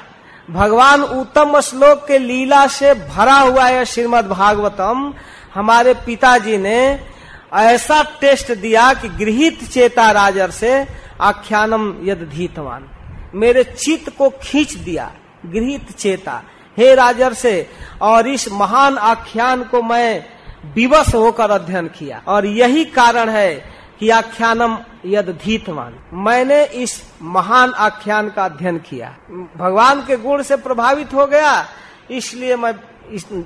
भगवान 0.50 1.02
उत्तम 1.02 1.60
श्लोक 1.60 2.08
के 2.08 2.18
लीला 2.18 2.68
से 2.68 2.94
भरा 2.94 3.34
हुआ 3.34 3.64
है 3.64 3.86
श्रीमद 3.86 4.28
भागवतम 4.28 5.14
हमारे 5.56 5.94
पिताजी 5.94 6.58
ने 6.58 6.80
ऐसा 7.54 8.02
टेस्ट 8.22 8.52
दिया 8.52 8.94
कि 8.94 9.10
गृहित 9.10 9.64
चेता 9.64 10.10
राजर 10.12 10.52
से 10.52 10.88
आख्यानम 11.22 11.94
यद 12.04 12.30
धीतवान। 12.34 12.90
मेरे 13.36 13.64
चित्त 13.64 14.10
को 14.18 14.30
खींच 14.44 14.74
दिया, 14.74 15.12
गृहित 15.46 15.92
चेता। 15.92 16.42
हे 16.78 16.94
राजर 16.96 17.34
से, 17.34 17.70
और 18.02 18.28
इस 18.28 18.52
महान 18.52 18.98
आख्यान 18.98 19.64
को 19.64 19.82
मैं 19.82 20.26
विवश 20.76 21.14
होकर 21.16 21.52
अध्ययन 21.52 21.88
किया। 21.88 22.22
और 22.28 22.46
यही 22.46 22.86
कारण 22.86 23.30
है 23.30 23.54
कि 24.00 24.10
आख्यानम 24.10 24.78
यद 25.06 25.30
धीतवान। 25.44 25.96
मैंने 26.14 26.64
इस 26.66 27.02
महान 27.22 27.72
आख्यान 27.72 28.30
का 28.30 28.46
अध्ययन 28.46 28.78
किया। 28.80 29.16
भगवान 29.58 30.02
के 30.02 30.18
गुण 30.18 30.42
से 30.42 30.56
प्रभावित 30.58 31.14
हो 31.14 31.26
गया, 31.26 31.66
इसलिए 32.12 32.56
मैं 32.56 32.74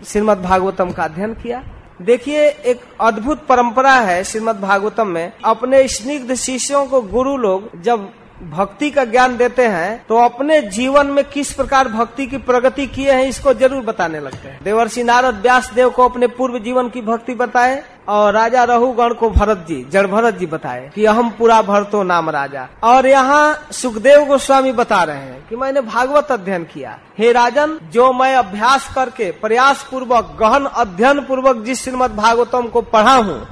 श्रीमद 0.06 0.42
भागवतम 0.42 0.92
का 0.92 1.04
अध्ययन 1.04 1.34
किया। 1.34 1.64
देखिए, 2.02 2.48
एक 2.48 2.82
अद्भुत 3.02 3.46
परंपरा 3.48 3.94
है 3.94 4.24
श्रीमद 4.24 4.60
भागवतम 4.60 5.08
में। 5.08 5.32
अपने 5.46 5.88
स्निग्ध 5.88 6.34
शिष्यों 6.36 6.86
को 6.86 7.02
गुरु 7.02 7.38
लोग 7.38 7.82
जब 7.82 8.12
भक्ति 8.42 8.90
का 8.92 9.04
ज्ञान 9.06 9.36
देते 9.38 9.66
हैं 9.68 10.06
तो 10.08 10.18
अपने 10.18 10.62
जीवन 10.64 11.08
में 11.08 11.24
किस 11.26 11.52
प्रकार 11.54 11.88
भक्ति 11.90 12.26
की 12.28 12.38
प्रगति 12.40 12.86
किए 12.88 13.12
हैं, 13.12 13.26
इसको 13.26 13.54
ज़रूर 13.54 13.84
बताने 13.84 14.20
लगते 14.20 14.48
हैं। 14.48 14.60
देवर्षि 14.64 15.04
नारद 15.04 15.42
व्यास 15.42 15.72
देव 15.74 15.90
को 15.90 16.04
अपने 16.04 16.28
पूर्व 16.30 16.58
जीवन 16.60 16.90
की 16.90 17.02
भक्ति 17.02 17.34
बताए, 17.36 17.82
और 18.10 18.34
राजा 18.34 18.64
रहुगण 18.64 19.14
को 19.14 19.30
भरत 19.30 19.66
जी 19.68 19.84
जड़ 19.92 20.06
भरत 20.08 20.38
जी 20.38 20.46
बताए, 20.48 20.90
कि 20.96 21.06
हम 21.08 21.30
पूरा 21.32 21.62
भरतो 21.62 22.04
नाम 22.04 22.30
राजा। 22.30 22.68
और 22.84 23.08
यहाँ 23.08 23.70
सुखदेव 23.72 24.26
गोस्वामी 24.26 24.72
बता 24.74 25.04
रहे 25.04 25.18
हैं 25.18 25.48
कि 25.50 25.56
मैंने 25.56 25.82
भागवत 25.84 26.32
अध्ययन 26.32 26.64
किया। 26.66 26.98
हे 27.18 27.32
राजन, 27.32 27.78
जो 27.92 28.12
मैं 28.14 28.34
अभ्यास 28.36 28.90
करके 28.96 29.32
प्रयास 29.34 29.88
पूर्वक 29.92 30.36
गहन 30.40 30.66
अध्ययन 30.66 31.20
पूर्वक 31.22 31.64
जिस 31.66 31.84
श्रीमद 31.84 32.16
भागवतम 32.16 32.68
को 32.68 32.82
पढ़ा 32.88 33.16
हूँ, 33.16 33.46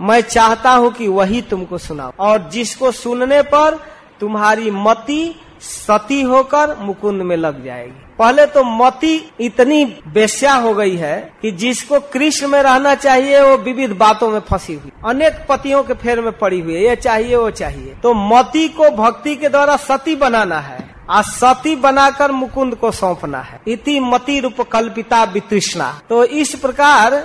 मैं 0.00 0.20
चाहता 0.22 0.70
हूँ 0.72 0.92
कि 0.92 1.08
वही 1.08 1.42
तुमको 1.44 1.78
सुनाऊ। 1.80 2.12
और 2.20 2.48
जिसको 2.52 2.90
सुनने 2.92 3.42
पर 3.44 3.78
तुम्हारी 4.24 4.70
मति 4.70 5.34
सती 5.60 6.20
होकर 6.22 6.74
मुकुंद 6.78 7.22
में 7.22 7.36
लग 7.36 7.64
जाएगी। 7.64 8.02
पहले 8.18 8.44
तो 8.46 8.62
मति 8.64 9.14
इतनी 9.40 9.84
बेस्या 10.08 10.52
हो 10.54 10.72
गई 10.74 10.94
है 10.96 11.16
कि 11.42 11.50
जिसको 11.52 11.98
कृष्ण 12.12 12.48
में 12.48 12.60
रहना 12.62 12.94
चाहिए, 12.96 13.40
वो 13.40 13.56
विविध 13.58 13.92
बातों 13.98 14.30
में 14.30 14.38
फंसी 14.40 14.74
हुई। 14.74 14.92
अनेक 15.06 15.44
पतियों 15.48 15.82
के 15.82 15.94
फेर 15.94 16.20
में 16.20 16.30
पड़ी 16.32 16.60
हुई 16.60 16.74
है, 16.74 16.82
ये 16.82 16.96
चाहिए, 16.96 17.34
वो 17.36 17.50
चाहिए। 17.52 17.94
तो 18.02 18.14
मति 18.14 18.66
को 18.70 18.90
भक्ति 18.96 19.34
के 19.36 19.48
द्वारा 19.48 19.76
सती 19.78 20.16
बनाना 20.16 20.60
है, 20.60 20.78
आ 21.10 21.20
सती 21.22 21.74
बनाकर 21.76 22.32
मुकुंद 22.32 22.74
को 22.74 22.90
सौंपना 22.92 23.40
है। 23.40 23.60
इति 23.68 23.98
मति 24.02 24.38
रूप 24.40 24.60
कल्पिता 24.62 25.22
वितृष्णा। 25.24 25.92
तो 26.08 26.24
इस 26.24 26.54
प्रकार 26.56 27.22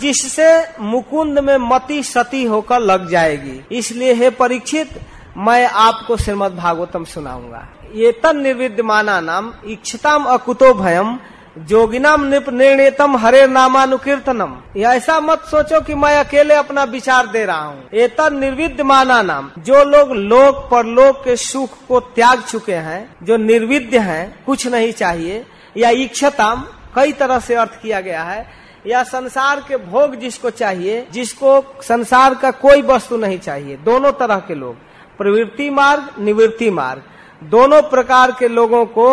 जिससे 0.00 0.50
मुकुंद 0.82 1.38
में 1.38 1.56
मति 1.60 2.02
सती 2.04 2.44
होकर 2.44 2.80
लग 2.82 3.08
जाएगी। 3.10 3.60
इसलिए 3.72 4.14
हे 4.14 4.30
परीक्षित 4.32 5.00
मैं 5.38 5.66
आपको 5.66 6.16
श्रीमद 6.16 6.52
भागवतम 6.52 7.04
सुनाऊँगा। 7.04 7.68
ये 7.94 8.12
तन 8.12 8.36
निर्विद्यमाना 8.36 9.20
नाम, 9.20 9.52
इच्छताम 9.66 10.24
अकुतो 10.24 10.74
भयम, 10.74 11.18
जोगिनाम 11.58 12.24
निप 12.24 12.48
निर्णयतम 12.48 13.16
हरे 13.16 13.46
नामानुकीर्तनम। 13.46 14.56
ऐसा 14.78 15.20
मत 15.20 15.42
सोचो 15.42 15.80
कि 15.80 15.94
मैं 15.94 16.24
अकेले 16.24 16.54
अपना 16.54 16.84
विचार 16.84 17.26
दे 17.26 17.44
रहा 17.44 17.60
हूँ। 17.60 17.88
ये 17.94 18.30
निर्विद्यमाना 18.30 19.22
नाम, 19.22 19.50
जो 19.58 19.84
लोग 19.84 20.12
लोक 20.12 20.68
परलोक 20.70 21.24
के 21.24 21.36
सुख 21.36 21.70
को 21.88 22.00
त्याग 22.00 22.42
चुके 22.42 22.74
हैं, 22.74 23.16
जो 23.22 23.36
निर्विद्य 23.36 23.98
हैं, 23.98 24.44
कुछ 24.46 24.66
नहीं 24.66 24.92
चाहिए, 24.92 25.44
या 25.76 25.90
इच्छताम, 25.90 26.66
कई 26.94 27.12
तरह 27.12 27.38
से 27.38 27.54
अर्थ 27.54 27.80
किया 27.82 28.00
गया 28.00 28.22
है, 28.22 28.46
या 28.86 29.02
संसार 29.02 29.64
के 29.68 29.76
भोग 29.76 30.14
जिसको 30.14 30.50
चाहिए, 30.50 31.06
जिसको 31.12 31.64
संसार 31.82 32.34
का 32.34 32.50
कोई 32.50 32.82
वस्तु 32.82 33.16
नहीं 33.16 33.38
चाहिए, 33.38 33.76
दोनों 33.76 34.12
तरह 34.12 34.36
के 34.36 34.54
लोग। 34.54 34.87
प्रवृत्ति 35.18 35.70
मार्ग, 35.70 36.04
निवृत्ति 36.18 36.70
मार्ग। 36.70 37.02
दोनों 37.44 37.82
प्रकार 37.82 38.30
के 38.32 38.48
लोगों 38.48 38.84
को 38.86 39.08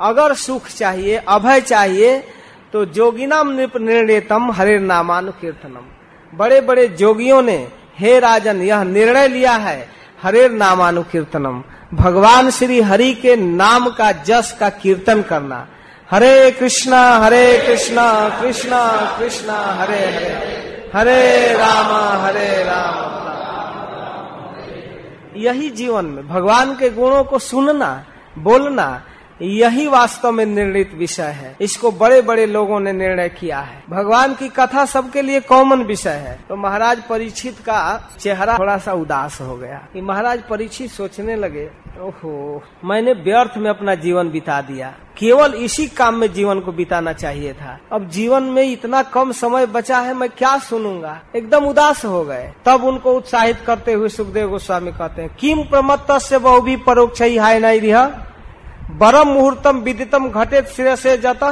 अगर 0.00 0.34
सुख 0.34 0.68
चाहिए, 0.68 1.16
अभय 1.28 1.60
चाहिए 1.60 2.18
तो 2.72 2.84
जोगिनाम 2.84 3.50
निर्णयतम 3.50 4.50
हरे 4.50 4.78
नामानुकीर्तनम। 4.78 5.86
बड़े 6.34 6.60
बड़े 6.60 6.86
जोगियों 6.88 7.42
ने, 7.42 7.68
हे 7.98 8.18
राजन, 8.20 8.60
यह 8.62 8.82
निर्णय 8.82 9.28
लिया 9.28 9.52
है, 9.52 9.88
हरे 10.22 10.48
नामानुकीर्तनम। 10.48 11.62
भगवान 11.94 12.50
श्री 12.50 12.80
हरि 12.80 13.12
के 13.14 13.36
नाम 13.36 13.88
का 13.90 14.10
जस 14.12 14.56
का 14.60 14.68
कीर्तन 14.68 15.22
करना। 15.22 15.66
हरे 16.10 16.50
कृष्णा 16.50 17.00
हरे 17.18 17.46
कृष्णा 17.66 18.06
कृष्णा 18.40 18.82
कृष्णा, 19.18 19.58
हरे 19.80 19.98
हरे। 19.98 20.90
हरे 20.94 21.52
राम 21.54 22.20
हरे 22.22 22.62
राम। 22.64 23.25
यही 25.36 25.70
जीवन 25.70 26.04
में। 26.04 26.28
भगवान 26.28 26.74
के 26.76 26.90
गुणों 26.90 27.24
को 27.24 27.38
सुनना 27.38 28.06
बोलना 28.38 29.02
यही 29.42 29.86
वास्तव 29.86 30.32
में 30.32 30.46
निर्णित 30.46 30.94
विषय 30.94 31.22
है। 31.22 31.56
इसको 31.60 31.90
बड़े 31.90 32.22
बड़े 32.22 32.46
लोगों 32.46 32.80
ने 32.80 32.92
निर्णय 32.92 33.28
किया 33.28 33.58
है। 33.58 33.84
भगवान 33.90 34.34
की 34.34 34.48
कथा 34.48 34.84
सबके 34.84 35.22
लिए 35.22 35.40
कॉमन 35.40 35.82
विषय 35.82 36.10
है। 36.10 36.38
तो 36.48 36.56
महाराज 36.56 37.02
परीक्षित 37.02 37.58
का 37.58 38.10
चेहरा 38.20 38.58
थोड़ा 38.58 38.78
सा 38.78 38.92
उदास 38.92 39.40
हो 39.40 39.56
गया। 39.56 39.86
कि 39.92 40.00
महाराज 40.00 40.42
परीक्षित 40.50 40.90
सोचने 40.90 41.36
लगे, 41.36 41.70
ओहो, 42.00 42.62
मैंने 42.84 43.12
व्यर्थ 43.12 43.50
में 43.56 43.70
अपना 43.70 43.94
जीवन 43.94 44.30
बिता 44.30 44.60
दिया। 44.60 44.94
केवल 45.18 45.54
इसी 45.54 45.86
काम 45.86 46.14
में 46.14 46.32
जीवन 46.32 46.60
को 46.60 46.72
बिताना 46.72 47.12
चाहिए 47.12 47.52
था। 47.52 47.78
अब 47.92 48.08
जीवन 48.08 48.42
में 48.42 48.72
इतना 48.72 49.02
कम 49.02 49.32
समय 49.32 49.66
बचा 49.66 49.98
है, 49.98 50.14
मैं 50.14 50.28
क्या 50.28 50.58
सुनूँगा? 50.58 51.20
एकदम 51.36 51.64
उदास 51.64 52.04
हो 52.04 52.24
गए। 52.24 52.52
तब 52.64 52.84
उनको 52.84 53.12
उत्साहित 53.12 53.58
करते 53.66 53.92
हुए 53.92 54.08
सुखदेव 54.08 54.48
गोस्वामी 54.48 54.92
कहते 54.92 55.22
हैं 55.22 55.36
किम 55.40 55.62
प्रमत्त 55.62 56.06
से 56.10 56.38
बहु 56.38 56.60
भी 56.60 56.76
परोक्ष 56.76 57.22
हाय 57.22 57.58
नहीं 57.58 57.80
रिहा 57.80 58.22
बरम 58.90 59.28
मुहूर्तम 59.28 59.78
विदितम 59.78 60.28
घटे 60.28 60.60
सिर 60.62 60.96
से 60.96 61.18
जाता। 61.18 61.46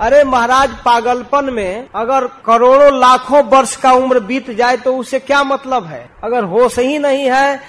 अरे 0.00 0.24
महाराज, 0.24 0.70
पागलपन 0.84 1.52
में 1.52 1.88
अगर 1.94 2.26
करोड़ों 2.26 3.00
लाखों 3.00 3.42
वर्ष 3.42 3.76
का 3.76 3.92
उम्र 3.92 4.20
बीत 4.20 4.50
जाए 4.50 4.76
तो 4.76 4.96
उसे 4.96 5.18
क्या 5.18 5.42
मतलब 5.44 5.86
है? 5.86 6.10
अगर 6.24 6.44
होश 6.44 6.78
ही 6.78 6.98
नहीं 6.98 7.30
है, 7.30 7.60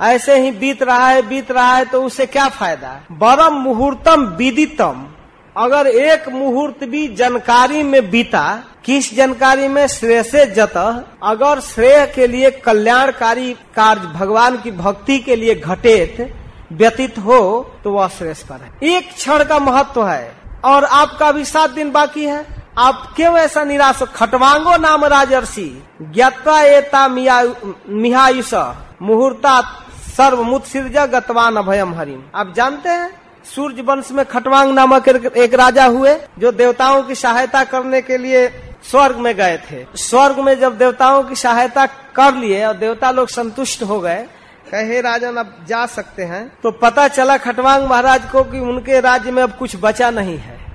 ऐसे 0.00 0.40
ही 0.40 0.50
बीत 0.50 0.82
रहा 0.82 1.08
है, 1.08 1.22
बीत 1.22 1.50
रहा 1.50 1.76
है 1.76 1.84
तो 1.84 2.02
उसे 2.02 2.26
क्या 2.26 2.48
फ़ायदा? 2.48 2.88
है 2.88 3.18
बरम 3.18 3.54
मुहूर्तम 3.54 4.24
विदितम। 4.26 5.06
अगर 5.56 5.86
एक 5.86 6.28
मुहूर्त 6.28 6.84
भी 6.84 7.08
जानकारी 7.08 7.82
में 7.82 8.10
बीता, 8.10 8.62
किस 8.84 9.16
जानकारी 9.16 9.68
में 9.68 9.86
श्रेय 9.86 10.22
से 10.22 10.46
जत? 10.46 10.76
अगर 11.22 11.60
श्रेय 11.60 12.12
के 12.14 12.26
लिए 12.26 12.50
कल्याणकारी 12.50 13.52
कार्य 13.52 14.00
भगवान 14.00 14.56
की 14.56 14.70
भक्ति 14.70 15.18
के 15.18 15.36
लिए 15.36 15.54
घटेत 15.54 16.34
व्यतीत 16.72 17.18
हो 17.18 17.40
तो 17.84 17.90
वह 17.90 18.08
श्रेष्ठकर 18.08 18.54
है। 18.54 18.90
एक 18.90 19.12
क्षण 19.14 19.44
का 19.44 19.58
महत्व 19.58 20.06
है। 20.06 20.36
और 20.64 20.84
आपका 20.84 21.30
भी 21.32 21.44
सात 21.44 21.70
दिन 21.70 21.90
बाकी 21.90 22.24
है। 22.24 22.44
आप 22.78 23.12
क्यों 23.16 23.36
ऐसा 23.38 23.64
निराश 23.64 24.02
खटवांगो 24.14 24.76
नाम 24.76 25.04
राजर्षि 25.04 25.82
ज्ञाता 26.02 26.60
एता 26.62 27.06
मिहायुष 27.08 28.54
मुहूर्ता 29.02 29.60
सर्व 30.08 30.42
मुत्सिर्ज 30.42 30.96
गतवान 31.10 31.56
अभयम 31.56 31.94
हरिम। 31.94 32.22
आप 32.34 32.52
जानते 32.56 32.88
हैं, 32.88 33.10
सूर्य 33.54 33.82
वंश 33.82 34.10
में 34.12 34.24
खटवांग 34.24 34.72
नामक 34.74 35.08
एक 35.08 35.54
राजा 35.54 35.84
हुए, 35.84 36.14
जो 36.38 36.52
देवताओं 36.52 37.02
की 37.02 37.14
सहायता 37.14 37.62
करने 37.64 38.00
के 38.02 38.18
लिए 38.18 38.48
स्वर्ग 38.90 39.16
में 39.16 39.34
गए 39.36 39.56
थे। 39.70 39.84
स्वर्ग 39.96 40.38
में 40.38 40.58
जब 40.60 40.78
देवताओं 40.78 41.22
की 41.22 41.34
सहायता 41.34 41.86
कर 42.16 42.34
लिए 42.34 42.64
और 42.66 42.76
देवता 42.76 43.10
लोग 43.10 43.28
संतुष्ट 43.28 43.82
हो 43.82 44.00
गए 44.00 44.24
कहे 44.72 45.00
राजन 45.00 45.36
अब 45.36 45.54
जा 45.68 45.84
सकते 45.86 46.24
हैं। 46.24 46.46
तो 46.62 46.70
पता 46.70 47.08
चला 47.08 47.36
खटवांग 47.36 47.86
महाराज 47.86 48.30
को 48.30 48.42
कि 48.44 48.58
उनके 48.58 49.00
राज्य 49.00 49.30
में 49.30 49.42
अब 49.42 49.52
कुछ 49.52 49.76
बचा 49.80 50.10
नहीं 50.10 50.36
है। 50.38 50.67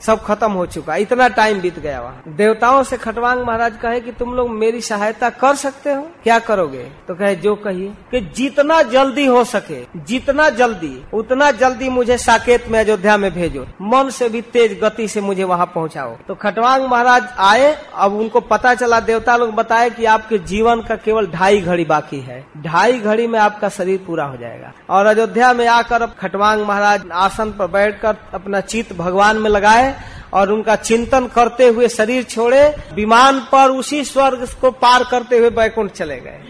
सब 0.00 0.24
खत्म 0.24 0.52
हो 0.52 0.66
चुका 0.66 0.96
इतना 0.96 1.28
टाइम 1.28 1.60
बीत 1.60 1.78
गया 1.78 2.00
वहाँ। 2.00 2.22
देवताओं 2.28 2.82
से 2.82 2.96
खटवांग 2.96 3.42
महाराज 3.46 3.76
कहे 3.82 4.00
कि 4.00 4.12
तुम 4.12 4.34
लोग 4.34 4.50
मेरी 4.50 4.80
सहायता 4.80 5.30
कर 5.30 5.54
सकते 5.54 5.92
हो? 5.92 6.02
क्या 6.22 6.38
करोगे? 6.38 6.82
तो 7.08 7.14
कहे, 7.14 7.36
जो 7.36 7.54
कहिए 7.54 7.88
कि 8.10 8.20
जितना 8.36 8.82
जल्दी 8.82 9.26
हो 9.26 9.44
सके, 9.44 9.86
जितना 9.96 10.48
जल्दी, 10.50 11.04
उतना 11.14 11.50
जल्दी 11.50 11.88
मुझे 11.88 12.18
साकेत 12.18 12.68
में, 12.68 12.78
अयोध्या 12.78 13.16
में 13.16 13.34
भेजो। 13.34 13.66
मन 13.82 14.10
से 14.10 14.28
भी 14.28 14.40
तेज 14.40 14.80
गति 14.84 15.08
से 15.08 15.20
मुझे 15.20 15.44
वहाँ 15.44 15.66
पहुँचाओ। 15.66 16.16
तो 16.28 16.34
खटवांग 16.34 16.86
महाराज 16.86 17.28
आए। 17.38 17.76
अब 17.94 18.14
उनको 18.14 18.40
पता 18.40 18.74
चला, 18.74 19.00
देवता 19.00 19.36
लोग 19.36 19.54
बताए 19.54 19.90
कि 19.90 20.04
आपके 20.04 20.38
जीवन 20.38 20.82
का 20.82 20.96
केवल 20.96 21.26
ढाई 21.26 21.60
घड़ी 21.60 21.84
बाकी 21.84 22.20
है। 22.20 22.46
ढाई 22.58 22.98
घड़ी 22.98 23.26
में 23.26 23.38
आपका 23.38 23.68
शरीर 23.68 24.04
पूरा 24.06 24.24
हो 24.24 24.36
जाएगा। 24.36 24.72
और 24.90 25.06
अयोध्या 25.06 25.52
में 25.52 25.66
आकर 25.66 26.06
खटवांग 26.06 26.66
महाराज 26.66 27.02
आसन 27.12 27.52
पर 27.52 27.66
बैठकर 27.66 28.16
अपना 28.34 28.60
चित्त 28.60 28.96
भगवान 28.96 29.36
में 29.36 29.50
लगाए। 29.50 29.87
और 30.34 30.50
उनका 30.52 30.76
चिंतन 30.76 31.26
करते 31.26 31.68
हुए 31.68 31.88
शरीर 31.88 32.22
छोड़े, 32.22 32.68
विमान 32.94 33.40
पर 33.52 33.70
उसी 33.70 34.04
स्वर्ग 34.04 34.46
को 34.60 34.70
पार 34.70 35.04
करते 35.04 35.38
हुए 35.38 35.50
बैकुंठ 35.50 35.90
चले 35.90 36.16
गए। 36.16 36.40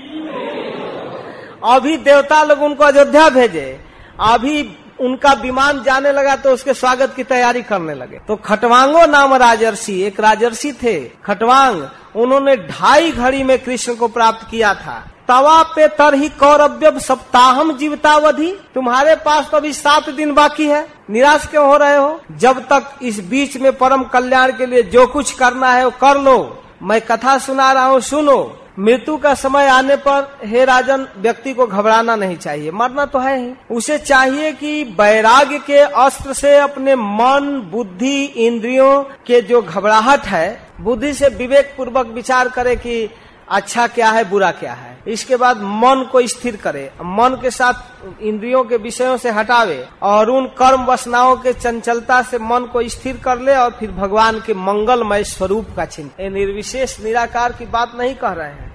अभी 1.64 1.96
देवता 1.96 2.42
लोग 2.42 2.62
उनको 2.62 2.84
अयोध्या 2.84 3.28
भेजे। 3.28 3.80
अभी 4.20 4.62
उनका 5.00 5.32
विमान 5.32 5.82
जाने 5.82 6.12
लगा 6.12 6.34
तो 6.36 6.50
उसके 6.50 6.74
स्वागत 6.74 7.12
की 7.16 7.24
तैयारी 7.24 7.62
करने 7.62 7.94
लगे। 7.94 8.18
तो 8.18 8.36
खटवांगो 8.36 9.04
नाम 9.06 9.34
राजर्षि, 9.34 10.00
एक 10.02 10.20
राजर्षि 10.20 10.72
थे, 10.72 10.98
खटवांग, 11.24 11.82
उन्होंने 12.16 12.56
ढाई 12.56 13.12
घड़ी 13.12 13.42
में 13.42 13.58
कृष्ण 13.58 13.94
को 13.94 14.08
प्राप्त 14.08 14.46
किया 14.50 14.74
था। 14.74 15.02
तवा 15.28 15.62
पे 15.62 15.88
तर 15.88 16.14
ही 16.14 16.28
कौरव्य 16.28 17.00
सप्ताहम 17.00 17.76
जीवतावधि। 17.76 18.52
तुम्हारे 18.74 19.14
पास 19.14 19.48
तो 19.50 19.56
अभी 19.56 19.72
सात 19.72 20.10
दिन 20.10 20.34
बाकी 20.34 20.66
है। 20.66 20.88
निराश 21.10 21.46
क्यों 21.46 21.66
हो 21.66 21.76
रहे 21.76 21.96
हो? 21.96 22.20
जब 22.32 22.58
तक 22.60 22.98
इस 23.02 23.20
बीच 23.20 23.56
में 23.56 23.72
परम 23.72 24.04
कल्याण 24.04 24.52
के 24.52 24.66
लिए 24.66 24.82
जो 24.82 25.06
कुछ 25.06 25.32
करना 25.32 25.72
है 25.72 25.84
वो 25.84 25.90
कर 25.90 26.20
लो। 26.20 26.62
मैं 26.82 27.00
कथा 27.00 27.38
सुना 27.38 27.72
रहा 27.72 27.84
हूँ, 27.84 28.00
सुनो। 28.00 28.54
मृत्यु 28.78 29.16
का 29.16 29.34
समय 29.34 29.66
आने 29.66 29.96
पर 29.96 30.38
हे 30.44 30.64
राजन, 30.64 31.08
व्यक्ति 31.18 31.52
को 31.54 31.66
घबराना 31.66 32.16
नहीं 32.16 32.36
चाहिए। 32.36 32.70
मरना 32.70 33.04
तो 33.04 33.18
है 33.18 33.38
ही। 33.40 33.52
उसे 33.70 33.98
चाहिए 33.98 34.52
कि 34.52 34.84
वैराग्य 34.84 35.58
के 35.58 35.78
अस्त्र 35.78 36.32
से 36.32 36.56
अपने 36.56 36.94
मन, 36.94 37.70
बुद्धि, 37.72 38.24
इंद्रियों 38.24 39.02
के 39.02 39.40
जो 39.40 39.62
घबराहट 39.62 40.20
है, 40.20 40.68
बुद्धि 40.80 41.12
से 41.12 41.28
विवेक 41.28 41.74
पूर्वक 41.76 42.06
विचार 42.06 42.48
करे 42.48 42.76
कि 42.76 43.10
अच्छा 43.50 43.86
क्या 43.86 44.10
है, 44.10 44.28
बुरा 44.30 44.50
क्या 44.50 44.72
है। 44.72 44.96
इसके 45.06 45.36
बाद 45.36 45.56
मन 45.56 46.04
को 46.12 46.20
स्थिर 46.26 46.56
करे, 46.56 46.90
मन 47.02 47.38
के 47.42 47.50
साथ 47.50 48.22
इंद्रियों 48.22 48.62
के 48.64 48.76
विषयों 48.76 49.16
से 49.16 49.30
हटावे 49.30 49.86
और 50.02 50.30
उन 50.30 50.46
कर्म 50.58 50.84
वसनाओं 50.84 51.36
के 51.36 51.52
चंचलता 51.52 52.20
से 52.22 52.38
मन 52.38 52.68
को 52.72 52.82
स्थिर 52.88 53.16
कर 53.16 53.40
ले 53.40 53.56
और 53.56 53.70
फिर 53.70 53.90
भगवान 53.90 54.40
के 54.40 54.54
मंगलमय 54.54 55.24
स्वरूप 55.24 55.66
का 55.76 55.84
चिंतन। 55.84 56.32
निर्विशेष, 56.32 56.98
निराकार 57.00 57.52
की 57.52 57.66
बात 57.66 57.92
नहीं 57.98 58.14
कह 58.14 58.32
रहे 58.32 58.48
हैं। 58.48 58.68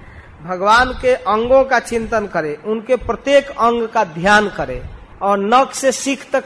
भगवान 0.44 0.92
के 0.92 1.14
अंगों 1.14 1.64
का 1.64 1.78
चिंतन 1.80 2.26
करे, 2.26 2.58
उनके 2.64 2.96
प्रत्येक 2.96 3.50
अंग 3.50 3.86
का 3.88 4.04
ध्यान 4.04 4.48
करे 4.48 4.82
और 5.22 5.38
नख 5.38 5.72
से 5.74 5.92
सीख 5.92 6.26
तक 6.32 6.44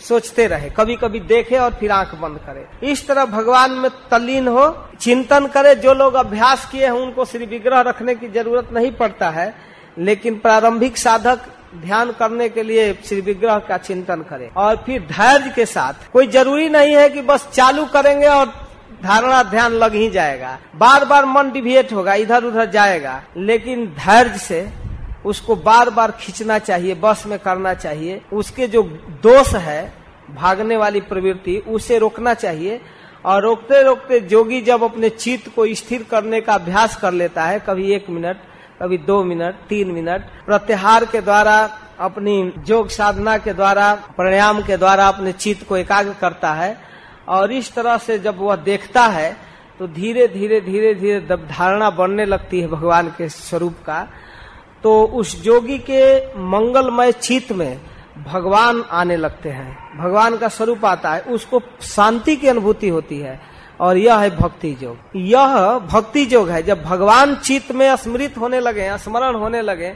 सोचते 0.00 0.46
रहे 0.46 0.68
कभी 0.70 0.96
कभी 0.96 1.20
देखे 1.22 1.56
और 1.58 1.74
फिर 1.74 1.90
आँख 1.92 2.14
बंद 2.14 2.38
करे। 2.46 2.90
इस 2.90 3.06
तरह 3.06 3.24
भगवान 3.26 3.70
में 3.72 3.90
तल्लीन 4.10 4.48
हो, 4.48 4.68
चिंतन 5.00 5.46
करे, 5.46 5.74
जो 5.76 5.94
लोग 5.94 6.14
अभ्यास 6.16 6.68
किए 6.72 6.84
हैं, 6.84 6.92
उनको 6.92 7.24
श्री 7.24 7.46
विग्रह 7.46 7.80
रखने 7.80 8.14
की 8.14 8.28
ज़रूरत 8.30 8.68
नहीं 8.72 8.92
पड़ता 8.92 9.30
है, 9.30 9.54
लेकिन 9.98 10.38
प्रारंभिक 10.38 10.96
साधक 10.98 11.40
ध्यान 11.76 12.10
करने 12.12 12.48
के 12.48 12.62
लिए 12.62 12.92
श्री 13.04 13.20
विग्रह 13.20 13.58
का 13.68 13.76
चिंतन 13.78 14.24
करे। 14.30 14.50
और 14.56 14.76
फिर 14.86 15.00
धैर्य 15.02 15.52
के 15.56 15.66
साथ, 15.66 16.10
कोई 16.12 16.26
ज़रूरी 16.28 16.68
नहीं 16.68 16.94
है 16.96 17.08
कि 17.08 17.22
बस 17.22 17.48
चालू 17.52 17.84
करेंगे 17.86 18.26
और 18.28 18.46
धारणा 19.02 19.42
ध्यान 19.42 19.72
लग 19.74 19.94
ही 19.94 20.08
जाएगा। 20.10 20.58
बार 20.76 21.04
बार 21.04 21.24
मन 21.26 21.50
डिविएट 21.50 21.92
होगा 21.92 22.14
इधर 22.16 22.44
उधर 22.44 22.70
जाएगा, 22.70 23.22
लेकिन 23.36 23.86
धैर्य 23.98 24.38
से 24.38 24.68
उसको 25.26 25.56
बार 25.56 25.90
बार 25.90 26.10
खींचना 26.10 26.58
चाहिए, 26.58 26.94
बस 26.94 27.24
में 27.26 27.38
करना 27.38 27.74
चाहिए। 27.74 28.20
उसके 28.32 28.66
जो 28.66 28.82
दोष 29.22 29.54
है, 29.54 29.92
भागने 30.34 30.76
वाली 30.76 31.00
प्रवृत्ति, 31.00 31.56
उसे 31.58 31.98
रोकना 31.98 32.34
चाहिए। 32.34 32.80
और 33.24 33.42
रोकते 33.42 33.82
रोकते 33.82 34.20
जोगी 34.20 34.60
जब 34.60 34.82
अपने 34.82 35.08
चित्त 35.08 35.54
को 35.54 35.66
स्थिर 35.66 36.02
करने 36.02 36.40
का 36.40 36.54
अभ्यास 36.54 36.96
कर 36.96 37.12
लेता 37.12 37.44
है, 37.44 37.58
कभी 37.60 37.92
एक 37.92 38.10
मिनट, 38.10 38.36
कभी 38.82 38.98
दो 38.98 39.22
मिनट, 39.24 39.54
तीन 39.68 39.90
मिनट, 39.90 40.24
प्रत्याहार 40.46 41.04
के 41.04 41.20
द्वारा, 41.20 41.58
अपनी 42.00 42.52
योग 42.68 42.88
साधना 42.88 43.36
के 43.38 43.52
द्वारा, 43.52 43.94
प्राणायाम 44.16 44.62
के 44.62 44.76
द्वारा 44.76 45.08
अपने 45.08 45.32
चित्त 45.32 45.66
को 45.68 45.76
एकाग्र 45.76 46.14
करता 46.20 46.52
है। 46.52 46.76
और 47.28 47.52
इस 47.52 47.72
तरह 47.74 47.96
से 47.96 48.18
जब 48.18 48.38
वह 48.38 48.56
देखता 48.56 49.06
है 49.06 49.36
तो 49.78 49.86
धीरे 49.86 50.26
धीरे 50.28 50.60
धीरे 50.60 50.94
धीरे 50.94 51.20
धारणा 51.36 51.90
बनने 51.90 52.24
लगती 52.24 52.60
है 52.60 52.66
भगवान 52.66 53.08
के 53.08 53.28
स्वरूप 53.28 53.74
का। 53.86 54.06
तो 54.82 55.04
उस 55.04 55.42
जोगी 55.42 55.78
के 55.78 56.26
मंगलमय 56.38 57.12
चित्त 57.12 57.52
में 57.52 57.80
भगवान 58.26 58.82
आने 58.90 59.16
लगते 59.16 59.48
हैं। 59.48 59.98
भगवान 59.98 60.36
का 60.36 60.48
स्वरूप 60.48 60.84
आता 60.84 61.12
है, 61.12 61.20
उसको 61.20 61.62
शांति 61.82 62.36
की 62.36 62.48
अनुभूति 62.48 62.88
होती 62.88 63.18
है, 63.18 63.40
और 63.80 63.96
यह 63.96 64.16
है 64.16 64.30
भक्ति 64.36 64.76
योग। 64.82 65.16
यह 65.16 65.78
भक्ति 65.78 66.28
योग 66.32 66.48
है, 66.48 66.62
जब 66.62 66.82
भगवान 66.82 67.34
चित्त 67.34 67.72
में 67.72 67.96
स्मृत 67.96 68.38
होने 68.38 68.60
लगे 68.60 68.98
स्मरण 68.98 69.34
होने 69.34 69.62
लगे 69.62 69.94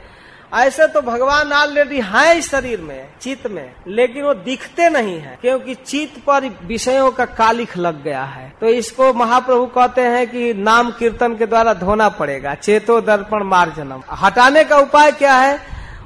ऐसे 0.53 0.87
तो 0.87 1.01
भगवान 1.01 1.51
ऑलरेडी 1.53 2.01
है 2.01 2.37
इस 2.37 2.49
शरीर 2.51 2.81
में, 2.81 3.07
चित्त 3.21 3.47
में, 3.47 3.73
लेकिन 3.87 4.23
वो 4.23 4.33
दिखते 4.33 4.89
नहीं 4.89 5.19
है, 5.19 5.37
क्योंकि 5.41 5.75
चित्त 5.75 6.21
पर 6.27 6.47
विषयों 6.65 7.11
का 7.11 7.25
कालिख 7.25 7.77
लग 7.77 8.03
गया 8.03 8.23
है। 8.23 8.53
तो 8.61 8.67
इसको 8.67 9.13
महाप्रभु 9.13 9.65
कहते 9.65 10.01
हैं 10.01 10.27
कि 10.27 10.53
नाम 10.53 10.91
कीर्तन 10.91 11.35
के 11.35 11.45
द्वारा 11.45 11.73
धोना 11.73 12.09
पड़ेगा, 12.09 12.53
चेतो 12.53 13.01
दर्पण 13.01 13.43
मार्जनम। 13.43 14.01
हटाने 14.11 14.63
का 14.63 14.77
उपाय 14.77 15.11
क्या 15.11 15.35
है? 15.35 15.59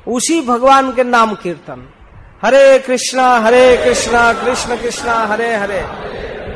उसी 0.08 0.42
भगवान 0.42 0.92
के 0.94 1.04
नाम 1.04 1.36
कीर्तन। 1.36 1.88
हरे 2.44 2.80
कृष्णा 2.80 3.30
हरे 3.38 3.78
कृष्णा, 3.78 4.32
कृष्ण 4.34 4.78
कृष्णा, 4.78 5.14
हरे 5.26 5.56
हरे। 5.56 5.80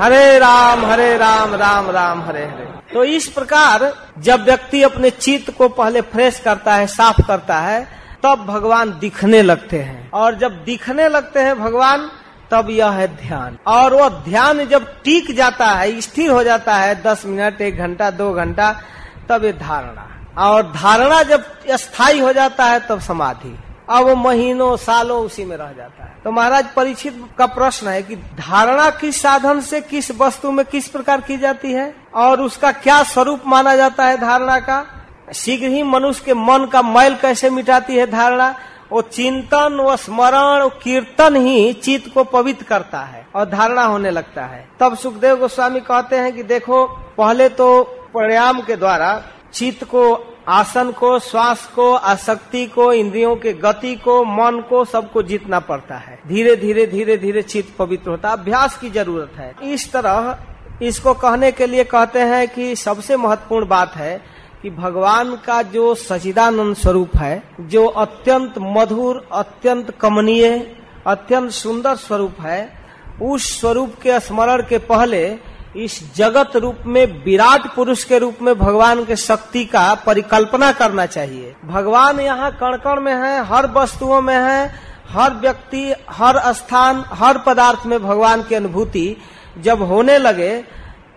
हरे 0.02 0.40
राम 0.40 0.86
हरे 0.86 1.18
राम 1.18 1.56
राम 1.56 1.90
राम, 1.90 2.22
हरे 2.22 2.46
हरे। 2.46 2.73
तो 2.94 3.04
इस 3.04 3.28
प्रकार 3.28 3.94
जब 4.20 4.44
व्यक्ति 4.44 4.84
अपने 4.84 5.10
चित्त 5.10 5.58
को 5.58 5.70
पहले 5.70 6.02
फ्रेश 6.02 6.40
करता 6.40 6.76
है, 6.76 6.88
साफ़ 6.88 7.22
करता 7.28 7.60
है, 7.60 7.88
तब 8.24 8.46
भगवान 8.46 9.00
दिखने 9.00 9.42
लगते 9.42 9.80
हैं। 9.80 10.12
और 10.12 10.36
जब 10.36 10.64
दिखने 10.64 11.08
लगते 11.08 11.40
हैं 11.40 11.60
भगवान, 11.60 12.12
तब 12.52 12.70
यह 12.70 12.90
है 12.90 13.08
ध्यान। 13.08 13.58
और 13.68 13.94
वह 13.94 14.10
ध्यान 14.10 14.66
जब 14.66 15.02
टीक 15.04 15.36
जाता 15.36 15.66
है, 15.66 16.02
स्थिर 16.02 16.30
हो 16.30 16.44
जाता 16.44 16.76
है, 16.76 17.04
दस 17.04 17.24
मिनट, 17.26 17.62
एक 17.62 17.78
घंटा, 17.78 18.12
दो 18.12 18.34
घंटा, 18.34 18.82
तब 19.30 19.46
ये 19.46 19.54
धारणा। 19.54 20.10
और 20.38 20.64
धारणा 20.64 21.24
जब 21.24 21.46
स्थायी 21.70 22.20
हो 22.20 22.34
जाता 22.34 22.66
है, 22.66 22.80
तब 22.80 23.00
समाधि। 23.00 23.60
अब 23.90 24.08
वो 24.08 24.16
महीनों, 24.16 24.78
सालों 24.78 25.26
उसी 25.26 25.46
में 25.46 25.58
रह 25.58 25.72
जाता 25.78 26.04
है। 26.04 26.18
तो 26.24 26.32
महाराज 26.32 26.74
परीक्षित 26.74 27.26
का 27.38 27.46
प्रश्न 27.46 27.88
है 27.88 28.04
कि 28.04 28.16
धारणा 28.16 28.90
किस 28.90 29.22
साधन 29.22 29.60
से, 29.60 29.82
किस 29.82 30.12
वस्तु 30.12 30.52
में 30.52 30.66
किस 30.66 30.88
प्रकार 30.88 31.22
की 31.22 31.38
जाती 31.38 31.72
है? 31.72 31.96
और 32.16 32.42
उसका 32.42 32.72
क्या 32.72 33.04
स्वरूप 33.04 33.42
माना 33.46 33.76
जाता 33.76 34.06
है 34.06 34.18
धारणा 34.18 34.60
का? 34.60 34.86
शीघ्र 35.34 35.68
ही 35.68 35.84
मनुष्य 35.84 36.24
के 36.26 36.34
मन 36.34 36.70
का 36.74 36.82
मैल 36.82 37.16
कैसे 37.16 37.50
मिटाती 37.50 37.96
है 37.96 38.12
धारणा? 38.12 38.56
वो 38.92 39.02
चिंतन, 39.02 39.80
वो 39.84 39.98
स्मरण 39.98 40.70
कीर्तन 40.84 41.36
ही 41.36 41.74
चित्त 41.74 42.14
को 42.14 42.24
पवित्र 42.24 42.66
करता 42.66 43.00
है 43.00 43.28
और 43.36 43.50
धारणा 43.50 43.84
होने 43.84 44.12
लगता 44.12 44.46
है। 44.46 44.70
तब 44.80 44.98
सुखदेव 44.98 45.36
गोस्वामी 45.36 45.80
कहते 45.80 46.16
हैं 46.16 46.36
कि 46.36 46.44
देखो, 46.44 46.86
पहले 47.18 47.50
तो 47.50 47.84
प्राणायाम 47.84 48.62
के 48.62 48.76
द्वारा 48.76 49.24
चित्त 49.54 49.84
को 49.84 50.33
आसन 50.48 50.92
को, 50.92 51.20
श्वास 51.20 51.72
को, 51.76 51.94
आसक्ति 51.94 52.66
को, 52.66 52.94
इंद्रियों 52.94 53.36
के 53.36 53.54
गति 53.54 53.96
को, 53.96 54.24
मन 54.24 54.64
को 54.70 54.86
सबको 54.86 55.24
जीतना 55.24 55.60
पड़ता 55.60 55.96
है। 55.96 56.20
धीरे 56.28 56.56
धीरे 56.56 56.88
धीरे 56.88 57.18
धीरे 57.18 57.42
चित्त 57.42 57.76
पवित्र 57.80 58.10
होता 58.10 58.30
है। 58.30 58.38
अभ्यास 58.38 58.78
की 58.78 58.90
ज़रूरत 58.90 59.32
है। 59.38 59.56
इस 59.64 59.92
तरह 59.92 60.40
इसको 60.82 61.14
कहने 61.14 61.52
के 61.52 61.68
लिए 61.68 61.84
कहते 61.84 62.20
हैं 62.20 62.48
कि 62.48 62.76
सबसे 62.76 63.18
महत्वपूर्ण 63.18 63.68
बात 63.68 63.96
है 63.96 64.24
कि 64.62 64.70
भगवान 64.70 65.36
का 65.36 65.62
जो 65.62 65.96
सचिदानंद 65.96 66.76
स्वरूप 66.76 67.18
है, 67.18 67.44
जो 67.60 67.86
अत्यंत 67.86 68.54
मधुर, 68.60 69.28
अत्यंत 69.32 69.92
कमनीय, 69.92 70.76
अत्यंत 71.08 71.52
सुंदर 71.52 71.96
स्वरूप 71.96 72.36
है, 72.42 72.84
उस 73.22 73.60
स्वरूप 73.62 73.94
के 74.02 74.20
स्मरण 74.20 74.62
के 74.62 74.78
पहले 74.78 75.53
इस 75.76 76.16
जगत 76.16 76.56
रूप 76.56 76.80
में, 76.86 77.24
विराट 77.24 77.74
पुरुष 77.76 78.04
के 78.04 78.18
रूप 78.20 78.42
में 78.42 78.54
भगवान 78.56 79.04
के 79.06 79.16
शक्ति 79.16 79.64
का 79.66 79.94
परिकल्पना 79.96 80.72
करना 80.72 81.06
चाहिए। 81.06 81.56
भगवान 81.66 82.20
यहाँ 82.20 82.52
कण 82.52 82.78
कण 82.78 83.02
में 83.02 83.14
है, 83.14 83.44
हर 83.46 83.72
वस्तुओं 83.72 84.22
में 84.22 84.36
है, 84.36 84.74
हर 85.10 85.34
व्यक्ति, 85.34 85.94
हर 86.10 86.54
स्थान, 86.54 87.04
हर 87.08 87.38
पदार्थ 87.38 87.86
में 87.86 88.02
भगवान 88.04 88.44
की 88.44 88.56
अनुभूति 88.56 89.16
जब 89.58 89.82
होने 89.82 90.18
लगे, 90.18 90.64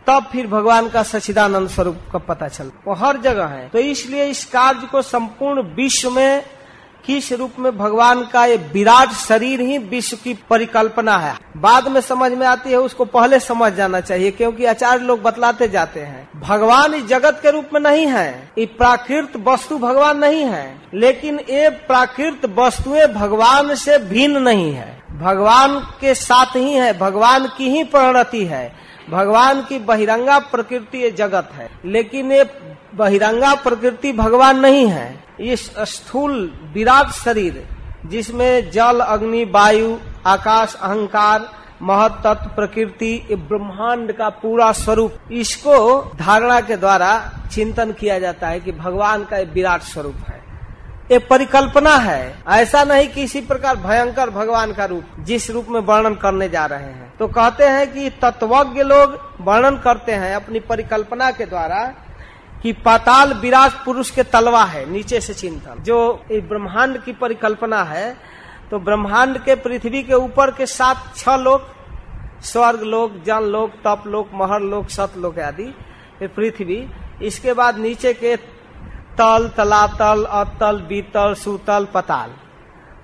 तब 0.07 0.27
फिर 0.33 0.47
भगवान 0.47 0.89
का 0.89 1.03
सचिदानंद 1.03 1.69
स्वरूप 1.69 1.99
का 2.13 2.19
पता 2.19 2.49
चल 2.49 2.71
वो 2.87 2.95
हर 2.95 3.17
जगह 3.17 3.47
है। 3.47 3.69
तो 3.69 3.79
इसलिए 3.79 4.25
इस 4.25 4.45
कार्य 4.45 4.87
को 4.87 5.03
संपूर्ण 5.03 5.63
विश्व 5.75 6.11
में 6.11 6.43
किस 7.07 7.33
रूप 7.33 7.53
में 7.59 7.79
भगवान 7.79 8.23
का 8.33 8.47
ये 8.47 8.57
विराट 8.57 9.09
शरीर 9.09 9.61
ही 9.61 9.79
विश्व 9.79 10.17
की 10.25 10.39
परिकल्पना 10.51 11.19
है? 11.19 11.35
बाद 11.57 11.89
में 11.89 12.01
समझ 12.01 12.33
में 12.33 12.47
आती 12.47 12.71
है, 12.71 12.77
उसको 12.77 13.05
पहले 13.05 13.41
समझ 13.41 13.73
जाना 13.73 14.01
चाहिए, 14.01 14.31
क्योंकि 14.31 14.65
आचार्य 14.65 15.05
लोग 15.05 15.23
बतलाते 15.23 15.69
जाते 15.69 16.01
हैं। 16.01 16.29
भगवान 16.41 16.95
इस 16.95 17.07
जगत 17.07 17.41
के 17.43 17.51
रूप 17.51 17.69
में 17.75 17.81
नहीं 17.81 18.07
है। 18.07 18.53
ये 18.59 18.67
प्राकृत 18.67 19.33
वस्तु 19.37 19.79
भगवान 19.79 20.19
नहीं 20.19 20.45
है। 20.45 20.83
लेकिन 20.95 21.41
ये 21.41 21.69
प्राकृत 21.69 22.53
वस्तुएँ 22.57 23.07
भगवान 23.07 23.75
से 23.75 23.99
भिन्न 23.99 24.43
नहीं 24.43 24.73
है। 24.73 25.03
भगवान 25.19 25.81
के 25.81 26.15
साथ 26.15 26.57
ही 26.57 26.73
है, 26.73 26.99
भगवान 26.99 27.47
की 27.59 27.71
ही 27.71 27.85
प्रणति 27.85 28.45
है। 28.45 28.86
भगवान 29.09 29.61
की 29.63 29.79
बहिरंगा 29.79 30.39
प्रकृति 30.39 30.99
ये 30.99 31.11
जगत 31.11 31.51
है, 31.55 31.69
लेकिन 31.85 32.33
ये 32.33 32.45
बहिरंगा 32.95 33.55
प्रकृति 33.55 34.13
भगवान 34.13 34.61
नहीं 34.61 34.87
है। 34.87 35.25
इस 35.43 35.71
स्थूल, 35.79 36.53
विराट 36.75 37.11
शरीर, 37.15 37.63
जिसमें 38.07 38.71
जल, 38.71 39.01
अग्नि, 39.01 39.45
वायु, 39.45 39.97
आकाश, 40.27 40.75
अहंकार, 40.75 41.49
महतत्व, 41.83 42.49
प्रकृति 42.57 43.27
ब्रह्मांड 43.33 44.13
का 44.13 44.29
पूरा 44.29 44.71
स्वरूप। 44.73 45.33
इसको 45.33 45.77
धारणा 46.17 46.61
के 46.61 46.77
द्वारा 46.77 47.13
चिंतन 47.53 47.93
किया 47.93 48.19
जाता 48.19 48.49
है 48.49 48.61
कि 48.61 48.73
भगवान 48.73 49.25
का 49.25 49.39
विराट 49.55 49.83
स्वरूप 49.83 50.29
है। 50.29 50.41
ये 51.13 51.19
परिकल्पना 51.21 51.95
है। 51.97 52.43
ऐसा 52.51 52.83
नहीं 52.85 53.09
कि 53.09 53.23
इसी 53.23 53.41
प्रकार 53.41 53.77
भयंकर 53.79 54.31
भगवान 54.31 54.73
का 54.73 54.85
रूप, 54.85 55.05
जिस 55.21 55.51
रूप 55.51 55.67
में 55.69 55.81
वर्णन 55.81 56.15
करने 56.15 56.49
जा 56.49 56.65
रहे 56.67 56.85
हैं। 56.85 57.13
तो 57.19 57.27
कहते 57.29 57.65
हैं 57.65 57.93
कि 57.93 58.09
तत्वज्ञ 58.23 58.83
लोग 58.83 59.19
वर्णन 59.41 59.77
करते 59.77 60.13
हैं 60.15 60.35
अपनी 60.35 60.61
परिकल्पना 60.63 61.31
के 61.31 61.47
द्वारा 61.47 61.85
कि 62.63 62.73
पाताल 62.85 63.33
विराट 63.35 63.73
पुरुष 63.85 64.11
के 64.11 64.23
तलवा 64.25 64.65
है, 64.65 64.91
नीचे 64.91 65.21
से 65.21 65.35
चिंतन। 65.35 65.83
जो 65.83 66.25
ब्रह्मांड 66.33 67.03
की 67.05 67.13
परिकल्पना 67.15 67.83
है 67.85 68.17
तो 68.71 68.79
ब्रह्मांड 68.81 69.39
के 69.39 69.55
पृथ्वी 69.57 70.03
के 70.03 70.15
ऊपर 70.15 70.51
के 70.51 70.67
सात, 70.67 71.13
छह 71.17 71.37
लोग 71.37 71.75
स्वर्ग 72.43 72.83
लोक, 72.83 73.13
जन 73.27 73.43
लोक, 73.45 73.73
तप 73.85 74.03
लोक, 74.07 74.31
महर 74.35 74.61
लोक, 74.63 74.89
सत 74.91 75.13
लोक 75.17 75.39
आदि 75.41 75.73
पृथ्वी, 76.23 76.87
इसके 77.23 77.53
बाद 77.53 77.79
नीचे 77.79 78.13
के 78.15 78.35
तल 79.19 79.49
तलातल 79.57 80.25
अतल 80.25 80.81
बीतल 80.81 81.35
सुतल 81.35 81.87
पताल। 81.95 82.35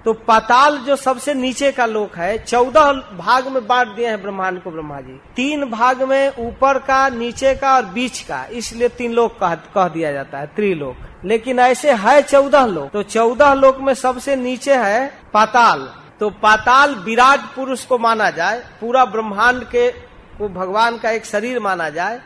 तो 0.04 0.12
पाताल 0.12 0.76
जो 0.78 0.96
सबसे 0.96 1.34
नीचे 1.34 1.70
का 1.72 1.86
लोक 1.86 2.16
है 2.16 2.36
चौदह 2.38 2.92
भाग 3.18 3.46
में 3.48 3.66
बांट 3.66 3.88
दिए 3.88 4.08
हैं 4.08 4.20
ब्रह्मांड 4.22 4.62
को 4.62 4.70
ब्रह्मा 4.70 5.00
जी। 5.00 5.20
तीन 5.36 5.64
भाग 5.70 6.02
में 6.02 6.36
ऊपर 6.38 6.78
का 6.78 7.08
नीचे 7.08 7.54
का 7.54 7.74
और 7.76 7.84
बीच 7.84 8.20
का 8.20 8.44
इसलिए 8.52 8.88
तीन 8.88 9.12
लोक 9.12 9.38
कह, 9.40 9.54
कह 9.54 9.88
दिया 9.88 10.12
जाता 10.12 10.38
है 10.38 10.46
त्रिलोक। 10.46 10.96
लेकिन 11.24 11.58
ऐसे 11.58 11.92
है 11.92 12.20
चौदह 12.22 12.66
लोक। 12.66 12.90
तो 12.90 13.02
चौदह 13.02 13.54
लोक 13.54 13.78
में 13.80 13.94
सबसे 13.94 14.36
नीचे 14.36 14.76
है 14.76 15.06
पाताल। 15.34 15.88
तो 16.20 16.30
पाताल 16.30 16.94
विराट 16.94 17.40
पुरुष 17.56 17.84
को 17.84 17.98
माना 17.98 18.30
जाए 18.30 18.62
पूरा 18.80 19.04
ब्रह्मांड 19.04 19.64
के 19.64 19.90
को 20.38 20.48
भगवान 20.50 20.98
का 20.98 21.10
एक 21.10 21.24
शरीर 21.24 21.58
माना 21.60 21.88
जाए 21.90 22.20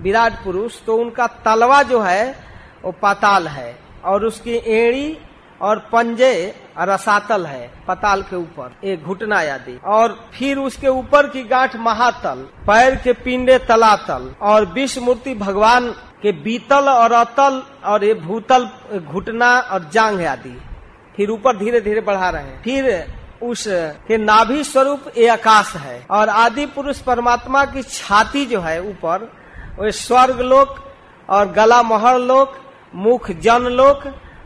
विराट 0.00 0.44
पुरुष। 0.44 0.80
तो 0.82 0.96
उनका 0.96 1.26
तलवा 1.44 1.82
जो 1.82 2.00
है 2.00 2.51
वो 2.84 2.92
पाताल 2.92 3.46
है, 3.48 3.76
और 4.04 4.24
उसकी 4.24 4.54
एड़ी 4.74 5.18
और 5.60 5.78
पंजे 5.92 6.32
रसातल 6.78 7.44
है, 7.46 7.70
पताल 7.88 8.22
के 8.22 8.36
ऊपर, 8.36 8.72
एक 8.84 9.02
घुटना 9.02 9.38
आदि। 9.52 9.78
और 9.86 10.18
फिर 10.34 10.58
उसके 10.58 10.88
ऊपर 10.88 11.26
की 11.26 11.42
गांठ 11.44 11.76
महातल, 11.76 12.46
पैर 12.66 12.94
के 12.94 13.12
पिंडे 13.14 13.58
तलातल, 13.58 14.30
और 14.42 14.64
विश्व 14.64 15.00
मूर्ति 15.00 15.34
भगवान 15.34 15.90
के 16.22 16.32
बीतल 16.32 16.88
और 16.88 17.12
अतल, 17.12 17.62
और 17.84 18.04
ये 18.04 18.14
भूतल, 18.14 18.68
घुटना 18.98 19.58
और 19.60 19.88
जांग 19.92 20.24
आदि। 20.26 20.58
फिर 21.16 21.30
ऊपर 21.30 21.56
धीरे 21.56 21.80
धीरे 21.80 22.00
बढ़ा 22.00 22.30
रहे 22.30 22.42
हैं। 22.42 22.62
फिर 22.62 23.14
उस 23.42 23.64
के 24.08 24.16
नाभि 24.16 24.64
स्वरूप 24.64 25.04
ये 25.16 25.28
आकाश 25.28 25.74
है, 25.76 26.06
और 26.10 26.28
आदि 26.28 26.66
पुरुष 26.66 27.00
परमात्मा 27.00 27.64
की 27.64 27.82
छाती 27.82 28.44
जो 28.46 28.60
है 28.60 28.80
ऊपर, 28.80 29.30
वो 29.78 29.90
स्वर्ग 29.90 30.40
लोक 30.40 30.76
और 31.28 31.52
गला 31.52 31.82
मोहर 31.82 32.18
लोक 32.18 32.54
मुख 32.94 33.30
जन 33.30 33.62
लोक 33.62 34.02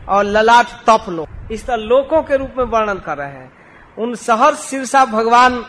और 0.09 0.23
ललाट 0.23 0.65
तप 0.65 1.05
लोक। 1.09 1.51
इस 1.51 1.65
तरह 1.65 1.75
लोकों 1.75 2.23
के 2.23 2.37
रूप 2.37 2.53
में 2.57 2.65
वर्णन 2.65 2.99
कर 2.99 3.17
रहे 3.17 3.27
हैं। 3.27 3.51
उन 3.97 4.15
सहर 4.15 4.55
शीर्षा 4.55 5.05
भगवान 5.05 5.65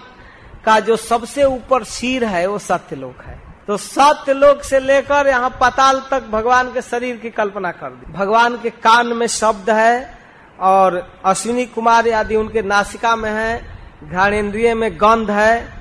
का 0.65 0.81
जो 0.81 0.97
सबसे 0.97 1.45
ऊपर 1.45 1.85
सिर 1.85 2.25
है, 2.25 2.47
वो 2.47 2.59
सत्य 2.59 2.97
लोक 2.97 3.23
है। 3.23 3.41
तो 3.67 3.77
सत्य 3.77 4.33
लोक 4.33 4.63
से 4.63 4.81
लेकर 4.81 5.27
यहाँ 5.27 5.51
पताल 5.51 6.03
तक 6.11 6.23
भगवान 6.23 6.73
के 6.73 6.83
शरीर 6.83 7.17
की 7.17 7.31
कल्पना 7.31 7.73
कर 7.73 7.91
दी। 7.91 8.13
भगवान 8.13 8.57
के 8.57 8.71
कान 8.71 9.07
में 9.07 9.27
शब्द 9.27 9.71
है 9.71 10.19
और 10.61 11.21
अश्विनी 11.25 11.67
कुमार 11.67 12.09
आदि 12.09 12.37
उनके 12.37 12.63
नासिका 12.63 13.17
में 13.17 13.31
है। 13.31 13.79
घाणेन्द्रिय 14.13 14.75
में 14.75 14.97
गंध 14.97 15.31
है। 15.31 15.78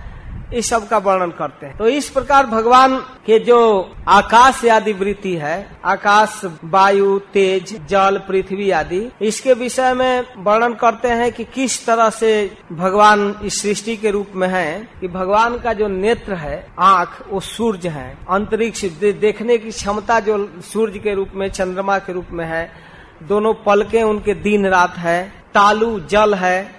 इस 0.53 0.69
सब 0.69 0.87
का 0.87 0.97
वर्णन 0.97 1.31
करते 1.31 1.65
हैं। 1.65 1.77
तो 1.77 1.87
इस 1.87 2.09
प्रकार 2.09 2.45
भगवान 2.45 2.97
के 2.97 3.39
जो 3.39 3.91
आकाश 4.07 4.65
आदि 4.65 4.93
वृत्ति 4.93 5.35
है, 5.35 5.79
आकाश, 5.85 6.41
वायु, 6.63 7.19
तेज, 7.19 7.87
जल, 7.87 8.17
पृथ्वी 8.17 8.71
आदि, 8.71 9.11
इसके 9.21 9.53
विषय 9.53 9.93
में 9.93 10.25
वर्णन 10.37 10.73
करते 10.73 11.07
हैं 11.07 11.31
कि 11.31 11.43
किस 11.43 11.85
तरह 11.85 12.09
से 12.09 12.57
भगवान 12.71 13.35
इस 13.43 13.61
सृष्टि 13.61 13.97
के 13.97 14.11
रूप 14.11 14.27
में 14.35 14.47
है 14.47 14.89
कि 15.01 15.07
भगवान 15.07 15.57
का 15.57 15.73
जो 15.73 15.87
नेत्र 15.87 16.33
है, 16.33 16.67
आँख, 16.79 17.25
वो 17.29 17.39
सूर्य 17.39 17.89
है। 17.89 18.17
अंतरिक्ष 18.29 18.85
देखने 19.01 19.57
की 19.57 19.71
क्षमता 19.71 20.19
जो 20.19 20.61
सूर्य 20.61 20.99
के 20.99 21.13
रूप 21.13 21.29
में, 21.33 21.49
चंद्रमा 21.49 21.97
के 21.97 22.13
रूप 22.13 22.27
में 22.31 22.45
है, 22.45 22.71
दोनों 23.23 23.53
पलके 23.53 24.03
उनके 24.03 24.33
दिन 24.33 24.67
रात 24.67 24.97
है। 24.97 25.33
तालु 25.53 25.99
जल 25.99 26.33
है 26.33 26.71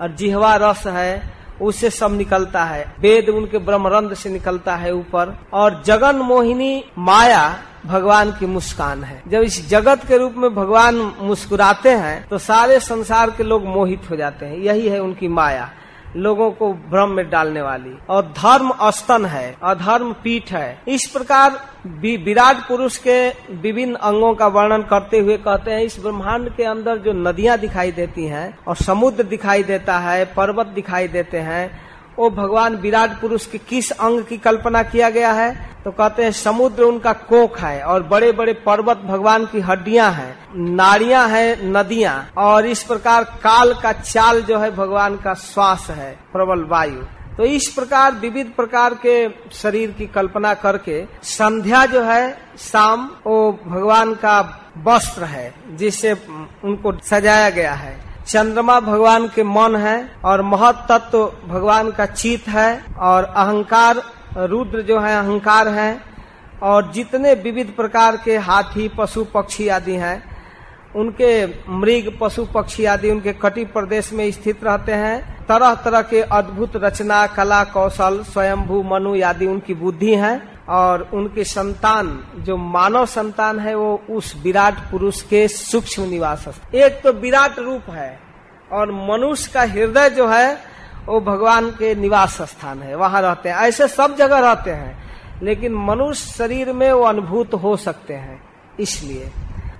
और 0.00 0.12
जिहवा 0.12 0.56
रस 0.56 0.86
है। 0.86 1.35
उससे 1.60 1.90
सब 1.90 2.16
निकलता 2.16 2.64
है। 2.64 2.84
वेद 3.00 3.28
उनके 3.28 3.58
ब्रह्मरंध 3.58 4.14
से 4.14 4.30
निकलता 4.30 4.76
है 4.76 4.94
ऊपर। 4.94 5.36
और 5.52 5.82
जगन 5.86 6.16
मोहिनी 6.16 6.84
माया 6.98 7.58
भगवान 7.86 8.30
की 8.30 8.46
मुस्कान 8.46 9.04
है। 9.04 9.22
जब 9.28 9.42
इस 9.42 9.68
जगत 9.68 10.04
के 10.08 10.18
रूप 10.18 10.34
में 10.36 10.54
भगवान 10.54 11.12
मुस्कुराते 11.20 11.90
हैं 11.90 12.28
तो 12.28 12.38
सारे 12.38 12.80
संसार 12.80 13.30
के 13.30 13.42
लोग 13.42 13.64
मोहित 13.64 14.10
हो 14.10 14.16
जाते 14.16 14.46
हैं। 14.46 14.56
यही 14.56 14.88
है 14.88 15.00
उनकी 15.00 15.28
माया। 15.28 15.70
लोगों 16.16 16.50
को 16.50 16.72
भ्रम 16.90 17.10
में 17.10 17.28
डालने 17.30 17.62
वाली। 17.62 17.96
और 18.10 18.22
धर्म 18.36 18.68
अस्तन 18.70 19.26
है, 19.26 19.56
अधर्म 19.62 20.12
पीठ 20.12 20.52
है। 20.52 20.82
इस 20.88 21.06
प्रकार 21.06 21.60
विराट 21.86 22.56
पुरुष 22.68 22.96
के 22.98 23.28
विभिन्न 23.52 23.94
अंगों 23.94 24.34
का 24.34 24.46
वर्णन 24.46 24.82
करते 24.82 25.18
हुए 25.18 25.36
कहते 25.36 25.70
हैं, 25.70 25.80
इस 25.80 25.98
ब्रह्मांड 26.00 26.48
के 26.56 26.64
अंदर 26.64 26.98
जो 26.98 27.12
नदियाँ 27.12 27.58
दिखाई 27.58 27.92
देती 27.92 28.26
हैं 28.26 28.58
और 28.68 28.76
समुद्र 28.76 29.22
दिखाई 29.22 29.62
देता 29.62 29.98
है, 29.98 30.24
पर्वत 30.26 30.66
दिखाई 30.66 31.08
देते 31.08 31.38
हैं 31.38 31.85
वो 32.18 32.30
भगवान 32.30 32.76
विराट 32.76 33.20
पुरुष 33.20 33.46
के 33.46 33.58
किस 33.58 33.90
अंग 33.90 34.24
की 34.24 34.36
कल्पना 34.38 34.82
किया 34.82 35.10
गया 35.10 35.32
है? 35.32 35.54
तो 35.84 35.90
कहते 35.90 36.24
हैं, 36.24 36.30
समुद्र 36.32 36.82
उनका 36.82 37.12
कोख 37.12 37.58
है 37.60 37.82
और 37.82 38.02
बड़े 38.02 38.30
बड़े 38.32 38.52
पर्वत 38.52 38.96
भगवान 38.98 39.44
की 39.46 39.60
हड्डियाँ 39.60 40.10
हैं 40.12 40.36
नाड़ियाँ 40.56 41.28
हैं, 41.28 41.62
नदियाँ, 41.62 42.30
और 42.36 42.66
इस 42.66 42.82
प्रकार 42.82 43.24
काल 43.24 43.74
का 43.74 43.92
चाल 43.92 44.40
जो 44.42 44.58
है 44.58 44.70
भगवान 44.70 45.16
का 45.16 45.34
श्वास 45.34 45.86
है, 45.90 46.18
प्रबल 46.32 46.64
वायु। 46.64 47.02
तो 47.36 47.44
इस 47.44 47.68
प्रकार, 47.68 48.12
विविध 48.12 48.52
प्रकार 48.56 48.94
के 48.94 49.28
शरीर 49.52 49.90
की 49.90 50.06
कल्पना 50.06 50.54
करके 50.54 51.04
संध्या 51.22 51.84
जो 51.86 52.02
है, 52.02 52.38
शाम 52.58 53.10
वो 53.26 53.52
भगवान 53.66 54.14
का 54.14 54.40
वस्त्र 54.78 55.24
है 55.24 55.52
जिससे 55.70 56.12
उनको 56.64 56.92
सजाया 57.04 57.50
गया 57.50 57.72
है। 57.72 57.94
चंद्रमा 58.26 58.80
भगवान 58.80 59.26
के 59.28 59.42
मन 59.42 59.76
है 59.76 60.10
और 60.24 60.42
महत 60.42 60.86
तत्व 60.88 61.18
भगवान 61.48 61.90
का 61.90 62.06
चित 62.06 62.48
है 62.48 62.84
और 62.98 63.24
अहंकार 63.24 64.02
रुद्र 64.38 64.82
जो 64.82 64.98
है, 65.00 65.16
अहंकार 65.16 65.68
है 65.68 66.00
और 66.62 66.90
जितने 66.92 67.34
विविध 67.34 67.72
प्रकार 67.76 68.16
के 68.16 68.36
हाथी, 68.36 68.88
पशु, 68.88 69.24
पक्षी 69.24 69.68
आदि 69.68 69.94
हैं, 69.94 70.22
उनके 70.96 71.46
मृग, 71.70 72.18
पशु, 72.20 72.44
पक्षी 72.44 72.84
आदि 72.84 73.10
उनके 73.10 73.32
कटी 73.32 73.64
प्रदेश 73.64 74.12
में 74.12 74.30
स्थित 74.30 74.64
रहते 74.64 74.92
हैं। 74.92 75.46
तरह 75.46 75.74
तरह 75.74 76.02
के 76.02 76.20
अद्भुत 76.22 76.72
रचना, 76.76 77.26
कला, 77.26 77.64
कौशल, 77.64 78.22
स्वयंभू, 78.22 78.82
मनु 78.82 79.22
आदि 79.22 79.46
उनकी 79.46 79.74
बुद्धि 79.74 80.14
है। 80.14 80.55
और 80.68 81.08
उनके 81.14 81.44
संतान, 81.44 82.18
जो 82.36 82.56
मानव 82.56 83.06
संतान 83.06 83.58
है, 83.60 83.74
वो 83.74 84.02
उस 84.10 84.34
विराट 84.42 84.78
पुरुष 84.90 85.22
के 85.22 85.48
सूक्ष्म 85.48 86.02
निवास 86.02 86.44
एक 86.74 87.00
तो 87.04 87.12
विराट 87.12 87.58
रूप 87.58 87.90
है 87.90 88.18
और 88.72 88.92
मनुष्य 88.92 89.50
का 89.54 89.62
हृदय 89.62 90.10
जो 90.10 90.28
है, 90.28 90.54
वो 91.06 91.20
भगवान 91.20 91.70
के 91.70 91.94
निवास 91.94 92.42
स्थान 92.42 92.82
है। 92.82 92.94
वहाँ 92.94 93.22
रहते 93.22 93.48
हैं। 93.48 93.56
ऐसे 93.56 93.88
सब 93.88 94.16
जगह 94.16 94.38
रहते 94.38 94.70
हैं, 94.70 95.02
लेकिन 95.42 95.74
मनुष्य 95.74 96.32
शरीर 96.32 96.72
में 96.72 96.92
वो 96.92 97.02
अनुभूत 97.02 97.54
हो 97.54 97.76
सकते 97.76 98.14
हैं, 98.14 98.42
इसलिए। 98.80 99.30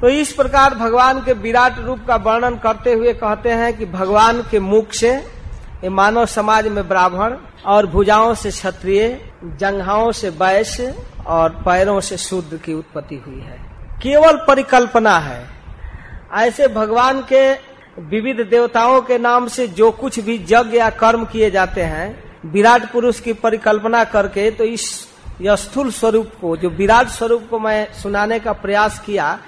तो 0.00 0.08
इस 0.08 0.32
प्रकार 0.32 0.74
भगवान 0.74 1.20
के 1.20 1.32
विराट 1.32 1.78
रूप 1.78 2.00
का 2.08 2.16
वर्णन 2.16 2.54
करते 2.54 2.92
हुए 2.92 3.12
कहते 3.12 3.50
हैं 3.50 3.76
कि 3.76 3.86
भगवान 3.86 4.42
के 4.50 4.60
मुख 4.60 4.92
से 4.92 5.35
ये 5.77 5.89
मानव 5.89 6.27
समाज 6.27 6.66
में 6.69 6.86
ब्राह्मण 6.89 7.36
और 7.66 7.86
भुजाओं 7.86 8.35
से 8.35 8.51
क्षत्रिय, 8.51 9.09
जंघाओं 9.44 10.11
से 10.12 10.28
वैश्य 10.31 10.94
और 11.27 11.51
पैरों 11.65 12.01
से 12.01 12.16
शुद्ध 12.16 12.57
की 12.57 12.74
उत्पत्ति 12.74 13.16
हुई 13.16 13.40
है। 13.40 13.59
केवल 14.03 14.36
परिकल्पना 14.48 15.19
है। 15.19 15.44
ऐसे 16.35 16.69
भगवान 16.69 17.20
के 17.23 17.53
विविध 18.01 18.40
देवताओं 18.40 19.01
के 19.03 19.19
नाम 19.19 19.48
से 19.48 19.66
जो 19.69 19.90
कुछ 19.90 20.19
भी 20.20 20.36
यज्ञ 20.51 20.78
या 20.78 20.89
कर्म 20.93 21.24
किए 21.24 21.51
जाते 21.51 21.82
हैं, 21.82 22.24
विराट 22.47 22.90
पुरुष 22.93 23.20
की 23.20 23.32
परिकल्पना 23.32 24.05
करके 24.05 24.51
तो 24.51 24.65
इस 24.65 24.89
स्थूल 25.43 25.90
स्वरूप 25.90 26.31
को, 26.40 26.57
जो 26.57 26.69
विराट 26.69 27.09
स्वरूप 27.09 27.47
को 27.51 27.59
मैं 27.59 27.93
सुनाने 27.93 28.39
का 28.39 28.53
प्रयास 28.53 28.98
किया, 28.98 29.39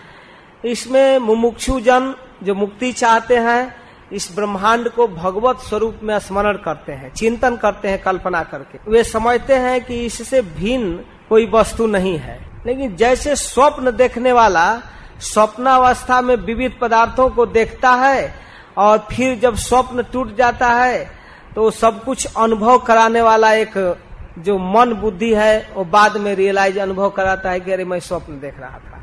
इसमें 0.65 1.19
मुमुक्षु 1.19 1.81
जन 1.81 2.15
जो 2.43 2.55
मुक्ति 2.55 2.93
चाहते 2.93 3.37
हैं 3.37 3.88
इस 4.12 4.30
ब्रह्मांड 4.36 4.89
को 4.89 5.06
भगवत 5.09 5.59
स्वरूप 5.59 6.01
में 6.02 6.18
स्मरण 6.18 6.56
करते 6.56 6.93
हैं, 6.93 7.12
चिंतन 7.14 7.56
करते 7.56 7.89
हैं, 7.89 8.02
कल्पना 8.02 8.43
करके। 8.43 8.90
वे 8.90 9.02
समझते 9.05 9.55
हैं 9.55 9.85
कि 9.85 10.05
इससे 10.06 10.43
भिन्न 10.43 11.01
कोई 11.28 11.47
वस्तु 11.47 11.86
नहीं 11.86 12.16
है। 12.18 12.39
लेकिन 12.66 12.97
जैसे 12.97 13.35
स्वप्न 13.36 13.90
देखने 13.97 14.32
वाला 14.32 14.66
स्वप्नावस्था 15.20 16.20
में 16.20 16.35
विविध 16.36 16.78
पदार्थों 16.80 17.28
को 17.30 17.47
देखता 17.47 17.90
है 17.93 18.35
और 18.78 18.98
फिर 19.12 19.39
जब 19.39 19.55
स्वप्न 19.56 20.02
टूट 20.02 20.36
जाता 20.36 20.68
है 20.68 21.10
तो 21.55 21.70
सब 21.70 22.05
कुछ 22.05 22.26
अनुभव 22.36 22.78
कराने 22.78 23.20
वाला 23.20 23.52
एक 23.52 23.97
जो 24.39 24.59
मन 24.59 24.93
बुद्धि 24.93 25.32
है, 25.35 25.68
वो 25.74 25.85
बाद 25.85 26.16
में 26.16 26.35
रियलाइज़ 26.35 26.78
अनुभव 26.80 27.10
कराता 27.10 27.51
है 27.51 27.60
कि 27.60 27.72
अरे 27.72 27.85
मैं 27.85 27.98
स्वप्न 28.01 28.40
देख 28.40 28.59
रहा 28.60 28.78
था। 28.78 28.98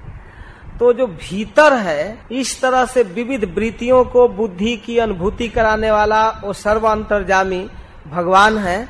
तो 0.80 0.94
जो 0.94 1.08
भीतर 1.08 1.74
है, 1.74 2.26
इस 2.32 2.62
तरह 2.62 2.86
से 2.86 3.04
विविध 3.04 3.56
वृत्तियों 3.56 4.06
को 4.06 4.28
बुद्धि 4.28 4.78
की 4.78 4.98
अनुभूति 4.98 5.50
कराने 5.50 5.92
वाला 5.92 6.30
वो 6.30 6.54
सर्व 6.54 6.88
अंतर्जामी 6.88 7.70
भगवान 8.08 8.58
है, 8.58 8.90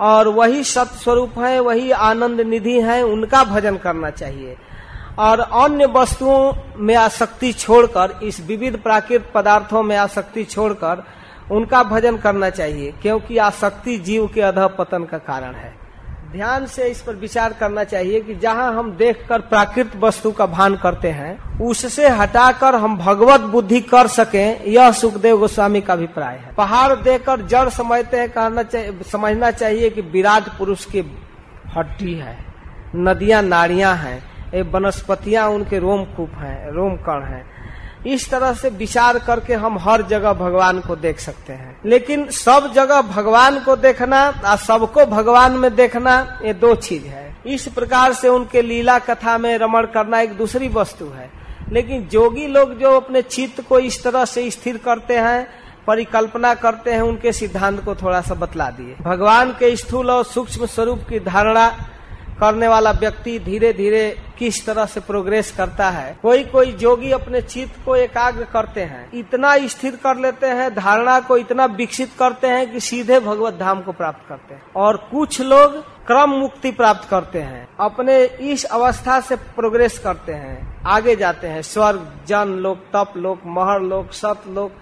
और 0.00 0.28
वही 0.28 0.64
सत्य 0.64 0.98
स्वरूप 0.98 1.38
है, 1.38 1.60
वही 1.60 1.90
आनंद 1.90 2.40
निधि 2.40 2.80
है, 2.80 3.02
उनका 3.02 3.44
भजन 3.44 3.76
करना 3.76 4.10
चाहिए। 4.10 4.56
और 5.18 5.40
अन्य 5.40 5.86
वस्तुओं 5.86 6.52
में 6.76 6.94
आसक्ति 6.94 7.52
छोड़कर, 7.52 8.20
इस 8.22 8.46
विविध 8.46 8.76
प्राकृत 8.76 9.32
पदार्थों 9.34 9.82
में 9.82 9.96
आसक्ति 9.96 10.44
छोड़कर, 10.44 11.04
उनका 11.50 11.82
भजन 11.82 12.16
करना 12.16 12.50
चाहिए, 12.50 12.92
क्योंकि 13.02 13.38
आसक्ति 13.38 13.98
जीव 13.98 14.26
के 14.34 14.40
अध 14.40 14.58
पतन 14.78 15.04
का 15.04 15.18
कारण 15.18 15.54
है। 15.54 15.79
ध्यान 16.32 16.66
से 16.66 16.88
इस 16.88 17.00
पर 17.02 17.14
विचार 17.14 17.52
करना 17.52 17.84
चाहिए 17.84 18.20
कि 18.20 18.34
जहाँ 18.34 18.72
हम 18.74 18.90
देखकर 18.96 19.40
प्राकृत 19.40 19.92
वस्तु 19.96 20.30
का 20.32 20.46
भान 20.46 20.76
करते 20.76 21.08
हैं, 21.10 21.58
उससे 21.60 22.08
हटाकर 22.08 22.74
हम 22.74 22.96
भगवत 22.98 23.40
बुद्धि 23.50 23.80
कर 23.80 24.06
सकें, 24.06 24.64
यह 24.64 24.90
सुखदेव 24.92 25.38
गोस्वामी 25.38 25.80
का 25.80 25.92
अभिप्राय 25.92 26.36
है। 26.36 26.54
पहाड़ 26.54 26.94
देखकर 26.94 27.40
जड़ 27.42 27.68
समझते 27.68 28.16
हैं, 28.16 28.28
कहना 28.30 28.62
चाहिए 28.62 29.02
समझना 29.02 29.50
चाहिए 29.50 29.90
कि 29.90 30.00
विराट 30.02 30.48
पुरुष 30.58 30.84
की 30.84 31.00
हड्डी 31.76 32.14
है, 32.14 32.38
नदियाँ, 32.96 33.42
नाड़ियाँ 33.42 33.94
हैं, 33.96 34.18
ये 34.54 34.62
वनस्पतियाँ 34.62 35.48
उनके 35.48 35.78
रोम 35.78 36.04
कूप 36.06 36.30
हैं 36.36 36.70
रोम 36.72 36.96
कण 36.98 37.22
हैं। 37.24 37.44
इस 38.06 38.30
तरह 38.30 38.52
से 38.52 38.68
विचार 38.68 39.18
करके 39.18 39.54
हम 39.54 39.78
हर 39.78 40.02
जगह 40.02 40.32
भगवान 40.32 40.80
को 40.80 40.96
देख 40.96 41.20
सकते 41.20 41.52
हैं। 41.52 41.80
लेकिन 41.86 42.28
सब 42.28 42.72
जगह 42.74 43.02
भगवान 43.02 43.60
को 43.60 43.76
देखना 43.76 44.42
और 44.44 44.56
सबको 44.56 45.06
भगवान 45.06 45.52
में 45.52 45.74
देखना, 45.74 46.40
ये 46.44 46.54
दो 46.54 46.74
चीज़ 46.74 47.04
है। 47.04 47.36
इस 47.46 47.66
प्रकार 47.66 48.12
से 48.12 48.28
उनके 48.28 48.62
लीला 48.62 48.98
कथा 48.98 49.38
में 49.38 49.58
रमण 49.58 49.86
करना 49.86 50.20
एक 50.20 50.32
दूसरी 50.32 50.68
वस्तु 50.68 51.04
है। 51.04 51.30
लेकिन 51.72 52.08
जोगी 52.08 52.46
लोग 52.46 52.78
जो 52.78 53.00
अपने 53.00 53.22
चित्त 53.22 53.68
को 53.68 53.78
इस 53.78 54.04
तरह 54.04 54.24
से 54.24 54.50
स्थिर 54.50 54.76
करते 54.76 55.16
हैं, 55.16 55.46
परिकल्पना 55.86 56.54
करते 56.54 56.90
हैं, 56.90 57.00
उनके 57.00 57.32
सिद्धांत 57.32 57.84
को 57.84 57.94
थोड़ा 57.94 58.20
सा 58.20 58.34
बतला 58.34 58.70
दिए। 58.70 58.96
भगवान 59.02 59.50
के 59.50 59.76
स्थूल 59.76 60.10
और 60.10 60.24
सूक्ष्म 60.24 60.66
स्वरूप 60.66 61.02
की 61.08 61.20
धारणा 61.20 61.76
करने 62.40 62.68
वाला 62.68 62.90
व्यक्ति 62.90 63.38
धीरे 63.38 63.72
धीरे 63.72 64.08
किस 64.38 64.64
तरह 64.66 64.86
से 64.86 65.00
प्रोग्रेस 65.00 65.50
करता 65.56 65.88
है, 65.90 66.16
कोई 66.22 66.44
कोई 66.44 66.72
जोगी 66.72 67.10
अपने 67.12 67.40
चित्त 67.42 67.84
को 67.84 67.96
एकाग्र 67.96 68.44
करते 68.44 68.80
हैं, 68.82 69.10
इतना 69.14 69.56
स्थिर 69.68 69.96
कर 69.96 70.16
लेते 70.16 70.46
हैं, 70.46 70.74
धारणा 70.74 71.18
को 71.20 71.36
इतना 71.36 71.64
विकसित 71.66 72.12
करते 72.18 72.46
हैं 72.46 72.70
कि 72.72 72.80
सीधे 72.80 73.20
भगवत 73.20 73.54
धाम 73.54 73.82
को 73.82 73.92
प्राप्त 73.92 74.28
करते 74.28 74.54
हैं। 74.54 74.62
और 74.76 74.96
कुछ 75.10 75.40
लोग 75.40 75.78
क्रम 76.06 76.30
मुक्ति 76.30 76.70
प्राप्त 76.70 77.08
करते 77.08 77.40
हैं, 77.40 77.68
अपने 77.80 78.22
इस 78.52 78.64
अवस्था 78.64 79.20
से 79.20 79.36
प्रोग्रेस 79.36 79.98
करते 79.98 80.32
हैं, 80.32 80.82
आगे 80.86 81.16
जाते 81.16 81.46
हैं, 81.46 81.62
स्वर्ग, 81.62 82.10
जन 82.28 82.58
लोक, 82.62 82.84
तप 82.94 83.12
लोक, 83.16 83.42
महर 83.46 83.80
लोक, 83.82 84.12
सत 84.12 84.42
लोक, 84.48 84.72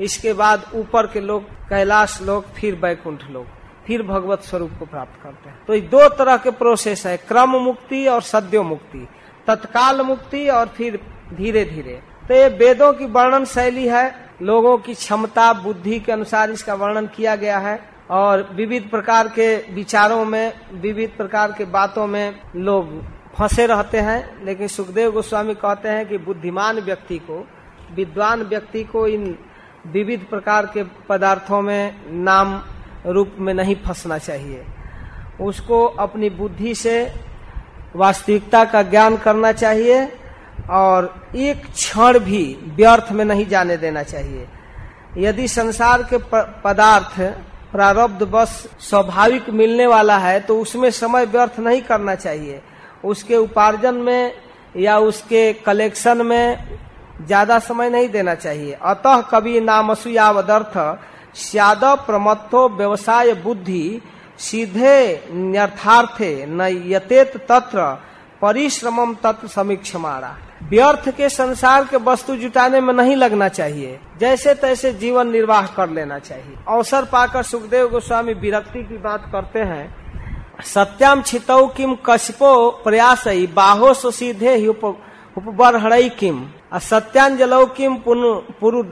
इसके 0.00 0.32
बाद 0.32 0.70
ऊपर 0.74 1.06
के 1.06 1.20
लोग 1.20 1.42
कैलाश 1.68 2.20
लोक, 2.22 2.44
फिर 2.56 2.74
बैकुंठ 2.74 3.30
लोक। 3.30 3.46
फिर 3.88 4.02
भगवत 4.02 4.42
स्वरूप 4.42 4.70
को 4.78 4.86
प्राप्त 4.86 5.22
करते 5.22 5.48
हैं। 5.50 5.58
तो 5.66 5.74
ये 5.74 5.80
दो 5.82 6.08
तरह 6.08 6.36
के 6.36 6.50
प्रोसेस 6.52 7.06
है, 7.06 7.16
क्रम 7.18 7.56
मुक्ति 7.58 8.06
और 8.06 8.22
सद्यो 8.22 8.62
मुक्ति। 8.62 9.06
तत्काल 9.46 10.00
मुक्ति 10.02 10.48
और 10.48 10.68
फिर 10.68 11.00
धीरे 11.34 11.64
धीरे 11.64 12.00
तो 12.28 12.34
ये 12.34 12.48
वेदों 12.48 12.92
की 12.92 13.06
वर्णन 13.06 13.44
शैली 13.44 13.86
है, 13.88 14.14
लोगों 14.42 14.76
की 14.78 14.94
क्षमता, 14.94 15.52
बुद्धि 15.52 15.98
के 16.00 16.12
अनुसार 16.12 16.50
इसका 16.50 16.74
वर्णन 16.74 17.06
किया 17.06 17.36
गया 17.36 17.58
है 17.58 17.78
और 18.10 18.48
विविध 18.52 18.88
प्रकार 18.90 19.28
के 19.28 19.56
विचारों 19.74 20.24
में, 20.24 20.52
विविध 20.72 21.16
प्रकार 21.16 21.52
के 21.52 21.64
बातों 21.64 22.06
में 22.06 22.40
लोग 22.56 23.00
फंसे 23.38 23.66
रहते 23.66 23.98
हैं। 23.98 24.44
लेकिन 24.44 24.68
सुखदेव 24.68 25.12
गोस्वामी 25.12 25.54
कहते 25.54 25.88
हैं 25.88 26.08
कि 26.08 26.18
बुद्धिमान 26.18 26.80
व्यक्ति 26.80 27.18
को, 27.20 27.46
विद्वान 27.94 28.42
व्यक्ति 28.42 28.84
को 28.84 29.06
इन 29.06 29.36
विविध 29.86 30.26
प्रकार 30.30 30.66
के 30.66 30.82
पदार्थों 31.08 31.62
में 31.62 31.94
नाम 32.24 32.58
रूप 33.06 33.34
में 33.38 33.52
नहीं 33.54 33.74
फंसना 33.76 34.18
चाहिए। 34.18 34.64
उसको 35.40 35.84
अपनी 35.84 36.30
बुद्धि 36.32 36.74
से, 36.74 37.12
वास्तविकता 37.96 38.64
का 38.64 38.82
ज्ञान 38.84 39.16
करना 39.16 39.52
चाहिए 39.54 40.06
और 40.70 41.14
एक 41.36 41.66
क्षण 41.66 42.18
भी 42.20 42.44
व्यर्थ 42.76 43.12
में 43.12 43.24
नहीं 43.24 43.46
जाने 43.48 43.76
देना 43.76 44.02
चाहिए। 44.04 44.46
यदि 45.18 45.46
संसार 45.48 46.02
के 46.04 46.18
पदार्थ 46.64 47.20
प्रारब्ध 47.72 48.22
बस 48.24 48.50
स्वाभाविक 48.80 49.48
मिलने 49.50 49.86
वाला 49.86 50.18
है 50.18 50.38
तो 50.40 50.58
उसमें 50.60 50.90
समय 50.90 51.24
व्यर्थ 51.26 51.58
नहीं 51.60 51.80
करना 51.82 52.14
चाहिए। 52.16 52.60
उसके 53.04 53.36
उपार्जन 53.36 53.94
में 53.96 54.32
या 54.76 54.98
उसके 55.00 55.52
कलेक्शन 55.56 56.26
में 56.26 56.78
ज़्यादा 57.20 57.58
समय 57.58 57.90
नहीं 57.90 58.08
देना 58.08 58.34
चाहिए। 58.34 58.72
अतः 58.74 59.20
कभी 59.30 59.60
नामसुयावदर्थ 59.60 60.76
स्याद 61.38 61.84
प्रमत्तो 62.06 62.68
व्यवसाय 62.68 63.32
बुद्धि 63.42 64.00
सीधे 64.38 64.98
न्यर्थार्थे 65.30 66.30
न 66.46 66.68
यतेत 66.86 67.36
तत्र 67.48 67.86
परिश्रमम 68.42 69.14
तत्व 69.14 69.48
समीक्ष 69.48 69.94
मारा 69.96 70.36
व्यर्थ 70.62 71.08
के 71.08 71.28
संसार 71.28 71.84
के 71.84 71.96
वस्तु 72.04 72.36
जुटाने 72.36 72.80
में 72.80 72.92
नहीं 72.94 73.16
लगना 73.16 73.48
चाहिए। 73.48 73.98
जैसे 74.20 74.54
तैसे 74.54 74.92
जीवन 74.92 75.30
निर्वाह 75.30 75.66
कर 75.66 75.90
लेना 75.90 76.18
चाहिए। 76.18 76.54
अवसर 76.68 77.04
पाकर 77.04 77.42
सुखदेव 77.42 77.88
गोस्वामी 77.88 78.34
विरक्ति 78.34 78.82
की 78.82 78.98
बात 78.98 79.28
करते 79.32 79.60
हैं। 79.60 80.62
सत्याम 80.64 81.22
छितौ 81.22 81.66
किम 81.66 81.96
कशपो 82.06 82.70
प्रयास 82.84 83.24
बाहो 83.54 83.92
सीधे 83.94 84.66
उपबर 84.66 85.76
हड़ई 85.76 86.08
किम 86.08 86.44
सत्यांजलौ 86.72 87.64
किम 87.76 87.94
पुरु 88.06 88.82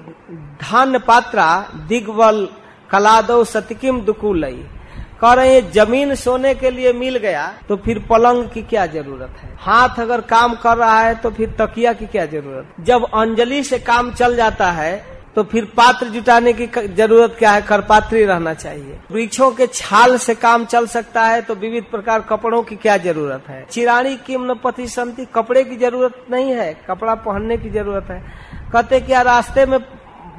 धान्य 0.61 0.99
पात्रा 0.99 1.49
दिग्वल 1.89 2.49
कलादो 2.91 3.43
सतकिम 3.45 4.01
दुकुलई। 4.01 4.65
कह 5.21 5.33
रहे 5.33 5.55
हैं 5.55 5.71
ज़मीन 5.73 6.15
सोने 6.15 6.55
के 6.55 6.71
लिए 6.71 6.93
मिल 6.93 7.17
गया 7.17 7.47
तो 7.69 7.77
फिर 7.77 7.99
पलंग 8.11 8.49
की 8.51 8.63
क्या 8.63 8.87
ज़रूरत 8.87 9.37
है? 9.43 9.49
हाथ 9.59 10.01
अगर 10.01 10.21
काम 10.23 10.55
कर 10.55 10.77
रहा 10.77 11.01
है 11.01 11.15
तो 11.15 11.31
फिर 11.31 11.55
तकिया 11.61 11.93
की 11.93 12.07
क्या 12.07 12.27
ज़रूरत? 12.27 12.67
जब 12.81 13.05
अंजलि 13.15 13.63
से 13.65 13.79
काम 13.81 14.11
चल 14.13 14.37
जाता 14.37 14.71
है 14.71 14.95
तो 15.37 15.43
फिर 15.45 15.65
पात्र 15.77 16.07
जुटाने 16.07 16.53
की 16.53 16.67
ज़रूरत 16.67 17.35
क्या 17.39 17.51
है? 17.51 17.63
करपात्री 17.63 18.25
रहना 18.25 18.53
चाहिए। 18.55 18.99
वृक्षों 19.13 19.51
के 19.51 19.67
छाल 19.67 20.17
से 20.17 20.35
काम 20.35 20.65
चल 20.65 20.87
सकता 20.87 21.23
है 21.23 21.41
तो 21.43 21.55
विविध 21.55 21.85
प्रकार 21.85 22.21
कपड़ों 22.21 22.63
की 22.63 22.77
क्या 22.77 22.97
ज़रूरत 22.99 23.49
है? 23.49 23.65
चिराणी 23.71 24.17
किम 24.17 24.55
पति 24.55 24.87
संति, 24.89 25.25
कपड़े 25.35 25.65
की 25.65 25.77
ज़रूरत 25.77 26.25
नहीं 26.31 26.53
है, 26.53 26.73
कपड़ा 26.89 27.15
पहनने 27.17 27.57
की 27.57 27.71
ज़रूरत 27.71 28.07
है। 28.11 28.21
कहते 28.73 29.01
क्या 29.01 29.21
रास्ते 29.23 29.67
में 29.67 29.79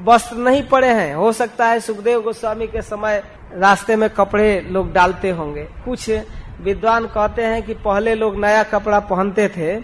वस्त्र 0.03 0.37
नहीं 0.37 0.63
पड़े 0.63 0.87
हैं? 0.87 1.13
हो 1.15 1.31
सकता 1.31 1.67
है 1.67 1.79
सुखदेव 1.79 2.21
गोस्वामी 2.21 2.67
के 2.67 2.81
समय 2.81 3.21
रास्ते 3.53 3.95
में 3.95 4.09
कपड़े 4.09 4.59
लोग 4.71 4.91
डालते 4.93 5.29
होंगे। 5.29 5.63
कुछ 5.85 6.09
विद्वान 6.61 7.05
कहते 7.07 7.43
हैं 7.43 7.61
कि 7.63 7.73
पहले 7.75 8.15
लोग 8.15 8.39
नया 8.39 8.63
कपड़ा 8.63 8.99
पहनते 8.99 9.47
थे 9.47 9.75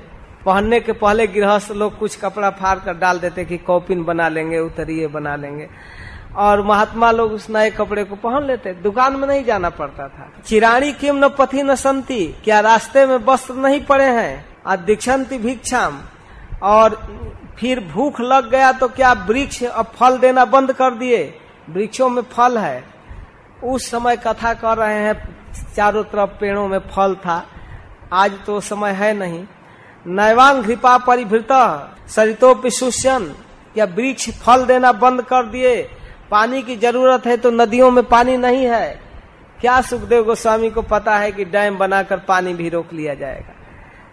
पहनने 0.45 0.79
के 0.79 0.91
पहले 0.91 1.27
गृहस्थ 1.27 1.71
लोग 1.71 1.97
कुछ 1.97 2.15
कपड़ा 2.15 2.49
फाड़ 2.49 2.77
कर 2.79 2.93
डाल 2.93 3.19
देते 3.19 3.45
कि 3.45 3.57
कॉपिन 3.57 4.03
बना 4.03 4.29
लेंगे, 4.29 4.59
उतरिए, 4.59 5.07
बना 5.07 5.35
लेंगे। 5.35 5.69
और 6.35 6.61
महात्मा 6.61 7.11
लोग 7.11 7.31
उस 7.31 7.49
नए 7.49 7.69
कपड़े 7.71 8.03
को 8.03 8.15
पहन 8.15 8.43
लेते। 8.43 8.73
दुकान 8.73 9.15
में 9.15 9.27
नहीं 9.27 9.43
जाना 9.43 9.69
पड़ता 9.69 10.07
था। 10.07 10.31
चिराणी 10.45 10.91
किम 10.93 11.25
न 11.25 11.29
पथी 11.29 11.63
न 11.63 11.75
संति, 11.75 12.25
क्या 12.43 12.59
रास्ते 12.59 13.05
में 13.05 13.17
वस्त्र 13.17 13.53
नहीं 13.53 13.81
पड़े 13.81 14.05
हैं? 14.05 14.45
दीक्षंति 14.85 15.37
भिक्षाम। 15.37 15.99
और 16.63 16.95
फिर 17.59 17.79
भूख 17.87 18.21
लग 18.21 18.49
गया 18.51 18.71
तो 18.71 18.87
क्या 18.87 19.11
वृक्ष 19.27 19.63
अब 19.63 19.85
फल 19.85 20.17
देना 20.17 20.45
बंद 20.45 20.71
कर 20.71 20.91
दिए? 20.91 21.33
वृक्षों 21.69 22.09
में 22.09 22.21
फल 22.23 22.57
है। 22.57 22.83
उस 23.63 23.89
समय 23.91 24.15
कथा 24.17 24.53
कर 24.53 24.77
रहे 24.77 24.99
हैं, 24.99 25.35
चारों 25.75 26.03
तरफ़ 26.03 26.29
पेड़ों 26.29 26.67
में 26.67 26.79
फल 26.79 27.15
था। 27.15 27.43
आज 28.13 28.31
तो 28.45 28.59
समय 28.61 28.91
है 28.91 29.13
नहीं। 29.13 29.45
नैवांग 30.05 30.63
कृपा 30.63 30.97
परिभृत 30.97 31.47
सरितो 32.09 32.53
पिशुष्यन 32.55 33.25
क्या 33.73 33.85
वृक्ष 33.85 34.29
फल 34.29 34.65
देना 34.65 34.91
बंद 34.91 35.21
कर 35.21 35.45
दिए। 35.45 35.89
पानी 36.31 36.61
की 36.61 36.75
ज़रूरत 36.75 37.25
है 37.25 37.37
तो 37.37 37.51
नदियों 37.51 37.91
में 37.91 38.03
पानी 38.03 38.37
नहीं 38.37 38.65
है। 38.65 38.99
क्या 39.61 39.81
सुखदेव 39.81 40.23
गोस्वामी 40.23 40.69
को 40.69 40.81
पता 40.81 41.17
है 41.17 41.31
कि 41.31 41.45
डैम 41.45 41.77
बनाकर 41.77 42.17
पानी 42.17 42.53
भी 42.53 42.69
रोक 42.69 42.93
लिया 42.93 43.13
जाएगा? 43.13 43.53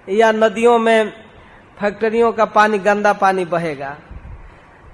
या 0.08 0.32
नदियों 0.32 0.78
में 0.78 1.12
फैक्ट्रियों 1.80 2.32
का 2.32 2.44
पानी, 2.44 2.78
गंदा 2.78 3.12
पानी 3.12 3.44
बहेगा? 3.44 3.96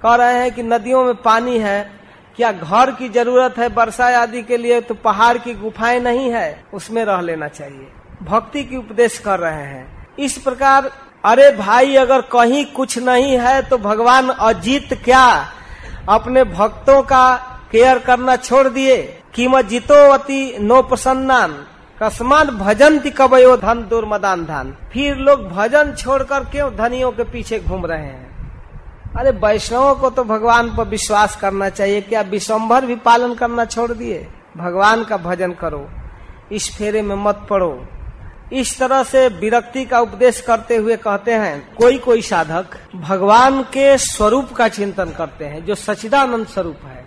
कह 0.03 0.15
रहे 0.15 0.33
हैं 0.33 0.51
कि 0.51 0.63
नदियों 0.63 1.03
में 1.05 1.15
पानी 1.15 1.57
है। 1.59 1.91
क्या 2.35 2.51
घर 2.51 2.91
की 2.91 3.09
ज़रूरत 3.09 3.57
है 3.57 3.67
वर्षा 3.67 4.05
आदि 4.21 4.43
के 4.43 4.57
लिए 4.57 4.81
तो 4.81 4.93
पहाड़ 4.93 5.37
की 5.37 5.53
गुफाएँ 5.53 5.99
नहीं 5.99 6.31
है। 6.31 6.63
उसमें 6.73 7.05
रह 7.05 7.21
लेना 7.21 7.47
चाहिए। 7.47 7.87
भक्ति 8.23 8.63
की 8.63 8.77
उपदेश 8.77 9.17
कर 9.19 9.39
रहे 9.39 9.63
हैं। 9.63 9.96
इस 10.19 10.37
प्रकार, 10.37 10.91
अरे 11.25 11.49
भाई, 11.51 11.95
अगर 11.95 12.21
कहीं 12.21 12.65
कुछ 12.65 12.97
नहीं 12.99 13.37
है 13.39 13.61
तो 13.61 13.77
भगवान 13.77 14.29
अजीत 14.29 14.93
क्या? 15.03 15.27
अपने 16.09 16.43
भक्तों 16.43 17.01
का 17.01 17.35
केयर 17.71 17.99
करना 17.99 18.35
छोड़ 18.35 18.67
दिए। 18.67 18.97
किम 19.33 19.61
जितोवती 19.61 20.57
नो 20.59 20.81
प्रसन्नान 20.81 21.51
कस्मान 22.01 22.47
भजन 22.49 22.99
कबयो 23.17 23.55
धन 23.57 23.87
दुर्मदान 23.89 24.45
धन। 24.45 24.75
फिर 24.93 25.15
लोग 25.17 25.47
भजन 25.49 25.91
छोड़कर 25.91 26.43
क्यों 26.43 26.69
धनियों 26.75 27.11
के 27.11 27.23
पीछे 27.23 27.59
घूम 27.59 27.85
रहे 27.85 27.99
हैं? 27.99 28.25
अरे 29.19 29.31
वैष्णवों 29.31 29.93
को 29.95 30.09
तो 30.09 30.23
भगवान 30.23 30.75
पर 30.75 30.87
विश्वास 30.87 31.35
करना 31.35 31.69
चाहिए। 31.69 32.01
क्या 32.01 32.21
विश्वभर 32.21 32.85
भी 32.85 32.95
पालन 32.95 33.33
करना 33.33 33.65
छोड़ 33.65 33.91
दिए? 33.91 34.27
भगवान 34.57 35.03
का 35.03 35.17
भजन 35.17 35.51
करो। 35.51 35.87
इस 36.51 36.69
फेरे 36.77 37.01
में 37.01 37.15
मत 37.15 37.47
पड़ो। 37.49 37.87
इस 38.53 38.77
तरह 38.79 39.03
से 39.03 39.27
विरक्ति 39.29 39.83
का 39.85 39.99
उपदेश 39.99 40.39
करते 40.41 40.75
हुए 40.75 40.95
कहते 40.95 41.33
हैं, 41.33 41.75
कोई 41.75 41.97
कोई 41.97 42.21
साधक 42.21 42.77
भगवान 42.95 43.61
के 43.63 43.97
स्वरूप 43.97 44.53
का 44.53 44.67
चिंतन 44.67 45.09
करते 45.17 45.45
हैं, 45.45 45.65
जो 45.65 45.75
सचिदानंद 45.75 46.47
स्वरूप 46.47 46.85
है। 46.85 47.05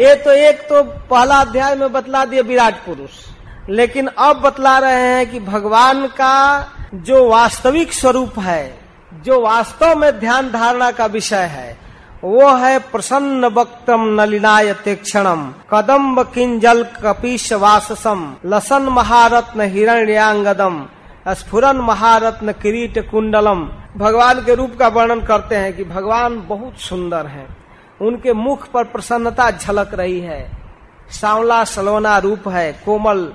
ये 0.00 0.14
तो 0.14 0.32
एक 0.32 0.60
तो 0.60 0.82
पहला 0.82 1.36
अध्याय 1.36 1.74
में 1.76 1.92
बतला 1.92 2.24
दिए 2.24 2.42
विराट 2.42 2.74
पुरुष। 2.74 3.10
लेकिन 3.70 4.06
अब 4.08 4.40
बतला 4.40 4.78
रहे 4.78 5.06
हैं 5.06 5.30
कि 5.30 5.40
भगवान 5.40 6.06
का 6.06 6.72
जो 6.94 7.28
वास्तविक 7.28 7.92
स्वरूप 7.92 8.38
है, 8.38 8.78
जो 9.12 9.40
वास्तव 9.40 9.98
में 9.98 10.18
ध्यान 10.18 10.50
धारणा 10.52 10.90
का 10.90 11.06
विषय 11.06 11.44
है 11.50 11.78
वो 12.24 12.56
है 12.56 12.78
प्रसन्न 12.78 13.44
वक्तम 13.44 14.00
नलिनाय 14.20 14.72
क्षणम। 14.88 15.54
कदम्ब 15.70 16.22
किंजल 16.34 16.82
कपीश 16.82 17.52
वाससम। 17.52 18.34
लसन 18.46 18.82
महारत्न 18.82 19.60
हिरण्यागदम 19.60 20.86
स्फुरन 21.28 21.76
महारत्न 21.76 22.52
किरीट 22.52 23.10
कुंडलम। 23.10 23.64
भगवान 23.96 24.40
के 24.44 24.54
रूप 24.54 24.76
का 24.78 24.88
वर्णन 24.88 25.20
करते 25.20 25.56
हैं 25.56 25.72
कि 25.76 25.84
भगवान 25.84 26.36
बहुत 26.48 26.78
सुंदर 26.78 27.26
हैं। 27.26 27.56
उनके 28.00 28.32
मुख 28.32 28.68
पर 28.70 28.84
प्रसन्नता 28.84 29.50
झलक 29.50 29.94
रही 29.94 30.20
है। 30.20 30.50
सांवला 31.10 31.64
सलोना 31.64 32.18
रूप 32.18 32.48
है, 32.48 32.72
कोमल 32.72 33.32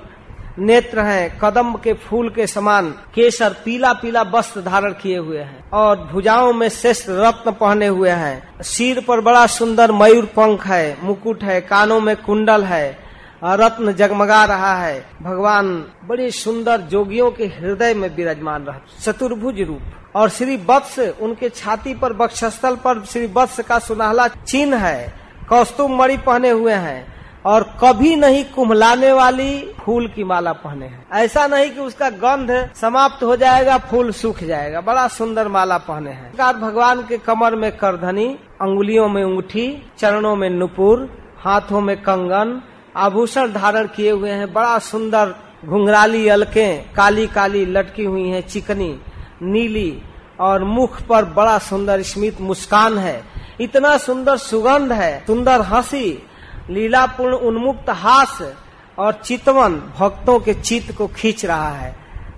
नेत्र 0.58 1.00
हैं, 1.00 1.38
कदम 1.38 1.72
के 1.74 1.92
फूल 1.94 2.28
के 2.30 2.46
समान, 2.46 2.90
केसर 3.14 3.56
पीला 3.64 3.92
पीला 3.92 4.22
वस्त्र 4.22 4.60
धारण 4.60 4.92
किए 4.92 5.18
हुए 5.18 5.38
हैं 5.38 5.70
और 5.70 5.96
भुजाओं 6.12 6.52
में 6.52 6.68
श्रेष्ठ 6.68 7.06
रत्न 7.08 7.50
पहने 7.50 7.86
हुए 7.86 8.10
हैं। 8.10 8.62
सिर 8.62 9.00
पर 9.00 9.20
बड़ा 9.20 9.46
सुंदर 9.46 9.92
मयूर 9.92 10.24
पंख 10.26 10.66
है, 10.66 10.96
मुकुट 11.02 11.42
है, 11.42 11.60
कानों 11.60 12.00
में 12.00 12.16
कुंडल 12.16 12.64
है, 12.64 12.98
रत्न 13.44 13.92
जगमगा 13.92 14.44
रहा 14.44 14.74
है। 14.76 15.04
भगवान 15.22 15.84
बड़े 16.04 16.30
सुंदर 16.30 16.80
जोगियों 16.80 17.30
के 17.30 17.44
हृदय 17.44 17.94
में 17.94 18.14
विराजमान 18.16 18.64
रहा, 18.64 18.80
चतुर्भुज 19.04 19.60
रूप। 19.60 19.82
और 20.16 20.28
श्री 20.28 20.56
वत्स, 20.56 20.98
उनके 21.20 21.48
छाती 21.48 21.94
पर 21.94 22.12
बक्षस्थल 22.12 22.76
पर 22.76 23.04
श्री 23.04 23.26
वत्स 23.26 23.60
का 23.60 23.78
सुनहला 23.78 24.28
चिन्ह 24.28 24.76
है 24.76 25.14
कौस्तुम 25.48 25.96
मणि 25.98 26.16
पहने 26.16 26.50
हुए 26.50 26.72
हैं। 26.72 27.15
और 27.46 27.62
कभी 27.84 28.16
नहीं 28.16 28.44
कुम्हलाने 28.44 29.12
वाली 29.12 29.72
फूल 29.84 30.08
की 30.08 30.24
माला 30.24 30.52
पहने 30.52 30.86
हैं। 30.86 31.06
ऐसा 31.12 31.46
नहीं 31.46 31.70
कि 31.70 31.80
उसका 31.80 32.10
गंध 32.10 32.70
समाप्त 32.74 33.24
हो 33.24 33.36
जाएगा, 33.36 33.78
फूल 33.78 34.12
सूख 34.12 34.44
जाएगा। 34.44 34.80
बड़ा 34.80 35.08
सुंदर 35.08 35.48
माला 35.48 35.78
पहने 35.78 36.10
हैं। 36.10 36.32
भगवान 36.60 37.02
के 37.02 37.18
कमर 37.18 37.54
में 37.54 37.76
करधनी, 37.76 38.38
अंगुलियों 38.62 39.08
में 39.08 39.24
अंगूठी 39.24 39.92
चरणों 39.98 40.36
में 40.36 40.50
नुपुर, 40.50 41.24
हाथों 41.38 41.80
में 41.80 41.96
कंगन, 41.96 42.62
आभूषण 42.96 43.52
धारण 43.52 43.86
किए 43.86 44.10
हुए 44.10 44.30
हैं। 44.30 44.52
बड़ा 44.52 44.78
सुंदर 44.78 45.34
घुंघराली 45.64 46.28
अलके 46.28 46.76
काली 46.76 47.26
काली 47.26 47.66
लटकी 47.66 48.04
हुई 48.04 48.28
है, 48.28 48.42
चिकनी, 48.42 49.00
नीली, 49.42 50.02
और 50.40 50.64
मुख 50.64 51.02
पर 51.02 51.24
बड़ा 51.24 51.58
सुंदर 51.58 52.02
स्मित 52.02 52.40
मुस्कान 52.40 52.98
है। 52.98 53.24
इतना 53.60 53.96
सुंदर 53.96 54.36
सुगंध 54.36 54.92
है, 54.92 55.24
सुंदर 55.26 55.60
हँसी 55.60 56.22
लीलापूर्ण 56.70 57.34
उन्मुक्त 57.34 57.90
हास 57.90 58.52
और 58.98 59.12
चितवन 59.12 59.74
भक्तों 59.98 60.40
के 60.40 60.54
चित्त 60.54 60.92
को 60.92 61.06
खींच 61.06 61.44
रहा 61.44 61.68
है। 61.68 61.96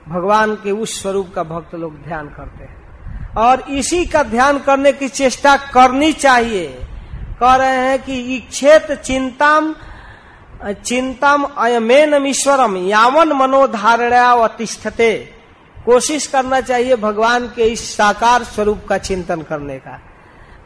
भगवान 0.09 0.55
के 0.55 0.71
उस 0.71 1.03
स्वरूप 1.03 1.33
का 1.35 1.43
भक्त 1.43 1.75
लोग 1.75 2.05
ध्यान 2.05 2.27
करते 2.29 2.65
हैं। 2.65 2.79
और 3.35 3.61
इसी 3.61 4.07
का 4.07 4.23
ध्यान 4.23 4.59
करने 4.59 4.93
की 4.93 5.09
चेष्टा 5.09 5.57
करनी 5.57 6.13
चाहिए। 6.13 6.67
कह 7.41 7.55
रहे 7.55 7.77
हैं 7.77 8.03
कि 8.03 8.37
इच्छेत 8.37 8.93
चिंताम, 8.93 9.75
चिंतम 10.65 11.47
अयमेन 11.59 12.27
ईश्वरम, 12.27 12.77
यावन 12.77 13.33
मनोधारणा 13.33 14.33
अतिष्ठते। 14.33 15.35
कोशिश 15.87 16.27
करना 16.27 16.61
चाहिए 16.61 16.97
भगवान 16.97 17.47
के 17.47 17.63
इस 17.63 17.97
साकार 17.97 18.45
स्वरूप 18.45 18.87
का 18.89 18.99
चिंतन 18.99 19.43
करने 19.43 19.79
का। 19.79 20.01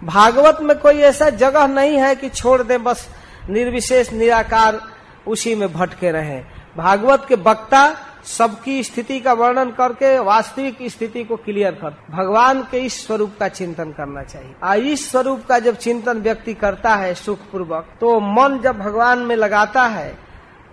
भागवत 0.05 0.59
में 0.62 0.78
कोई 0.78 0.94
ऐसा 0.94 1.30
जगह 1.30 1.66
नहीं 1.66 1.98
है 1.98 2.14
कि 2.14 2.28
छोड़ 2.28 2.62
दे, 2.62 2.78
बस 2.78 3.09
निर्विशेष, 3.51 4.12
निराकार 4.12 4.81
उसी 5.27 5.55
में 5.55 5.73
भटके 5.73 6.10
रहे। 6.10 6.40
भागवत 6.77 7.24
के 7.28 7.35
वक्ता 7.35 7.85
सबकी 8.27 8.82
स्थिति 8.85 9.19
का 9.20 9.32
वर्णन 9.32 9.70
करके 9.70 10.19
वास्तविक 10.19 10.78
स्थिति 10.82 11.24
को 11.24 11.36
क्लियर 11.36 11.73
कर, 11.74 11.97
भगवान 12.10 12.62
के 12.62 12.78
इस 12.78 13.06
स्वरूप 13.06 13.32
का 13.40 13.48
चिंतन 13.48 13.93
करना 13.93 14.23
चाहिए। 14.23 14.55
आ, 14.62 14.74
इस 14.74 15.10
स्वरूप 15.10 15.44
का 15.44 15.59
जब 15.59 15.77
चिंतन 15.77 16.19
व्यक्ति 16.19 16.55
करता 16.55 16.94
है 16.94 17.14
सुख 17.14 17.39
पूर्वक 17.52 17.89
तो 18.01 18.19
मन 18.20 18.59
जब 18.59 18.78
भगवान 18.78 19.19
में 19.19 19.36
लगाता 19.36 19.82
है 19.82 20.16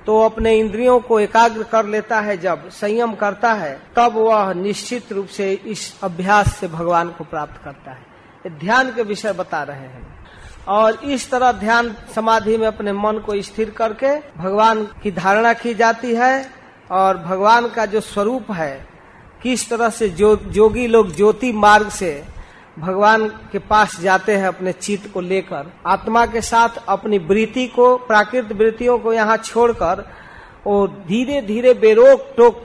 तो 0.06 0.22
अपने 0.22 0.54
इंद्रियों 0.56 1.00
को 1.00 1.20
एकाग्र 1.20 1.64
कर 1.64 1.86
लेता 1.86 2.20
है, 2.20 2.38
जब 2.38 2.70
संयम 2.70 3.14
करता 3.14 3.54
है, 3.54 3.74
तब 3.96 4.14
वह 4.16 4.54
निश्चित 4.54 5.12
रूप 5.12 5.28
से 5.28 5.52
इस 5.54 6.00
अभ्यास 6.04 6.56
से 6.56 6.68
भगवान 6.68 7.10
को 7.10 7.24
प्राप्त 7.24 7.62
करता 7.66 7.92
है। 7.92 8.58
ध्यान 8.60 8.92
के 8.92 9.04
विषय 9.04 9.34
बता 9.34 9.64
रहे 9.64 9.78
हैं। 9.78 10.19
और 10.70 10.96
इस 11.04 11.30
तरह 11.32 11.52
ध्यान 11.52 11.96
समाधि 12.16 12.58
में 12.58 12.68
अपने 12.68 12.94
मन 12.94 13.18
को 13.18 13.42
स्थिर 13.42 13.70
करके 13.70 14.16
भगवान 14.38 14.84
की 15.04 15.12
धारणा 15.12 15.54
की 15.54 15.74
जाती 15.74 16.14
है 16.14 16.50
और 16.92 17.18
भगवान 17.18 17.68
का 17.68 17.86
जो 17.86 18.02
स्वरूप 18.02 18.52
है, 18.52 18.88
किस 19.44 19.70
तरह 19.70 19.90
से 19.90 20.10
जो, 20.10 20.36
जोगी 20.36 20.88
लोग 20.88 21.16
ज्योति 21.16 21.52
मार्ग 21.52 21.90
से 21.90 22.24
भगवान 22.80 23.28
के 23.52 23.60
पास 23.60 24.00
जाते 24.02 24.36
हैं 24.36 24.48
अपने 24.48 24.72
चित्त 24.72 25.12
को 25.14 25.22
लेकर, 25.22 25.72
आत्मा 25.86 26.26
के 26.26 26.42
साथ 26.42 26.70
अपनी 26.90 27.18
वृत्ति 27.18 27.68
को, 27.68 27.98
प्राकृत 27.98 28.52
वृत्तियों 28.52 29.00
को 29.00 29.14
यहाँ 29.14 29.38
छोड़कर, 29.38 30.06
वो 30.68 30.88
धीरे 30.88 31.42
धीरे 31.42 31.74
बेरोक 31.74 32.34
टोक 32.38 32.64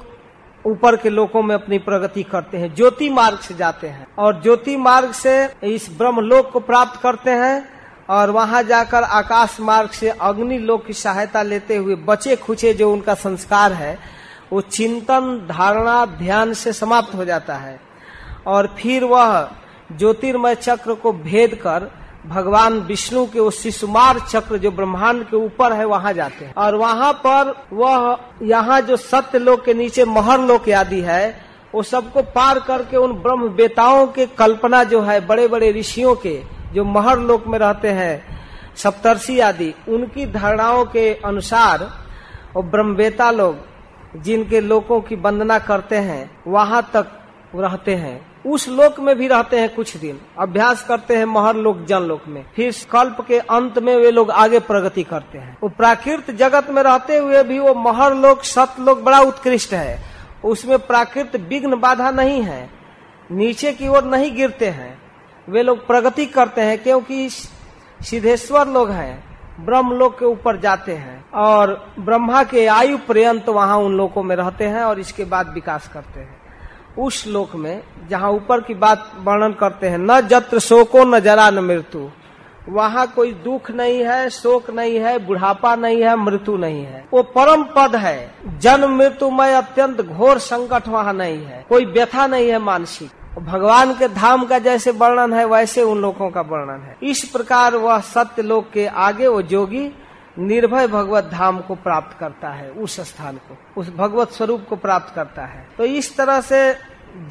ऊपर 0.67 0.97
के 0.97 1.11
लोगों 1.11 1.43
में 1.43 1.55
अपनी 1.55 1.79
प्रगति 1.79 2.23
करते 2.23 2.59
हैं, 2.59 2.75
ज्योति 2.75 3.09
मार्ग 3.09 3.39
से 3.39 3.55
जाते 3.55 3.89
हैं। 3.89 4.07
और 4.19 4.43
ज्योति 4.43 4.77
मार्ग 4.77 5.13
से 5.13 5.53
इस 5.63 5.89
ब्रह्म 5.99 6.21
लोक 6.21 6.51
को 6.51 6.61
प्राप्त 6.61 7.01
करते 7.03 7.31
हैं 7.31 7.74
और 8.09 8.31
वहाँ 8.31 8.63
जाकर 8.63 9.03
आकाश 9.03 9.57
मार्ग 9.61 9.91
से 9.91 10.09
अग्नि 10.09 10.59
लोक 10.59 10.87
की 10.87 10.93
सहायता 10.93 11.43
लेते 11.43 11.77
हुए 11.77 11.95
बचे 11.95 12.37
खुचे 12.37 12.75
जो 12.75 12.93
उनका 12.93 13.15
संस्कार 13.15 13.73
है, 13.73 13.99
वो 14.53 14.61
चिंतन 14.61 15.47
धारणा 15.49 16.05
ध्यान 16.07 16.53
से 16.53 16.73
समाप्त 16.73 17.15
हो 17.15 17.25
जाता 17.25 17.55
है। 17.55 17.81
और 18.47 18.75
फिर 18.79 19.05
वह 19.05 19.51
ज्योतिर्मय 19.93 20.55
चक्र 20.55 20.95
को 20.95 21.13
भेद 21.13 21.55
कर 21.55 21.91
भगवान 22.27 22.79
विष्णु 22.81 23.27
के 23.27 23.41
वो 23.41 23.51
शिशुमार 23.51 24.19
चक्र 24.21 24.59
जो 24.59 24.71
ब्रह्मांड 24.71 25.25
के 25.25 25.37
ऊपर 25.37 25.73
है, 25.73 25.85
वहाँ 25.85 26.13
जाते 26.13 26.45
हैं। 26.45 26.55
और 26.55 26.75
वहाँ 26.75 27.13
पर 27.27 27.55
वह 27.73 28.19
यहाँ 28.43 28.81
जो 28.81 28.97
सत्य 28.97 29.39
लोक 29.39 29.65
के 29.65 29.75
नीचे 29.75 30.05
महर 30.05 30.41
लोक 30.41 30.69
आदि 30.69 31.01
है, 31.01 31.45
वो 31.75 31.83
सबको 31.83 32.23
पार 32.23 32.59
करके 32.59 32.97
उन 32.97 33.13
ब्रह्म 33.13 33.49
बेताओं 33.49 34.07
के 34.07 34.27
कल्पना 34.27 34.83
जो 34.85 35.01
है 35.03 35.27
बड़े 35.27 35.49
बड़े 35.49 35.73
ऋषियों 35.73 36.15
के 36.15 36.41
जो 36.75 36.85
महर 36.85 37.19
लोक 37.19 37.47
में 37.47 37.59
रहते 37.59 37.89
हैं, 37.89 38.41
सप्तर्षि 38.77 39.41
आदि, 39.41 39.75
उनकी 39.89 40.27
धारणाओं 40.27 40.85
के 40.85 41.15
अनुसार 41.15 41.91
वो 42.57 42.63
ब्रह्मवेता 42.63 43.31
लोग 43.31 43.57
जिनके 44.17 44.61
लोगों 44.61 45.01
की 45.01 45.17
वंदना 45.17 45.59
करते 45.59 45.97
हैं, 45.97 46.31
वहाँ 46.47 46.91
तक 46.93 47.07
रहते 47.55 47.95
हैं। 47.95 48.35
उस 48.47 48.69
लोक 48.69 49.01
में 49.01 49.17
भी 49.17 49.29
रहते 49.29 49.59
हैं 49.59 49.75
कुछ 49.75 49.97
दिन। 49.97 50.21
अभ्यास 50.41 50.85
करते 50.85 51.17
हैं 51.17 51.25
महर 51.25 51.57
लोक, 51.57 51.85
जन 51.85 52.01
लोक 52.01 52.23
में। 52.29 52.45
फिर 52.57 52.75
कल्प 52.93 53.25
के 53.29 53.39
अंत 53.39 53.79
में 53.79 53.97
वे 53.97 54.11
लोग 54.11 54.31
आगे 54.31 54.59
प्रगति 54.59 55.03
करते 55.03 55.39
हैं। 55.39 55.59
वो 55.63 55.69
प्राकृत 55.69 56.31
जगत 56.31 56.67
में 56.71 56.83
रहते 56.83 57.17
हुए 57.17 57.43
भी 57.43 57.59
वो 57.59 57.75
महर 57.75 58.15
लोक, 58.15 58.43
सत 58.43 58.77
लोक 58.81 59.01
बड़ा 59.01 59.21
उत्कृष्ट 59.21 59.73
है। 59.73 60.03
उसमें 60.45 60.79
प्राकृत 60.79 61.37
विघ्न 61.37 61.81
बाधा 61.81 62.11
नहीं 62.11 62.43
है। 62.43 62.71
नीचे 63.31 63.73
की 63.73 63.89
ओर 63.89 64.05
नहीं 64.05 64.37
गिरते 64.37 64.67
हैं। 64.67 65.04
वे 65.49 65.63
लोग 65.63 65.87
प्रगति 65.87 66.27
करते 66.27 66.61
हैं 66.61 66.83
क्योंकि 66.83 67.31
सिद्धेश्वर 67.31 68.69
लोग 68.69 68.91
हैं, 68.91 69.25
ब्रह्म 69.61 69.93
लोक 69.93 70.19
के 70.19 70.25
ऊपर 70.25 70.57
जाते 70.57 70.93
हैं 70.93 71.31
और 71.31 71.93
ब्रह्मा 71.99 72.43
के 72.45 72.67
आयु 72.67 72.99
पर्यंत 72.99 73.49
वहाँ 73.49 73.77
उन 73.79 73.97
लोगों 73.97 74.23
में 74.23 74.37
रहते 74.37 74.65
हैं 74.65 74.83
और 74.83 75.01
इसके 75.01 75.25
बाद 75.25 75.49
विकास 75.49 75.89
करते 75.89 76.21
हैं। 76.21 76.43
उस 76.99 77.27
लोक 77.27 77.55
में 77.55 77.83
जहाँ 78.09 78.31
ऊपर 78.31 78.61
की 78.61 78.75
बात 78.75 79.13
वर्णन 79.19 79.53
करते 79.53 79.89
हैं, 79.89 79.99
न 79.99 80.21
जत्र 80.21 80.59
शोको, 80.59 81.05
न 81.05 81.21
जरा 81.21 81.51
न 81.51 81.59
मृत्यु। 81.59 82.09
वहाँ 82.69 83.07
कोई 83.07 83.33
दुख 83.33 83.71
नहीं 83.71 84.05
है, 84.05 84.31
शोक 84.31 84.71
नहीं 84.71 84.99
है, 84.99 85.19
बुढ़ापा 85.19 85.77
नहीं 85.77 86.03
है, 86.03 86.17
मृत्यु 86.17 86.57
नहीं 86.57 86.85
है। 86.85 87.05
वो 87.13 87.23
परम 87.23 87.65
पद 87.65 87.97
है। 87.97 88.35
जन्म, 88.59 88.97
मृत्यु 88.97 89.31
में 89.31 89.55
अत्यंत 89.55 90.01
घोर 90.01 90.39
संकट 90.39 90.89
वहाँ 90.89 91.13
नहीं 91.13 91.45
है। 91.45 91.67
कोई 91.69 91.85
व्यथा 91.85 92.27
नहीं 92.27 92.49
है 92.49 92.59
मानसिक। 92.59 93.11
भगवान 93.39 93.95
के 93.95 94.09
धाम 94.09 94.45
का 94.45 94.59
जैसे 94.59 94.91
वर्णन 94.91 95.33
है, 95.33 95.45
वैसे 95.45 95.83
उन 95.83 95.99
लोगों 95.99 96.31
का 96.31 96.41
वर्णन 96.41 96.83
है। 96.83 96.97
इस 97.03 97.25
प्रकार 97.25 97.77
वह 97.77 98.01
सत्य 98.01 98.43
लोग 98.43 98.73
के 98.73 98.87
आगे 98.87 99.27
वो 99.27 99.43
जोगी 99.43 99.91
निर्भय 100.39 100.87
भगवत 100.87 101.25
धाम 101.25 101.61
को 101.61 101.75
प्राप्त 101.75 102.19
करता 102.19 102.49
है, 102.49 102.71
उस 102.71 103.01
स्थान 103.01 103.37
को, 103.37 103.81
उस 103.81 103.91
भगवत 103.97 104.31
स्वरूप 104.31 104.67
को 104.69 104.77
प्राप्त 104.77 105.15
करता 105.15 105.45
है। 105.45 105.69
तो 105.79 105.85
इस 105.85 106.17
तरह 106.17 106.41
से 106.41 106.71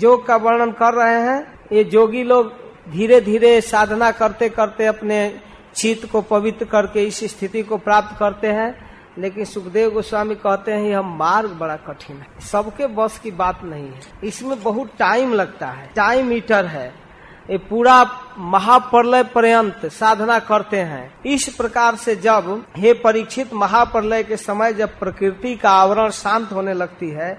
योग 0.02 0.26
का 0.26 0.36
वर्णन 0.36 0.72
कर 0.72 0.94
रहे 0.94 1.22
हैं। 1.22 1.60
ये 1.72 1.84
जोगी 1.84 2.24
लोग 2.24 2.54
धीरे 2.90 3.22
धीरे 3.22 3.62
साधना 3.62 4.12
करते 4.12 4.50
करते 4.50 4.86
अपने 4.86 5.40
चित्त 5.76 6.12
को 6.12 6.22
पवित्र 6.22 6.66
करके 6.66 7.04
इस 7.04 7.20
स्थिति 7.20 7.64
को 7.64 7.78
प्राप्त 7.78 8.20
करते 8.20 8.48
हैं। 8.48 8.83
लेकिन 9.18 9.46
सुखदेव 9.46 9.90
गोस्वामी 9.92 10.36
कहते 10.36 10.72
हैं 10.72 10.90
यह 10.90 11.02
मार्ग 11.02 11.50
बड़ा 11.50 11.76
कठिन 11.78 12.18
है। 12.18 12.40
सबके 12.42 12.88
बस 12.88 13.20
की 13.20 13.32
बात 13.32 13.64
नहीं 13.64 13.86
है। 13.86 14.02
इसमें 14.24 14.62
बहुत 14.64 14.92
टाइम 15.00 15.34
लगता 15.34 15.68
है। 15.68 15.90
टाइम 15.96 16.28
मीटर 16.28 16.66
है। 16.66 16.88
ये 17.50 17.58
पूरा 17.60 17.96
महाप्रलय 18.38 19.24
पर्यंत 19.24 19.86
साधना 19.86 20.40
करते 20.40 20.78
हैं। 20.78 21.24
इस 21.26 21.48
प्रकार 21.50 21.96
से 21.96 22.16
जब 22.16 22.64
हे 22.78 22.94
परीक्षित 22.94 23.54
महाप्रलय 23.54 24.24
के 24.24 24.38
समय 24.38 24.74
जब 24.74 25.00
प्रकृति 25.00 25.56
का 25.56 25.72
आवरण 25.72 26.10
शांत 26.10 26.52
होने 26.52 26.74
लगती 26.74 27.10
है 27.10 27.34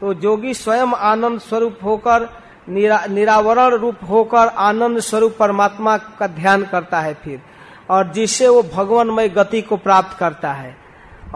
तो 0.00 0.14
जोगी 0.14 0.54
स्वयं 0.54 0.86
आनंद 0.86 1.40
स्वरूप 1.40 1.78
होकर 1.84 2.28
निरा, 2.68 3.04
निरावरण 3.06 3.74
रूप 3.74 3.98
होकर 4.10 4.48
आनंद 4.48 5.00
स्वरूप 5.00 5.36
परमात्मा 5.38 5.96
का 5.96 6.26
ध्यान 6.26 6.64
करता 6.64 7.00
है 7.00 7.14
फिर। 7.14 7.40
और 7.90 8.12
जिससे 8.12 8.48
वो 8.48 8.62
भगवानमय 8.74 9.28
गति 9.28 9.62
को 9.62 9.76
प्राप्त 9.76 10.16
करता 10.18 10.52
है। 10.52 10.76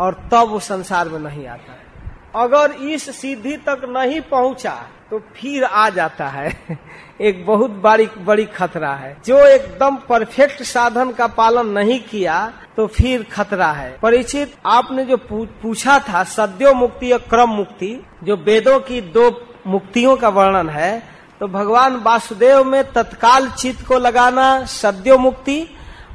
और 0.01 0.15
तब 0.33 0.49
वो 0.49 0.59
संसार 0.61 1.09
में 1.09 1.19
नहीं 1.21 1.47
आता। 1.47 1.73
है 1.73 1.89
अगर 2.37 2.73
इस 2.73 3.11
सिद्धि 3.17 3.57
तक 3.57 3.81
नहीं 3.89 4.21
पहुँचा 4.21 4.75
तो 5.11 5.19
फिर 5.37 5.65
आ 5.65 5.89
जाता 5.91 6.27
है। 6.29 6.53
एक 7.21 7.45
बहुत 7.47 7.71
बड़ी 7.85 8.07
बड़ी 8.19 8.45
खतरा 8.47 8.93
है। 8.95 9.17
जो 9.27 9.39
एकदम 9.47 9.97
परफेक्ट 10.09 10.63
साधन 10.63 11.11
का 11.11 11.27
पालन 11.27 11.67
नहीं 11.69 11.99
किया 12.01 12.37
तो 12.77 12.87
फिर 12.87 13.23
खतरा 13.33 13.71
है। 13.73 13.91
परिचित, 14.03 14.55
आपने 14.67 15.05
जो 15.05 15.17
पूछा 15.23 15.99
था, 15.99 16.23
सद्यो 16.25 16.75
मुक्ति 16.75 17.11
या 17.13 17.19
क्रम 17.19 17.51
मुक्ति, 17.51 17.91
जो 18.25 18.37
वेदों 18.37 18.79
की 18.81 19.01
दो 19.01 19.31
मुक्तियों 19.67 20.17
का 20.17 20.29
वर्णन 20.29 20.69
है 20.69 21.03
तो 21.41 21.47
भगवान 21.49 21.97
वासुदेव 21.97 22.65
में 22.65 22.83
तत्काल 22.93 23.49
चित्त 23.51 23.87
को 23.87 23.99
लगाना, 23.99 24.65
सद्यो 24.65 25.19
मुक्ति 25.19 25.61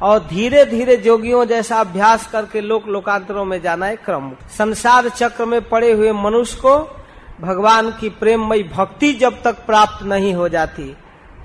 और 0.04 0.20
धीरे 0.20 0.66
धीरे 0.66 0.96
जोगियों 0.98 1.46
जैसा 1.46 1.80
अभ्यास 1.80 2.28
करके 2.28 2.62
लोक 2.62 2.88
लोकांतरों 2.88 3.46
में 3.46 3.62
जाना 3.62 3.86
है 3.86 3.96
क्रम। 3.96 4.32
संसार 4.58 5.10
चक्र 5.10 5.46
में 5.46 5.62
पड़े 5.62 5.92
हुए 5.92 6.12
मनुष्य 6.14 6.58
को 6.62 6.78
भगवान 7.42 7.90
की 7.92 8.10
प्रेममयी 8.10 8.64
भक्ति 8.66 9.14
जब 9.14 9.42
तक 9.44 9.66
प्राप्त 9.66 10.04
नहीं 10.04 10.34
हो 10.34 10.50
जाती, 10.50 10.96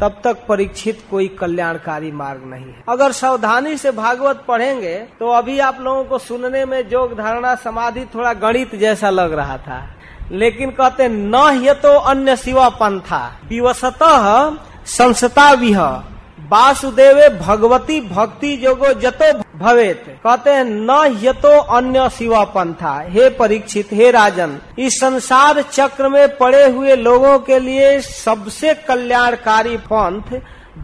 तब 0.00 0.20
तक 0.24 0.44
परीक्षित 0.48 1.02
कोई 1.10 1.28
कल्याणकारी 1.30 2.10
मार्ग 2.12 2.44
नहीं 2.44 2.64
है। 2.64 2.82
अगर 2.88 3.12
सावधानी 3.12 3.76
से 3.76 3.90
भागवत 3.92 4.44
पढ़ेंगे 4.48 4.96
तो 5.18 5.28
अभी 5.28 5.58
आप 5.60 5.80
लोगों 5.80 6.04
को 6.04 6.18
सुनने 6.18 6.64
में 6.64 6.88
जोग 6.88 7.16
धारणा 7.18 7.54
समाधि 7.54 8.04
थोड़ा 8.14 8.32
गणित 8.34 8.74
जैसा 8.74 9.10
लग 9.10 9.32
रहा 9.32 9.56
था। 9.58 9.82
लेकिन 10.32 10.70
कहते, 10.70 11.08
न 11.08 11.34
ये 11.62 11.74
तो 11.74 11.92
अन्य 12.00 12.36
शिवा 12.36 12.68
पंथा 12.70 13.26
विवशत 13.48 13.98
संसता 14.88 15.50
विह 15.52 15.80
वासुदेवे 16.52 17.28
भगवती 17.28 18.00
भक्ति 18.00 18.56
जोगो 18.56 18.92
जतो 18.92 19.32
भवेत। 19.58 20.04
कहते 20.24 20.50
हैं, 20.50 20.64
न 20.64 21.18
यतो 21.22 21.58
अन्य 21.60 22.08
शिवा 22.10 22.44
पंथा 22.44 23.00
हे 23.06 23.28
परीक्षित, 23.30 23.88
हे 23.92 24.10
राजन, 24.10 24.58
इस 24.78 25.00
संसार 25.00 25.62
चक्र 25.62 26.08
में 26.08 26.36
पड़े 26.36 26.66
हुए 26.68 26.96
लोगों 26.96 27.38
के 27.38 27.58
लिए 27.58 28.00
सबसे 28.00 28.74
कल्याणकारी 28.74 29.76
पंथ 29.76 30.40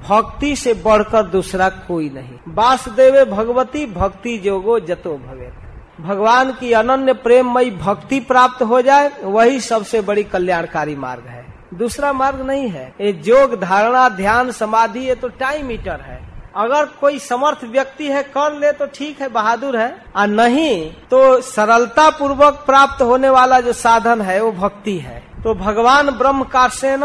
भक्ति 0.08 0.56
से 0.56 0.74
बढ़कर 0.74 1.22
दूसरा 1.22 1.68
कोई 1.68 2.10
नहीं। 2.10 2.38
वासुदेव 2.48 3.24
भगवती 3.24 3.86
भक्ति 3.86 4.38
जोगो 4.38 4.80
जतो 4.80 5.10
भवेत। 5.10 5.52
भगवान 6.00 6.52
की 6.52 6.72
अनन्य 6.72 7.12
प्रेममयी 7.12 7.70
भक्ति 7.70 8.20
प्राप्त 8.20 8.62
हो 8.62 8.82
जाए, 8.82 9.10
वही 9.22 9.60
सबसे 9.60 10.00
बड़ी 10.00 10.24
कल्याणकारी 10.24 10.96
मार्ग 10.96 11.22
है। 11.28 11.45
दूसरा 11.74 12.12
मार्ग 12.12 12.40
नहीं 12.40 12.68
है। 12.68 12.94
ये 13.00 13.12
जोग, 13.12 13.54
धारणा, 13.60 14.08
ध्यान, 14.08 14.50
समाधि, 14.52 15.00
ये 15.00 15.14
तो 15.14 15.28
टाइम 15.30 15.66
मीटर 15.66 16.00
है। 16.00 16.20
अगर 16.56 16.84
कोई 17.00 17.18
समर्थ 17.18 17.64
व्यक्ति 17.64 18.06
है, 18.06 18.22
कर 18.28 18.52
ले 18.52 18.72
तो 18.72 18.86
ठीक 18.86 19.20
है, 19.20 19.28
बहादुर 19.28 19.76
है। 19.76 19.96
और 20.16 20.26
नहीं 20.26 20.92
तो 21.10 21.40
सरलता 21.42 22.08
पूर्वक 22.10 22.62
प्राप्त 22.66 23.02
होने 23.02 23.28
वाला 23.28 23.60
जो 23.60 23.72
साधन 23.74 24.20
है, 24.20 24.40
वो 24.42 24.52
भक्ति 24.52 24.96
है। 24.98 25.22
तो 25.44 25.54
भगवान 25.54 26.10
ब्रह्म 26.10 26.44
कार्सेन 26.44 27.02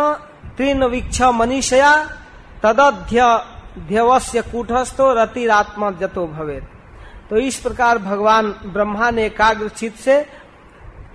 तीन 0.57 0.83
वीक्ष 0.83 1.21
मनीषया 1.21 1.95
तदध्यवस्य 2.63 4.41
कूटस्थो 4.41 5.13
रतिरात्मा 5.13 5.91
जतो 5.91 6.25
भवे 6.27 6.61
तो 7.29 7.37
इस 7.37 7.59
प्रकार 7.59 7.97
भगवान 7.97 8.51
ब्रह्मा 8.65 9.09
ने 9.11 9.25
एकाग्र 9.25 9.67
चित 9.69 9.95
से 9.95 10.25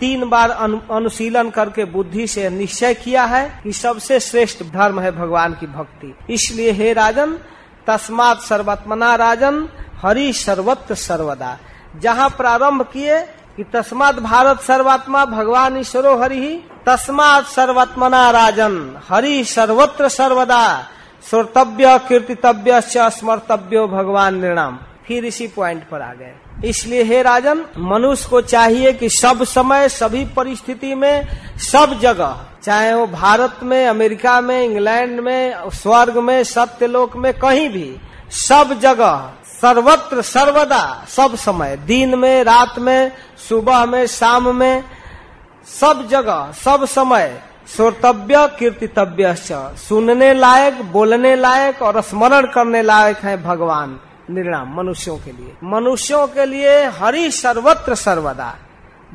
तीन 0.01 0.29
बार 0.29 0.51
अनुशीलन 0.51 1.51
करके 1.51 1.85
बुद्धि 1.85 2.27
से 2.27 2.49
निश्चय 2.51 2.95
किया 2.95 3.25
है 3.25 3.61
कि 3.63 3.73
सबसे 3.73 4.21
श्रेष्ठ 4.21 4.63
धर्म 4.65 5.01
है 5.01 5.13
भगवान 5.13 5.53
की 5.53 5.67
भक्ति। 5.67 6.15
इसलिए 6.31 6.71
हे 6.71 6.93
राजन, 6.93 7.39
तस्मात 7.87 8.41
सर्वत्मना 8.41 9.15
राजन, 9.15 9.69
हरि 10.03 10.33
सर्वत्र 10.33 10.95
सर्वदा। 10.95 11.57
जहाँ 11.97 12.29
प्रारंभ 12.31 12.83
किए 12.83 13.21
कि 13.57 13.65
तस्मात 13.65 14.15
भारत 14.15 14.61
सर्वात्मा, 14.61 15.25
भगवान 15.25 15.77
ईश्वरो 15.77 16.17
हरि 16.17 16.41
ही 16.41 16.57
तस्मात 16.87 17.47
सर्वत्मना 17.47 18.31
राजन, 18.31 18.75
हरि 19.09 19.45
सर्वत्र 19.45 20.09
सर्वदा। 20.09 20.89
श्रोतव्य, 21.31 21.99
कीर्तितव्य 21.99 22.81
स्मर्तव्यो 22.81 23.87
भगवान 23.89 24.41
निर्णाम 24.41 24.79
फिर 25.07 25.25
इसी 25.25 25.47
पॉइंट 25.47 25.89
पर 25.89 26.03
आ 26.03 26.13
गए। 26.15 26.35
इसलिए 26.65 27.03
हे 27.03 27.23
राजन, 27.23 27.65
मनुष्य 27.79 28.29
को 28.29 28.41
चाहिए 28.41 28.93
कि 28.93 29.09
सब 29.09 29.45
समय, 29.45 29.89
सभी 29.89 30.25
परिस्थिति 30.25 30.95
में, 30.95 31.29
सब 31.59 31.99
जगह, 32.01 32.41
चाहे 32.63 32.95
वो 32.95 33.07
भारत 33.07 33.59
में, 33.63 33.87
अमेरिका 33.87 34.41
में, 34.41 34.65
इंग्लैंड 34.65 35.21
में, 35.21 35.55
स्वर्ग 35.71 36.19
में, 36.19 36.45
सत्यलोक 36.45 37.17
में, 37.17 37.35
कहीं 37.35 37.69
भी, 37.69 37.97
सब 38.31 38.79
जगह, 38.81 39.33
सर्वत्र, 39.45 40.23
सर्वदा, 40.23 41.07
सब 41.09 41.35
समय, 41.35 41.77
दिन 41.77 42.19
में, 42.19 42.45
रात 42.45 42.79
में, 42.79 43.13
सुबह 43.49 43.85
में, 43.85 44.07
शाम 44.07 44.57
में, 44.57 44.85
सब 45.81 46.09
जगह, 46.09 46.53
सब 46.65 46.85
समय, 46.85 47.43
श्रोतव्य 47.77 48.57
कीर्तितव्य 48.59 49.35
सुनने 49.89 50.35
लायक, 50.35 50.83
बोलने 50.83 51.37
लायक 51.37 51.83
और 51.83 52.01
स्मरण 52.01 52.47
करने 52.47 52.83
लायक 52.83 53.17
है 53.17 53.43
भगवान। 53.43 54.01
निर्णाम, 54.31 54.77
मनुष्यों 54.77 55.17
के 55.17 55.33
लिए। 55.33 55.55
मनुष्यों 55.65 56.27
के 56.27 56.47
लिए 56.47 56.85
हरि 56.85 57.31
सर्वत्र 57.31 57.95
सर्वदा। 57.95 58.57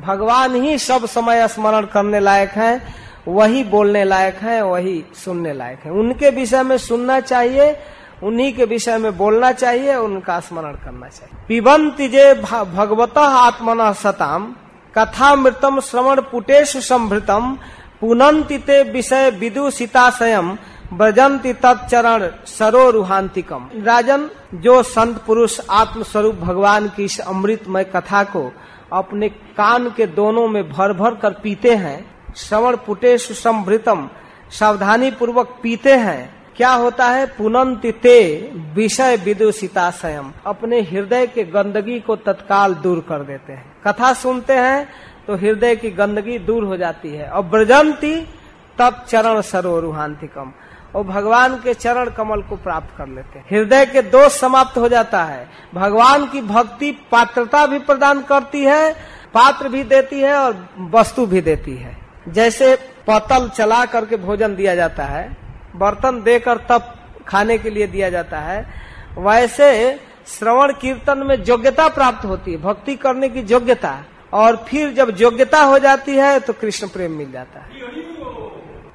भगवान 0.00 0.54
ही 0.54 0.78
सब 0.78 1.06
समय 1.06 1.48
स्मरण 1.48 1.86
करने 1.86 2.20
लायक 2.20 2.50
है, 2.50 2.94
वही 3.28 3.64
बोलने 3.64 4.04
लायक 4.04 4.36
है, 4.36 4.62
वही 4.62 5.04
सुनने 5.14 5.52
लायक 5.52 5.80
है। 5.84 5.90
उनके 5.90 6.30
विषय 6.30 6.62
में 6.62 6.78
सुनना 6.78 7.20
चाहिए, 7.20 7.76
उन्हीं 8.22 8.52
के 8.52 8.64
विषय 8.64 8.98
में 8.98 9.16
बोलना 9.16 9.52
चाहिए, 9.52 9.96
उनका 9.96 10.40
स्मरण 10.40 10.72
करना 10.72 11.08
चाहिए। 11.08 11.44
पिबंति 11.48 12.08
जे 12.08 12.34
भगवत 12.74 13.18
आत्मन 13.18 13.92
सताम 13.92 14.56
कथा 14.98 15.34
मृतम 15.34 15.80
श्रवण 15.80 16.20
पुटेश 16.20 16.76
संभृतम 16.76 17.58
पुनंति 18.00 18.58
ते 18.58 18.82
विषय 18.82 19.30
विदुषिताशयम 19.30 20.58
ब्रजंती 20.92 21.52
तत्चरण 21.52 22.28
सरोरुहांतिकम 22.46 23.68
राजन, 23.76 24.28
जो 24.54 24.82
संत 24.82 25.18
पुरुष 25.18 25.58
आत्म 25.70 26.02
स्वरूप 26.02 26.34
भगवान 26.34 26.88
की 26.88 27.04
इस 27.04 27.18
अमृतमय 27.20 27.84
कथा 27.84 28.22
को 28.24 28.52
अपने 28.92 29.28
कान 29.28 29.88
के 29.90 30.06
दोनों 30.06 30.46
में 30.48 30.68
भर 30.70 30.92
भर 30.92 31.14
कर 31.14 31.32
पीते 31.32 31.74
हैं, 31.74 32.04
श्रवण 32.36 32.76
पुटे 32.76 33.16
सुसमृतम 33.18 34.08
सावधानी 34.50 35.10
पूर्वक 35.10 35.58
पीते 35.62 35.94
हैं, 35.96 36.34
क्या 36.56 36.72
होता 36.72 37.06
है? 37.06 37.26
पुनंत 37.26 37.86
ते 38.02 38.50
विषय 38.74 39.16
विदुषिता 39.16 39.90
स्वयं। 39.90 40.24
अपने 40.46 40.80
हृदय 40.82 41.26
के 41.26 41.44
गंदगी 41.44 41.98
को 42.00 42.16
तत्काल 42.16 42.74
दूर 42.74 42.98
कर 43.08 43.22
देते 43.22 43.52
हैं। 43.52 43.72
कथा 43.86 44.12
सुनते 44.12 44.52
हैं 44.52 44.88
तो 45.26 45.36
हृदय 45.36 45.76
की 45.76 45.90
गंदगी 45.90 46.38
दूर 46.38 46.64
हो 46.64 46.76
जाती 46.76 47.08
है। 47.08 47.28
और 47.28 47.42
ब्रजंती 47.42 48.14
तब 48.78 49.04
चरण 49.08 49.40
सरोरुहांतिकम 49.40 50.52
और 50.94 51.04
भगवान 51.04 51.56
के 51.56 51.74
चरण 51.74 52.10
कमल 52.10 52.42
को 52.42 52.56
प्राप्त 52.56 52.98
कर 52.98 53.06
लेते 53.06 53.38
हैं। 53.38 53.46
हृदय 53.50 53.86
के 53.86 54.02
दोष 54.02 54.32
समाप्त 54.32 54.78
हो 54.78 54.88
जाता 54.88 55.24
है। 55.24 55.48
भगवान 55.74 56.26
की 56.26 56.40
भक्ति 56.40 56.90
पात्रता 57.12 57.66
भी 57.66 57.78
प्रदान 57.78 58.22
करती 58.22 58.62
है, 58.62 58.92
पात्र 59.34 59.68
भी 59.68 59.82
देती 59.84 60.20
है 60.20 60.34
और 60.34 60.68
वस्तु 60.78 61.26
भी 61.26 61.40
देती 61.40 61.76
है। 61.76 61.96
जैसे 62.28 62.74
पतल 63.06 63.48
चला 63.48 63.84
करके 63.84 64.16
भोजन 64.16 64.54
दिया 64.56 64.74
जाता 64.74 65.04
है, 65.04 65.36
बर्तन 65.76 66.22
देकर 66.22 66.56
तब 66.56 66.94
खाने 67.28 67.58
के 67.58 67.70
लिए 67.70 67.86
दिया 67.86 68.10
जाता 68.10 68.38
है, 68.38 68.74
वैसे 69.18 70.00
श्रवण 70.26 70.72
कीर्तन 70.72 71.18
में 71.18 71.44
योग्यता 71.48 71.88
प्राप्त 71.88 72.24
होती 72.24 72.52
है, 72.52 72.62
भक्ति 72.62 72.96
करने 72.96 73.28
की 73.28 73.40
योग्यता। 73.40 73.98
और 74.32 74.56
फिर 74.68 74.92
जब 74.92 75.16
योग्यता 75.20 75.60
हो 75.60 75.78
जाती 75.78 76.16
है 76.16 76.40
तो 76.40 76.52
कृष्ण 76.52 76.88
प्रेम 76.88 77.12
मिल 77.12 77.32
जाता 77.32 77.60
है। 77.60 77.91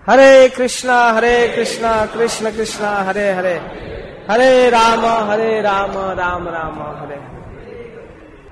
हरे 0.09 0.49
कृष्णा 0.49 1.11
हरे 1.11 1.47
कृष्णा, 1.47 2.05
कृष्ण 2.05 2.51
कृष्णा, 2.51 2.89
हरे 2.89 3.31
हरे। 3.31 3.61
हरे 4.31 4.69
राम 4.69 5.29
हरे 5.31 5.61
राम 5.61 5.91
राम 5.91 6.47
राम, 6.47 7.01
हरे। 7.01 7.37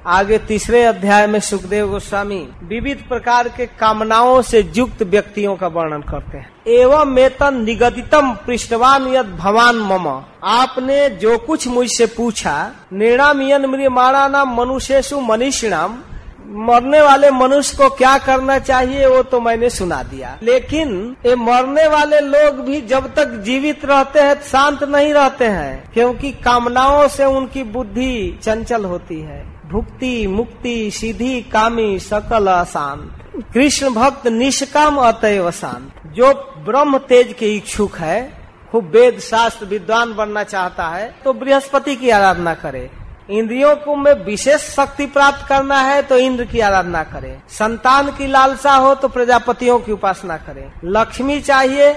आगे 0.07 0.37
तीसरे 0.37 0.83
अध्याय 0.83 1.27
में 1.27 1.39
सुखदेव 1.39 1.87
गोस्वामी 1.87 2.49
विविध 2.63 3.05
प्रकार 3.09 3.47
के 3.47 3.65
कामनाओं 3.65 4.41
से 4.41 4.71
युक्त 4.75 5.03
व्यक्तियों 5.03 5.55
का 5.55 5.67
वर्णन 5.67 6.01
करते 6.01 6.37
हैं। 6.37 6.49
एवं 6.67 7.05
मेतन 7.05 7.63
निगदितम 7.63 8.31
पृष्ठवान 8.31 9.07
यद 9.07 9.35
भवान 9.35 9.75
मम। 9.75 10.21
आपने 10.43 11.09
जो 11.09 11.37
कुछ 11.37 11.67
मुझसे 11.67 12.05
पूछा 12.05 12.71
निर्णामियन 12.93 13.87
माणा 13.91 14.27
नाम 14.27 14.61
मनुष्यु 14.61 15.19
मनीषिणाम 15.19 15.97
मरने 16.47 17.01
वाले 17.01 17.31
मनुष्य 17.31 17.77
को 17.77 17.89
क्या 17.89 18.17
करना 18.17 18.57
चाहिए, 18.59 19.05
वो 19.07 19.23
तो 19.23 19.39
मैंने 19.39 19.69
सुना 19.69 20.03
दिया। 20.03 20.37
लेकिन 20.43 21.15
ये 21.25 21.35
मरने 21.35 21.87
वाले 21.87 22.19
लोग 22.19 22.59
भी 22.59 22.81
जब 22.81 23.13
तक 23.13 23.25
जीवित 23.25 23.85
रहते 23.85 24.19
हैं, 24.19 24.41
शांत 24.41 24.83
नहीं 24.83 25.13
रहते 25.13 25.45
हैं, 25.45 25.91
क्योंकि 25.93 26.31
कामनाओं 26.31 27.07
से 27.07 27.25
उनकी 27.25 27.63
बुद्धि 27.63 28.39
चंचल 28.43 28.85
होती 28.85 29.19
है। 29.21 29.43
भुक्ति, 29.69 30.27
मुक्ति 30.27 30.91
सीधी 30.91 31.41
कामी, 31.41 31.99
सकल, 31.99 32.47
अशांत। 32.47 33.17
कृष्ण 33.53 33.89
भक्त 33.89 34.27
निष्काम 34.27 34.97
अतएव 34.97 35.51
शांत। 35.51 35.91
जो 36.13 36.33
ब्रह्म 36.65 36.97
तेज 36.97 37.33
के 37.33 37.55
इच्छुक 37.55 37.97
है, 37.97 38.45
खूब 38.71 38.91
वेद 38.93 39.19
शास्त्र, 39.19 39.65
विद्वान 39.65 40.13
बनना 40.13 40.43
चाहता 40.43 40.87
है 40.87 41.15
तो 41.23 41.33
बृहस्पति 41.33 41.95
की 41.95 42.09
आराधना 42.09 42.53
करे। 42.53 42.89
इंद्रियों 43.29 43.75
को 43.75 43.95
में 43.95 44.13
विशेष 44.25 44.61
शक्ति 44.75 45.05
प्राप्त 45.05 45.45
करना 45.47 45.79
है 45.79 46.01
तो 46.01 46.17
इंद्र 46.17 46.45
की 46.45 46.59
आराधना 46.59 47.03
करें। 47.03 47.41
संतान 47.49 48.09
की 48.11 48.27
लालसा 48.27 48.73
हो 48.73 48.93
तो 48.95 49.07
प्रजापतियों 49.07 49.79
की 49.79 49.91
उपासना 49.91 50.37
करें। 50.37 50.71
लक्ष्मी 50.85 51.39
चाहिए 51.41 51.93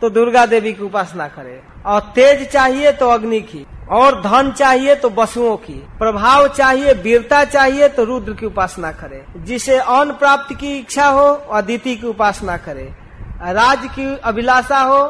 तो 0.00 0.10
दुर्गा 0.10 0.46
देवी 0.46 0.72
की 0.72 0.82
उपासना 0.82 1.28
करें। 1.28 1.82
और 1.82 2.00
तेज 2.14 2.48
चाहिए 2.50 2.92
तो 2.92 3.08
अग्नि 3.08 3.40
की। 3.40 3.66
और 3.90 4.20
धन 4.20 4.50
चाहिए 4.50 4.94
तो 4.94 5.10
वसुओं 5.10 5.56
की। 5.56 5.74
प्रभाव 5.98 6.46
चाहिए, 6.48 6.92
वीरता 6.92 7.44
चाहिए 7.44 7.88
तो 7.88 8.04
रुद्र 8.04 8.32
की 8.32 8.46
उपासना 8.46 8.92
करे। 8.92 9.24
जिसे 9.36 9.78
अन्न 9.78 10.12
प्राप्त 10.12 10.54
की 10.56 10.78
इच्छा 10.78 11.06
हो, 11.06 11.26
अदिति 11.52 11.96
की 11.96 12.06
उपासना 12.06 12.56
करे। 12.56 12.90
राज 13.44 13.88
की 13.90 14.16
अभिलाषा 14.16 14.78
हो 14.78 15.04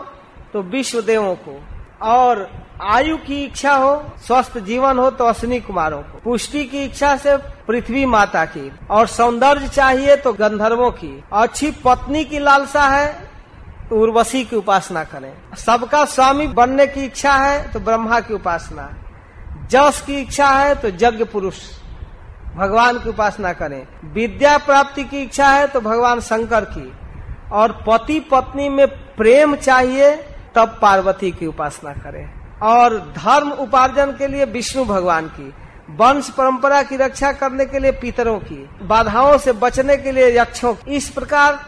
तो 0.53 0.62
विश्व 0.62 1.01
देवों 1.03 1.35
को। 1.35 1.61
और 2.03 2.64
आयु 2.83 3.17
की 3.17 3.45
इच्छा 3.45 3.75
हो, 3.75 4.05
स्वस्थ 4.27 4.59
जीवन 4.59 4.99
हो 4.99 5.11
तो 5.11 5.25
अश्विनी 5.25 5.61
कुमारों 5.61 5.99
को। 5.99 6.21
पुष्टि 6.25 6.65
की 6.65 6.83
इच्छा 6.83 7.17
से 7.17 7.37
पृथ्वी 7.37 8.07
माता 8.07 8.45
की। 8.45 8.73
और 8.91 9.07
सौंदर्य 9.07 9.69
चाहिए 9.69 10.17
तो 10.17 10.33
गंधर्वों 10.33 10.91
की। 10.91 11.23
अच्छी 11.33 11.71
पत्नी 11.85 12.25
की 12.25 12.39
लालसा 12.39 12.83
है 12.83 13.31
तो 13.91 14.01
उर्वशी 14.01 14.45
की 14.45 14.57
उपासना 14.57 15.05
करें। 15.05 15.33
सबका 15.57 16.05
स्वामी 16.05 16.47
बनने 16.47 16.87
की 16.87 17.05
इच्छा 17.05 17.35
है 17.35 17.73
तो 17.73 17.81
ब्रह्मा 17.81 18.21
की 18.21 18.35
उपासना। 18.35 18.91
जस 19.71 20.03
की 20.07 20.21
इच्छा 20.21 20.49
है 20.49 20.75
तो 20.75 20.89
यज्ञ 20.89 21.25
पुरुष। 21.25 21.59
भगवान 22.57 22.99
की 22.99 23.09
उपासना 23.09 23.53
करें। 23.53 23.87
विद्या 24.05 24.59
प्राप्ति 24.59 25.05
की 25.05 25.23
इच्छा 25.23 25.49
है 25.49 25.67
तो 25.67 25.81
भगवान 25.81 26.21
शंकर 26.21 26.65
की। 26.65 26.93
और 27.53 27.73
पति 27.89 28.21
पत्नी 28.21 28.69
में 28.69 28.87
प्रेम 29.17 29.57
चाहिए, 29.57 30.15
तब 30.55 30.79
पार्वती 30.83 31.31
की 31.31 31.47
उपासना 31.47 31.93
करें। 31.93 32.44
और 32.65 32.99
धर्म 33.16 33.51
उपार्जन 33.51 34.12
के 34.12 34.27
लिए 34.27 34.45
विष्णु 34.45 34.85
भगवान 34.85 35.27
की, 35.28 35.53
वंश 35.91 36.28
परंपरा 36.28 36.82
की 36.82 36.97
रक्षा 36.97 37.32
करने 37.32 37.65
के 37.66 37.78
लिए 37.78 37.93
पितरों 37.93 38.39
की, 38.39 38.69
बाधाओं 38.82 39.36
से 39.39 39.53
बचने 39.53 39.97
के 39.97 40.12
लिए 40.12 40.39
यक्षों 40.39 40.74
की। 40.74 40.97
इस 40.97 41.09
प्रकार, 41.11 41.59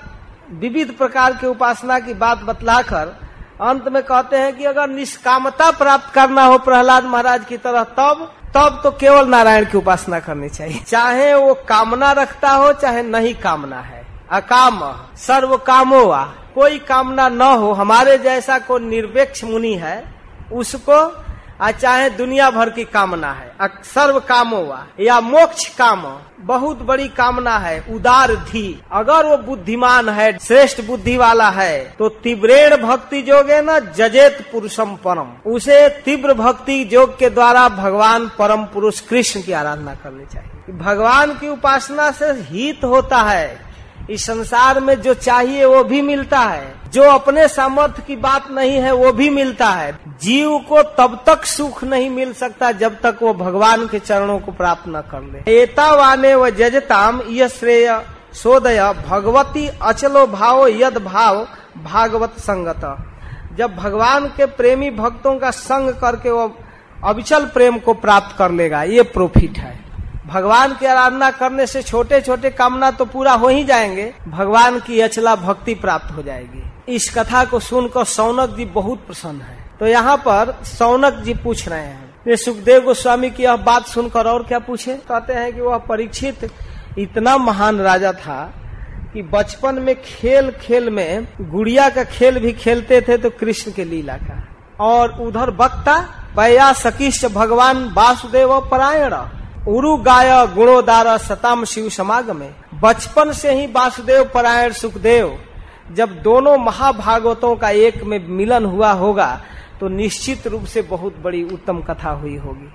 विविध 0.52 0.93
प्रकार 0.93 1.32
के 1.32 1.47
उपासना 1.47 1.98
की 1.98 2.14
बात 2.14 2.39
बतलाकर, 2.39 3.14
अंत 3.60 3.89
में 3.89 4.02
कहते 4.02 4.36
हैं 4.36 4.56
कि 4.56 4.64
अगर 4.64 4.89
निष्कामता 4.89 5.70
प्राप्त 5.70 6.12
करना 6.14 6.44
हो 6.44 6.59
प्रहलाद 6.59 7.05
महाराज 7.05 7.44
की 7.44 7.56
तरह 7.56 7.85
तब 7.98 8.32
तब 8.56 8.81
तो 8.85 8.90
केवल 8.90 9.28
नारायण 9.28 9.64
की 9.64 9.78
उपासना 9.78 10.18
करनी 10.20 10.48
चाहिए। 10.48 10.81
चाहे 10.81 11.35
वो 11.35 11.55
कामना 11.68 12.12
रखता 12.12 12.51
हो, 12.51 12.73
चाहे 12.73 13.02
नहीं 13.02 13.35
कामना 13.35 13.81
है। 13.81 14.05
अकाम 14.31 14.81
सर्व 15.16 15.56
कामो 15.56 16.05
वा 16.05 16.23
कोई 16.55 16.78
कामना 16.78 17.28
न 17.28 17.43
हो, 17.43 17.73
हमारे 17.73 18.18
जैसा 18.18 18.59
कोई 18.59 18.81
निरपेक्ष 18.81 19.44
मुनि 19.44 19.74
है 19.74 20.15
उसको 20.52 21.24
चाहे 21.73 22.09
दुनिया 22.10 22.51
भर 22.51 22.70
की 22.70 22.85
कामना 22.85 23.32
है 23.32 23.68
सर्व 23.85 24.18
कामो 24.20 24.78
या 25.01 25.20
मोक्ष 25.20 25.64
काम, 25.74 26.02
बहुत 26.40 26.82
बड़ी 26.82 27.06
कामना 27.09 27.56
है, 27.59 27.78
उदार 27.90 28.35
धी। 28.35 28.82
अगर 28.93 29.27
वो 29.27 29.36
बुद्धिमान 29.36 30.09
है, 30.09 30.39
श्रेष्ठ 30.39 30.85
बुद्धि 30.85 31.16
वाला 31.16 31.48
है 31.51 31.78
तो 31.98 32.09
तीव्रेण 32.09 32.77
भक्ति 32.77 33.23
जोगे 33.23 33.60
न 33.62 33.78
जजेत 33.97 34.40
पुरुषम 34.52 34.94
परम। 35.05 35.32
उसे 35.47 35.89
तीव्र 36.05 36.35
भक्ति 36.35 36.85
जोग 36.85 37.18
के 37.18 37.31
द्वारा 37.31 37.68
भगवान 37.68 38.28
परम 38.39 38.64
पुरुष 38.64 39.01
कृष्ण 39.01 39.43
की 39.43 39.52
आराधना 39.52 39.94
करनी 39.94 40.27
चाहिए। 40.27 40.78
भगवान 40.78 41.32
की 41.32 41.48
उपासना 41.48 42.10
से 42.10 42.32
हित 42.44 42.85
होता 42.85 43.23
है। 43.23 43.65
इस 44.11 44.24
संसार 44.27 44.81
में 44.81 45.01
जो 45.03 45.15
चाहिए 45.15 45.65
वो 45.65 45.85
भी 45.85 46.03
मिलता 46.03 46.39
है। 46.39 46.74
जो 46.93 47.03
अपने 47.03 47.49
सामर्थ्य 47.49 48.03
की 48.07 48.16
बात 48.16 48.51
नहीं 48.51 48.73
है, 48.73 48.93
वो 48.93 49.12
भी 49.12 49.31
मिलता 49.31 49.69
है। 49.69 49.99
जीव 50.23 50.59
को 50.59 50.83
तब 50.83 51.23
तक 51.27 51.45
सुख 51.45 51.85
नहीं 51.85 52.11
मिल 52.11 52.33
सकता 52.33 52.73
जब 52.73 53.01
तक 53.01 53.19
वो 53.23 53.35
भगवान 53.35 53.87
के 53.87 53.99
चरणों 53.99 54.39
को 54.39 54.53
प्राप्त 54.53 54.89
न 54.89 55.01
कर 55.01 55.23
ले। 55.23 55.62
एता 55.62 55.95
वाने 55.95 56.35
व 56.35 56.51
जजताम 56.51 57.20
यह 57.28 57.49
श्रेय 57.49 58.03
सोदय 58.33 58.95
भगवती 59.09 59.69
अचलो 59.83 60.27
भाव 60.27 60.66
यद 60.69 60.99
भाव 60.99 61.47
भागवत 61.85 62.39
संगत। 62.39 62.97
जब 63.59 63.77
भगवान 63.77 64.27
के 64.27 64.47
प्रेमी 64.47 64.91
भक्तों 64.91 65.39
का 65.39 65.51
संग 65.51 65.91
करके 65.91 66.31
वो 66.31 66.57
अविचल 67.05 67.47
प्रेम 67.47 67.78
को 67.78 67.95
प्राप्त 67.95 68.37
कर 68.37 68.51
लेगा, 68.51 68.83
ये 68.83 69.03
प्रॉफिट 69.03 69.59
है। 69.59 69.86
भगवान 70.27 70.74
की 70.74 70.86
आराधना 70.86 71.31
करने 71.31 71.66
से 71.66 71.82
छोटे 71.82 72.20
छोटे 72.20 72.51
कामना 72.51 72.90
तो 72.90 73.05
पूरा 73.05 73.32
हो 73.32 73.48
ही 73.48 73.65
जाएँगे। 73.65 74.15
भगवान 74.28 74.78
की 74.81 75.01
अचला 75.01 75.36
भक्ति 75.36 75.74
प्राप्त 75.74 76.16
हो 76.16 76.23
जाएगी। 76.23 76.94
इस 76.94 77.15
कथा 77.19 77.44
को 77.44 77.61
सुनकर 77.61 78.05
सौनक 78.05 78.57
जी 78.57 78.65
बहुत 78.65 79.07
प्रसन्न 79.07 79.40
है। 79.40 79.59
तो 79.81 79.86
यहाँ 79.86 80.16
पर 80.16 80.65
सौनक 80.65 81.15
जी 81.15 81.35
पूछ 81.35 81.69
रहे 81.69 81.81
हैं। 81.81 82.15
ये 82.28 82.36
सुखदेव 82.36 82.81
गोस्वामी 82.81 83.31
की 83.31 83.43
यह 83.43 83.57
बात 83.57 83.86
सुनकर 83.86 84.27
और 84.27 84.43
क्या 84.43 84.59
पूछे? 84.59 84.94
कहते 84.94 85.32
हैं 85.32 85.53
कि 85.55 85.61
वह 85.61 85.78
परीक्षित 85.78 86.51
इतना 86.98 87.36
महान 87.36 87.78
राजा 87.78 88.12
था 88.12 88.53
कि 89.12 89.23
बचपन 89.23 89.74
में 89.74 89.94
खेल 90.03 90.51
खेल 90.51 90.90
में 90.90 91.28
गुड़िया 91.40 91.89
का 91.89 92.05
खेल 92.05 92.39
भी 92.39 92.53
खेलते 92.53 93.01
थे 93.01 93.19
तो 93.19 93.31
कृष्ण 93.31 93.73
के 93.73 93.85
लीला 93.85 94.16
का। 94.16 94.43
और 94.81 95.20
उधर 95.20 95.51
वक्ता 95.51 95.98
पया 96.36 96.73
सकिश 96.73 97.24
भगवान 97.24 97.89
वासुदेव 97.97 98.61
परायण। 98.70 99.15
उरु 99.66 99.97
गाय 99.97 100.30
गुणोदार 100.47 101.16
सताम 101.18 101.64
शिव 101.64 101.88
समागम। 101.88 102.36
में 102.36 102.55
बचपन 102.74 103.32
से 103.32 103.52
ही 103.52 103.66
वासुदेव 103.66 104.24
परायण 104.34 104.72
सुखदेव। 104.72 105.38
जब 105.93 106.10
दोनों 106.22 106.56
महाभागवतों 106.59 107.55
का 107.56 107.70
एक 107.70 108.02
में 108.02 108.18
मिलन 108.28 108.64
हुआ 108.64 108.90
होगा 108.93 109.28
तो 109.80 109.88
निश्चित 109.88 110.47
रूप 110.47 110.64
से 110.64 110.82
बहुत 110.82 111.16
बड़ी 111.16 111.43
उत्तम 111.44 111.80
कथा 111.80 112.10
हुई 112.10 112.36
होगी। 112.36 112.68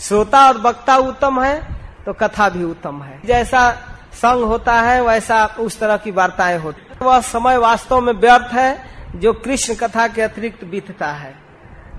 श्रोता 0.00 0.46
और 0.46 0.60
वक्ता 0.60 0.96
उत्तम 0.96 1.40
है 1.42 1.56
तो 2.06 2.12
कथा 2.12 2.48
भी 2.48 2.64
उत्तम 2.64 3.02
है। 3.02 3.20
जैसा 3.24 3.70
संग 4.14 4.44
होता 4.44 4.74
है, 4.74 5.00
वैसा 5.02 5.44
उस 5.60 5.78
तरह 5.80 5.96
की 5.96 6.10
वार्ताएँ 6.10 6.58
होती 6.58 7.04
वह 7.04 7.20
समय 7.20 7.56
वास्तव 7.56 8.00
में 8.00 8.12
व्यर्थ 8.12 8.52
है, 8.52 8.78
जो 9.16 9.32
कृष्ण 9.34 9.74
कथा 9.74 10.06
के 10.08 10.22
अतिरिक्त 10.22 10.64
बीतता 10.64 11.06
है। 11.08 11.34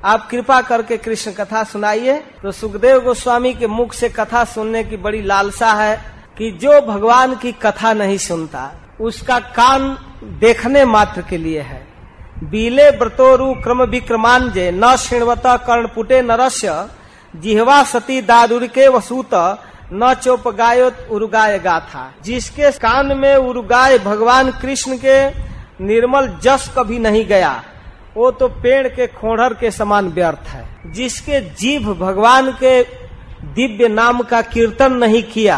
आप 0.08 0.28
कृपा 0.30 0.62
करके 0.62 0.98
कृष्ण 0.98 1.32
कथा 1.32 1.64
सुनाइए। 1.64 2.14
तो 2.44 2.52
सुखदेव 2.52 3.00
गोस्वामी 3.00 3.54
के 3.54 3.68
मुख 3.68 3.94
से 3.94 4.10
कथा 4.10 4.44
सुनने 4.44 4.84
की 4.84 4.98
बड़ी 4.98 5.22
लालसा 5.22 5.72
है 5.74 5.96
कि 6.38 6.52
जो 6.52 6.82
भगवान 6.82 7.36
की 7.36 7.52
कथा 7.52 7.94
नहीं 7.94 8.18
सुनता, 8.18 8.72
उसका 9.02 9.40
कान 9.40 9.90
देखने 10.40 10.86
मात्र 10.86 11.22
के 11.22 11.38
लिए 11.38 11.62
है। 11.62 11.88
बीले 12.44 12.90
व्रतोरु 12.90 13.54
क्रम 13.54 13.84
विक्रमांजे, 13.84 14.72
न 14.72 14.96
श्रृणवत 14.96 15.44
कर्णपुटे 15.46 16.22
नरस्य, 16.22 16.88
जिहवा 17.36 17.84
सती 17.84 18.22
दादुर 18.22 18.68
के 18.68 18.88
वसूत, 18.88 19.34
न 19.94 20.14
चोप 20.24 20.48
गायोत 20.48 21.08
उर्गाय 21.12 21.60
गाथा। 21.60 22.12
जिसके 22.24 22.72
कान 22.72 23.18
में 23.18 23.36
उर्गाय 23.36 23.98
भगवान 24.00 24.52
कृष्ण 24.52 24.98
के 25.06 25.28
निर्मल 25.84 26.28
जस 26.42 26.74
कभी 26.78 27.00
नहीं 27.00 27.26
गया 27.26 27.64
वो 28.18 28.30
तो 28.31 28.48
पेड़ 28.61 28.88
के 28.88 29.06
खोड़र 29.07 29.53
के 29.53 29.69
समान 29.72 30.07
व्यर्थ 30.10 30.48
है, 30.48 30.91
जिसके 30.94 31.39
जीव 31.56 31.94
भगवान 31.95 32.52
के 32.53 32.81
दिव्य 33.53 33.88
नाम 33.88 34.22
का 34.22 34.41
कीर्तन 34.44 34.94
नहीं 34.94 35.22
किया, 35.23 35.57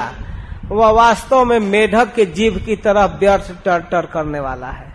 वह 0.65 0.89
वास्तव 0.89 1.43
में 1.45 1.59
मेढक 1.59 2.13
के 2.15 2.25
जीव 2.25 2.57
की 2.65 2.75
तरह 2.75 3.05
व्यर्थ 3.19 3.51
टर 3.65 3.81
टर 3.81 4.05
करने 4.05 4.39
वाला 4.39 4.67
है। 4.67 4.87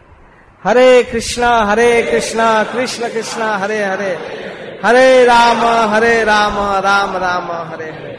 हरे 0.64 1.02
कृष्णा 1.02 1.54
हरे 1.64 2.02
कृष्णा, 2.02 2.62
कृष्ण 2.64 3.08
कृष्णा, 3.08 3.56
हरे 3.56 3.82
हरे। 3.84 4.12
हरे 4.84 5.24
राम 5.24 5.64
हरे 5.94 6.22
राम 6.24 6.58
राम 6.82 7.16
राम, 7.16 7.50
हरे 7.72 7.86
हरे। 7.86 8.12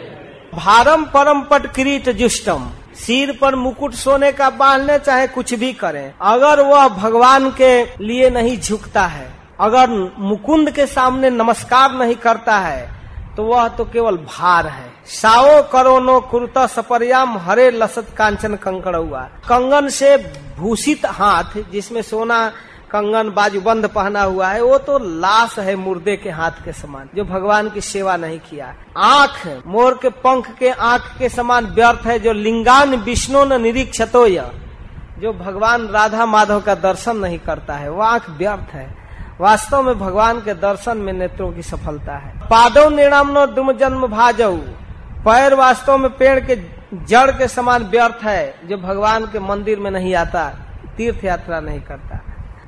भारम 0.55 1.03
परम 1.05 1.41
पट 1.41 1.71
किरीट 1.73 2.09
जुष्टम। 2.09 2.69
सिर 2.95 3.37
पर 3.41 3.55
मुकुट 3.55 3.93
सोने 3.93 4.31
का 4.31 4.49
बांधने 4.49 4.99
चाहे 4.99 5.27
कुछ 5.27 5.53
भी 5.53 5.71
करें, 5.75 6.13
अगर 6.23 6.61
वह 6.61 6.87
भगवान 6.89 7.49
के 7.51 7.81
लिए 8.05 8.29
नहीं 8.29 8.59
झुकता 8.59 9.05
है 9.05 9.33
अगर 9.59 9.89
मुकुंद 10.19 10.69
के 10.71 10.85
सामने 10.87 11.29
नमस्कार 11.29 11.93
नहीं 11.93 12.15
करता 12.17 12.57
है 12.57 12.89
तो 13.37 13.43
वह 13.43 13.67
तो 13.67 13.85
केवल 13.85 14.17
भार 14.17 14.67
है। 14.67 14.89
साओ 15.11 15.61
करोनो 15.71 16.19
कुर्ता 16.21 16.65
सपरियाम, 16.67 17.37
हरे 17.37 17.69
लसत 17.71 18.13
कांचन 18.17 18.55
कंकड़ 18.55 18.95
हुआ 18.95 19.21
कंगन 19.49 19.89
से 19.89 20.17
भूषित 20.57 21.05
हाथ, 21.05 21.57
जिसमें 21.71 22.01
सोना 22.01 22.47
कंगन 22.91 23.29
बाजूबंद 23.29 23.87
पहना 23.87 24.21
हुआ 24.21 24.47
है, 24.47 24.61
वो 24.63 24.77
तो 24.77 24.97
लाश 25.19 25.57
है 25.59 25.75
मुर्दे 25.75 26.15
के 26.17 26.29
हाथ 26.29 26.63
के 26.65 26.73
समान, 26.73 27.09
जो 27.15 27.23
भगवान 27.23 27.69
की 27.69 27.81
सेवा 27.81 28.17
नहीं 28.17 28.39
किया। 28.39 28.73
आँख, 28.97 29.63
मोर 29.67 29.99
के 30.01 30.09
पंख 30.09 30.51
के 30.57 30.69
आँख 30.69 31.11
के 31.19 31.29
समान 31.29 31.65
व्यर्थ 31.65 32.05
है, 32.07 32.19
जो 32.19 32.33
लिंगान 32.33 32.95
विष्णु 32.95 33.43
न 33.45 33.61
निरीक्षतो 33.61 34.27
जो 35.21 35.31
भगवान 35.33 35.87
राधा 35.87 36.25
माधव 36.25 36.61
का 36.61 36.75
दर्शन 36.75 37.17
नहीं 37.17 37.39
करता 37.39 37.73
है, 37.73 37.89
वो 37.89 38.01
आँख 38.01 38.29
व्यर्थ 38.29 38.73
है। 38.73 39.04
वास्तव 39.41 39.81
में 39.81 39.99
भगवान 39.99 40.39
के 40.39 40.53
दर्शन 40.53 40.97
में 40.97 41.13
नेत्रों 41.13 41.51
की 41.51 41.61
सफलता 41.61 42.17
है। 42.17 42.39
पादव 42.39 42.89
निराम 42.89 43.45
दुम 43.45 43.71
जन्म 43.71 44.07
भाजऊ 44.07 44.57
पैर 45.25 45.53
वास्तव 45.53 45.97
में 45.97 46.17
पेड़ 46.17 46.39
के 46.39 46.55
जड़ 47.05 47.31
के 47.31 47.47
समान 47.47 47.83
व्यर्थ 47.83 48.23
है, 48.23 48.67
जो 48.67 48.77
भगवान 48.77 49.25
के 49.25 49.39
मंदिर 49.39 49.79
में 49.79 49.91
नहीं 49.91 50.15
आता 50.15 50.47
तीर्थ 50.97 51.25
यात्रा 51.25 51.59
नहीं 51.59 51.81
करता। 51.81 52.19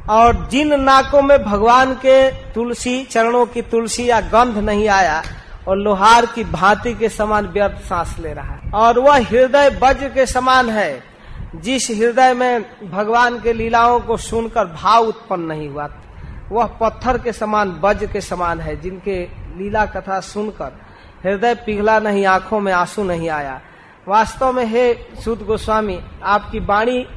और 0.10 0.48
जिन 0.48 0.82
नाकों 0.82 1.22
में 1.22 1.44
भगवान 1.44 1.94
के 1.94 2.32
तुलसी, 2.32 3.04
चरणों 3.04 3.46
की 3.46 3.62
तुलसी 3.62 4.10
या 4.10 4.22
गंध 4.22 4.58
नहीं 4.58 4.88
आया, 4.90 5.24
और 5.68 5.78
लोहार 5.78 6.26
की 6.26 6.44
भांति 6.44 6.94
के 6.94 7.10
समान 7.10 7.48
व्यर्थ 7.48 7.76
सांस 7.76 8.16
ले 8.20 8.34
रहा 8.34 8.54
है। 8.54 8.72
और 8.72 9.00
वह 9.00 9.18
हृदय 9.18 9.80
वज्र 9.84 10.10
के 10.10 10.26
समान 10.26 10.70
है, 10.70 11.04
जिस 11.56 11.90
हृदय 11.90 12.34
में 12.34 12.66
भगवान 12.92 13.40
के 13.40 13.54
लीलाओं 13.54 14.00
को 14.00 14.18
सुनकर 14.18 14.66
भाव 14.66 15.04
उत्पन्न 15.04 15.42
नहीं 15.42 15.70
हुआ। 15.70 15.90
वह 16.52 16.66
पत्थर 16.66 17.18
के 17.18 17.32
समान 17.32 17.80
वज्र 17.84 18.08
के 18.08 18.22
समान 18.22 18.60
है, 18.60 18.82
जिनके 18.82 19.30
लीला 19.58 19.86
कथा 19.86 20.20
सुनकर 20.20 20.74
हृदय 21.24 21.56
पिघला 21.56 22.00
नहीं, 22.00 22.26
आँखों 22.26 22.60
में 22.60 22.74
आँसू 22.74 23.04
नहीं 23.04 23.30
आया। 23.30 23.62
वास्तव 24.08 24.52
में 24.52 24.66
हे 24.66 24.94
सुद 24.94 25.42
गोस्वामी, 25.42 26.00
आपकी 26.24 26.60
वाणी 26.60 27.08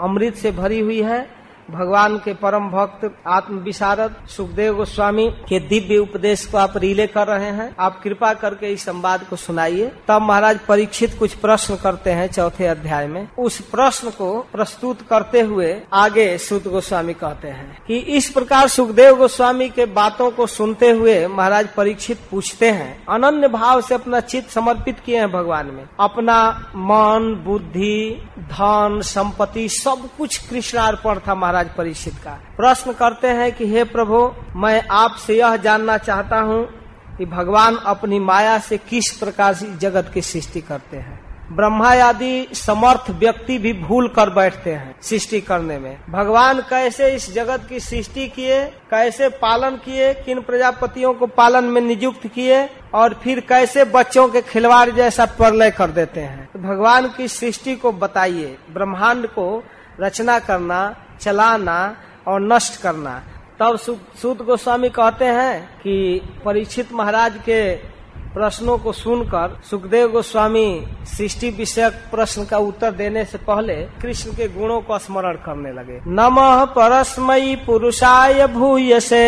अमृत 0.00 0.34
से 0.34 0.52
भरी 0.52 0.80
हुई 0.80 1.02
है। 1.02 1.41
भगवान 1.70 2.16
के 2.16 2.32
परम 2.34 2.68
भक्त 2.68 3.10
आत्म 3.26 3.56
विशारद 3.56 4.14
सुखदेव 4.28 4.74
गोस्वामी 4.74 5.28
के 5.48 5.58
दिव्य 5.60 5.96
उपदेश 5.96 6.44
को 6.46 6.58
आप 6.58 6.76
रिले 6.76 7.06
कर 7.06 7.26
रहे 7.26 7.50
हैं। 7.50 7.74
आप 7.78 8.00
कृपा 8.02 8.32
करके 8.34 8.72
इस 8.72 8.84
संवाद 8.84 9.24
को 9.24 9.36
सुनाइए। 9.36 9.90
तब 10.08 10.22
महाराज 10.22 10.58
परीक्षित 10.58 11.16
कुछ 11.18 11.34
प्रश्न 11.34 11.76
करते 11.76 12.10
हैं 12.10 12.26
चौथे 12.26 12.66
अध्याय 12.66 13.06
में। 13.06 13.28
उस 13.38 13.60
प्रश्न 13.66 14.10
को 14.10 14.32
प्रस्तुत 14.52 15.02
करते 15.02 15.40
हुए 15.40 15.70
आगे 15.92 16.36
सुत 16.38 16.68
गोस्वामी 16.68 17.14
कहते 17.14 17.48
हैं 17.48 17.78
कि 17.86 17.96
इस 17.96 18.30
प्रकार 18.30 18.68
सुखदेव 18.68 19.16
गोस्वामी 19.16 19.68
के 19.68 19.86
बातों 19.86 20.30
को 20.30 20.46
सुनते 20.46 20.90
हुए 20.90 21.26
महाराज 21.26 21.68
परीक्षित 21.76 22.18
पूछते 22.30 22.70
हैं, 22.70 23.04
अनन्य 23.06 23.48
भाव 23.48 23.80
से 23.80 23.94
अपना 23.94 24.20
चित्त 24.20 24.50
समर्पित 24.50 25.00
किए 25.00 25.18
हैं 25.18 25.30
भगवान 25.32 25.66
में। 25.66 25.84
अपना 26.00 26.50
मन, 26.76 27.34
बुद्धि, 27.46 28.22
धन, 28.38 29.00
संपत्ति 29.04 29.68
सब 29.68 30.08
कुछ 30.18 30.36
कृष्णार्पण 30.48 31.18
था 31.18 31.34
महाराज 31.52 31.74
परीक्षित 31.76 32.14
का। 32.14 32.30
प्रश्न 32.56 32.92
करते 32.92 33.28
हैं 33.28 33.50
कि 33.52 33.66
हे 33.66 33.82
प्रभु, 33.86 34.18
मैं 34.56 34.82
आपसे 34.90 35.34
यह 35.36 35.56
जानना 35.56 35.96
चाहता 35.98 36.38
हूँ 36.40 36.64
कि 37.18 37.26
भगवान 37.26 37.76
अपनी 37.86 38.18
माया 38.20 38.58
से 38.58 38.76
किस 38.80 39.10
प्रकार 39.18 39.54
से 39.54 39.66
जगत 39.76 40.10
की 40.14 40.22
सृष्टि 40.22 40.60
करते 40.60 40.96
हैं। 40.96 41.20
ब्रह्मा 41.52 41.88
आदि 42.02 42.46
समर्थ 42.54 43.10
व्यक्ति 43.10 43.58
भी 43.58 43.72
भूल 43.72 44.08
कर 44.08 44.30
बैठते 44.30 44.72
हैं 44.72 44.94
सृष्टि 45.02 45.40
करने 45.40 45.78
में। 45.78 45.96
भगवान 46.10 46.60
कैसे 46.60 47.08
इस 47.14 47.32
जगत 47.34 47.66
की 47.68 47.80
सृष्टि 47.80 48.26
किए, 48.28 48.64
कैसे 48.90 49.28
पालन 49.42 49.76
किए, 49.76 50.12
किन 50.14 50.40
प्रजापतियों 50.40 51.12
को 51.14 51.26
पालन 51.26 51.64
में 51.64 51.80
नियुक्त 51.80 52.26
किए, 52.26 52.64
और 52.94 53.18
फिर 53.24 53.40
कैसे 53.40 53.84
बच्चों 53.90 54.26
के 54.28 54.42
खिलवाड़ 54.42 54.88
जैसा 54.90 55.24
प्रलय 55.26 55.70
कर 55.70 55.90
देते 55.90 56.20
हैं। 56.20 56.48
तो 56.52 56.58
भगवान 56.60 57.08
की 57.08 57.28
सृष्टि 57.28 57.76
को 57.76 57.92
बताइए, 57.92 58.56
ब्रह्मांड 58.72 59.26
को 59.28 59.62
रचना 60.00 60.38
करना 60.38 60.80
चलाना 61.22 61.78
और 62.28 62.40
नष्ट 62.42 62.80
करना। 62.82 63.22
तब 63.60 63.76
सूत 64.22 64.42
गोस्वामी 64.42 64.88
कहते 64.88 65.24
हैं 65.24 65.62
कि 65.78 66.20
परीक्षित 66.44 66.92
महाराज 66.92 67.36
के 67.38 67.62
प्रश्नों 68.34 68.76
को 68.78 68.92
सुनकर 68.92 69.60
सुखदेव 69.70 70.10
गोस्वामी 70.10 70.86
सृष्टि 71.06 71.50
विषयक 71.50 71.92
प्रश्न 72.10 72.44
का 72.44 72.58
उत्तर 72.58 72.92
देने 72.92 73.24
से 73.24 73.38
पहले 73.38 73.74
कृष्ण 74.02 74.32
के 74.32 74.48
गुणों 74.48 74.80
को 74.80 74.98
स्मरण 74.98 75.36
करने 75.36 75.72
लगे। 75.72 76.00
नमः 76.06 76.64
परस्मयी 76.64 77.56
पुरुषाय 77.56 78.46
भूय 78.46 79.00
से 79.00 79.24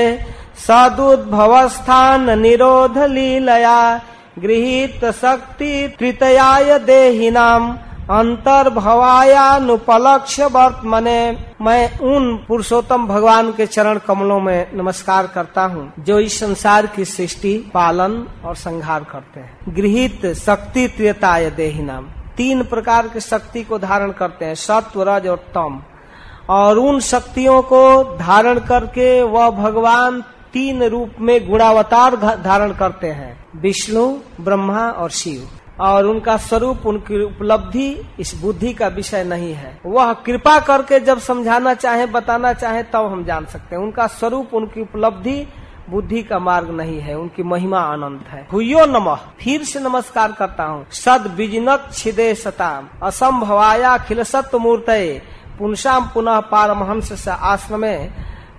सदुद्भवस्थान 0.58 2.38
निरोध 2.40 2.98
लीलया, 2.98 4.00
गृहित 4.38 5.04
शक्ति 5.12 5.96
तृतयाय 5.98 6.78
देहिनाम। 6.78 7.72
अंतर्भवायानुपलक्ष 8.10 10.40
वर्तमने 10.40 11.38
मैं 11.60 11.98
उन 11.98 12.44
पुरुषोत्तम 12.48 13.06
भगवान 13.06 13.52
के 13.52 13.66
चरण 13.66 13.98
कमलों 13.98 14.40
में 14.40 14.70
नमस्कार 14.74 15.26
करता 15.26 15.64
हूँ, 15.64 15.92
जो 15.98 16.18
इस 16.18 16.40
संसार 16.40 16.86
की 16.86 17.04
सृष्टि, 17.04 17.70
पालन 17.74 18.26
और 18.44 18.56
संहार 18.56 19.04
करते 19.04 19.40
हैं। 19.40 19.58
गृहित 19.68 20.26
शक्ति 20.26 20.88
त्रियताय 20.88 21.50
देहिनाम। 21.50 22.06
तीन 22.36 22.62
प्रकार 22.62 23.08
की 23.08 23.20
शक्ति 23.20 23.62
को 23.62 23.78
धारण 23.78 24.12
करते 24.12 24.44
हैं 24.44 24.54
सत्व 24.54 25.02
रज 25.02 25.26
और 25.26 25.36
तम। 25.36 25.82
और 26.50 26.78
उन 26.78 27.00
शक्तियों 27.00 27.62
को 27.62 28.16
धारण 28.18 28.58
करके 28.58 29.22
वह 29.22 29.50
भगवान 29.50 30.24
तीन 30.52 30.82
रूप 30.82 31.10
में 31.20 31.50
गुणावतार 31.50 32.42
धारण 32.42 32.72
करते 32.72 33.06
हैं, 33.06 33.46
विष्णु, 33.56 34.18
ब्रह्मा 34.40 34.88
और 34.88 35.10
शिव। 35.10 35.48
और 35.80 36.06
उनका 36.06 36.36
स्वरूप, 36.36 36.86
उनकी 36.86 37.22
उपलब्धि 37.22 38.06
इस 38.20 38.40
बुद्धि 38.42 38.72
का 38.72 38.86
विषय 38.86 39.24
नहीं 39.24 39.54
है। 39.54 39.80
वह 39.86 40.12
कृपा 40.12 40.60
करके 40.60 41.00
जब 41.00 41.18
समझाना 41.18 41.74
चाहे, 41.74 42.06
बताना 42.06 42.52
चाहे, 42.52 42.82
तब 42.82 42.90
तो 42.92 43.06
हम 43.06 43.24
जान 43.24 43.46
सकते 43.46 43.76
हैं। 43.76 43.82
उनका 43.82 44.06
स्वरूप, 44.06 44.54
उनकी 44.54 44.82
उपलब्धि 44.82 45.48
बुद्धि 45.90 46.22
का 46.22 46.38
मार्ग 46.38 46.70
नहीं 46.70 47.00
है। 47.00 47.14
उनकी 47.14 47.42
महिमा 47.42 47.80
अनंत 47.80 48.24
है। 48.28 48.48
हुयो 48.52 48.86
नमः। 48.86 49.14
फिर 49.14 49.62
से 49.62 49.80
नमस्कार 49.80 50.32
करता 50.32 50.64
हूँ। 50.64 50.86
सद 50.90 51.34
बिजनक 51.36 51.88
छिदे 51.92 52.34
सताम। 52.34 52.88
असंभवाया 53.02 53.98
खिल 53.98 54.22
सत्य 54.22 54.58
मूर्त 54.58 54.86
पुनशाम 55.58 56.10
पुनः 56.14 56.40
पारमहंस 56.40 57.28
आश्रम। 57.28 57.84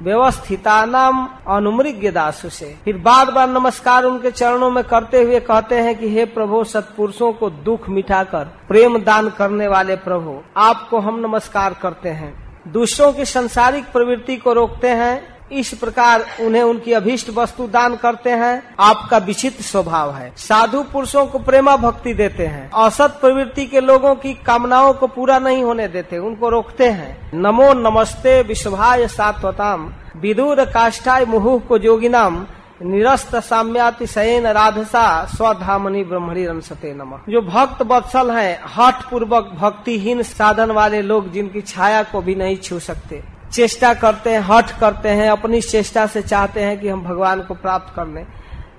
व्यवस्थिता 0.01 0.85
नाम 0.85 1.29
अनुमृग्य 1.47 2.11
दासु 2.11 2.49
से। 2.49 2.77
फिर 2.85 2.97
बार 2.97 3.31
बार 3.31 3.49
नमस्कार 3.49 4.03
उनके 4.03 4.31
चरणों 4.31 4.71
में 4.71 4.83
करते 4.83 5.23
हुए 5.23 5.39
कहते 5.39 5.75
हैं 5.75 5.97
कि 5.97 6.09
हे 6.09 6.25
प्रभु, 6.25 6.63
सत्पुरुषों 6.63 7.33
को 7.33 7.49
दुख 7.49 7.89
मिटाकर, 7.89 8.45
प्रेम 8.67 8.97
दान 8.99 9.29
करने 9.29 9.67
वाले 9.67 9.95
प्रभु, 9.95 10.41
आपको 10.57 10.99
हम 10.99 11.19
नमस्कार 11.19 11.73
करते 11.73 12.09
हैं। 12.09 12.33
दूसरों 12.67 13.13
की 13.13 13.25
संसारिक 13.25 13.91
प्रवृत्ति 13.91 14.37
को 14.37 14.53
रोकते 14.53 14.89
हैं 14.89 15.34
इस 15.55 15.73
प्रकार 15.73 16.25
उन्हें 16.41 16.61
उनकी 16.63 16.93
अभीष्ट 16.93 17.29
वस्तु 17.29 17.67
दान 17.67 17.95
करते 17.95 18.29
हैं। 18.29 18.75
आपका 18.79 19.17
विचित्र 19.17 19.63
स्वभाव 19.63 20.13
है। 20.13 20.31
साधु 20.37 20.81
पुरुषों 20.83 21.25
को 21.25 21.39
प्रेमा 21.39 21.75
भक्ति 21.77 22.13
देते 22.13 22.45
हैं। 22.45 22.69
औसत 22.71 23.17
प्रवृत्ति 23.21 23.65
के 23.65 23.81
लोगों 23.81 24.15
की 24.15 24.33
कामनाओं 24.33 24.93
को 24.93 25.07
पूरा 25.07 25.39
नहीं 25.39 25.63
होने 25.63 25.87
देते, 25.87 26.17
उनको 26.17 26.49
रोकते 26.49 26.87
हैं। 26.87 27.31
नमो 27.33 27.73
नमस्ते 27.73 28.41
विश्वाय 28.41 29.07
सात्वताम। 29.07 29.93
विदुर 30.17 30.65
काष्ठाय 30.65 31.25
मुहु 31.25 31.57
को 31.59 31.77
जोगिनाम। 31.77 32.45
निरस्त 32.81 33.35
साम्याति 33.35 34.07
सैन 34.07 34.47
राधसा 34.47 35.25
स्वधामनी 35.25 36.03
ब्रह्मणी 36.03 36.45
रंसते 36.45 36.93
नम। 36.93 37.15
जो 37.29 37.41
भक्त 37.41 37.83
बत्सल 37.83 38.31
है 38.31 38.59
हठ 38.77 39.09
पूर्वक 39.09 39.51
भक्तिहीन 39.61 40.23
साधन 40.23 40.71
वाले 40.71 41.01
लोग 41.01 41.31
जिनकी 41.31 41.61
छाया 41.61 42.03
को 42.03 42.21
भी 42.21 42.35
नहीं 42.35 42.57
छू 42.57 42.79
सकते। 42.79 43.23
चेष्टा 43.55 43.93
करते 43.93 44.29
हैं, 44.29 44.39
हठ 44.39 44.79
करते 44.79 45.09
हैं, 45.09 45.29
अपनी 45.29 45.61
चेष्टा 45.61 46.07
से 46.07 46.21
चाहते 46.21 46.61
हैं 46.61 46.79
कि 46.79 46.89
हम 46.89 47.03
भगवान 47.03 47.41
को 47.41 47.53
प्राप्त 47.53 47.95
कर 47.95 48.07
लें। 48.07 48.25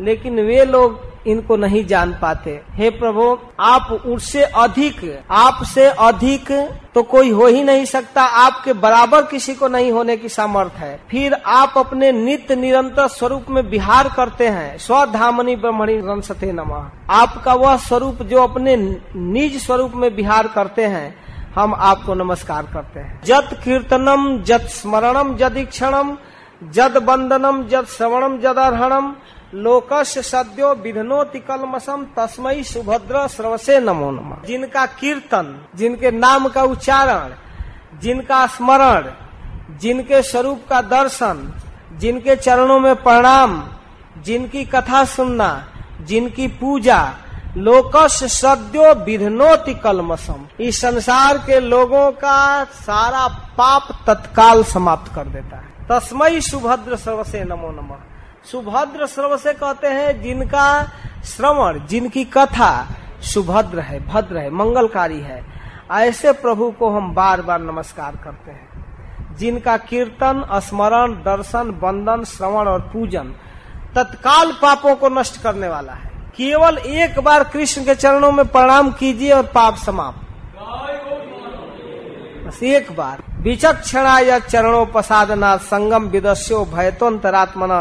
लेकिन 0.00 0.40
वे 0.40 0.64
लोग 0.64 1.16
इनको 1.26 1.56
नहीं 1.56 1.86
जान 1.86 2.18
पाते। 2.22 2.60
हे 2.70 2.90
प्रभु, 2.90 3.38
आप 3.60 3.92
उससे 4.06 4.42
अधिक, 4.42 5.22
आपसे 5.30 5.86
अधिक 5.86 6.52
तो 6.94 7.02
कोई 7.02 7.30
हो 7.30 7.46
ही 7.46 7.62
नहीं 7.64 7.84
सकता। 7.84 8.22
आपके 8.22 8.72
बराबर 8.72 9.22
किसी 9.22 9.54
को 9.54 9.68
नहीं 9.68 9.92
होने 9.92 10.16
की 10.16 10.28
सामर्थ 10.28 10.72
है। 10.76 11.00
फिर 11.10 11.34
आप 11.46 11.74
अपने 11.76 12.12
नित्य 12.12 12.56
निरंतर 12.56 13.08
स्वरूप 13.08 13.44
में 13.50 13.70
बिहार 13.70 14.08
करते 14.16 14.48
हैं। 14.48 14.78
स्वधामनी 14.78 15.56
ब्रह्मणी 15.56 15.96
रंसते 15.96 16.52
नमः। 16.52 16.88
आपका 17.10 17.54
वह 17.54 17.76
स्वरूप 17.76 18.22
जो 18.22 18.42
अपने 18.42 18.76
निज 19.16 19.66
स्वरूप 19.66 19.92
में 19.94 20.14
बिहार 20.16 20.48
करते 20.48 20.84
हैं 20.84 21.25
हम 21.58 21.74
आपको 21.74 22.14
नमस्कार 22.14 22.62
करते 22.62 23.00
हैं। 23.00 23.20
जत 23.24 23.60
कीर्तनम, 23.64 24.42
जत 24.42 24.60
स्मरणम 24.60 25.36
जदीक्षणम 25.36 26.18
जद 26.70 26.96
वंदनम 26.96 27.62
जद 27.62 27.84
श्रवणम 27.84 28.38
जद 28.38 28.58
अर्हणम 28.58 29.14
लोकस 29.54 30.18
सद्यो 30.18 30.74
विधनोति 30.74 31.38
कलमसम 31.38 32.06
तस्मई 32.16 32.62
सुभद्र 32.62 33.28
श्रवसे 33.28 33.80
नमो 33.80 34.10
नम। 34.10 34.46
जिनका 34.46 34.86
कीर्तन, 34.86 35.66
जिनके 35.76 36.10
नाम 36.10 36.48
का 36.48 36.62
उच्चारण, 36.62 37.32
जिनका 38.00 38.46
स्मरण, 38.46 39.10
जिनके 39.78 40.22
स्वरूप 40.22 40.60
का 40.70 40.80
दर्शन, 40.80 41.52
जिनके 41.98 42.36
चरणों 42.36 42.80
में 42.80 42.96
प्रणाम, 42.96 43.64
जिनकी 44.22 44.64
कथा 44.64 45.04
सुनना, 45.04 45.68
जिनकी 46.02 46.46
पूजा 46.46 47.12
लोकस 47.56 48.40
सद्यो 48.40 48.94
विधनोति 48.94 49.74
कलमसम 49.74 50.46
इस 50.60 50.80
संसार 50.80 51.38
के 51.38 51.60
लोगों 51.60 52.12
का 52.12 52.64
सारा 52.64 53.28
पाप 53.28 53.88
तत्काल 54.06 54.64
समाप्त 54.64 55.14
कर 55.14 55.24
देता 55.24 55.56
है। 55.56 55.72
तस्मय 55.90 56.40
सुभद्र 56.40 56.96
सर्वसे 56.96 57.44
नमो 57.44 57.68
नमः। 57.68 57.96
सुभद्र 58.52 59.06
श्रव 59.06 59.36
से 59.36 59.52
कहते 59.52 59.86
हैं, 59.86 60.22
जिनका 60.22 60.82
श्रवण, 61.24 61.86
जिनकी 61.86 62.24
कथा 62.24 62.86
सुभद्र 63.22 63.80
है, 63.80 64.06
भद्र 64.06 64.38
है, 64.38 64.50
मंगलकारी 64.50 65.20
है। 65.20 65.46
ऐसे 65.90 66.32
प्रभु 66.32 66.70
को 66.70 66.90
हम 66.90 67.14
बार 67.14 67.42
बार 67.42 67.60
नमस्कार 67.60 68.16
करते 68.24 68.50
हैं। 68.50 68.86
जिनका 69.36 69.76
कीर्तन, 69.76 70.46
स्मरण, 70.52 71.12
दर्शन 71.12 71.70
बंदन 71.70 72.24
श्रवण 72.24 72.68
और 72.68 72.80
पूजन 72.80 73.34
तत्काल 73.94 74.52
पापों 74.52 74.96
को 74.96 75.08
नष्ट 75.08 75.42
करने 75.42 75.68
वाला 75.68 75.92
है। 75.92 76.15
केवल 76.38 76.78
एक 76.78 77.18
बार 77.18 77.44
कृष्ण 77.44 77.84
के 77.84 77.94
चरणों 77.94 78.32
में 78.32 78.46
प्रणाम 78.46 78.90
कीजिए 78.90 79.30
और 79.32 79.42
पाप 79.46 79.76
समाप्त। 79.76 80.20
बस 82.46 82.62
एक 82.62 82.92
बार। 82.92 83.22
विचक्षणा 83.40 84.18
या 84.18 84.38
चरणों 84.38 84.84
प्रसादना 84.86 85.56
संगम 85.56 86.04
विदस्यो 86.04 86.64
भयतोन्तरात्मना 86.64 87.80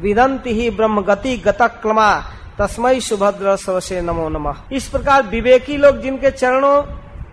विदंती 0.00 0.50
ही 0.50 0.70
ब्रह्म 0.70 1.02
गति 1.02 1.36
गतक्रमा। 1.36 2.14
तस्मय 2.58 3.00
सुभद्र 3.00 3.56
सवसे 3.56 4.00
नमो 4.00 4.28
नमः। 4.28 4.54
इस 4.72 4.88
प्रकार 4.88 5.22
विवेकी 5.22 5.76
लोग 5.76 6.00
जिनके 6.00 6.30
चरणों 6.30 6.82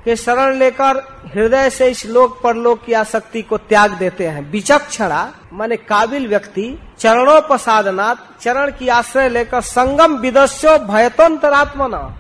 के 0.06 0.16
शरण 0.16 0.56
लेकर 0.56 0.98
हृदय 1.36 1.70
से 1.70 1.88
इस 1.88 2.06
लोक 2.06 2.42
परलोक 2.44 2.84
की 2.86 2.94
आसक्ति 2.94 3.42
को 3.42 3.58
त्याग 3.58 3.92
देते 3.92 4.28
हैं। 4.28 4.52
विचक्षणा, 4.52 5.34
माने 5.54 5.78
काबिल 5.78 6.28
व्यक्ति 6.28 6.80
चरणों 7.00 7.42
प्रसादनाथ 7.42 8.16
चरण 8.42 8.72
की 8.72 8.88
आश्रय 8.88 9.30
लेकर 9.30 9.62
संगम 9.62 10.18
विदस्यो 10.18 10.78
भयतंतरात्मना। 10.78 12.18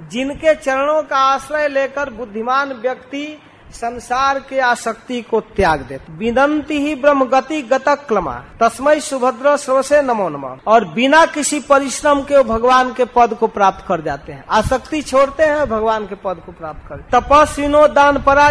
जिनके 0.00 0.54
चरणों 0.54 1.02
का 1.02 1.16
आश्रय 1.16 1.68
लेकर 1.68 2.10
बुद्धिमान 2.10 2.72
व्यक्ति 2.72 3.38
संसार 3.72 4.38
के 4.38 4.60
आसक्ति 4.60 5.22
को 5.22 5.40
त्याग 5.40 5.80
देते। 5.80 6.12
विदंती 6.12 6.78
ही 6.78 6.94
ब्रह्म 6.94 7.24
गति 7.24 7.62
गतक 7.62 8.06
क्लमा। 8.08 8.44
तस्मय 8.60 9.00
सुभद्र 9.00 9.56
सर्वसे 9.56 10.02
नमो 10.02 10.28
नम। 10.28 10.58
और 10.66 10.84
बिना 10.84 11.26
किसी 11.26 11.60
परिश्रम 11.60 12.20
के 12.20 12.36
वो 12.36 12.44
भगवान 12.44 12.92
के 12.92 13.04
पद 13.04 13.36
को 13.40 13.46
प्राप्त 13.46 13.84
कर 13.88 14.00
जाते 14.00 14.32
हैं। 14.32 14.44
आसक्ति 14.50 15.02
छोड़ते 15.02 15.42
हैं, 15.42 15.68
भगवान 15.68 16.06
के 16.06 16.14
पद 16.14 16.42
को 16.46 16.52
प्राप्त 16.52 16.88
कर। 16.92 17.20
तपस्विनो 17.20 17.88
दान 17.88 18.22
परा 18.22 18.50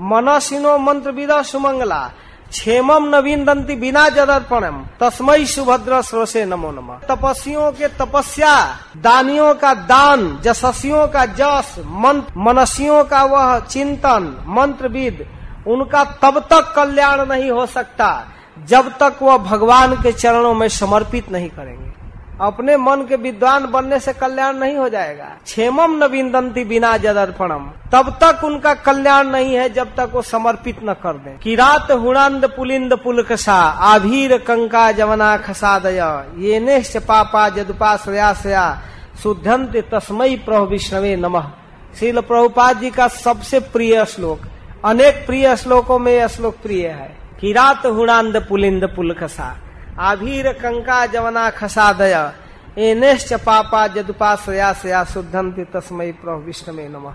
मनसिनो 0.00 0.78
मंत्र 0.78 1.10
विदा 1.10 1.42
सुमंगला। 1.42 2.10
क्षेमम 2.52 3.16
नवीन 3.16 3.44
दंती 3.44 3.76
बिना 3.76 4.08
जदर्पणम। 4.08 4.84
तस्मय 5.00 5.44
सुभद्र 5.44 6.02
स्रोसे 6.02 6.44
नमो 6.44 6.70
नम। 6.70 7.14
तपस्वियों 7.14 7.72
के 7.72 7.88
तपस्या, 7.88 8.78
दानियों 8.96 9.54
का 9.54 9.74
दान 9.74 10.38
जसस्वियों 10.42 11.08
का 11.08 11.26
जस, 11.26 11.76
मंत्र, 11.78 12.32
मनसियों 12.36 13.04
का 13.04 13.24
वह 13.24 13.58
चिंतन, 13.60 14.44
मंत्रविद, 14.46 15.26
उनका 15.66 16.04
तब 16.04 16.38
तक 16.38 16.72
कल्याण 16.76 17.26
नहीं 17.26 17.50
हो 17.50 17.66
सकता, 17.66 18.28
जब 18.68 18.88
तक 18.88 19.16
वह 19.22 19.36
भगवान 19.36 19.94
के 19.94 20.12
चरणों 20.12 20.54
में 20.54 20.68
समर्पित 20.68 21.32
नहीं 21.32 21.48
करेंगे। 21.48 22.01
अपने 22.42 22.76
मन 22.76 23.06
के 23.08 23.16
विद्वान 23.16 23.66
बनने 23.66 24.00
से 24.00 24.12
कल्याण 24.12 24.56
नहीं 24.56 24.76
हो 24.76 24.88
जाएगा। 24.88 25.24
क्षेमम 25.24 26.04
न 26.04 26.06
विंदंती 26.06 26.64
बिना 26.64 26.96
जदर्पणम। 26.96 27.70
तब 27.92 28.18
तक 28.22 28.44
उनका 28.44 28.74
कल्याण 28.74 29.26
नहीं 29.26 29.54
है 29.54 29.68
जब 29.68 29.96
तक 29.96 30.10
वो 30.12 30.22
समर्पित 30.22 30.76
न 30.84 30.92
कर 30.92 31.16
दे। 31.16 31.38
किरात 31.42 31.92
हुणांद 31.92 32.44
पुलिंद 32.46 32.92
पुलकसा 33.04 33.54
आभीर 33.62 34.38
कंका 34.38 34.92
जवना 34.92 35.36
खसादय। 35.36 36.24
ये 36.38 36.60
निश्च 36.60 36.96
पापा 36.96 37.48
जदुपाश्रयाश्रया, 37.48 38.82
शुद्धंत 39.22 39.88
तस्मय 39.94 40.36
प्रभु 40.36 40.64
विष्णवे 40.64 41.16
नमः। 41.16 41.50
श्रील 41.98 42.20
प्रभुपाद 42.20 42.78
जी 42.78 42.90
का 42.90 43.08
सबसे 43.08 43.60
प्रिय 43.60 44.04
श्लोक। 44.04 44.40
अनेक 44.84 45.26
प्रिय 45.26 45.56
श्लोकों 45.56 45.98
में 45.98 46.12
यह 46.12 46.26
श्लोक 46.26 46.56
प्रिय 46.62 46.88
है। 46.88 47.16
किरात 47.40 47.86
हुणांद 47.86 48.46
पुलिंद 48.48 48.84
पुलकसा। 48.84 49.56
आभीर 50.02 50.52
कंका 50.52 51.06
जवना 51.06 51.50
खसादय 51.50 52.32
एनेश्च 52.78 53.32
पापा 53.32 53.86
जदुपाश्रया 53.86 54.72
श्रया 54.72 55.04
शुद्धंति 55.04 55.64
तस्मय 55.64 56.12
प्रभु 56.12 56.42
विष्णु 56.42 56.88
नम। 56.88 57.10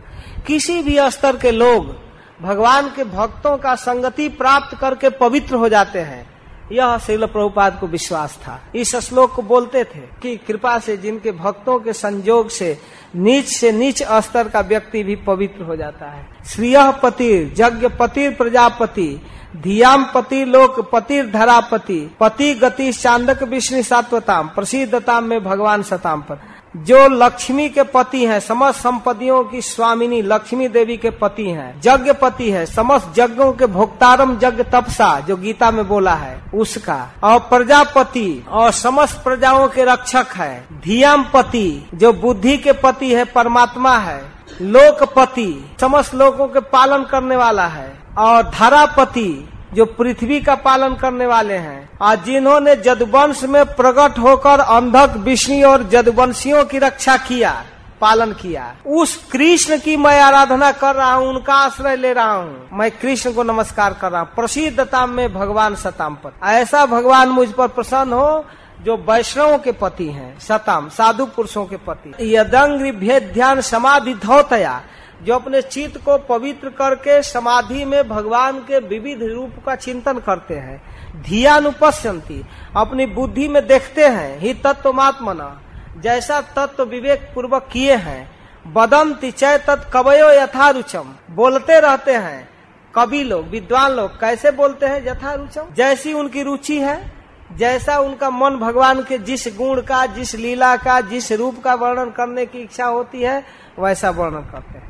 किसी 0.47 0.81
भी 0.84 0.97
स्तर 1.11 1.38
के 1.38 1.51
लोग 1.51 1.95
भगवान 2.41 2.89
के 2.89 3.03
भक्तों 3.03 3.57
का 3.57 3.76
संगति 3.76 4.30
प्राप्त 4.30 4.77
करके 4.77 5.09
पवित्र 5.09 5.55
हो 5.55 5.69
जाते 5.69 5.99
हैं। 5.99 6.36
यह 6.72 6.98
शिल 6.98 7.26
प्रभुपाद 7.26 7.77
को 7.80 7.88
विश्वास 7.88 8.38
था। 8.38 8.60
इस 8.76 8.95
श्लोक 8.95 9.34
को 9.34 9.41
बोलते 9.41 9.84
थे 9.84 9.99
कि 10.22 10.35
कृपा 10.38 10.80
से 10.80 10.98
जिनके 10.98 11.31
भक्तों 11.31 11.80
के 11.80 11.94
संजोग 11.94 12.49
से 12.49 12.77
नीच 13.15 13.45
से 13.45 13.72
नीच 13.72 14.03
स्तर 14.03 14.49
का 14.49 14.60
व्यक्ति 14.60 15.03
भी 15.03 15.15
पवित्र 15.15 15.64
हो 15.64 15.76
जाता 15.76 16.06
है। 16.06 16.27
श्रिय 16.45 16.94
पति 17.03 17.56
यज्ञ 17.60 17.88
पति 17.88 18.30
प्रजापति 18.30 19.22
धियाम 19.57 20.06
पति 20.15 20.44
लोक 20.45 20.80
पति 20.91 21.22
धरापति, 21.23 21.99
पति 22.19 22.53
गति 22.53 22.91
चांदक 22.94 23.44
विष्णु 23.44 23.84
सात्वताम, 23.84 24.48
प्रसिद्धताम 24.48 25.23
में 25.23 25.44
भगवान 25.44 25.84
सताम 25.84 26.22
पर। 26.22 26.39
जो 26.78 27.08
लक्ष्मी 27.08 27.70
के 27.70 27.84
पति 27.84 28.26
हैं, 28.26 28.40
समस्त 28.40 28.80
संपत्तियों 28.80 29.44
की 29.44 29.62
स्वामिनी 29.62 30.22
लक्ष्मी 30.22 30.68
देवी 30.68 30.98
के 30.98 31.10
पति 31.10 31.49
हैं, 31.49 31.82
यज्ञ 31.86 32.14
पति 32.14 32.52
है, 32.52 32.66
समस्त 32.66 33.20
यज्ञों 33.20 33.54
के 33.54 33.66
भोक्तारम 33.66 34.40
यज्ञ 34.44 34.64
तपसा, 34.64 35.20
जो 35.20 35.38
गीता 35.38 35.72
में 35.72 35.88
बोला 35.88 36.14
है, 36.14 36.41
उसका। 36.54 37.10
और 37.24 37.40
प्रजापति 37.40 38.45
और 38.52 38.72
समस्त 38.72 39.24
प्रजाओं 39.24 39.68
के 39.68 39.86
रक्षक 39.86 40.28
है, 40.36 40.66
धियाम 40.84 41.24
पति, 41.24 41.90
जो 41.94 42.14
बुद्धि 42.14 42.58
के 42.58 42.72
पति 42.72 43.14
है, 43.14 43.24
परमात्मा 43.24 43.98
है, 43.98 44.32
लोकपति, 44.62 45.72
समस्त 45.82 46.16
लोगों 46.16 46.48
के 46.48 46.60
पालन 46.60 47.04
करने 47.04 47.36
वाला 47.36 47.68
है। 47.68 47.99
और 48.18 48.44
धरापति 48.44 49.49
जो 49.73 49.85
पृथ्वी 49.85 50.41
का 50.41 50.56
पालन 50.56 50.94
करने 50.95 51.26
वाले 51.26 51.53
हैं। 51.53 51.89
और 52.02 52.15
जिन्होंने 52.15 52.76
जदवंश 52.76 53.44
में 53.44 53.65
प्रकट 53.65 54.19
होकर 54.19 54.60
अंधक 54.60 55.18
विष्णु 55.18 55.68
और 55.68 55.84
जदवंशियों 55.84 56.65
की 56.65 56.77
रक्षा 56.77 57.18
किया, 57.18 57.65
पालन 58.02 58.31
किया, 58.31 58.76
उस 58.85 59.15
कृष्ण 59.31 59.80
की 59.80 59.98
मैं 59.98 60.22
आराधना 60.22 60.72
कर 60.72 60.95
रहा 60.95 61.14
हूँ, 61.14 61.30
उनका 61.30 61.53
आश्रय 61.53 61.95
ले 61.95 62.14
रहा 62.14 62.31
हूँ। 62.31 62.69
मैं 62.73 62.91
कृष्ण 62.91 63.31
को 63.31 63.44
नमस्कार 63.44 63.94
कर 63.94 64.11
रहा 64.11 64.22
हूँ। 64.22 64.30
प्रसिद्धता 64.35 65.06
में 65.06 65.34
भगवान 65.34 65.76
सताम 65.76 66.15
पर। 66.15 66.48
ऐसा 66.48 66.85
भगवान 66.85 67.30
मुझ 67.30 67.48
पर 67.49 67.68
प्रसन्न 67.68 68.14
हो, 68.14 68.45
जो 68.84 68.98
वैष्णव 68.98 69.57
के 69.57 69.72
पति 69.72 70.07
हैं, 70.07 70.39
सताम, 70.39 70.89
साधु 70.89 71.26
पुरुषों 71.26 71.65
के 71.65 71.77
पति। 71.77 72.35
यदंग 72.35 72.94
भेद 72.94 73.31
ध्यान 73.34 73.61
समाधि 73.61 74.14
धौतया 74.14 74.81
जो 75.23 75.35
अपने 75.35 75.61
चित्त 75.61 76.06
को 76.06 76.18
पवित्र 76.18 76.69
करके 76.69 77.22
समाधि 77.23 77.85
में 77.85 78.10
भगवान 78.10 78.60
के 78.60 78.80
विविध 78.80 79.23
रूप 79.23 79.52
का 79.65 79.76
चिंतन 79.76 80.19
करते 80.19 80.53
हैं। 80.53 80.81
धियानुपस्यंती 81.22 82.45
अपनी 82.77 83.06
बुद्धि 83.06 83.48
में 83.48 83.68
देखते 83.68 84.07
हैं, 84.07 84.39
ही 84.39 84.53
तत्वमात्मना। 84.53 85.61
जैसा 85.99 86.41
तत्व 86.41 86.84
विवेक 86.84 87.31
पूर्वक 87.35 87.69
किए 87.72 87.95
हैं, 87.95 88.31
बदंती 88.73 89.31
चय 89.31 89.57
तत् 89.57 89.91
कवयो 89.91 90.30
यथारुचम। 90.30 91.15
बोलते 91.31 91.80
रहते 91.80 92.11
हैं, 92.11 92.49
कवि 92.95 93.23
लोग, 93.23 93.48
विद्वान 93.48 93.91
लोग 93.91 94.19
कैसे 94.19 94.52
बोलते 94.52 94.85
हैं 94.85 95.07
यथारुचम? 95.07 95.64
जैसी 95.73 96.14
उनकी 96.14 96.44
रुचि 96.44 96.80
है, 96.80 97.11
जैसा 97.53 97.99
उनका 97.99 98.30
मन 98.30 98.49
भगवान 98.49 99.03
के 99.03 99.18
जिस 99.18 99.48
गुण 99.57 99.81
का, 99.81 100.06
जिस 100.06 100.35
लीला 100.35 100.76
का, 100.76 101.02
जिस 101.02 101.31
रूप 101.31 101.64
का 101.64 101.73
वर्णन 101.73 102.10
करने 102.10 102.45
की 102.45 102.60
इच्छा 102.60 102.85
होती 102.85 103.22
है, 103.22 103.44
वैसा 103.80 104.10
वर्णन 104.10 104.41
करते 104.41 104.77
हैं। 104.77 104.86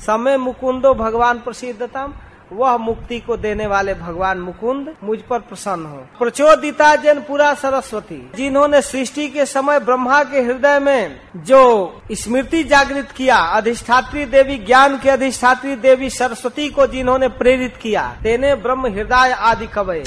समय 0.00 0.36
मुकुंदो 0.36 0.94
भगवान 0.94 1.38
प्रसिद्धतम, 1.38 2.12
वह 2.52 2.76
मुक्ति 2.76 3.18
को 3.20 3.36
देने 3.36 3.66
वाले 3.66 3.94
भगवान 3.94 4.38
मुकुंद 4.38 4.94
मुझ 5.04 5.18
पर 5.18 5.38
प्रसन्न 5.38 5.86
हो। 5.86 5.98
प्रचोदिता 6.18 6.96
जन 6.96 7.20
पूरा 7.20 7.54
सरस्वती, 7.54 8.30
जिन्होंने 8.36 8.82
सृष्टि 8.82 9.28
के 9.28 9.46
समय 9.46 9.80
ब्रह्मा 9.80 10.22
के 10.24 10.40
हृदय 10.40 10.78
में 10.78 11.20
जो 11.36 12.02
स्मृति 12.12 12.64
जागृत 12.64 13.10
किया, 13.10 13.36
अधिष्ठात्री 13.36 14.24
देवी, 14.24 14.58
ज्ञान 14.58 14.98
के 14.98 15.10
अधिष्ठात्री 15.10 15.76
देवी 15.76 16.10
सरस्वती 16.10 16.68
को 16.68 16.86
जिन्होंने 16.86 17.28
प्रेरित 17.28 17.76
किया, 17.76 18.16
तेने 18.22 18.54
ब्रह्म 18.54 18.86
हृदय 18.86 19.32
आदि 19.32 19.66
कवय 19.66 20.04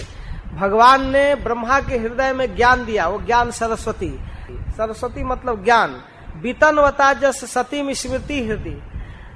भगवान 0.55 1.09
ने 1.11 1.35
ब्रह्मा 1.35 1.79
के 1.79 1.97
हृदय 1.97 2.33
में 2.33 2.55
ज्ञान 2.55 2.85
दिया, 2.85 3.07
वो 3.07 3.21
ज्ञान 3.21 3.51
सरस्वती। 3.51 4.19
सरस्वती 4.49 5.23
मतलब 5.23 5.63
ज्ञान। 5.63 6.01
बीतनवता 6.41 7.13
जस 7.13 7.53
सतीम 7.53 7.93
स्मृति 7.93 8.47
हृदय। 8.47 8.92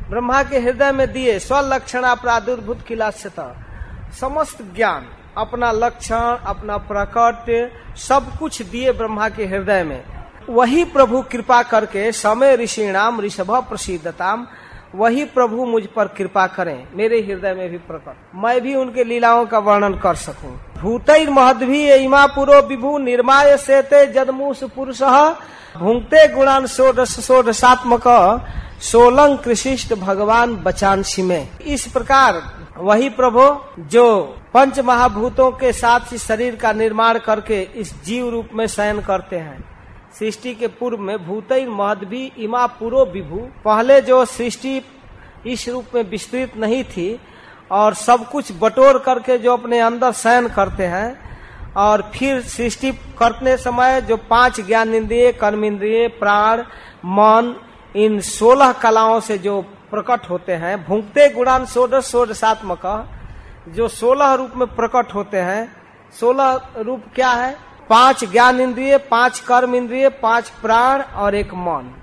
ब्रह्मा 0.09 0.41
के 0.43 0.59
हृदय 0.59 0.91
में 0.91 1.11
दिए 1.13 1.37
स्वलक्षणा 1.39 2.13
प्रादुर्भूत 2.15 2.81
किलास्यता 2.87 3.47
समस्त 4.21 4.61
ज्ञान, 4.75 5.07
अपना 5.37 5.71
लक्षण, 5.71 6.37
अपना 6.45 6.77
प्रकट, 6.77 7.97
सब 7.97 8.37
कुछ 8.39 8.61
दिए 8.61 8.91
ब्रह्मा 8.91 9.27
के 9.29 9.45
हृदय 9.45 9.83
में। 9.83 10.03
वही 10.49 10.83
प्रभु 10.85 11.21
कृपा 11.21 11.61
करके 11.63 12.11
समय 12.11 12.55
ऋषि 12.55 12.87
नाम 12.87 13.19
ऋषभ 13.21 13.51
प्रसिद्धताम, 13.69 14.47
वही 14.95 15.23
प्रभु 15.25 15.65
मुझ 15.65 15.83
पर 15.85 16.07
कृपा 16.07 16.45
करें, 16.47 16.87
मेरे 16.95 17.19
हृदय 17.21 17.53
में 17.53 17.69
भी 17.69 17.77
प्रकट। 17.77 18.35
मैं 18.35 18.59
भी 18.61 18.75
उनके 18.75 19.03
लीलाओं 19.03 19.45
का 19.45 19.59
वर्णन 19.59 19.93
कर 19.93 20.15
सकूँ। 20.15 20.51
भूत 20.77 21.09
महदभी 21.29 21.83
इमा 21.93 22.25
पुरो 22.27 22.61
विभु 22.67 22.97
निर्माय 22.97 23.57
सेते 23.57 24.05
जदमूस 24.13 24.63
पुरुष, 24.75 25.01
भूंगते 25.77 26.27
गुणान 26.27 26.65
षोडश 26.67 27.19
षोडशात्मक 27.19 28.07
सोलंग 28.81 29.37
कृषिष्ट 29.37 29.93
भगवान 29.93 30.55
बचान 30.55 31.03
में। 31.19 31.59
इस 31.59 31.87
प्रकार 31.87 32.41
वही 32.77 33.09
प्रभु 33.09 33.41
जो 33.83 34.21
पंच 34.53 34.79
महाभूतों 34.79 35.51
के 35.51 35.71
साथ 35.73 36.11
ही 36.11 36.17
शरीर 36.17 36.55
का 36.55 36.73
निर्माण 36.73 37.19
करके 37.19 37.61
इस 37.75 37.93
जीव 38.03 38.29
रूप 38.29 38.49
में 38.53 38.65
शयन 38.67 39.01
करते 39.01 39.35
हैं। 39.35 39.63
सृष्टि 40.19 40.53
के 40.55 40.67
पूर्व 40.67 40.97
में 40.97 41.17
भूत 41.25 41.53
महदभी 41.69 42.31
इमा 42.37 42.65
पुरो 42.67 43.05
विभू। 43.05 43.39
पहले 43.65 44.01
जो 44.01 44.23
सृष्टि 44.25 44.81
इस 45.47 45.67
रूप 45.69 45.95
में 45.95 46.03
विस्तृत 46.09 46.57
नहीं 46.57 46.83
थी 46.83 47.19
और 47.71 47.93
सब 47.93 48.29
कुछ 48.29 48.51
बटोर 48.61 48.99
करके 48.99 49.37
जो 49.37 49.53
अपने 49.53 49.79
अंदर 49.79 50.11
शयन 50.11 50.47
करते 50.47 50.85
हैं 50.85 51.19
और 51.77 52.11
फिर 52.15 52.41
सृष्टि 52.41 52.91
करने 53.19 53.57
समय 53.57 54.01
जो 54.01 54.17
पाँच 54.17 54.61
ज्ञान 54.61 54.93
इंद्रिय, 54.95 55.31
कर्म 55.31 55.65
इंद्रिय, 55.65 56.07
प्राण, 56.07 56.61
मन 57.05 57.55
इन 57.97 58.19
सोलह 58.19 58.71
कलाओं 58.71 59.19
से 59.19 59.37
जो 59.37 59.61
प्रकट 59.61 60.29
होते 60.29 60.53
हैं, 60.53 60.85
भूंगते 60.85 61.29
गुणान 61.29 61.65
सोडश 61.65 62.05
सोडशात्मक 62.05 63.09
जो 63.67 63.87
सोलह 63.87 64.33
रूप 64.33 64.51
में 64.55 64.67
प्रकट 64.67 65.13
होते 65.15 65.37
हैं, 65.37 65.75
सोलह 66.19 66.59
रूप 66.77 67.03
क्या 67.15 67.29
है? 67.29 67.57
पाँच 67.89 68.23
ज्ञान 68.25 68.59
इंद्रिय, 68.59 68.97
पाँच 68.97 69.39
कर्म 69.39 69.75
इंद्रिय, 69.75 70.09
पाँच 70.09 70.49
प्राण 70.49 71.01
और 71.01 71.35
एक 71.35 71.53
मन, 71.53 71.93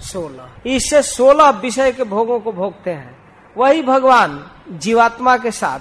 सोलह। 0.00 0.70
इससे 0.70 1.02
सोलह 1.02 1.50
विषय 1.50 1.92
के 1.92 2.04
भोगों 2.04 2.40
को 2.40 2.52
भोगते 2.52 2.90
हैं। 2.90 3.18
वही 3.56 3.82
भगवान 3.82 4.44
जीवात्मा 4.70 5.36
के 5.36 5.50
साथ, 5.50 5.80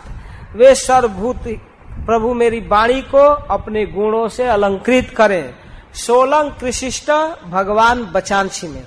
वे 0.56 0.76
सर्वभूत 0.76 1.44
प्रभु 2.06 2.34
मेरी 2.34 2.60
वाणी 2.60 3.02
को 3.02 3.26
अपने 3.50 3.86
गुणों 3.86 4.28
से 4.28 4.46
अलंकृत 4.48 5.14
करें। 5.18 5.56
सोलंग 5.94 6.52
कृषिष्ट 6.52 7.12
भगवान 7.50 8.04
बचानसी 8.06 8.68
में। 8.68 8.86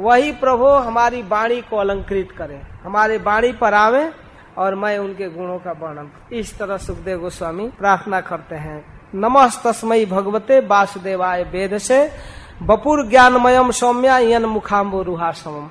वही 0.00 0.32
प्रभु 0.32 0.66
हमारी 0.66 1.22
वाणी 1.22 1.60
को 1.60 1.76
अलंकृत 1.76 2.28
करे। 2.38 2.60
हमारे 2.84 3.16
वाणी 3.18 3.52
पर 3.52 3.74
आवे 3.74 4.10
और 4.58 4.74
मैं 4.74 4.98
उनके 4.98 5.28
गुणों 5.28 5.58
का 5.58 5.72
वर्णन 5.72 6.10
इस 6.32 6.58
तरह 6.58 6.76
सुखदेव 6.76 7.20
गोस्वामी 7.20 7.68
प्रार्थना 7.78 8.20
करते 8.20 8.56
हैं। 8.56 8.84
नमः 9.14 9.50
तस्मय 9.64 10.04
भगवते 10.06 10.60
वासुदेवाय 10.60 11.42
वेद 11.44 11.78
से 11.78 11.98
बपुर 12.62 13.06
ज्ञानमयम 13.08 13.70
सौम्या 13.70 14.18
यन 14.18 14.44
मुखाम्बो 14.44 15.02
रूहा 15.02 15.30
समम 15.32 15.68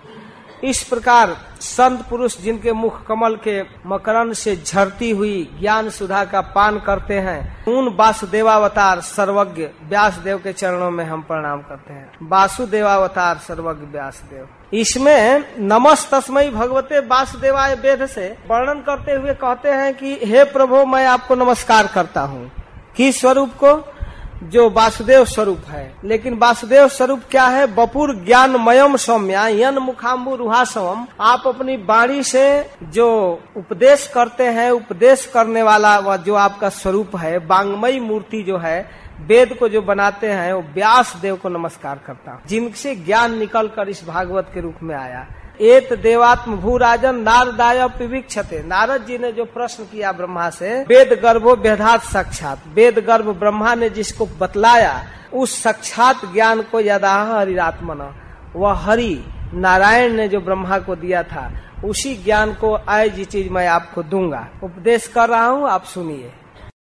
इस 0.66 0.84
प्रकार 0.84 1.38
संत 1.60 2.02
पुरुष 2.10 2.38
जिनके 2.38 2.74
मुख 2.74 3.06
कमल 3.06 3.36
के 3.36 3.62
मकरन 3.86 4.34
से 4.34 4.56
झरती 4.56 5.12
हुई 5.12 5.58
ज्ञान 5.60 5.90
सुधा 5.90 6.26
का 6.26 6.42
पान 6.42 6.80
करते 6.80 7.14
हैं, 7.14 7.66
उन 7.66 7.96
वासुदेवावतार 7.96 9.00
सर्वज्ञ 9.00 9.64
व्यास 9.64 10.14
देव 10.14 10.38
के 10.38 10.54
चरणों 10.54 10.92
में 10.92 11.06
हम 11.06 11.22
प्रणाम 11.22 11.62
करते 11.62 11.94
हैं। 11.94 12.12
वासुदेवावतार 12.24 13.38
सर्वज्ञ 13.38 13.86
व्यास 13.86 14.24
देव 14.30 14.48
इसमें 14.74 15.56
नमस 15.60 16.12
तस्मय 16.12 16.50
भगवते 16.50 17.00
वासुदेवाय 17.00 17.76
वेद 17.76 18.06
से 18.06 18.38
वर्णन 18.48 18.82
करते 18.82 19.12
हुए 19.12 19.34
कहते 19.34 19.70
हैं 19.70 19.94
कि, 19.94 20.20
हे 20.24 20.44
प्रभु, 20.44 20.86
मैं 20.86 21.06
आपको 21.06 21.36
नमस्कार 21.36 21.88
करता 21.88 22.22
हूँ। 22.22 22.52
किस 22.98 23.22
स्वरूप 23.22 23.50
को? 23.50 23.95
जो 24.44 24.70
वासुदेव 24.70 25.26
स्वरूप 25.26 25.62
है। 25.68 25.96
लेकिन 26.04 26.34
वासुदेव 26.34 26.88
स्वरूप 26.88 27.22
क्या 27.32 27.46
है? 27.46 27.66
बपुर 27.68 28.16
ज्ञानमयम 28.16 28.96
सौम्या, 28.96 29.48
यन 29.48 29.78
मुखाम्बु 29.78 30.36
रुहासवम। 30.36 31.08
आप 31.22 31.44
अपनी 31.48 31.78
बाणी 31.78 32.24
से 32.24 32.70
जो 32.84 33.40
उपदेश 33.58 34.08
करते 34.08 34.44
हैं, 34.44 34.72
उपदेश 34.72 35.26
करने 35.26 35.64
वाला 35.64 36.00
वह 36.00 36.18
जो 36.18 36.36
आपका 36.36 36.70
स्वरूप 36.70 37.16
है, 37.16 37.40
बांगमयी 37.40 38.00
मूर्ति 38.00 38.44
जो 38.44 38.58
है, 38.58 39.06
वेद 39.22 39.54
को 39.54 39.70
जो 39.70 39.82
बनाते 39.82 40.32
हैं, 40.32 40.54
वो 40.54 40.62
व्यास 40.62 41.16
देव 41.22 41.36
को 41.36 41.50
नमस्कार 41.50 42.00
करता। 42.08 42.32
हूँ 42.32 42.42
जिनसे 42.48 42.96
ज्ञान 42.96 43.38
निकल 43.38 43.68
कर 43.68 43.90
इस 43.90 44.08
भागवत 44.08 44.52
के 44.54 44.62
रूप 44.62 44.76
में 44.84 44.96
आया। 44.96 45.28
एत 45.62 45.94
देवात्म 45.94 46.56
भूराजन 46.56 47.16
नारदाय 47.16 47.88
पिवीक्षते। 47.88 48.64
नारद 48.64 49.06
जी 49.06 49.18
ने 49.18 49.32
जो 49.32 49.46
प्रश्न 49.46 49.84
किया 49.84 50.12
ब्रह्मा 50.12 50.50
से, 50.50 50.82
वेद 50.82 51.20
गर्भो 51.24 51.56
वेदात 51.56 52.02
साक्षात। 52.04 52.60
वेद 52.74 53.00
गर्भ 53.00 53.30
ब्रह्मा 53.30 53.76
ने 53.76 53.90
जिसको 53.90 54.26
बतलाया, 54.40 55.04
उस 55.34 55.64
साक्षात 55.64 56.16
ज्ञान 56.34 56.62
को 56.62 56.80
यदा 56.80 57.14
हरिरात्मन, 57.14 58.14
वह 58.56 58.74
हरि 58.74 59.24
नारायण 59.54 60.14
ने 60.14 60.28
जो 60.28 60.40
ब्रह्मा 60.42 60.80
को 60.80 60.96
दिया 60.96 61.24
था, 61.24 61.52
उसी 61.86 62.16
ज्ञान 62.16 62.54
को 62.54 62.74
आय 62.76 63.10
जी 63.10 63.26
चीज़ 63.26 63.50
मैं 63.50 63.68
आपको 63.68 64.04
दूँगा। 64.04 64.48
उपदेश 64.64 65.08
कर 65.08 65.30
रहा 65.30 65.46
हूँ, 65.46 65.70
आप 65.70 65.84
सुनिए। 65.84 66.32